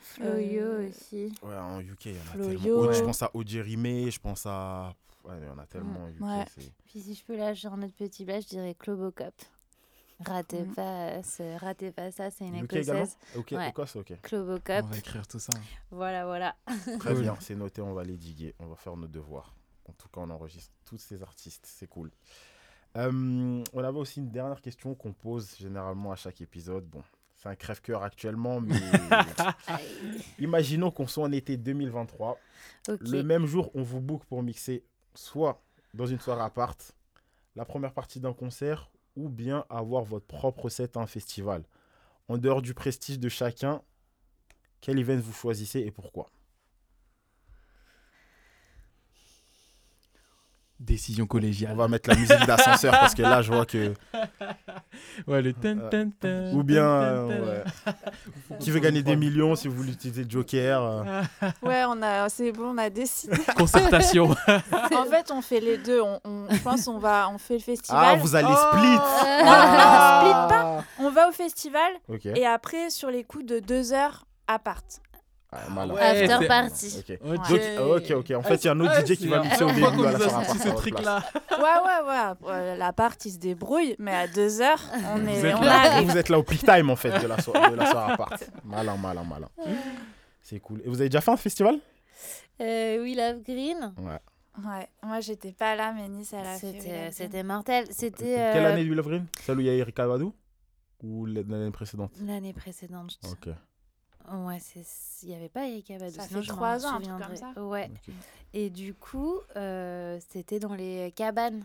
Floyo 0.00 0.60
Euh, 0.62 0.88
aussi. 0.88 1.32
Ouais, 1.42 1.56
en 1.56 1.80
UK, 1.80 2.06
il 2.06 2.12
y 2.12 2.18
en 2.18 2.32
a 2.32 2.44
tellement. 2.44 2.92
Je 2.92 3.02
pense 3.02 3.22
à 3.22 3.30
Ojerime, 3.34 4.10
je 4.10 4.18
pense 4.18 4.46
à. 4.46 4.94
Ouais, 5.24 5.34
il 5.42 5.46
y 5.46 5.50
en 5.50 5.58
a 5.58 5.66
tellement 5.66 6.04
en 6.04 6.08
UK. 6.08 6.20
Ouais. 6.22 6.44
c'est- 6.56 6.72
Puis 6.86 7.00
si 7.00 7.14
je 7.14 7.24
peux 7.24 7.36
lâcher 7.36 7.68
un 7.68 7.82
autre 7.82 7.94
petit 7.96 8.24
plat, 8.24 8.40
je 8.40 8.46
dirais 8.48 8.74
Clobocop. 8.78 9.34
Ratez, 10.24 10.62
Mhm. 10.64 10.74
pas, 10.74 11.08
euh, 11.10 11.22
ce- 11.22 11.58
ratez 11.60 11.92
pas 11.92 12.10
ça, 12.10 12.30
c'est 12.30 12.44
une 12.46 12.56
UK 12.56 12.72
écossaise. 12.74 13.16
Ok, 13.36 13.52
Ouais. 13.52 13.68
Écosse, 13.68 13.94
ok. 13.96 14.20
Clobocop. 14.22 14.84
On 14.84 14.88
va 14.88 14.96
écrire 14.98 15.26
tout 15.28 15.38
ça. 15.38 15.52
Voilà, 15.92 16.24
voilà. 16.26 16.56
Très 16.98 17.12
Cool. 17.14 17.20
bien, 17.22 17.36
c'est 17.40 17.54
noté, 17.54 17.80
on 17.82 17.94
va 17.94 18.02
les 18.02 18.16
diguer. 18.16 18.54
On 18.58 18.66
va 18.66 18.74
faire 18.76 18.96
nos 18.96 19.06
devoirs. 19.06 19.54
En 19.88 19.92
tout 19.92 20.08
cas, 20.08 20.20
on 20.20 20.30
enregistre 20.30 20.72
tous 20.84 20.98
ces 20.98 21.22
artistes, 21.22 21.64
c'est 21.66 21.86
cool. 21.86 22.10
Euh, 22.96 23.62
on 23.72 23.84
avait 23.84 23.98
aussi 23.98 24.18
une 24.20 24.30
dernière 24.30 24.60
question 24.60 24.94
qu'on 24.94 25.12
pose 25.12 25.54
généralement 25.56 26.10
à 26.10 26.16
chaque 26.16 26.40
épisode. 26.40 26.84
Bon, 26.86 27.02
c'est 27.36 27.48
un 27.48 27.54
crève-cœur 27.54 28.02
actuellement, 28.02 28.60
mais 28.60 28.74
imaginons 30.38 30.90
qu'on 30.90 31.06
soit 31.06 31.24
en 31.24 31.32
été 31.32 31.56
2023. 31.56 32.38
Ok. 32.88 32.98
Le 33.02 33.22
même 33.22 33.46
jour, 33.46 33.70
on 33.74 33.82
vous 33.82 34.00
book 34.00 34.24
pour 34.24 34.42
mixer 34.42 34.84
soit 35.14 35.62
dans 35.94 36.06
une 36.06 36.20
soirée 36.20 36.42
à 36.42 36.50
part, 36.50 36.74
la 37.56 37.64
première 37.64 37.92
partie 37.92 38.20
d'un 38.20 38.32
concert, 38.32 38.90
ou 39.18 39.28
bien 39.28 39.64
avoir 39.68 40.04
votre 40.04 40.26
propre 40.26 40.68
set 40.68 40.96
à 40.96 41.00
un 41.00 41.06
festival. 41.06 41.64
En 42.28 42.38
dehors 42.38 42.62
du 42.62 42.72
prestige 42.72 43.18
de 43.18 43.28
chacun, 43.28 43.82
quel 44.80 44.98
event 44.98 45.18
vous 45.18 45.32
choisissez 45.32 45.80
et 45.80 45.90
pourquoi? 45.90 46.30
Décision 50.80 51.26
collégiale. 51.26 51.72
On 51.72 51.76
va 51.76 51.88
mettre 51.88 52.08
la 52.08 52.14
musique 52.16 52.46
d'ascenseur 52.46 52.92
parce 52.92 53.14
que 53.14 53.22
là, 53.22 53.42
je 53.42 53.52
vois 53.52 53.66
que. 53.66 53.94
Ouais, 55.26 55.42
le 55.42 55.52
tan, 55.52 55.76
tan, 55.90 56.10
tan, 56.20 56.52
Ou 56.54 56.62
bien. 56.62 56.82
euh, 56.84 57.62
ouais. 57.62 57.94
Qui 58.60 58.70
veut 58.70 58.80
gagner 58.80 59.02
des 59.02 59.16
millions 59.16 59.54
si 59.54 59.68
vous 59.68 59.74
voulez 59.76 59.92
utiliser 59.92 60.24
Joker 60.28 60.82
euh. 60.82 61.22
Ouais, 61.62 61.82
on 61.88 62.00
a, 62.02 62.28
c'est 62.28 62.50
bon, 62.52 62.70
on 62.74 62.78
a 62.78 62.90
décidé. 62.90 63.36
Concertation. 63.56 64.30
en 64.30 65.04
fait, 65.04 65.30
on 65.30 65.42
fait 65.42 65.60
les 65.60 65.78
deux. 65.78 66.00
On, 66.00 66.20
on- 66.24 66.46
je 66.50 66.60
pense 66.62 66.86
on 66.88 66.98
va, 66.98 67.28
on 67.32 67.38
fait 67.38 67.54
le 67.54 67.60
festival. 67.62 68.04
Ah, 68.04 68.14
vous 68.16 68.34
allez 68.34 68.46
split 68.48 68.96
Non, 68.96 69.00
Ah. 69.44 70.20
non, 70.22 70.30
split 70.30 70.56
pas. 70.56 70.84
On 71.00 71.10
va 71.10 71.28
au 71.28 71.32
festival 71.32 71.92
et 72.34 72.46
après 72.46 72.90
sur 72.90 73.10
les 73.10 73.24
coups 73.24 73.44
de 73.46 73.58
deux 73.60 73.92
heures 73.92 74.26
à 74.46 74.58
part. 74.58 74.82
Ah. 75.50 75.86
Ouais, 75.86 76.00
After 76.30 76.46
party. 76.46 76.98
Ok. 76.98 77.18
Ok. 77.24 77.60
Ok, 77.80 78.10
ok. 78.10 78.30
En 78.36 78.42
fait, 78.42 78.56
il 78.56 78.66
y 78.66 78.68
a 78.68 78.72
un 78.72 78.80
autre 78.80 78.92
Ah, 78.94 79.04
DJ 79.04 79.16
qui 79.16 79.28
va 79.28 79.42
c'est 79.42 79.48
mixer 79.48 79.64
au 79.64 79.68
la 79.68 79.72
début 79.74 79.86
première 79.86 80.08
à 80.08 80.12
la 80.12 80.18
fois 80.18 80.26
qu'on 80.26 80.44
soirée 80.44 80.44
nous 80.44 80.50
a 80.50 80.52
à 80.52 80.56
sorti 80.56 80.62
ce 80.62 80.68
à 80.68 80.74
truc-là. 80.74 81.24
Ouais, 81.50 81.64
ouais, 81.64 82.08
ouais. 82.08 82.52
Euh, 82.52 82.76
La 82.76 82.92
part, 82.92 83.12
il 83.24 83.32
se 83.32 83.38
débrouille, 83.38 83.96
mais 83.98 84.14
à 84.14 84.26
deux 84.28 84.60
heures, 84.60 84.82
on 85.14 85.26
est, 85.26 85.38
Vous 85.40 85.46
êtes 85.46 85.54
on 85.56 85.60
là. 85.62 86.02
Vous, 86.02 86.16
êtes 86.18 86.28
là 86.28 86.38
au 86.38 86.42
peak 86.42 86.64
time 86.64 86.90
en 86.90 86.96
fait 86.96 87.18
de 87.22 87.26
la, 87.26 87.40
so- 87.40 87.52
de 87.52 87.74
la 87.76 87.90
soirée 87.90 88.12
à 88.12 88.16
part. 88.18 88.34
Malin, 88.64 88.96
malin, 88.98 89.24
malin. 89.24 89.48
C'est 90.42 90.60
cool. 90.60 90.82
Et 90.84 90.88
vous 90.88 91.00
avez 91.00 91.08
déjà 91.08 91.22
fait 91.22 91.30
un 91.30 91.36
festival? 91.38 91.78
Euh, 92.60 93.02
We 93.02 93.16
Love 93.16 93.42
Green. 93.42 93.94
Ouais. 93.98 94.18
Ouais, 94.66 94.88
moi 95.02 95.20
j'étais 95.20 95.52
pas 95.52 95.76
là, 95.76 95.92
mais 95.94 96.08
Nice, 96.08 96.32
elle 96.32 96.46
a 96.46 96.58
fait. 96.58 96.72
C'était 96.72 97.10
c'était 97.12 97.42
mortel. 97.44 97.86
C'était 97.90 98.24
Quelle 98.52 98.64
euh, 98.66 98.72
année 98.72 98.82
du 98.84 98.92
Love 98.94 99.06
Green? 99.06 99.26
Celle 99.40 99.56
où 99.58 99.60
il 99.60 99.66
y 99.66 99.70
a 99.70 99.74
Eric 99.74 99.98
Abadou? 100.00 100.34
Ou 101.04 101.26
l'année 101.26 101.70
précédente? 101.70 102.10
L'année 102.20 102.52
précédente. 102.52 103.16
je- 103.22 103.28
Ok. 103.30 103.54
Ouais, 104.32 104.58
c'est 104.60 104.82
il 105.24 105.30
y 105.30 105.34
avait 105.34 105.48
pas 105.48 105.66
Erika 105.66 105.98
Badou. 105.98 106.14
Ça 106.14 106.22
sinon 106.22 106.40
fait 106.42 106.46
trois 106.48 106.86
ans, 106.86 106.94
un 106.96 107.00
truc 107.00 107.26
comme 107.26 107.36
ça. 107.36 107.52
Ouais. 107.62 107.90
Ok. 107.92 108.14
Et 108.54 108.70
du 108.70 108.94
coup, 108.94 109.40
euh, 109.56 110.18
c'était 110.30 110.58
dans 110.58 110.74
les 110.74 111.12
cabanes. 111.16 111.64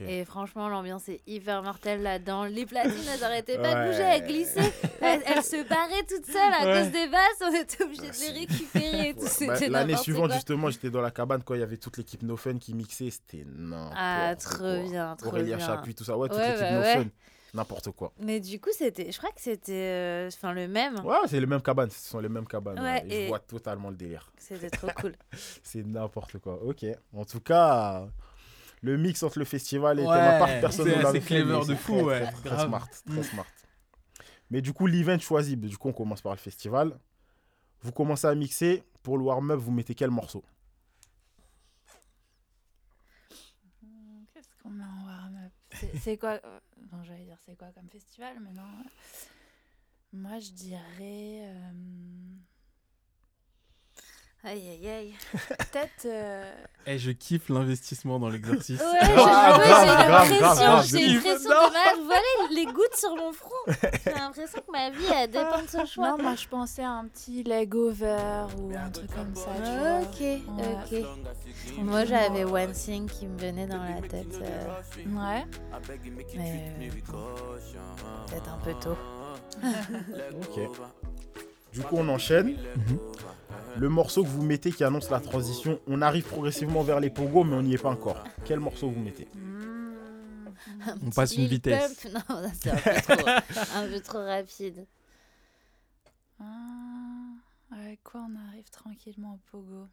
Et 0.00 0.24
franchement, 0.24 0.68
l'ambiance 0.68 1.08
est 1.08 1.20
hyper 1.26 1.64
mortelle 1.64 2.00
là-dedans. 2.02 2.44
Les 2.44 2.64
platines, 2.64 2.92
elles 3.12 3.24
arrêtaient 3.24 3.58
pas 3.58 3.74
de 3.74 3.88
bouger, 3.90 3.98
Ouais. 4.04 4.18
elles 4.20 4.26
glissaient. 4.28 4.72
Elles, 5.00 5.20
elles 5.26 5.42
se 5.42 5.68
barraient 5.68 6.04
toutes 6.08 6.26
seules 6.26 6.52
à 6.52 6.64
Ouais. 6.64 6.82
cause 6.84 6.92
des 6.92 7.08
basses. 7.08 7.42
On 7.44 7.52
était 7.52 7.82
obligés 7.82 8.06
de 8.08 8.12
c'est- 8.12 8.30
les 8.32 8.38
récupérer 8.40 9.08
et 9.08 9.14
tout. 9.16 9.22
Ouais, 9.40 9.46
bah, 9.48 9.68
L'année 9.80 9.96
suivante, 9.96 10.26
quoi. 10.28 10.34
justement, 10.36 10.70
j'étais 10.70 10.90
dans 10.90 11.00
la 11.00 11.10
cabane 11.10 11.42
quand 11.42 11.54
il 11.54 11.60
y 11.60 11.64
avait 11.64 11.76
toute 11.76 11.96
l'équipe 11.96 12.22
No 12.22 12.36
Fun 12.36 12.58
qui 12.58 12.72
mixait. 12.72 13.10
C'était 13.10 13.44
n'importe 13.44 13.94
Ah, 13.96 14.36
trop 14.38 14.58
quoi. 14.58 14.78
bien, 14.82 15.16
trop 15.16 15.28
Aurélien 15.30 15.56
bien. 15.56 15.66
Chapuis, 15.66 15.94
tout 15.96 16.04
ça. 16.04 16.16
Ouais, 16.16 16.28
toute 16.28 16.38
Ouais, 16.38 16.46
l'équipe 16.46 16.60
bah 16.60 16.72
No 16.74 16.80
ouais. 16.82 16.94
Fun. 16.94 17.04
N'importe 17.54 17.90
quoi. 17.90 18.12
Mais 18.18 18.40
du 18.40 18.58
coup, 18.60 18.70
c'était, 18.72 19.12
je 19.12 19.18
crois 19.18 19.30
que 19.30 19.40
c'était 19.40 19.72
euh, 19.72 20.28
enfin 20.28 20.52
le 20.54 20.68
même. 20.68 21.04
Ouais, 21.04 21.16
c'est 21.26 21.38
les 21.38 21.46
mêmes 21.46 21.60
cabanes. 21.60 21.90
Ce 21.90 22.08
sont 22.10 22.18
les 22.18 22.30
mêmes 22.30 22.46
cabanes. 22.46 22.78
Ouais, 22.78 23.02
ouais. 23.02 23.06
Et 23.10 23.14
et- 23.18 23.22
Je 23.24 23.28
vois 23.28 23.40
totalement 23.40 23.90
le 23.90 23.96
délire. 23.96 24.32
C'était 24.38 24.70
trop 24.70 24.88
cool. 25.00 25.14
C'est 25.62 25.84
n'importe 25.86 26.38
quoi. 26.38 26.62
Ok. 26.62 26.86
En 27.14 27.24
tout 27.26 27.40
cas, 27.40 28.08
le 28.80 28.96
mix 28.96 29.22
entre 29.22 29.38
le 29.38 29.44
festival 29.44 30.00
et 30.00 30.02
Ouais, 30.02 30.38
part, 30.38 30.48
personne 30.62 30.86
c'est 30.88 31.12
ne 31.12 31.18
clever 31.20 31.66
de 31.66 31.74
fou, 31.74 31.92
très, 31.96 32.02
ouais, 32.02 32.32
Très, 32.32 32.48
très 32.50 32.64
smart. 32.66 32.88
Très 33.06 33.20
Mm. 33.20 33.22
smart. 33.22 33.46
Mais 34.50 34.62
du 34.62 34.72
coup, 34.72 34.86
l'event 34.86 35.18
choisi, 35.18 35.56
du 35.56 35.76
coup, 35.76 35.88
on 35.88 35.92
commence 35.92 36.22
par 36.22 36.32
le 36.32 36.38
festival. 36.38 36.98
Vous 37.82 37.92
commencez 37.92 38.26
à 38.26 38.34
mixer. 38.34 38.82
Pour 39.02 39.18
le 39.18 39.24
warm-up, 39.24 39.58
vous 39.58 39.72
mettez 39.72 39.94
quel 39.94 40.10
morceau? 40.10 40.42
Qu'est-ce 44.32 44.48
qu'on 44.62 44.70
met 44.70 44.84
en 44.84 45.06
warm-up? 45.06 45.52
C'est- 45.72 45.96
C'est 45.98 46.16
quoi? 46.16 46.40
J'allais 47.02 47.24
dire 47.24 47.38
c'est 47.44 47.56
quoi 47.56 47.68
comme 47.72 47.88
festival, 47.88 48.38
mais 48.40 48.52
non. 48.52 48.84
Moi, 50.12 50.38
je 50.38 50.50
dirais. 50.50 51.42
euh, 51.46 51.72
Aïe, 54.44 54.60
aïe, 54.70 54.88
aïe. 54.88 55.14
Peut-être. 55.48 56.04
euh, 56.06 56.52
Et 56.86 56.98
je 56.98 57.12
kiffe 57.12 57.48
l'investissement 57.48 58.18
dans 58.18 58.28
l'exercice. 58.28 58.80
Ouais, 58.80 58.86
Ah, 59.02 60.24
j'ai 60.26 60.40
l'impression, 60.40 60.82
j'ai 60.82 60.98
de 61.06 61.10
une 61.12 61.16
ouf. 61.18 61.22
pression 61.22 61.50
Non. 61.50 61.68
de. 61.68 61.98
Vous 62.00 62.04
voyez 62.06 62.56
les 62.56 62.66
gouttes 62.72 62.96
sur 62.96 63.14
mon 63.14 63.32
front 63.32 63.50
J'ai 64.04 64.10
l'impression 64.12 64.60
que 64.66 64.72
ma 64.72 64.90
vie, 64.90 65.04
elle 65.14 65.30
dépend 65.30 65.62
de 65.62 65.68
ce 65.68 65.86
choix. 65.86 66.10
Non, 66.10 66.18
moi, 66.22 66.34
je 66.34 66.48
pensais 66.48 66.82
à 66.82 66.90
un 66.90 67.04
petit 67.06 67.44
leg 67.44 67.72
over 67.72 68.46
ou 68.58 68.72
un 68.76 68.90
truc 68.90 69.14
comme 69.14 69.32
ça. 69.36 69.50
Tu 69.54 69.78
vois. 69.78 70.00
Ok, 70.00 70.20
Ouais. 70.20 71.04
ok. 71.04 71.78
Moi, 71.84 72.04
j'avais 72.04 72.44
One 72.44 72.72
Thing 72.72 73.08
qui 73.08 73.26
me 73.28 73.38
venait 73.38 73.68
dans 73.68 73.82
la 73.84 74.00
tête. 74.08 74.34
euh, 74.42 75.06
Ouais. 75.06 75.46
mais 76.36 76.74
euh, 76.80 76.88
peut-être 78.26 78.48
un 78.52 78.58
peu 78.64 78.74
tôt. 78.80 78.96
Ok. 80.40 80.68
Du 81.72 81.80
coup, 81.82 81.96
on 81.96 82.08
enchaîne. 82.08 82.56
Mhm. 82.76 82.98
Le 83.78 83.88
morceau 83.88 84.22
que 84.22 84.28
vous 84.28 84.42
mettez 84.42 84.70
qui 84.70 84.84
annonce 84.84 85.08
la 85.08 85.20
transition, 85.20 85.80
on 85.86 86.02
arrive 86.02 86.24
progressivement 86.24 86.82
vers 86.82 87.00
les 87.00 87.08
pogos, 87.08 87.44
mais 87.44 87.56
on 87.56 87.62
n'y 87.62 87.74
est 87.74 87.78
pas 87.82 87.88
encore. 87.90 88.22
Quel 88.44 88.60
morceau 88.60 88.90
vous 88.90 89.00
mettez 89.00 89.28
On 91.02 91.10
passe 91.10 91.36
une 91.36 91.46
vitesse. 91.46 91.94
Pump, 92.02 92.14
Non, 92.28 92.50
c'est 92.54 92.70
un 92.70 92.76
peu 92.76 93.00
trop, 93.16 93.28
un 93.74 93.88
peu 93.88 94.00
trop 94.00 94.18
rapide. 94.24 94.86
Ah, 96.38 96.44
avec 97.70 98.02
quoi 98.02 98.26
on 98.30 98.36
arrive 98.48 98.68
tranquillement 98.70 99.34
au 99.34 99.50
pogo 99.50 99.88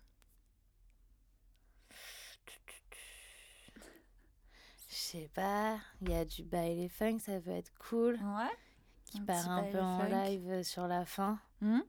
Je 4.89 4.95
sais 4.95 5.29
pas, 5.33 5.77
il 6.01 6.09
y 6.09 6.15
a 6.15 6.25
du 6.25 6.43
baile 6.43 6.89
funk, 6.89 7.19
ça 7.19 7.39
peut 7.39 7.51
être 7.51 7.71
cool. 7.79 8.13
Ouais. 8.15 8.49
Qui 9.05 9.19
Un 9.19 9.23
part 9.25 9.49
un 9.49 9.63
peu 9.63 9.79
en 9.79 9.99
funk. 9.99 10.09
live 10.09 10.63
sur 10.63 10.87
la 10.87 11.05
fin. 11.05 11.39
Hmm? 11.61 11.81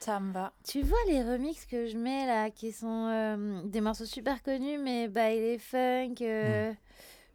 Ça 0.00 0.20
me 0.20 0.32
va. 0.32 0.52
Tu 0.64 0.82
vois 0.82 0.98
les 1.08 1.22
remixes 1.22 1.66
que 1.66 1.86
je 1.86 1.96
mets 1.96 2.26
là, 2.26 2.50
qui 2.50 2.70
sont 2.72 3.08
euh, 3.08 3.62
des 3.64 3.80
morceaux 3.80 4.04
super 4.04 4.42
connus, 4.42 4.78
mais 4.78 5.08
baile 5.08 5.58
funk, 5.58 6.14
euh, 6.20 6.72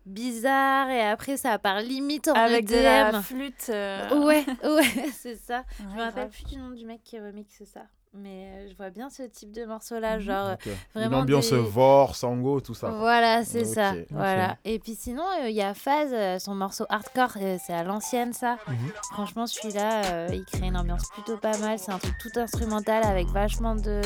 bizarre, 0.06 0.90
et 0.90 1.02
après 1.02 1.38
ça 1.38 1.58
part 1.60 1.82
limite 1.82 2.28
en 2.28 2.34
Avec 2.34 2.66
de 2.68 2.76
la 2.76 3.22
flûte. 3.22 3.68
euh, 3.70 4.24
Ouais, 4.26 4.46
ouais, 4.64 5.12
c'est 5.14 5.36
ça. 5.36 5.60
ouais, 5.60 5.76
Je 5.80 5.84
me 5.96 6.00
rappelle 6.02 6.14
grave. 6.14 6.30
plus 6.30 6.46
du 6.46 6.58
nom 6.58 6.70
du 6.72 6.86
mec 6.86 7.02
qui 7.04 7.20
remixe 7.20 7.64
ça. 7.66 7.88
Mais 8.14 8.50
euh, 8.50 8.68
je 8.70 8.76
vois 8.76 8.90
bien 8.90 9.10
ce 9.10 9.24
type 9.24 9.54
de 9.54 9.64
morceau-là, 9.64 10.20
genre 10.20 10.48
euh, 10.48 10.54
Ok. 10.56 10.66
Une 10.68 10.74
vraiment 11.02 11.20
ambiance 11.20 11.50
des- 11.52 11.58
Vor, 11.62 12.18
Sango, 12.18 12.60
tout 12.60 12.74
ça. 12.74 12.90
Voilà, 12.90 13.46
c'est 13.46 13.64
ça. 13.64 13.94
Voilà. 14.10 14.58
Et 14.66 14.80
puis 14.80 14.96
sinon, 15.00 15.24
euh, 15.42 15.48
il 15.50 15.56
y 15.56 15.62
a 15.62 15.74
Faz, 15.74 16.10
euh, 16.12 16.38
son 16.38 16.54
morceau 16.54 16.86
hardcore, 16.90 17.32
euh, 17.42 17.58
c'est 17.66 17.72
à 17.72 17.84
l'ancienne 17.84 18.34
ça. 18.34 18.58
Mhm. 18.68 18.76
Franchement, 19.14 19.48
celui-là, 19.48 20.04
euh, 20.12 20.28
il 20.34 20.44
crée 20.44 20.68
une 20.68 20.76
ambiance 20.76 21.08
plutôt 21.14 21.38
pas 21.38 21.58
mal. 21.60 21.80
C'est 21.80 21.94
un 21.94 22.00
truc 22.00 22.16
tout 22.20 22.38
instrumental 22.38 23.02
avec 23.06 23.30
vachement 23.30 23.76
de 23.76 24.02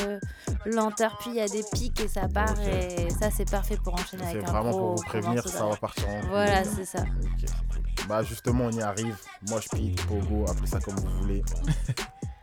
lenteur. 0.65 1.17
Puis 1.19 1.31
il 1.31 1.37
y 1.37 1.41
a 1.41 1.47
des 1.47 1.63
pics 1.73 1.99
et 1.99 2.07
ça 2.07 2.27
part. 2.27 2.59
Et 2.61 3.09
ça, 3.09 3.31
c'est 3.31 3.49
parfait 3.49 3.77
pour 3.83 3.95
enchaîner 3.95 4.21
C'est 4.25 4.29
avec 4.37 4.43
un 4.47 4.51
vraiment 4.51 4.69
gros, 4.69 4.79
pour 4.81 4.95
vous 4.97 5.03
prévenir, 5.03 5.47
ça 5.47 5.65
va 5.65 5.75
partir 5.77 6.07
en 6.09 6.19
Voilà, 6.27 6.63
c'est 6.63 6.85
ça. 6.85 7.03
C'est. 7.39 8.07
Bah 8.07 8.21
justement, 8.21 8.65
on 8.65 8.71
y 8.71 8.81
arrive. 8.83 9.17
Moi, 9.49 9.59
je 9.61 9.69
pique, 9.75 10.05
Pogo, 10.05 10.45
appelez 10.47 10.67
ça 10.67 10.79
comme 10.79 10.93
vous 10.93 11.21
voulez. 11.21 11.43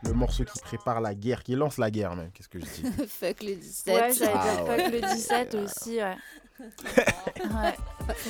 Le 0.05 0.13
morceau 0.13 0.43
qui 0.43 0.59
prépare 0.59 0.99
la 1.01 1.13
guerre, 1.15 1.43
qui 1.43 1.55
lance 1.55 1.77
la 1.77 1.89
guerre 1.89 2.15
même. 2.15 2.29
Qu'est-ce 2.31 2.49
que 2.49 2.59
je 2.59 2.65
dis 2.65 2.83
Fuck 3.07 3.41
le 3.43 3.55
17. 3.55 3.93
Ouais, 3.95 4.13
j'allais 4.13 4.31
Ah 4.35 4.55
dire 4.55 4.63
ouais. 4.65 4.83
fuck 4.83 4.91
le 4.93 5.01
17 5.15 5.55
aussi, 5.55 5.97
ouais. 5.97 6.15
ouais. 7.39 7.75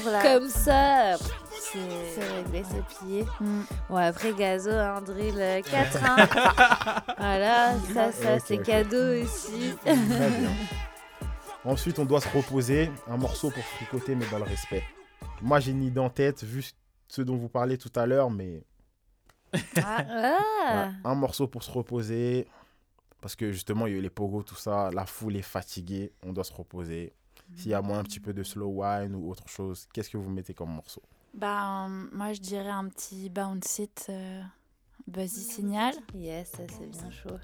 La- 0.06 0.22
Comme 0.24 0.50
ça, 0.50 1.18
c'est- 1.18 1.80
c'est 2.16 2.34
réglé, 2.36 2.64
c'est 2.70 2.98
plié. 2.98 3.26
Mm. 3.40 3.62
Bon, 3.90 3.96
après 3.96 4.34
Gazo, 4.34 4.70
un 4.72 5.02
drill 5.02 5.36
euh, 5.38 5.62
4. 5.62 5.98
hein. 6.06 7.04
voilà, 7.18 7.74
ça, 7.94 8.12
ça, 8.12 8.40
c'est 8.40 8.60
cadeau 8.60 9.22
aussi. 9.24 9.76
Très 9.84 9.96
bien. 9.96 10.52
Ensuite, 11.66 11.98
on 12.00 12.06
doit 12.06 12.22
se 12.22 12.30
reposer. 12.30 12.92
Un 13.08 13.18
morceau 13.18 13.50
pour 13.50 13.64
fricoter, 13.64 14.16
mais 14.16 14.26
dans 14.32 14.38
le 14.38 14.44
respect. 14.44 14.84
Moi, 15.42 15.60
j'ai 15.60 15.72
une 15.72 15.84
idée 15.84 16.00
en 16.00 16.10
tête, 16.10 16.44
vu 16.44 16.64
ce 17.08 17.22
dont 17.22 17.36
vous 17.36 17.50
parlez 17.50 17.78
tout 17.78 17.92
à 17.96 18.06
l'heure, 18.06 18.30
mais 18.30 18.64
Ah, 19.84 20.04
Ouais, 20.64 20.92
un 21.04 21.16
morceau 21.16 21.48
pour 21.48 21.64
se 21.64 21.72
reposer. 21.72 22.48
Parce 23.22 23.36
que 23.36 23.52
justement, 23.52 23.88
il 23.88 23.94
y 23.94 23.96
a 23.96 24.00
eu 24.00 24.02
les 24.02 24.10
pogos, 24.10 24.44
tout 24.44 24.56
ça. 24.56 24.90
La 24.92 25.06
foule 25.06 25.36
est 25.38 25.42
fatiguée. 25.42 26.12
On 26.24 26.34
doit 26.34 26.44
se 26.44 26.54
reposer. 26.54 27.14
S'il 27.56 27.72
y 27.72 27.74
a 27.74 27.82
moins 27.82 28.00
un 28.00 28.04
petit 28.04 28.20
peu 28.20 28.34
de 28.34 28.44
slow 28.44 28.68
wine 28.84 29.16
ou 29.16 29.30
autre 29.30 29.48
chose, 29.48 29.88
qu'est-ce 29.94 30.10
que 30.10 30.18
vous 30.18 30.30
mettez 30.30 30.54
comme 30.54 30.72
morceau? 30.72 31.02
Bah, 31.34 31.86
euh, 31.86 32.08
moi, 32.12 32.34
je 32.34 32.40
dirais 32.42 32.70
un 32.70 32.88
petit 32.88 33.30
bounce 33.30 33.80
it, 33.80 34.06
euh, 34.10 34.42
Buzzy 35.08 35.42
Signal. 35.42 35.96
Yes, 36.16 36.52
ça 36.52 36.64
c'est 36.68 36.88
bien 36.88 37.12
chaud. 37.12 37.38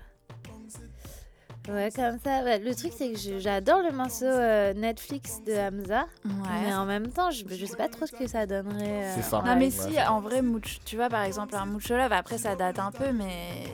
Ouais, 1.72 1.90
comme 1.96 2.18
ça. 2.24 2.44
bah, 2.44 2.58
le 2.58 2.76
truc, 2.76 2.92
c'est 2.98 3.12
que 3.12 3.40
j'adore 3.40 3.82
le 3.82 3.92
morceau 3.96 4.26
euh, 4.26 4.74
Netflix 4.74 5.42
de 5.46 5.54
Hamza. 5.54 6.06
Mais 6.26 6.74
en 6.74 6.86
même 6.86 7.08
temps, 7.12 7.32
je, 7.32 7.44
je 7.48 7.66
sais 7.66 7.76
pas 7.78 7.88
trop 7.90 8.06
ce 8.06 8.12
que 8.14 8.28
ça 8.28 8.46
donnerait. 8.46 9.04
euh, 9.06 9.16
C'est 9.16 9.24
ça. 9.24 9.42
Non, 9.46 9.56
mais 9.56 9.70
si, 9.70 10.02
en 10.08 10.20
vrai, 10.22 10.42
Much- 10.42 10.80
tu 10.86 10.96
vois, 10.96 11.10
par 11.10 11.24
exemple, 11.24 11.56
un 11.56 11.66
Mucho 11.66 11.96
Love, 11.96 12.12
après, 12.14 12.38
ça 12.38 12.56
date 12.56 12.80
un 12.80 12.92
peu, 12.92 13.12
mais 13.12 13.66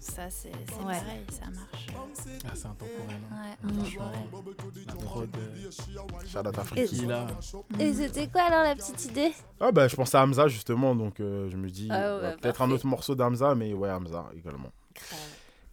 ça, 0.00 0.28
c'est 0.30 0.48
Ouais. 0.48 0.54
pareil, 0.84 1.26
ça 1.30 1.46
marche. 1.46 1.86
Ah, 2.44 2.50
c'est 2.54 2.66
intemporel. 2.66 3.20
hein. 3.30 3.36
Ouais, 3.36 3.56
Mm. 3.62 3.80
intemporel. 3.80 4.18
La 4.86 4.94
prod, 4.94 5.28
euh, 5.36 7.06
là. 7.06 7.26
Et 7.78 7.92
c'était 7.94 8.26
quoi 8.28 8.42
alors 8.42 8.62
la 8.64 8.74
petite 8.74 9.04
idée? 9.06 9.32
Ah 9.60 9.70
bah, 9.72 9.86
je 9.88 9.96
pensais 9.96 10.16
à 10.16 10.22
Hamza 10.22 10.48
justement, 10.48 10.94
donc 10.94 11.20
euh, 11.20 11.48
je 11.50 11.56
me 11.56 11.68
dis 11.70 11.88
Ah 11.90 12.16
ouais, 12.16 12.22
bah, 12.22 12.36
peut-être 12.40 12.62
un 12.62 12.70
autre 12.70 12.86
morceau 12.86 13.14
d'Hamza, 13.14 13.54
mais 13.54 13.72
ouais, 13.72 13.90
Hamza 13.90 14.26
également. 14.36 14.70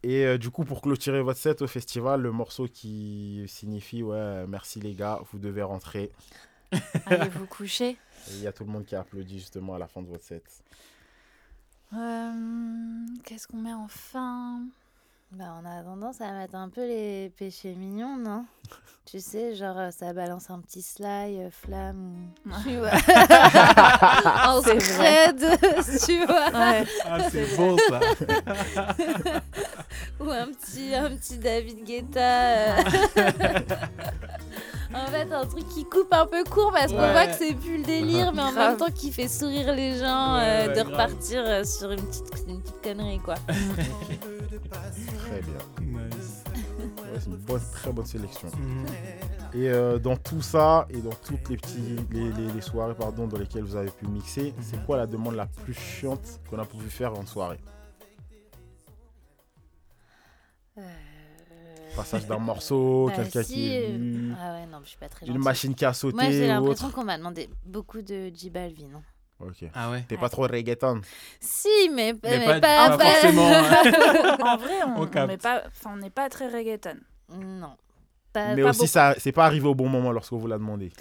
Et 0.04 0.26
euh, 0.26 0.38
du 0.38 0.50
coup, 0.50 0.64
pour 0.64 0.82
clôturer 0.82 1.22
votre 1.22 1.39
set 1.39 1.62
au 1.62 1.68
festival, 1.68 2.22
le 2.22 2.32
morceau 2.32 2.68
qui 2.68 3.43
signifie 3.47 4.02
ouais, 4.02 4.45
merci 4.47 4.80
les 4.80 4.95
gars, 4.95 5.20
vous 5.32 5.39
devez 5.39 5.62
rentrer. 5.62 6.12
Allez 7.06 7.30
vous 7.30 7.45
coucher. 7.47 7.97
Il 8.30 8.41
y 8.41 8.47
a 8.47 8.54
tout 8.54 8.64
le 8.64 8.72
monde 8.72 8.86
qui 8.86 8.95
a 8.95 9.02
applaudi 9.02 9.39
justement 9.39 9.76
à 9.76 9.80
la 9.80 9.88
fin 9.88 10.02
de 10.02 10.08
votre 10.08 10.24
set. 10.24 10.43
Euh, 11.93 13.06
Qu'est-ce 13.26 13.47
qu'on 13.47 13.58
met 13.58 13.74
en 13.74 13.88
fin? 13.88 14.62
Bah, 15.32 15.45
on 15.61 15.65
a 15.65 15.84
tendance 15.84 16.21
à 16.21 16.32
mettre 16.32 16.55
un 16.55 16.69
peu 16.69 16.82
les 16.86 17.32
péchés 17.38 17.75
mignons, 17.75 18.17
non? 18.17 18.45
Tu 19.05 19.19
sais, 19.21 19.55
genre 19.55 19.75
euh, 19.80 19.89
ça 19.89 20.13
balance 20.13 20.51
un 20.51 20.59
petit 20.59 20.84
sly, 20.84 21.41
euh, 21.41 21.49
flamme 21.49 22.27
ou. 22.45 22.51
Tu 22.61 22.77
vois 22.77 22.91
En 24.45 24.61
C'est 24.61 24.80
spread, 24.80 25.39
tu 26.05 26.25
vois 26.27 26.49
Ouais. 26.51 26.86
Ah, 27.05 27.17
c'est 27.32 27.55
beau 27.57 27.75
ça. 27.89 27.99
Ou 30.19 30.30
un 30.30 30.45
petit, 30.51 30.93
un 30.93 31.09
petit 31.09 31.39
David 31.39 31.84
Guetta. 31.86 32.19
euh. 32.19 32.82
en 34.93 35.07
fait, 35.07 35.34
un 35.34 35.45
truc 35.47 35.67
qui 35.69 35.86
coupe 35.86 36.13
un 36.13 36.27
peu 36.27 36.43
court 36.43 36.71
parce 36.71 36.91
qu'on 36.91 36.99
Ouais. 36.99 37.11
voit 37.11 37.25
que 37.25 37.34
c'est 37.36 37.55
plus 37.55 37.77
le 37.80 37.84
délire, 37.86 38.32
mais 38.32 38.43
en 38.43 38.51
Grave. 38.51 38.69
même 38.69 38.77
temps 38.77 38.93
qui 38.93 39.11
fait 39.11 39.27
sourire 39.27 39.73
les 39.73 39.97
gens 39.97 40.36
Ouais, 40.36 40.43
euh, 40.43 40.67
ouais, 40.67 40.73
de 40.75 40.88
grave. 40.88 40.91
repartir 41.07 41.41
euh, 41.47 41.63
sur 41.63 41.89
une 41.89 42.05
petite, 42.05 42.27
une 42.47 42.61
petite 42.61 42.82
connerie, 42.84 43.19
quoi. 43.25 43.36
Très 44.50 45.41
bien. 45.41 46.00
Nice. 46.02 46.43
Ouais, 46.80 47.20
c'est 47.20 47.26
une 47.28 47.36
bonne, 47.38 47.62
très 47.72 47.91
bonne 47.91 48.06
sélection. 48.06 48.47
Mhm. 48.58 48.86
Et 49.54 49.70
euh, 49.70 50.00
dans 50.00 50.16
tout 50.18 50.41
ça, 50.41 50.88
et 50.89 51.02
dans 51.02 51.14
toutes 51.14 51.50
les, 51.50 51.58
petits, 51.58 51.95
les, 52.12 52.32
les- 52.32 52.52
les 52.54 52.62
soirées 52.62 52.95
pardon, 52.95 53.28
dans 53.28 53.38
lesquelles 53.38 53.64
vous 53.64 53.76
avez 53.76 53.91
pu 53.91 54.08
mixer, 54.08 54.54
c'est 54.62 54.84
quoi 54.86 54.97
la 54.97 55.08
demande 55.08 55.36
la 55.36 55.45
plus 55.47 55.74
chiante 55.74 56.39
qu'on 56.50 56.60
a 56.60 56.66
pu 56.66 56.78
faire 56.89 57.14
en 57.18 57.26
soirée? 57.26 57.60
Euh, 60.78 60.82
Passage 61.95 62.26
d'un 62.28 62.38
morceau, 62.38 63.08
bah, 63.10 63.16
quelqu'un 63.16 63.43
si, 63.43 63.54
qui 63.54 63.74
est 63.74 63.89
euh, 63.89 63.93
venu, 63.93 64.34
Ah 64.39 64.54
ouais, 64.54 64.66
non, 64.68 64.80
je 64.84 64.89
suis 64.89 64.97
pas 64.97 65.10
très 65.10 65.26
une 65.26 65.34
gentille. 65.34 65.43
machine 65.43 65.76
qui 65.76 65.86
a 65.86 65.93
sauté 65.93 66.16
Moi, 66.16 66.32
j'ai 66.32 66.47
l'impression 66.47 66.91
qu'on 66.91 67.04
m'a 67.04 67.18
demandé 67.18 67.50
beaucoup 67.66 68.02
de 68.02 68.32
J 68.34 68.50
Balvin. 68.50 69.02
Ok. 69.40 69.70
Ah 69.74 69.90
ouais? 69.92 70.04
T'es 70.08 70.18
pas 70.18 70.30
trop 70.30 70.44
reggaeton 70.44 71.02
Si, 71.40 71.70
mais, 71.94 72.14
Mais 72.24 72.40
mais 72.40 72.46
pas- 72.46 72.60
pas, 72.90 72.98
pas 72.98 73.06
forcément, 73.06 73.48
hein. 73.48 74.38
En 74.42 74.58
vrai, 74.58 74.84
on 74.86 75.28
n'est 75.28 75.38
pas, 75.38 75.64
enfin, 75.68 75.92
on 75.94 75.98
n'est 75.98 76.10
pas 76.10 76.28
très 76.30 76.48
reggaeton. 76.48 76.98
Non. 77.38 77.76
Pas, 78.34 78.54
Mais 78.56 78.62
pas 78.64 78.70
aussi, 78.70 78.80
beaucoup. 78.80 78.88
ça, 78.92 79.16
c'est 79.18 79.32
pas 79.32 79.46
arrivé 79.46 79.68
au 79.68 79.76
bon 79.76 79.88
moment 79.88 80.12
lorsqu'on 80.12 80.38
vous 80.38 80.48
l'a 80.48 80.58
demandé. 80.58 80.92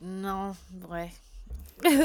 Non, 0.00 0.54
ouais. 0.90 1.10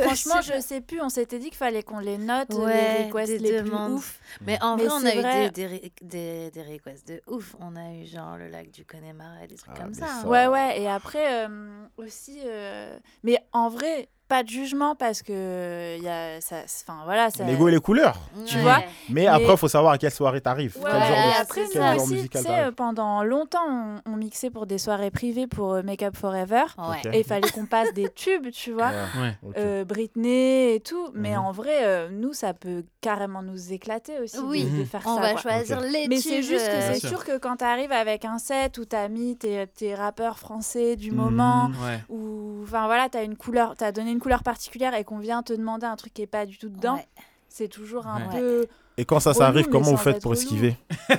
Franchement, 0.04 0.42
je 0.44 0.60
sais 0.62 0.82
plus. 0.82 1.02
On 1.02 1.10
s'était 1.10 1.40
dit 1.40 1.48
qu'il 1.48 1.58
fallait 1.58 1.82
qu'on 1.84 2.00
les 2.00 2.18
note, 2.20 2.54
Ouais, 2.54 3.00
les 3.00 3.06
requests 3.12 3.32
des 3.32 3.40
les 3.40 3.62
demandes. 3.64 3.88
plus 3.94 3.98
ouf. 3.98 4.20
Mais 4.42 4.62
en 4.62 4.78
Mais 4.78 4.86
vrai, 4.86 4.94
on 4.94 5.06
a 5.06 5.12
vrai- 5.22 5.48
eu 5.48 5.50
des, 5.50 5.68
des, 5.68 5.92
des, 6.02 6.52
des 6.52 6.62
requests 6.74 7.08
de 7.08 7.22
ouf. 7.28 7.56
On 7.60 7.76
a 7.76 7.92
eu 7.94 8.06
genre 8.06 8.38
le 8.38 8.48
lac 8.50 8.70
du 8.72 8.86
Connemara 8.86 9.44
et 9.44 9.48
des 9.48 9.56
trucs 9.56 9.74
Ah, 9.76 9.82
comme 9.82 9.94
ça. 9.96 10.06
hein. 10.06 10.22
ça- 10.22 10.28
Ouais, 10.28 10.46
ouais. 10.48 10.80
Et 10.82 10.88
après, 10.88 11.46
euh, 11.48 11.86
aussi. 11.98 12.40
euh, 12.46 12.98
Mais 13.24 13.38
en 13.52 13.70
vrai, 13.70 14.10
pas 14.34 14.44
de 14.44 14.50
jugement 14.50 14.96
parce 14.96 15.22
que. 15.22 15.98
il 15.98 16.04
Y 16.04 16.10
a, 16.10 16.42
ça, 16.42 16.56
enfin, 16.66 17.02
voilà. 17.06 17.30
Ça... 17.30 17.44
L'ego 17.44 17.68
et 17.68 17.72
les 17.72 17.80
couleurs. 17.80 18.18
Tu 18.46 18.56
Ouais. 18.58 18.62
vois 18.64 18.80
Mais 19.10 19.28
après, 19.28 19.52
il 19.52 19.58
faut 19.58 19.68
savoir 19.68 19.94
à 19.94 19.98
quelle 20.00 20.12
soirée 20.12 20.42
t'arrives. 20.42 20.76
Ouais, 20.78 20.90
quel 20.92 21.00
genre 21.02 21.10
et 21.10 21.38
de, 21.38 21.42
après, 21.42 21.62
c'est 21.66 21.74
quel 21.74 21.82
ça. 21.82 21.94
genre 21.96 22.04
aussi, 22.04 22.30
t'arrives. 22.30 22.50
euh, 22.68 22.72
pendant 22.72 23.24
longtemps, 23.24 23.68
on, 23.70 24.12
on 24.12 24.16
mixait 24.16 24.50
pour 24.50 24.66
des 24.66 24.78
soirées 24.80 25.12
privées 25.12 25.46
pour 25.48 25.74
euh, 25.74 25.84
Make 25.84 26.02
Up 26.04 26.16
Forever. 26.18 26.64
Ouais. 26.78 27.14
Et 27.14 27.20
il 27.20 27.24
fallait 27.26 27.50
qu'on 27.50 27.66
passe 27.68 27.94
des 27.94 28.10
tubes, 28.10 28.50
tu 28.52 28.72
vois. 28.72 28.90
Ouais, 28.90 29.22
Ouais. 29.22 29.38
ok. 29.50 29.54
euh, 29.58 29.86
Britney 29.86 30.74
et 30.76 30.80
tout. 30.80 31.10
Mais 31.14 31.32
Mhm. 31.34 31.40
en 31.46 31.52
vrai, 31.52 31.80
euh, 31.84 32.10
nous, 32.12 32.34
ça 32.34 32.54
peut 32.54 32.84
carrément 33.02 33.44
nous 33.44 33.72
éclater 33.74 34.20
aussi 34.20 34.40
Oui. 34.40 34.64
de, 34.64 34.70
Mhm. 34.70 34.86
faire 34.86 35.02
On 35.06 35.16
ça. 35.16 35.22
va 35.22 35.32
quoi. 35.34 35.42
choisir 35.42 35.78
Ok. 35.78 35.86
les 35.92 36.08
Mais 36.08 36.18
c'est 36.18 36.42
juste 36.42 36.66
que 36.68 36.72
euh, 36.72 36.94
c'est 36.94 37.08
sûr. 37.08 37.24
que 37.24 37.38
quand 37.38 37.58
tu 37.58 37.66
arrives 37.66 37.92
avec 37.92 38.26
un 38.26 38.40
set 38.40 38.78
où 38.80 38.86
tu 38.86 38.96
as 38.96 39.08
mis 39.10 39.38
tes, 39.38 39.68
tes 39.68 39.94
rappeurs 39.94 40.40
français 40.40 40.96
du 40.96 41.12
moment, 41.12 41.70
Mhm. 41.70 41.76
Ouais. 41.86 42.00
où 42.10 42.62
enfin 42.64 42.86
voilà, 42.86 43.10
tu 43.10 43.18
as 43.18 43.24
une 43.24 43.36
couleur, 43.38 43.76
tu 43.78 43.84
as 43.84 43.92
donné 43.92 44.12
une 44.12 44.20
couleur 44.24 44.42
particulière 44.44 44.96
et 44.96 45.04
qu'on 45.04 45.20
vient 45.20 45.44
te 45.44 45.54
demander 45.54 45.86
un 45.86 45.96
truc 45.96 46.14
qui 46.14 46.22
est 46.24 46.28
pas 46.28 46.46
du 46.46 46.58
tout 46.58 46.70
dedans, 46.70 46.96
ouais. 46.96 47.08
c'est 47.50 47.68
toujours 47.68 48.08
un 48.08 48.22
Ouais. 48.30 48.40
peu 48.40 48.66
Et 48.98 49.06
quand 49.06 49.20
ça, 49.20 49.34
ça 49.34 49.48
arrive, 49.48 49.68
comment 49.68 49.92
vous 49.92 49.98
faites 49.98 50.22
pour 50.22 50.34
esquiver 50.34 50.76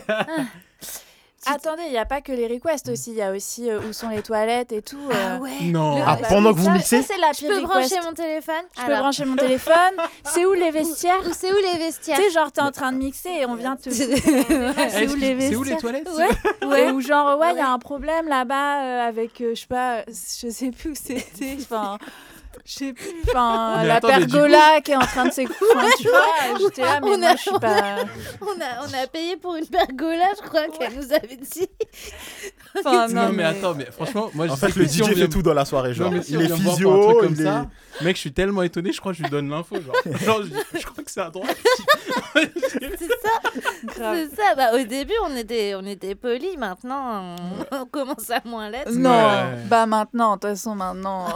Attendez, 1.47 1.83
il 1.89 1.91
n'y 1.91 1.99
a 1.99 2.07
pas 2.07 2.23
que 2.23 2.33
les 2.33 2.47
requests 2.47 2.89
aussi, 2.89 3.11
il 3.11 3.17
y 3.19 3.23
a 3.23 3.31
aussi 3.31 3.69
euh, 3.71 3.79
où 3.87 3.93
sont 3.93 4.09
les 4.09 4.23
toilettes 4.23 4.73
et 4.73 4.81
tout. 4.81 4.97
Ah 5.13 5.35
euh. 5.35 5.39
ouais. 5.41 5.51
Non. 5.65 5.97
Le- 5.99 6.03
Ah, 6.07 6.17
pendant 6.27 6.55
que 6.55 6.59
vous 6.59 6.65
ça, 6.81 6.97
la 7.21 7.33
Je 7.33 7.41
peux 7.47 7.53
request. 7.61 7.67
brancher 7.67 8.01
mon 8.03 8.15
téléphone 8.15 8.65
Je 8.81 8.87
peux 8.87 8.97
brancher 8.97 9.25
mon 9.27 9.37
téléphone. 9.37 9.75
C'est 10.25 10.47
où 10.47 10.55
les 10.55 10.71
vestiaires 10.71 11.21
c'est 11.35 11.53
où 11.53 11.57
les 11.57 11.79
vestiaires 11.79 12.17
Tu 12.17 12.23
sais, 12.25 12.31
genre, 12.31 12.51
t'es 12.51 12.63
en 12.63 12.71
train 12.73 12.93
de 12.93 12.97
mixer 12.97 13.29
et 13.29 13.45
on 13.47 13.57
vient 13.57 13.77
te. 13.77 13.91
C'est 13.93 14.17
c'est 14.17 15.07
où 15.07 15.17
les 15.17 15.33
Excuse- 15.33 15.49
C'est 15.51 15.57
où 15.57 15.63
vestiaires 15.65 15.71
les 15.71 15.77
toilettes 15.77 16.09
Ouais, 16.17 16.67
ouais. 16.67 16.91
Ou 16.93 17.03
genre, 17.03 17.39
ouais, 17.39 17.53
il 17.53 17.59
y 17.59 17.61
a 17.61 17.69
un 17.71 17.79
problème 17.79 18.27
là-bas 18.27 18.83
euh, 18.83 19.07
avec, 19.09 19.39
euh, 19.43 19.51
je 19.55 19.61
sais 19.61 19.67
pas, 19.67 20.03
je 20.07 20.49
sais 20.49 20.71
plus 20.71 20.93
où 20.93 20.95
c'était. 20.95 21.59
Enfin, 21.61 21.99
je 22.65 22.73
sais 22.73 22.93
plus. 22.93 23.07
Enfin, 23.29 23.85
la 23.85 23.97
attends, 23.97 24.09
pergola 24.09 24.81
qui 24.83 24.93
est 24.93 24.97
en 24.97 25.01
train 25.01 25.27
de 25.27 25.33
s'écouler. 25.33 25.59
Enfin, 25.77 25.89
tu 25.99 26.09
vois, 26.09 26.59
j'étais 26.61 26.83
là, 26.83 27.01
mais 27.03 27.09
On 27.11 27.19
moi, 27.19 27.29
a- 27.29 27.37
je 27.37 27.41
suis 27.43 27.51
pas. 27.53 27.97
on 28.43 28.61
a, 28.61 28.87
on 28.89 29.03
a 29.03 29.07
payé 29.07 29.37
pour 29.37 29.57
une 29.57 29.67
pergola, 29.67 30.27
je 30.41 30.47
crois 30.47 30.67
qu'elle 30.69 30.95
nous 30.95 31.13
avait 31.13 31.37
dit. 31.37 31.69
Enfin, 32.79 33.09
Non, 33.13 33.31
mais 33.33 33.45
attends, 33.45 33.75
mais 33.75 33.87
franchement, 33.91 34.31
moi 34.35 34.47
En 34.47 34.55
je 34.55 34.61
sais 34.61 34.71
fait, 34.71 34.79
le 34.81 34.87
DJ 34.87 35.15
fait 35.15 35.29
tout 35.29 35.43
dans 35.43 35.55
la 35.55 35.65
soirée. 35.65 35.91
Non, 35.91 35.95
Genre, 35.95 36.11
mais 36.13 36.23
si 36.23 36.33
il 36.35 36.43
est 36.43 36.55
physio, 36.55 37.03
truc 37.05 37.19
comme 37.21 37.35
il 37.39 37.47
est. 37.47 37.51
Mec, 38.03 38.17
je 38.17 38.21
suis 38.21 38.33
tellement 38.33 38.63
étonné, 38.63 38.93
je 38.93 39.01
crois 39.01 39.13
que 39.13 39.19
je 39.19 39.23
lui 39.23 39.31
donne 39.31 39.49
l'info. 39.49 39.77
Genre, 39.81 39.95
genre 40.21 40.43
je, 40.43 40.79
je 40.81 40.85
crois 40.87 41.05
que 41.05 41.11
c'est 41.11 41.21
à 41.21 41.31
droite. 41.31 41.57
C'est 42.35 43.09
ça, 43.09 43.51
Grave. 43.85 44.27
c'est 44.31 44.37
ça. 44.37 44.55
Bah, 44.57 44.73
au 44.75 44.83
début, 44.85 45.13
on 45.25 45.37
était, 45.37 45.75
on 45.77 45.85
était 45.87 46.15
polis. 46.17 46.57
Maintenant, 46.59 47.37
on, 47.73 47.77
on 47.83 47.87
commence 47.87 48.29
à 48.31 48.41
moins 48.45 48.71
l'être. 48.71 48.91
Non, 48.93 49.11
Ouais. 49.11 49.57
bah 49.69 49.87
maintenant, 49.87 50.35
de 50.37 50.41
toute 50.41 50.51
façon, 50.51 50.75
maintenant. 50.75 51.29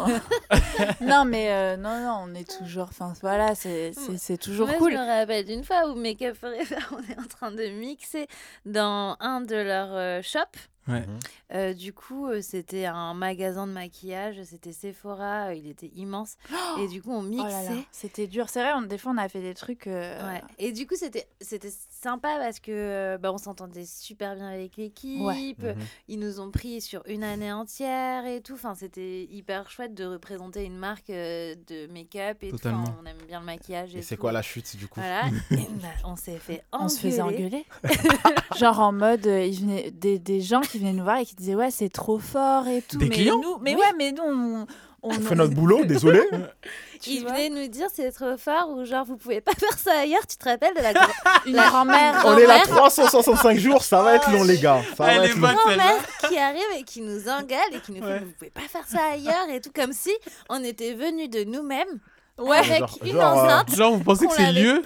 non, 1.00 1.24
mais 1.24 1.52
euh, 1.52 1.76
non, 1.76 2.00
non, 2.00 2.24
on 2.24 2.34
est 2.34 2.59
toujours. 2.59 2.88
Enfin, 2.90 3.12
voilà, 3.22 3.54
c'est 3.54 3.92
c'est- 3.92 4.18
c'est 4.18 4.38
toujours 4.38 4.66
Moi, 4.68 4.76
cool. 4.78 4.92
Je 4.92 4.96
me 4.96 5.06
rappelle 5.20 5.44
d'une 5.44 5.62
fois 5.64 5.88
où 5.88 5.94
Make 5.94 6.22
Up 6.22 6.36
Forever, 6.40 6.78
on 6.92 6.98
est 7.12 7.18
en 7.18 7.26
train 7.28 7.52
de 7.52 7.68
mixer 7.68 8.26
dans 8.66 9.16
un 9.20 9.40
de 9.40 9.54
leurs 9.56 9.92
euh, 9.94 10.20
shops. 10.22 10.59
Ouais. 10.89 11.01
Mhm. 11.01 11.18
Euh, 11.55 11.74
du 11.74 11.93
coup, 11.93 12.26
euh, 12.28 12.41
c'était 12.43 12.84
un 12.86 13.14
magasin 13.14 13.66
de 13.66 13.72
maquillage, 13.72 14.43
c'était 14.45 14.72
Sephora, 14.72 15.49
euh, 15.49 15.55
il 15.55 15.66
était 15.68 15.91
immense. 15.95 16.36
et 16.80 16.89
du 16.89 17.01
coup, 17.03 17.12
on 17.12 17.18
Oh 17.20 17.22
mixait. 17.22 17.84
c'était 17.93 18.26
dur. 18.26 18.49
C'est 18.49 18.61
vrai, 18.62 18.72
on- 18.74 18.82
des 18.82 18.99
fois, 18.99 19.12
on 19.14 19.18
a 19.18 19.28
fait 19.28 19.41
des 19.41 19.55
trucs. 19.55 19.86
euh, 19.86 20.18
Ouais. 20.32 20.43
Et 20.59 20.72
du 20.72 20.86
coup, 20.86 20.95
c'était 20.97 21.26
c'était 21.41 21.72
sympa 21.91 22.36
parce 22.39 22.61
que 22.61 23.16
bah, 23.18 23.32
on 23.32 23.39
s'entendait 23.39 23.84
super 23.86 24.34
bien 24.36 24.49
avec 24.49 24.76
l'équipe. 24.76 25.62
Mhm. 25.62 25.74
Ils 26.09 26.18
nous 26.18 26.41
ont 26.41 26.51
pris 26.51 26.80
sur 26.80 27.03
une 27.07 27.24
année 27.24 27.53
entière 27.53 28.26
et 28.26 28.41
tout. 28.41 28.55
Enfin, 28.55 28.74
c'était 28.74 29.24
hyper 29.24 29.70
chouette 29.70 29.95
de 29.95 30.05
représenter 30.05 30.64
une 30.64 30.76
marque 30.76 31.09
de 31.09 31.86
make-up 31.93 32.39
et 32.43 32.49
tout. 32.51 32.57
Enfin, 32.57 32.70
Totalement. 32.82 32.97
on 33.03 33.07
aime 33.07 33.16
bien 33.26 33.41
le 33.41 33.47
maquillage. 33.47 33.95
Et, 33.95 33.99
Et 33.99 34.03
c'est 34.03 34.16
quoi 34.16 34.32
la 34.32 34.43
chute 34.43 34.76
du 34.76 34.86
coup? 34.89 35.01
Voilà. 35.01 35.22
Et 35.51 35.57
bah, 35.80 35.89
on 36.05 36.16
s'est 36.16 36.39
fait 36.39 36.62
engueuler. 36.72 36.84
On 36.84 36.89
se 36.89 37.01
faisait 37.01 37.20
engueuler. 37.22 37.64
Genre 38.57 38.78
en 38.80 38.93
mode, 38.93 39.26
euh, 39.26 39.45
il 39.45 39.61
venait, 39.61 39.91
des, 39.91 40.18
des 40.18 40.41
gens 40.41 40.61
qui 40.61 40.78
venaient 40.79 40.93
nous 40.93 41.05
voir 41.05 41.18
et 41.18 41.24
qui 41.26 41.35
disaient 41.35 41.55
ouais 41.55 41.70
c'est 41.70 41.89
trop 41.91 42.18
fort 42.18 42.66
et 42.68 42.83
tout. 42.83 42.99
Des 42.99 43.09
mais 43.09 43.14
clients 43.14 43.39
nous, 43.41 43.59
mais 43.61 43.74
Oui. 43.74 43.81
ouais, 43.81 43.93
mais 43.97 44.12
nous 44.12 44.22
on, 44.24 44.66
on, 45.03 45.11
On 45.11 45.20
fait 45.20 45.35
notre 45.35 45.55
boulot, 45.55 45.85
désolé. 45.85 46.22
Ils 47.07 47.24
venaient 47.24 47.49
nous 47.49 47.68
dire 47.68 47.87
c'est 47.95 48.11
trop 48.11 48.37
fort 48.37 48.70
ou 48.70 48.85
genre 48.85 49.05
vous 49.05 49.16
pouvez 49.16 49.41
pas 49.41 49.53
faire 49.59 49.79
ça 49.79 50.01
ailleurs. 50.01 50.26
Tu 50.26 50.37
te 50.37 50.49
rappelles 50.49 50.74
de 50.74 50.81
la 50.81 50.93
grand-mère. 50.93 52.22
On 52.26 52.37
est 52.37 52.47
là 52.47 52.59
grand-mère 52.64 52.76
365 52.76 53.57
jours, 53.59 53.83
ça 53.85 54.03
va 54.03 54.16
être 54.16 54.31
long 54.33 54.43
les 54.43 54.59
gars. 54.59 54.83
Ça 54.97 55.05
va 55.05 55.12
Elle 55.14 55.24
être 55.24 55.37
est 55.37 55.41
long. 55.41 55.49
grand-mère 55.55 56.03
qui 56.29 56.37
arrive 56.39 56.62
et 56.79 56.83
qui 56.83 57.01
nous 57.03 57.29
engueule 57.29 57.59
et 57.72 57.81
qui 57.81 57.93
nous 57.93 57.99
Ouais. 58.05 58.14
Mais 58.20 58.26
vous 58.26 58.33
pouvez 58.39 58.51
pas 58.51 58.62
faire 58.62 58.87
ça 58.89 58.99
ailleurs 59.12 59.49
et 59.53 59.61
tout 59.61 59.70
comme 59.74 59.93
si 59.93 60.11
on 60.49 60.62
était 60.64 60.95
venus 60.95 61.31
de 61.31 61.45
nous-mêmes 61.45 62.01
Ouais. 62.39 62.57
avec 62.59 62.78
Genre- 62.78 62.99
une 63.05 63.12
genre, 63.12 63.39
euh, 63.39 63.45
enceinte 63.47 63.74
Genre, 63.76 63.93
vous 63.97 64.05
pensez 64.05 64.26
que 64.26 64.32
c'est 64.32 64.53
lieu. 64.53 64.82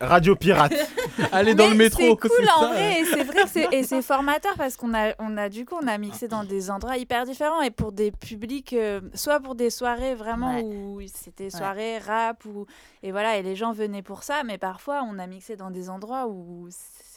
Radio 0.00 0.34
pirate. 0.36 0.72
Aller 1.32 1.54
dans 1.54 1.64
Mais 1.66 1.70
le 1.70 1.76
métro. 1.76 2.02
C'est 2.02 2.16
cool 2.28 2.48
en 2.56 2.60
ça. 2.60 2.66
vrai, 2.68 3.00
et 3.00 3.04
c'est 3.04 3.24
vrai 3.24 3.42
que 3.44 3.48
c'est 3.48 3.68
et 3.72 3.82
c'est 3.84 4.02
formateur 4.02 4.54
parce 4.56 4.76
qu'on 4.76 4.94
a 4.94 5.12
on 5.18 5.36
a 5.36 5.48
du 5.48 5.64
coup 5.64 5.76
on 5.82 5.86
a 5.86 5.96
mixé 5.98 6.28
dans 6.28 6.44
des 6.44 6.70
endroits 6.70 6.96
hyper 6.96 7.24
différents 7.24 7.62
et 7.62 7.70
pour 7.70 7.92
des 7.92 8.10
publics 8.10 8.72
euh, 8.72 9.00
soit 9.14 9.40
pour 9.40 9.54
des 9.54 9.70
soirées 9.70 10.14
vraiment 10.14 10.54
Ouais. 10.56 10.62
où 10.62 11.00
c'était 11.12 11.50
soirée 11.50 11.98
rap 11.98 12.44
ou 12.44 12.66
et 13.02 13.10
voilà 13.12 13.36
et 13.36 13.42
les 13.42 13.56
gens 13.56 13.72
venaient 13.72 14.02
pour 14.02 14.22
ça 14.22 14.42
mais 14.44 14.58
parfois 14.58 15.02
on 15.08 15.18
a 15.18 15.26
mixé 15.26 15.56
dans 15.56 15.70
des 15.70 15.90
endroits 15.90 16.26
où 16.28 16.68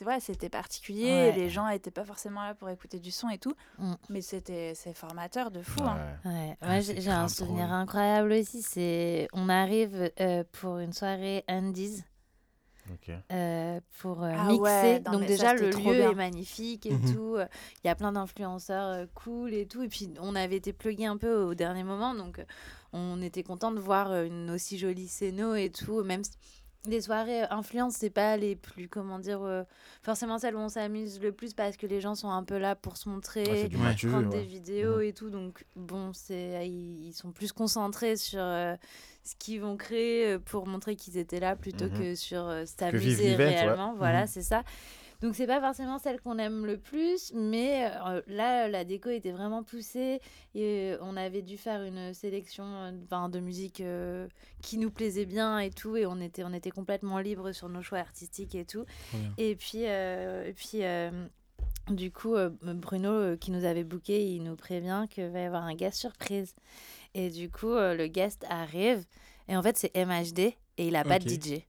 c'est 0.01 0.05
vrai 0.05 0.19
c'était 0.19 0.49
particulier 0.49 1.11
Ouais. 1.11 1.31
les 1.33 1.47
gens 1.47 1.67
étaient 1.67 1.91
pas 1.91 2.03
forcément 2.03 2.41
là 2.41 2.55
pour 2.55 2.67
écouter 2.71 2.97
du 2.99 3.11
son 3.11 3.29
et 3.29 3.37
tout 3.37 3.53
Mm. 3.77 3.93
mais 4.09 4.21
c'était 4.21 4.73
c'est 4.73 4.95
formateur 4.95 5.51
de 5.51 5.61
fou 5.61 5.83
hein. 5.83 6.17
Ouais. 6.25 6.31
Ouais, 6.31 6.57
Ah, 6.59 6.67
moi 6.69 6.79
j'ai 6.79 7.07
un 7.11 7.27
souvenir 7.27 7.67
drôle. 7.67 7.77
incroyable 7.81 8.31
aussi. 8.31 8.63
C'est 8.63 9.27
on 9.33 9.47
arrive 9.47 10.11
euh, 10.19 10.43
pour 10.53 10.79
une 10.79 10.91
soirée 10.91 11.43
Andy's 11.47 12.03
euh, 13.31 13.79
pour 13.99 14.23
euh, 14.23 14.31
Ah 14.35 14.45
mixer. 14.47 14.59
ouais, 14.59 14.99
non, 15.01 15.11
Donc 15.13 15.21
ça, 15.21 15.27
déjà 15.27 15.53
le 15.53 15.69
lieu 15.69 15.93
bien. 15.93 16.11
est 16.11 16.15
magnifique 16.15 16.85
et 16.87 16.93
Mhm. 16.93 17.13
tout. 17.13 17.37
Il 17.83 17.87
y 17.87 17.89
a 17.91 17.95
plein 17.95 18.11
d'influenceurs 18.11 18.87
euh, 18.87 19.05
cool 19.13 19.53
et 19.53 19.67
tout. 19.67 19.83
Et 19.83 19.87
puis 19.87 20.11
on 20.19 20.35
avait 20.35 20.57
été 20.57 20.73
plugués 20.73 21.05
un 21.05 21.17
peu 21.17 21.43
au 21.43 21.53
dernier 21.53 21.83
moment, 21.83 22.15
donc 22.15 22.39
euh, 22.39 22.45
on 22.91 23.21
était 23.21 23.43
content 23.43 23.71
de 23.71 23.79
voir 23.79 24.11
euh, 24.11 24.25
une 24.25 24.49
aussi 24.49 24.77
jolie 24.79 25.07
scéno 25.07 25.53
et 25.55 25.69
tout. 25.69 26.03
Même 26.03 26.23
si 26.23 26.31
les 26.87 27.01
soirées 27.01 27.43
euh, 27.43 27.47
influence, 27.51 27.93
c'est 27.95 28.09
pas 28.09 28.37
les 28.37 28.55
plus 28.55 28.87
comment 28.89 29.19
dire 29.19 29.41
euh, 29.43 29.63
forcément 30.01 30.39
celles 30.39 30.55
où 30.55 30.59
on 30.59 30.69
s'amuse 30.69 31.19
le 31.21 31.31
plus 31.31 31.53
parce 31.53 31.77
que 31.77 31.85
les 31.85 32.01
gens 32.01 32.15
sont 32.15 32.29
un 32.31 32.43
peu 32.43 32.57
là 32.57 32.75
pour 32.75 32.97
se 32.97 33.07
montrer 33.09 33.49
Ouais, 33.49 33.67
du 33.67 33.77
prendre 33.77 34.29
ouais. 34.29 34.39
des 34.39 34.43
vidéos 34.43 34.99
et 34.99 35.13
tout. 35.13 35.29
Donc, 35.29 35.63
bon, 35.75 36.11
c'est 36.13 36.67
ils, 36.67 37.07
ils 37.09 37.13
sont 37.13 37.31
plus 37.31 37.51
concentrés 37.51 38.15
sur 38.17 38.41
euh, 38.41 38.75
ce 39.23 39.35
qu'ils 39.35 39.61
vont 39.61 39.77
créer 39.77 40.27
euh, 40.33 40.39
pour 40.39 40.65
montrer 40.65 40.95
qu'ils 40.95 41.17
étaient 41.17 41.39
là 41.39 41.55
plutôt 41.55 41.85
Mhm. 41.85 41.99
que 41.99 42.15
sur 42.15 42.47
euh, 42.47 42.65
s'amuser 42.65 43.35
réellement. 43.35 43.93
Voilà, 43.95 44.21
Mhm. 44.21 44.27
c'est 44.27 44.41
ça. 44.43 44.63
Donc, 45.21 45.35
c'est 45.35 45.45
pas 45.45 45.61
forcément 45.61 45.99
celle 45.99 46.19
qu'on 46.19 46.39
aime 46.39 46.65
le 46.65 46.77
plus, 46.77 47.31
mais 47.35 47.91
euh, 48.07 48.21
là, 48.25 48.67
la 48.67 48.83
déco 48.83 49.09
était 49.09 49.31
vraiment 49.31 49.61
poussée 49.61 50.19
et 50.55 50.93
euh, 50.93 50.97
on 51.01 51.15
avait 51.15 51.43
dû 51.43 51.57
faire 51.57 51.83
une 51.83 52.13
sélection 52.15 52.63
euh, 52.65 52.91
ben, 52.91 53.29
de 53.29 53.39
musique 53.39 53.81
euh, 53.81 54.27
qui 54.63 54.79
nous 54.79 54.89
plaisait 54.89 55.25
bien 55.25 55.59
et 55.59 55.69
tout. 55.69 55.95
Et 55.95 56.07
on 56.07 56.19
était, 56.19 56.43
on 56.43 56.53
était 56.53 56.71
complètement 56.71 57.19
libre 57.19 57.51
sur 57.51 57.69
nos 57.69 57.83
choix 57.83 57.99
artistiques 57.99 58.55
et 58.55 58.65
tout. 58.65 58.85
Et 59.37 59.55
puis, 59.55 59.83
et 59.83 60.53
puis 60.55 60.81
du 61.89 62.11
coup, 62.11 62.35
Bruno, 62.61 63.37
qui 63.37 63.51
nous 63.51 63.65
avait 63.65 63.83
booké, 63.83 64.25
il 64.25 64.43
nous 64.43 64.55
prévient 64.55 65.05
qu'il 65.09 65.27
va 65.27 65.39
y 65.39 65.43
avoir 65.43 65.63
un 65.63 65.75
guest 65.75 65.97
surprise. 65.97 66.55
Et 67.13 67.29
du 67.29 67.49
coup, 67.49 67.73
le 67.73 68.07
guest 68.07 68.45
arrive. 68.49 69.05
Et 69.47 69.55
en 69.55 69.61
fait, 69.61 69.77
c'est 69.77 69.95
MHD 69.95 70.39
et 70.39 70.87
il 70.87 70.95
a 70.95 71.03
pas 71.03 71.19
de. 71.19 71.29
DJ. 71.29 71.61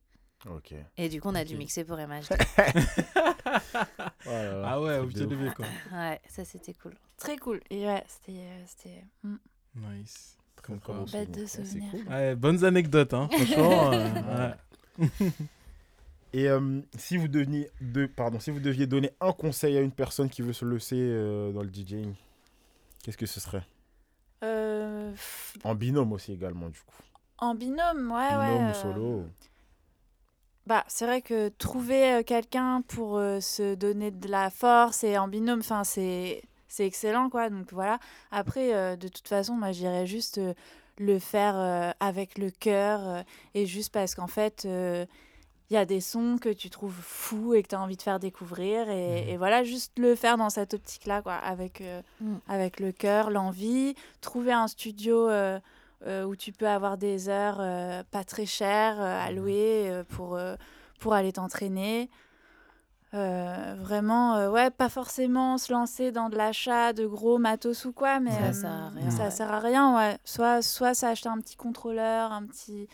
Ok. 0.49 0.75
Et 0.97 1.09
du 1.09 1.21
coup, 1.21 1.29
on 1.29 1.35
a 1.35 1.45
dû 1.45 1.57
mixer 1.57 1.85
pour 1.85 1.97
MHD. 1.97 2.37
Voilà. 4.25 4.63
Ah 4.65 4.81
ouais, 4.81 4.99
au 4.99 5.07
pied 5.07 5.27
de 5.27 5.35
levé 5.35 5.51
quoi. 5.55 5.67
ouais, 5.93 6.21
ça 6.29 6.45
c'était 6.45 6.75
cool. 6.75 6.95
très 7.17 7.37
cool 7.37 7.61
et 7.71 7.87
ouais 7.87 8.05
c'était 8.07 8.39
euh, 8.39 8.65
c'était 8.67 9.05
mm. 9.25 9.37
Nice. 9.77 10.37
Très 10.57 10.75
beau 10.75 11.05
bête 11.13 11.31
de 11.33 11.47
souvenirs. 11.47 11.91
cool. 11.91 12.09
Ouais, 12.09 12.35
bonnes 12.37 12.65
anecdotes, 12.65 13.15
hein, 13.15 13.29
franchement. 13.31 13.93
euh, 13.93 14.53
ouais. 15.01 15.31
Et 16.33 16.49
euh, 16.49 16.81
si 16.97 17.17
vous 17.17 17.29
deveniez 17.29 17.71
de, 17.81 18.07
pardon, 18.07 18.41
si 18.41 18.51
vous 18.51 18.61
deviez 18.61 18.87
donner 18.87 19.11
un 19.21 19.33
conseil 19.33 19.77
à 19.77 19.81
une 19.81 19.93
personne 19.93 20.31
qui 20.31 20.41
veut 20.43 20.55
se 20.55 20.65
lancer 20.65 20.97
euh, 20.99 21.53
dans 21.53 21.63
le 21.63 21.69
DJing, 21.71 22.15
qu'est-ce 23.03 23.19
que 23.19 23.27
ce 23.27 23.41
serait? 23.41 23.67
Euh, 24.43 25.13
En 25.63 25.75
binôme 25.75 26.13
aussi 26.13 26.33
également 26.33 26.69
du 26.69 26.81
coup. 26.81 26.97
en 27.39 27.55
binôme 27.55 28.11
ouais 28.11 28.29
binôme 28.31 28.41
ouais 28.41 28.57
ou 28.57 28.69
euh, 28.69 28.75
solo. 28.75 29.27
Bah, 30.67 30.85
c'est 30.87 31.07
vrai 31.07 31.23
que 31.23 31.49
trouver 31.49 32.13
euh, 32.13 32.23
quelqu'un 32.23 32.83
pour 32.87 33.17
euh, 33.19 33.41
se 33.41 33.75
donner 33.75 34.11
de 34.13 34.29
la 34.29 34.49
force 34.51 35.03
et 35.03 35.19
en 35.19 35.27
binôme, 35.29 35.61
enfin, 35.61 35.85
c'est 35.85 36.43
c'est 36.69 36.87
excellent, 36.87 37.29
quoi. 37.29 37.51
Donc 37.51 37.73
voilà. 37.73 37.99
Après, 38.31 38.73
euh, 38.75 38.97
de 38.97 39.09
toute 39.09 39.29
façon, 39.29 39.55
moi, 39.55 39.73
je 39.73 39.81
dirais 39.81 40.07
juste 40.07 40.41
le 40.99 41.19
faire 41.19 41.95
avec 42.01 42.39
le 42.39 42.51
cœur 42.51 43.25
et 43.55 43.67
juste 43.67 43.93
parce 43.93 44.15
qu'en 44.15 44.27
fait, 44.27 44.65
il 44.65 45.75
y 45.75 45.77
a 45.77 45.85
des 45.85 46.01
sons 46.01 46.39
que 46.41 46.49
tu 46.51 46.71
trouves 46.71 46.95
fous 47.03 47.53
et 47.55 47.63
que 47.63 47.69
tu 47.69 47.75
as 47.75 47.81
envie 47.81 47.97
de 47.97 48.03
faire 48.03 48.21
découvrir. 48.21 48.89
Et, 48.89 49.23
Mhm. 49.25 49.29
et 49.31 49.37
voilà, 49.37 49.65
juste 49.65 49.99
le 49.99 50.15
faire 50.15 50.37
dans 50.39 50.49
cette 50.51 50.73
optique-là, 50.75 51.21
quoi, 51.23 51.35
avec, 51.35 51.81
euh, 51.83 52.01
Mm. 52.21 52.37
avec 52.49 52.79
le 52.81 52.93
cœur, 52.93 53.31
l'envie. 53.31 53.95
Trouver 54.23 54.53
un 54.53 54.69
studio 54.69 55.29
euh, 56.07 56.25
où 56.25 56.35
tu 56.37 56.53
peux 56.53 56.69
avoir 56.69 56.97
des 56.97 57.29
heures 57.29 57.59
euh, 57.61 58.03
pas 58.11 58.25
très 58.25 58.47
chères 58.47 59.01
euh, 59.01 59.21
à 59.27 59.31
Mhm. 59.31 59.37
louer 59.37 60.03
pour, 60.11 60.39
pour 60.99 61.15
aller 61.15 61.33
t'entraîner. 61.33 62.11
Vraiment, 63.13 64.49
ouais, 64.49 64.71
pas 64.71 64.89
forcément 64.89 65.59
se 65.59 65.71
lancer 65.73 66.13
dans 66.13 66.31
de 66.31 66.37
l'achat 66.37 66.93
de 66.95 67.07
gros 67.07 67.37
matos 67.39 67.85
ou 67.85 67.93
quoi, 67.93 68.21
mais 68.21 68.39
Ça 68.39 68.53
sert 68.53 68.71
à 68.71 68.89
rien, 68.89 69.11
ça 69.11 69.25
ouais. 69.25 69.31
sert 69.31 69.53
à 69.53 69.59
rien, 69.61 69.97
ouais. 69.97 70.19
Soit, 70.25 70.63
soit 70.63 70.95
s'acheter 70.95 71.29
un 71.29 71.39
petit 71.39 71.57
contrôleur, 71.57 72.33
un 72.33 72.47
petit, 72.47 72.89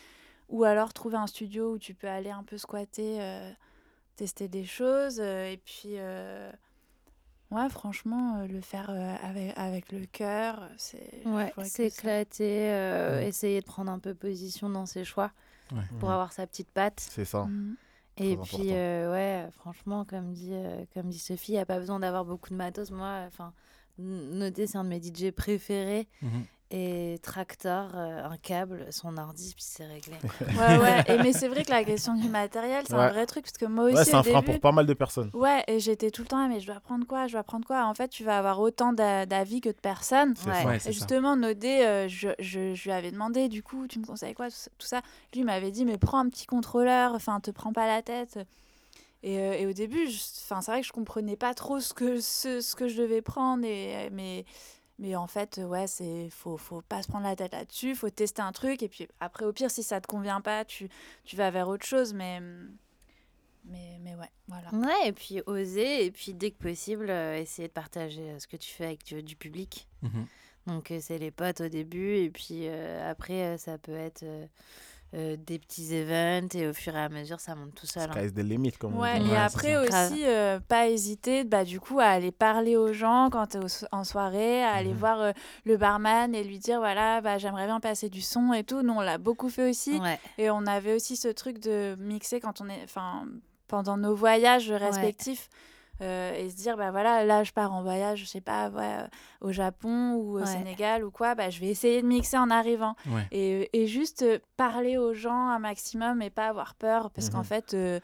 ou 0.49 0.65
alors 0.65 0.91
trouver 0.91 1.15
un 1.17 1.27
studio 1.27 1.73
où 1.73 1.77
tu 1.79 1.93
peux 1.93 2.07
aller 2.09 2.31
un 2.31 2.43
peu 2.43 2.57
squatter, 2.57 3.19
tester 4.17 4.49
des 4.49 4.65
choses, 4.65 5.21
et 5.21 5.61
puis, 5.63 5.95
ouais, 7.51 7.69
franchement, 7.69 8.37
euh, 8.37 8.47
le 8.47 8.61
faire 8.61 8.89
euh, 8.89 9.15
avec, 9.21 9.53
avec 9.57 9.91
le 9.91 10.05
cœur, 10.05 10.67
c'est. 10.77 11.25
Ouais, 11.25 11.53
éclaté. 11.79 12.71
euh, 12.71 13.21
Mm. 13.21 13.23
Essayer 13.27 13.59
de 13.61 13.65
prendre 13.65 13.91
un 13.91 13.99
peu 13.99 14.13
position 14.13 14.69
dans 14.69 14.85
ses 14.85 15.03
choix 15.05 15.31
Ouais. 15.71 15.83
pour 15.99 16.09
Mhm. 16.09 16.13
avoir 16.13 16.33
sa 16.33 16.47
petite 16.47 16.69
patte. 16.71 16.99
C'est 16.99 17.25
ça. 17.25 17.45
Mhm. 17.45 17.75
Et 18.17 18.35
Très 18.35 18.45
puis, 18.45 18.69
euh, 18.73 19.11
ouais, 19.11 19.47
franchement, 19.53 20.03
comme 20.03 20.33
dit, 20.33 20.49
euh, 20.53 20.83
comme 20.93 21.09
dit 21.09 21.19
Sophie, 21.19 21.53
il 21.53 21.55
n'y 21.55 21.61
a 21.61 21.65
pas 21.65 21.79
besoin 21.79 21.99
d'avoir 21.99 22.25
beaucoup 22.25 22.49
de 22.49 22.55
matos. 22.55 22.91
Moi, 22.91 23.23
enfin, 23.27 23.53
noter, 23.97 24.67
c'est 24.67 24.77
un 24.77 24.83
de 24.83 24.89
mes 24.89 24.99
DJ 24.99 25.31
préférés. 25.31 26.07
Et 26.71 27.17
Tractor, 27.23 27.89
euh, 27.95 28.23
un 28.25 28.37
câble, 28.37 28.85
son 28.91 29.17
ordi, 29.17 29.53
puis 29.55 29.65
c'est 29.67 29.87
réglé. 29.87 30.13
Ouais, 30.55 30.77
ouais. 30.77 31.03
Et, 31.07 31.17
mais 31.17 31.33
c'est 31.33 31.47
vrai 31.47 31.63
que 31.65 31.71
la 31.71 31.83
question 31.83 32.13
du 32.13 32.29
matériel, 32.29 32.83
c'est 32.85 32.93
un 32.93 33.09
vrai 33.09 33.25
truc, 33.25 33.43
parce 33.43 33.57
que 33.57 33.65
moi 33.65 33.85
aussi, 33.85 33.95
Ouais, 33.95 34.05
c'est 34.05 34.13
au 34.13 34.17
un 34.17 34.23
frein 34.23 34.41
début, 34.41 34.51
pour 34.51 34.59
pas 34.59 34.71
mal 34.71 34.85
de 34.85 34.93
personnes. 34.93 35.31
Ouais, 35.33 35.63
et 35.67 35.79
j'étais 35.79 36.11
tout 36.11 36.21
le 36.21 36.27
temps, 36.27 36.37
ah, 36.37 36.47
mais 36.47 36.59
je 36.59 36.67
dois 36.67 36.79
prendre 36.79 37.07
quoi 37.07 37.25
Je 37.25 37.31
dois 37.33 37.43
prendre 37.43 37.65
quoi? 37.65 37.85
En 37.85 37.95
fait, 37.95 38.09
tu 38.09 38.23
vas 38.23 38.37
avoir 38.37 38.59
autant 38.59 38.93
d'a- 38.93 39.25
d'avis 39.25 39.61
que 39.61 39.69
de 39.69 39.73
personnes. 39.73 40.35
C'est 40.35 40.49
Ouais. 40.49 40.53
ça. 40.53 40.65
Ouais, 40.67 40.75
Et 40.75 40.79
c'est 40.79 40.85
ça. 40.85 40.91
justement, 40.91 41.35
Nodé, 41.35 41.81
euh, 41.81 42.07
je, 42.07 42.29
je, 42.37 42.75
je 42.75 42.83
lui 42.83 42.91
avais 42.91 43.09
demandé, 43.09 43.49
du 43.49 43.63
coup, 43.63 43.87
tu 43.87 43.97
me 43.97 44.05
conseilles 44.05 44.35
quoi, 44.35 44.49
tout 44.49 44.55
ça- 44.55 44.69
tout 44.77 44.85
ça? 44.87 45.01
Lui 45.33 45.43
m'avait 45.43 45.71
dit, 45.71 45.85
mais 45.85 45.97
prends 45.97 46.19
un 46.19 46.29
petit 46.29 46.45
contrôleur, 46.45 47.15
enfin, 47.15 47.39
te 47.39 47.49
prends 47.49 47.73
pas 47.73 47.87
la 47.87 48.03
tête. 48.03 48.37
Et, 49.23 49.39
euh, 49.39 49.53
et 49.53 49.65
au 49.65 49.73
début, 49.73 50.07
c'est 50.07 50.53
vrai 50.53 50.81
que 50.81 50.87
je 50.87 50.93
comprenais 50.93 51.35
pas 51.35 51.53
trop 51.55 51.79
ce 51.79 51.93
que, 51.93 52.21
ce, 52.21 52.61
ce 52.61 52.75
que 52.75 52.87
je 52.87 53.01
devais 53.01 53.21
prendre, 53.21 53.65
et, 53.65 54.09
mais, 54.11 54.45
mais 54.99 55.15
en 55.15 55.27
fait, 55.27 55.59
ouais, 55.63 55.87
c'est 55.87 56.29
faut, 56.29 56.57
faut 56.57 56.81
pas 56.81 57.01
se 57.01 57.07
prendre 57.07 57.25
la 57.25 57.35
tête 57.35 57.53
là-dessus, 57.53 57.95
faut 57.95 58.09
tester 58.09 58.41
un 58.41 58.51
truc, 58.51 58.83
et 58.83 58.89
puis 58.89 59.07
après, 59.19 59.45
au 59.45 59.53
pire, 59.53 59.71
si 59.71 59.81
ça 59.81 59.99
te 59.99 60.07
convient 60.07 60.41
pas, 60.41 60.65
tu, 60.65 60.89
tu 61.23 61.35
vas 61.35 61.49
vers 61.49 61.67
autre 61.67 61.85
chose, 61.85 62.13
mais, 62.13 62.39
mais, 63.65 63.97
mais 64.01 64.15
ouais, 64.15 64.29
voilà. 64.47 64.69
Ouais, 64.73 65.07
et 65.07 65.11
puis 65.13 65.41
oser, 65.45 66.05
et 66.05 66.11
puis 66.11 66.33
dès 66.33 66.51
que 66.51 66.57
possible, 66.57 67.09
euh, 67.09 67.39
essayer 67.39 67.67
de 67.67 67.73
partager 67.73 68.29
euh, 68.29 68.39
ce 68.39 68.47
que 68.47 68.57
tu 68.57 68.69
fais 68.69 68.85
avec 68.85 69.03
du, 69.03 69.23
du 69.23 69.35
public. 69.35 69.87
Mhm. 70.01 70.27
Donc 70.67 70.91
euh, 70.91 70.99
c'est 71.01 71.17
les 71.17 71.31
potes 71.31 71.61
au 71.61 71.69
début 71.69 72.15
et 72.17 72.29
puis 72.29 72.67
euh, 72.67 73.09
après 73.09 73.43
euh, 73.43 73.57
ça 73.57 73.77
peut 73.77 73.95
être 73.95 74.23
euh, 75.15 75.35
des 75.37 75.57
petits 75.57 75.93
events 75.95 76.49
et 76.55 76.67
au 76.67 76.73
fur 76.73 76.95
et 76.95 76.99
à 76.99 77.09
mesure 77.09 77.39
ça 77.39 77.55
monte 77.55 77.73
tout 77.73 77.87
seul. 77.87 78.09
hein. 78.09 78.13
Sky's 78.13 78.33
the 78.33 78.39
limit, 78.39 78.71
comme 78.73 78.95
on 78.95 79.01
Ouais, 79.01 79.19
dit. 79.19 79.27
et 79.27 79.31
Ouais, 79.31 79.37
après 79.37 79.73
ça. 79.89 80.07
aussi, 80.07 80.23
euh, 80.25 80.59
pas 80.59 80.87
hésiter 80.87 81.43
bah, 81.43 81.63
du 81.63 81.79
coup, 81.79 81.99
à 81.99 82.05
aller 82.05 82.31
parler 82.31 82.77
aux 82.77 82.93
gens 82.93 83.29
quand 83.31 83.55
au 83.55 83.67
so- 83.67 83.87
en 83.91 84.03
soirée, 84.03 84.63
à 84.63 84.73
aller 84.73 84.91
Mhm. 84.93 84.97
voir 84.97 85.19
euh, 85.21 85.31
le 85.65 85.77
barman 85.77 86.35
et 86.35 86.43
lui 86.43 86.59
dire 86.59 86.79
voilà, 86.79 87.21
bah, 87.21 87.37
j'aimerais 87.39 87.65
bien 87.65 87.79
passer 87.79 88.09
du 88.09 88.21
son 88.21 88.53
et 88.53 88.63
tout. 88.63 88.81
Nous, 88.83 88.93
on 88.93 89.01
l'a 89.01 89.17
beaucoup 89.17 89.49
fait 89.49 89.69
aussi. 89.69 89.97
Ouais. 89.99 90.19
Et 90.37 90.49
on 90.51 90.65
avait 90.67 90.93
aussi 90.93 91.15
ce 91.17 91.27
truc 91.29 91.59
de 91.59 91.95
mixer 91.99 92.39
quand 92.39 92.61
on 92.61 92.69
est, 92.69 92.83
enfin, 92.83 93.25
pendant 93.67 93.97
nos 93.97 94.13
voyages 94.15 94.71
respectifs. 94.71 95.49
Euh, 96.01 96.33
et 96.35 96.49
se 96.49 96.55
dire 96.55 96.77
bah 96.77 96.91
voilà 96.91 97.23
là 97.25 97.43
je 97.43 97.51
pars 97.51 97.73
en 97.73 97.81
voyage 97.83 98.19
je 98.19 98.25
sais 98.25 98.41
pas 98.41 98.69
ouais, 98.69 98.97
euh, 99.03 99.07
au 99.41 99.51
Japon 99.51 100.13
ou 100.13 100.35
au 100.37 100.39
Ouais. 100.41 100.45
Sénégal 100.45 101.03
ou 101.03 101.11
quoi 101.11 101.35
bah 101.35 101.49
je 101.49 101.59
vais 101.59 101.67
essayer 101.67 102.01
de 102.01 102.07
mixer 102.07 102.37
en 102.37 102.49
arrivant 102.49 102.95
Ouais. 103.07 103.27
et, 103.31 103.69
et 103.73 103.87
juste 103.87 104.21
euh, 104.21 104.39
parler 104.57 104.97
aux 104.97 105.13
gens 105.13 105.47
un 105.49 105.59
maximum 105.59 106.21
et 106.21 106.29
pas 106.29 106.47
avoir 106.47 106.75
peur 106.75 107.09
parce 107.11 107.29
qu'en 107.29 107.39
Mhm. 107.39 107.43
fait 107.45 107.73
euh, 107.73 107.99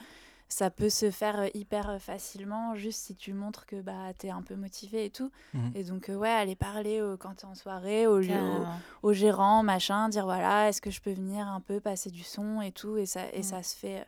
ça 0.48 0.70
peut 0.70 0.90
se 0.92 1.10
faire 1.10 1.40
euh, 1.40 1.48
hyper 1.56 1.90
euh, 1.90 1.98
facilement 1.98 2.76
juste 2.76 3.00
si 3.02 3.16
tu 3.16 3.34
montres 3.34 3.66
que 3.66 3.82
bah 3.82 4.14
t'es 4.18 4.30
un 4.30 4.44
peu 4.44 4.56
motivé 4.56 5.06
et 5.06 5.10
tout 5.10 5.32
Mhm. 5.54 5.72
et 5.74 5.84
donc 5.84 6.10
euh, 6.10 6.16
ouais 6.16 6.30
aller 6.30 6.56
parler 6.56 7.02
au- 7.02 7.18
quand 7.18 7.34
t'es 7.38 7.46
en 7.46 7.56
soirée 7.56 8.06
au, 8.08 8.20
lieu- 8.20 8.64
au, 9.02 9.12
gérant 9.14 9.64
machin 9.64 10.08
dire 10.10 10.26
voilà 10.26 10.70
est-ce 10.70 10.82
que 10.82 10.92
je 10.92 11.02
peux 11.02 11.14
venir 11.14 11.48
un 11.48 11.62
peu 11.62 11.80
passer 11.80 12.12
du 12.12 12.22
son 12.24 12.62
et 12.62 12.72
tout 12.72 12.96
et 12.98 13.06
ça 13.08 13.22
et 13.34 13.38
Mhm. 13.38 13.44
ça 13.44 13.64
se 13.64 13.76
fait 13.76 14.00
euh, 14.02 14.04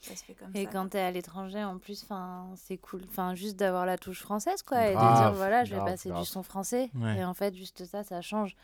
ça 0.00 0.16
se 0.16 0.24
fait 0.24 0.34
comme 0.34 0.50
Et 0.54 0.64
ça 0.64 0.70
quand 0.70 0.88
t'es 0.88 0.98
à 1.00 1.10
l'étranger, 1.10 1.62
en 1.64 1.78
plus, 1.78 2.02
'fin, 2.04 2.46
c'est 2.56 2.78
cool. 2.78 3.02
Enfin, 3.08 3.34
juste 3.34 3.56
d'avoir 3.56 3.86
la 3.86 3.98
touche 3.98 4.20
française, 4.20 4.62
quoi. 4.62 4.86
et 4.86 4.94
de 4.94 4.98
dire, 4.98 5.32
voilà, 5.34 5.64
je 5.64 5.70
vais 5.70 5.76
grave, 5.76 5.90
passer 5.90 6.08
grave. 6.10 6.22
du 6.22 6.26
son 6.28 6.42
français. 6.42 6.90
Ouais. 6.94 7.18
Et 7.18 7.24
en 7.24 7.34
fait, 7.34 7.54
juste 7.54 7.84
ça, 7.84 8.02
ça 8.04 8.20
change. 8.22 8.56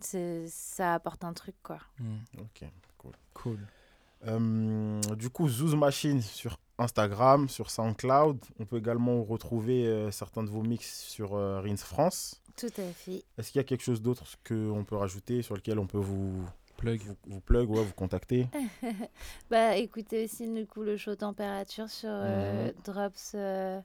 C'est- 0.00 0.46
Ça 0.48 0.94
apporte 0.94 1.24
un 1.24 1.32
truc, 1.32 1.54
quoi. 1.62 1.78
Mm. 1.98 2.16
Ok, 2.40 2.64
cool. 2.98 3.12
Cool. 3.34 3.58
Euh, 4.26 5.00
du 5.16 5.30
coup, 5.30 5.48
Zouz 5.48 5.74
Machine 5.74 6.20
sur 6.22 6.58
Instagram, 6.78 7.48
sur 7.48 7.70
SoundCloud. 7.70 8.38
On 8.58 8.64
peut 8.66 8.78
également 8.78 9.22
retrouver 9.22 9.86
euh, 9.86 10.10
certains 10.10 10.42
de 10.42 10.50
vos 10.50 10.62
mix 10.62 11.02
sur 11.04 11.34
euh, 11.34 11.60
Rins 11.60 11.76
France. 11.76 12.40
Tout 12.56 12.66
à 12.78 12.90
fait. 12.92 13.22
Est-ce 13.38 13.52
qu'il 13.52 13.58
y 13.58 13.60
a 13.60 13.64
quelque 13.64 13.82
chose 13.82 14.00
d'autre 14.02 14.24
qu'on 14.46 14.84
peut 14.84 14.96
rajouter 14.96 15.42
sur 15.42 15.54
lequel 15.54 15.78
on 15.78 15.86
peut 15.86 15.98
vous, 15.98 16.44
Plug. 16.76 17.00
vous, 17.02 17.16
vous 17.26 17.40
plug, 17.40 17.70
ouais, 17.70 17.82
vous 17.84 17.92
contacter 17.94 18.48
Bah, 19.50 19.76
écoutez 19.76 20.24
aussi, 20.24 20.48
du 20.52 20.66
coup, 20.66 20.82
le 20.82 20.96
show 20.96 21.14
température 21.16 21.88
sur 21.88 22.10
euh. 22.12 22.70
Drops 22.84 23.32
euh, 23.34 23.80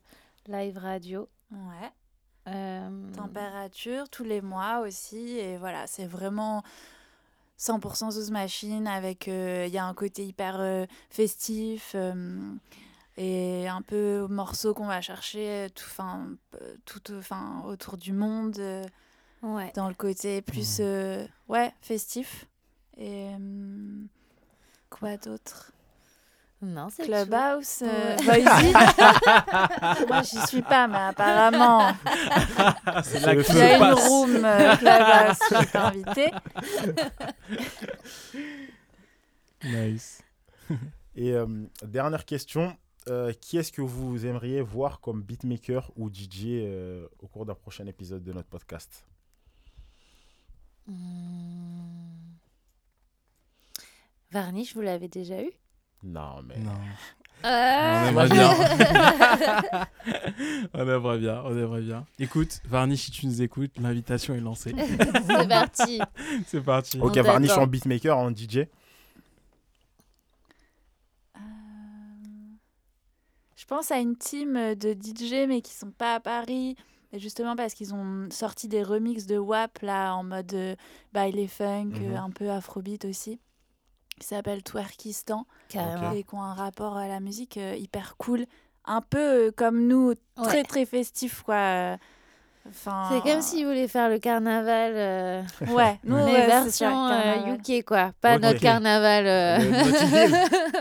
Live 0.47 0.77
Radio. 0.77 1.27
ouais 1.51 1.89
Euh, 2.47 2.89
température 3.15 4.09
tous 4.09 4.23
les 4.23 4.41
mois 4.41 4.79
aussi 4.79 5.37
et 5.37 5.57
voilà 5.57 5.85
c'est 5.85 6.07
vraiment 6.07 6.63
100% 7.59 8.09
Zouz 8.09 8.31
Machine 8.31 8.87
avec 8.87 9.27
euh, 9.27 9.65
il 9.67 9.71
y 9.73 9.77
a 9.77 9.85
un 9.85 9.93
côté 9.93 10.25
hyper 10.25 10.59
euh, 10.59 10.87
festif 11.11 11.91
euh, 11.93 12.39
et 13.15 13.67
un 13.67 13.83
peu 13.83 14.25
morceaux 14.27 14.73
qu'on 14.73 14.87
va 14.87 15.01
chercher 15.01 15.67
tout 15.75 15.85
fin 15.87 16.29
tout 16.85 17.01
enfin 17.13 17.61
autour 17.67 17.97
du 17.97 18.11
monde 18.11 18.57
euh, 18.57 18.83
Ouais. 19.43 19.71
dans 19.75 19.87
le 19.87 19.93
côté 19.95 20.41
plus 20.41 20.77
euh, 20.81 21.23
ouais 21.47 21.71
festif 21.81 22.45
et 22.97 23.29
euh, 23.33 24.05
quoi 24.89 25.17
d'autre? 25.17 25.71
Non, 26.61 26.89
c'est 26.89 27.03
tout. 27.03 27.11
Clubhouse 27.11 27.81
euh. 27.81 28.15
Voisey. 28.23 28.71
moi 30.07 30.21
j'y 30.21 30.39
suis 30.45 30.61
pas 30.61 30.87
mais 30.87 30.97
apparemment 30.97 31.91
il 33.15 33.21
y 33.21 33.61
a 33.61 33.77
une 33.77 33.93
room 33.93 34.45
euh, 34.45 34.75
Clubhouse 34.77 35.39
je 35.49 35.65
suis 35.65 35.77
invitée 35.77 36.31
Nice. 39.63 40.23
Et 41.15 41.33
euh, 41.33 41.45
dernière 41.83 42.25
question, 42.25 42.75
euh, 43.07 43.33
qui 43.33 43.57
est-ce 43.57 43.71
que 43.71 43.81
vous 43.81 44.25
aimeriez 44.25 44.61
voir 44.61 44.99
comme 45.01 45.21
beatmaker 45.21 45.91
ou 45.95 46.09
DJ 46.09 46.45
euh, 46.45 47.07
au 47.19 47.27
cours 47.27 47.45
d'un 47.45 47.55
prochain 47.55 47.85
épisode 47.87 48.23
de 48.23 48.33
notre 48.33 48.49
podcast? 48.49 49.05
Hmm. 50.87 52.20
Varnish, 54.31 54.73
vous 54.75 54.81
l'avez 54.81 55.07
déjà 55.07 55.41
eu? 55.41 55.49
Non, 56.03 56.41
mais... 56.43 56.57
Non. 56.57 56.71
Ah, 57.43 58.03
On 58.05 58.09
aimerait 58.09 58.29
bien. 58.29 58.49
on 60.73 60.79
aimerait 60.81 61.17
bien, 61.17 61.41
on 61.43 61.57
aimerait 61.57 61.81
bien. 61.81 62.05
Écoute, 62.19 62.61
Varnish, 62.65 63.05
si 63.05 63.11
tu 63.11 63.25
nous 63.25 63.41
écoutes, 63.41 63.71
l'invitation 63.79 64.35
est 64.35 64.39
lancée. 64.39 64.73
C'est 65.27 65.47
parti. 65.47 65.99
C'est 66.47 66.61
parti. 66.61 66.99
Ok, 67.01 67.13
On 67.17 67.21
Varnish 67.23 67.51
en 67.51 67.65
beatmaker, 67.65 68.15
en 68.17 68.29
DJ. 68.31 68.57
Euh, 71.35 71.39
Je 73.55 73.65
pense 73.65 73.91
à 73.91 73.97
une 73.97 74.15
team 74.15 74.75
de 74.75 74.93
DJ, 74.93 75.47
mais 75.47 75.61
qui 75.61 75.73
sont 75.73 75.91
pas 75.91 76.15
à 76.15 76.19
Paris. 76.19 76.75
Et 77.13 77.19
justement 77.19 77.55
parce 77.57 77.73
qu'ils 77.73 77.93
ont 77.93 78.29
sorti 78.31 78.67
des 78.69 78.83
remixes 78.83 79.25
de 79.25 79.37
WAP 79.37 79.79
là 79.81 80.13
en 80.15 80.23
mode 80.23 80.53
euh, 80.53 80.75
baile 81.11 81.45
funk, 81.49 81.85
Mhm. 81.99 82.13
euh, 82.13 82.17
un 82.17 82.29
peu 82.29 82.49
afrobeat 82.49 83.03
aussi, 83.03 83.39
qui 84.21 84.27
s'appelle 84.27 84.63
Twerkistan 84.63 85.45
Carrément. 85.69 86.11
et 86.13 86.23
qui 86.23 86.35
ont 86.35 86.41
un 86.43 86.53
rapport 86.53 86.95
à 86.97 87.07
la 87.07 87.19
musique 87.19 87.57
euh, 87.57 87.75
hyper 87.75 88.15
cool, 88.17 88.45
un 88.85 89.01
peu 89.01 89.19
euh, 89.47 89.51
comme 89.55 89.87
nous, 89.87 90.13
très 90.37 90.57
Ouais. 90.57 90.63
très 90.63 90.85
festif 90.85 91.41
quoi. 91.43 91.97
Enfin, 92.69 93.09
C'est 93.11 93.21
comme 93.27 93.41
s'ils 93.41 93.65
voulaient 93.65 93.87
faire 93.87 94.07
le 94.07 94.19
carnaval, 94.19 94.91
euh, 94.95 95.41
ouais, 95.69 95.99
nous 96.03 96.15
mais 96.15 96.25
ouais, 96.25 96.31
c'est 96.35 96.47
ça, 96.51 96.63
version 96.63 97.07
euh, 97.07 97.09
carnaval. 97.23 97.59
UK, 97.79 97.83
quoi. 97.85 98.11
Pas 98.21 98.37
notre 98.37 98.59
carnaval. 98.59 99.25
euh. 99.25 99.57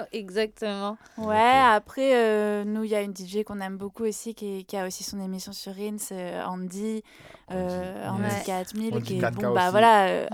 Exactement. 0.13 0.99
Ouais, 1.17 1.59
après, 1.73 2.11
euh, 2.15 2.65
nous, 2.65 2.85
il 2.85 2.91
y 2.91 2.95
a 2.95 3.01
une 3.01 3.15
DJ 3.17 3.45
qu'on 3.45 3.61
aime 3.61 3.79
beaucoup 3.79 4.05
aussi, 4.05 4.35
qui, 4.35 4.67
qui 4.67 4.77
a 4.77 4.87
aussi 4.87 5.05
son 5.05 5.21
émission 5.21 5.53
sur 5.53 5.75
Rins, 5.75 5.97
euh, 6.13 6.45
Andy, 6.45 7.03
euh, 7.51 8.09
Andy. 8.11 8.25
Andy 8.25 8.35
Ouais. 8.35 8.43
4000, 8.45 8.95
Andy 8.95 9.03
qui 9.03 9.17
est, 9.17 9.21
4K 9.23 9.35
bon, 9.41 9.55
bah 9.55 9.63
aussi. 9.63 9.71
voilà, 9.71 10.07
euh, 10.09 10.27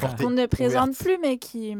portée 0.00 0.24
qu'on 0.24 0.30
ne 0.30 0.46
présente 0.46 0.88
ouverte. 0.88 1.04
plus, 1.04 1.18
mais 1.20 1.36
qui, 1.36 1.76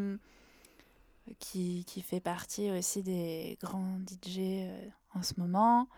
qui, 1.38 1.84
qui 1.86 2.02
fait 2.02 2.20
partie 2.20 2.70
aussi 2.70 3.02
des 3.02 3.58
grands 3.62 3.98
DJ 3.98 4.38
euh, 4.38 4.88
en 5.14 5.22
ce 5.22 5.34
moment. 5.38 5.88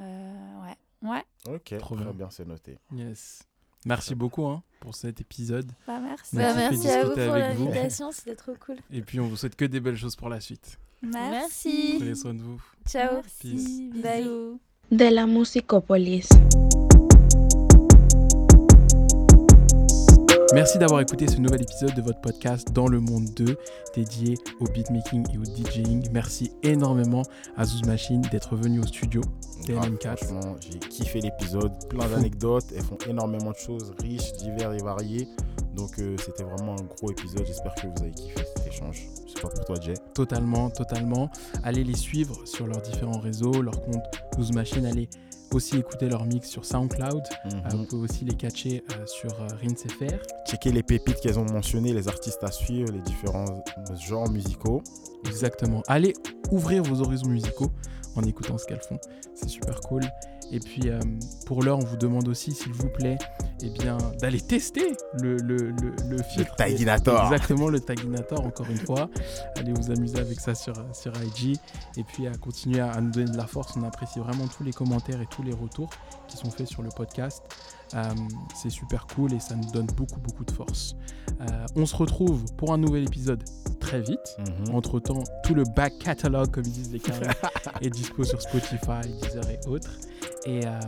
Euh, 0.00 0.62
ouais, 0.62 1.08
ouais, 1.10 1.24
Ok, 1.54 1.76
Trop 1.78 1.94
très 1.94 2.04
bien. 2.04 2.12
bien, 2.14 2.30
c'est 2.30 2.46
noté. 2.46 2.78
Yes. 2.92 3.42
Merci 3.86 4.14
beaucoup 4.14 4.46
hein, 4.46 4.62
pour 4.80 4.94
cet 4.94 5.20
épisode. 5.20 5.70
bah 5.86 6.00
merci. 6.00 6.38
A 6.38 6.40
Bah, 6.40 6.54
merci 6.56 6.88
à 6.88 7.04
vous 7.04 7.10
pour 7.14 7.36
l'invitation, 7.36 8.10
c'était 8.12 8.34
trop 8.36 8.54
cool. 8.64 8.76
Et 8.90 9.02
puis, 9.02 9.20
on 9.20 9.28
vous 9.28 9.36
souhaite 9.36 9.56
que 9.56 9.64
des 9.66 9.80
belles 9.80 9.96
choses 9.96 10.16
pour 10.16 10.28
la 10.30 10.40
suite. 10.40 10.78
Merci. 11.02 11.96
Prenez 11.98 12.14
soin 12.14 12.32
de 12.34 12.42
vous. 12.42 12.62
Ciao. 12.88 13.16
Merci, 13.16 13.90
Bye. 14.02 14.22
bisous. 14.22 14.60
De 14.90 15.04
la 15.14 15.26
Musicopolis. 15.26 16.28
Merci 20.54 20.78
d'avoir 20.78 21.00
écouté 21.00 21.26
ce 21.26 21.38
nouvel 21.38 21.62
épisode 21.62 21.94
de 21.94 22.00
votre 22.00 22.20
podcast 22.20 22.72
Dans 22.72 22.86
le 22.86 23.00
monde 23.00 23.24
2, 23.34 23.56
dédié 23.96 24.36
au 24.60 24.66
beatmaking 24.66 25.26
et 25.34 25.36
au 25.36 25.44
DJing. 25.44 26.08
Merci 26.12 26.52
énormément 26.62 27.22
à 27.56 27.64
Zouz 27.64 27.84
Machine 27.84 28.20
d'être 28.30 28.54
venu 28.54 28.78
au 28.78 28.86
studio. 28.86 29.20
Grave, 29.66 29.90
TNM4. 29.90 30.16
franchement, 30.16 30.54
j'ai 30.60 30.78
kiffé 30.78 31.20
l'épisode. 31.22 31.72
Plein 31.88 32.08
d'anecdotes. 32.08 32.66
Elles 32.72 32.84
font 32.84 32.98
énormément 33.08 33.50
de 33.50 33.56
choses 33.56 33.92
riches, 34.00 34.32
diverses 34.34 34.76
et 34.80 34.84
variées. 34.84 35.28
Donc, 35.74 35.98
euh, 35.98 36.14
c'était 36.24 36.44
vraiment 36.44 36.76
un 36.78 36.84
gros 36.84 37.10
épisode. 37.10 37.44
J'espère 37.44 37.74
que 37.74 37.88
vous 37.88 38.02
avez 38.02 38.12
kiffé 38.12 38.40
cet 38.54 38.68
échange. 38.68 39.08
C'est 39.26 39.42
pas 39.42 39.48
pour 39.48 39.64
toi, 39.64 39.74
Jay. 39.80 39.94
Totalement, 40.14 40.70
totalement. 40.70 41.30
Allez 41.64 41.82
les 41.82 41.96
suivre 41.96 42.46
sur 42.46 42.68
leurs 42.68 42.80
différents 42.80 43.18
réseaux, 43.18 43.60
leur 43.60 43.80
compte 43.80 44.04
Zouz 44.36 44.52
Machine. 44.52 44.86
Allez 44.86 45.08
aussi 45.54 45.76
écouter 45.78 46.08
leur 46.08 46.24
mix 46.24 46.48
sur 46.48 46.64
SoundCloud. 46.64 47.22
Euh, 47.46 47.48
Mhm. 47.48 47.76
vous 47.76 47.84
pouvez 47.86 48.02
aussi 48.04 48.24
les 48.24 48.34
catcher 48.36 48.82
euh, 48.92 49.06
sur 49.06 49.30
euh, 49.40 49.46
RINSFR. 49.62 50.18
Checker 50.46 50.72
les 50.72 50.82
pépites 50.82 51.20
qu'elles 51.20 51.38
ont 51.38 51.44
mentionnées, 51.46 51.92
les 51.92 52.08
artistes 52.08 52.42
à 52.42 52.50
suivre, 52.50 52.92
les 52.92 53.00
différents 53.00 53.62
genres 54.06 54.30
musicaux. 54.30 54.82
Exactement. 55.26 55.82
Allez 55.88 56.12
ouvrir 56.50 56.82
vos 56.82 57.00
horizons 57.02 57.28
musicaux 57.28 57.70
en 58.16 58.22
écoutant 58.22 58.58
ce 58.58 58.66
qu'elles 58.66 58.80
font. 58.82 58.98
C'est 59.34 59.48
super 59.48 59.80
cool. 59.80 60.02
Et 60.52 60.60
puis 60.60 60.88
euh, 60.88 61.00
pour 61.46 61.62
l'heure, 61.62 61.78
on 61.78 61.84
vous 61.84 61.96
demande 61.96 62.28
aussi, 62.28 62.52
s'il 62.52 62.72
vous 62.72 62.88
plaît, 62.88 63.18
eh 63.62 63.70
bien, 63.70 63.96
d'aller 64.20 64.40
tester 64.40 64.96
le, 65.20 65.36
le, 65.36 65.56
le, 65.70 65.94
le 66.08 66.22
filtre. 66.22 66.54
Taginator. 66.56 67.24
Exactement, 67.24 67.68
le 67.68 67.80
Taginator, 67.80 68.44
encore 68.44 68.66
une 68.68 68.78
fois. 68.78 69.08
Allez 69.56 69.72
vous 69.72 69.90
amuser 69.90 70.18
avec 70.18 70.40
ça 70.40 70.54
sur, 70.54 70.74
sur 70.92 71.12
IG. 71.22 71.56
Et 71.96 72.04
puis 72.04 72.26
à 72.26 72.32
continuer 72.36 72.80
à, 72.80 72.90
à 72.90 73.00
nous 73.00 73.10
donner 73.10 73.30
de 73.30 73.36
la 73.36 73.46
force. 73.46 73.74
On 73.76 73.82
apprécie 73.84 74.18
vraiment 74.18 74.46
tous 74.46 74.64
les 74.64 74.72
commentaires 74.72 75.20
et 75.20 75.26
tous 75.26 75.42
les 75.42 75.54
retours 75.54 75.90
qui 76.28 76.36
sont 76.36 76.50
faits 76.50 76.66
sur 76.66 76.82
le 76.82 76.90
podcast. 76.90 77.42
Euh, 77.94 78.14
c'est 78.54 78.70
super 78.70 79.06
cool 79.06 79.32
et 79.32 79.40
ça 79.40 79.54
nous 79.54 79.70
donne 79.70 79.86
beaucoup, 79.96 80.20
beaucoup 80.20 80.44
de 80.44 80.50
force. 80.50 80.96
Euh, 81.40 81.66
on 81.76 81.86
se 81.86 81.94
retrouve 81.94 82.44
pour 82.56 82.72
un 82.72 82.78
nouvel 82.78 83.04
épisode 83.04 83.44
très 83.80 84.00
vite. 84.00 84.36
Mhm. 84.38 84.74
Entre 84.74 85.00
temps, 85.00 85.24
tout 85.44 85.54
le 85.54 85.64
back 85.76 85.98
catalogue, 85.98 86.50
comme 86.50 86.64
ils 86.64 86.72
disent 86.72 86.92
les 86.92 87.00
carrés, 87.00 87.28
est 87.82 87.90
dispo 87.90 88.24
sur 88.24 88.40
Spotify, 88.40 89.08
Deezer 89.22 89.48
et 89.50 89.60
autres. 89.68 89.92
Et 90.46 90.66
euh, 90.66 90.80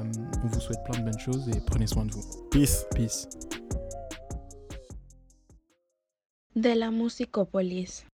on 0.44 0.46
vous 0.48 0.60
souhaite 0.60 0.82
plein 0.84 0.98
de 1.00 1.04
bonnes 1.04 1.18
choses 1.18 1.48
et 1.48 1.60
prenez 1.66 1.86
soin 1.86 2.04
de 2.04 2.12
vous. 2.12 2.22
Peace. 2.50 2.86
Peace. 2.94 3.28
de 6.56 6.70
la 6.70 6.90
musicopolis. 6.90 8.06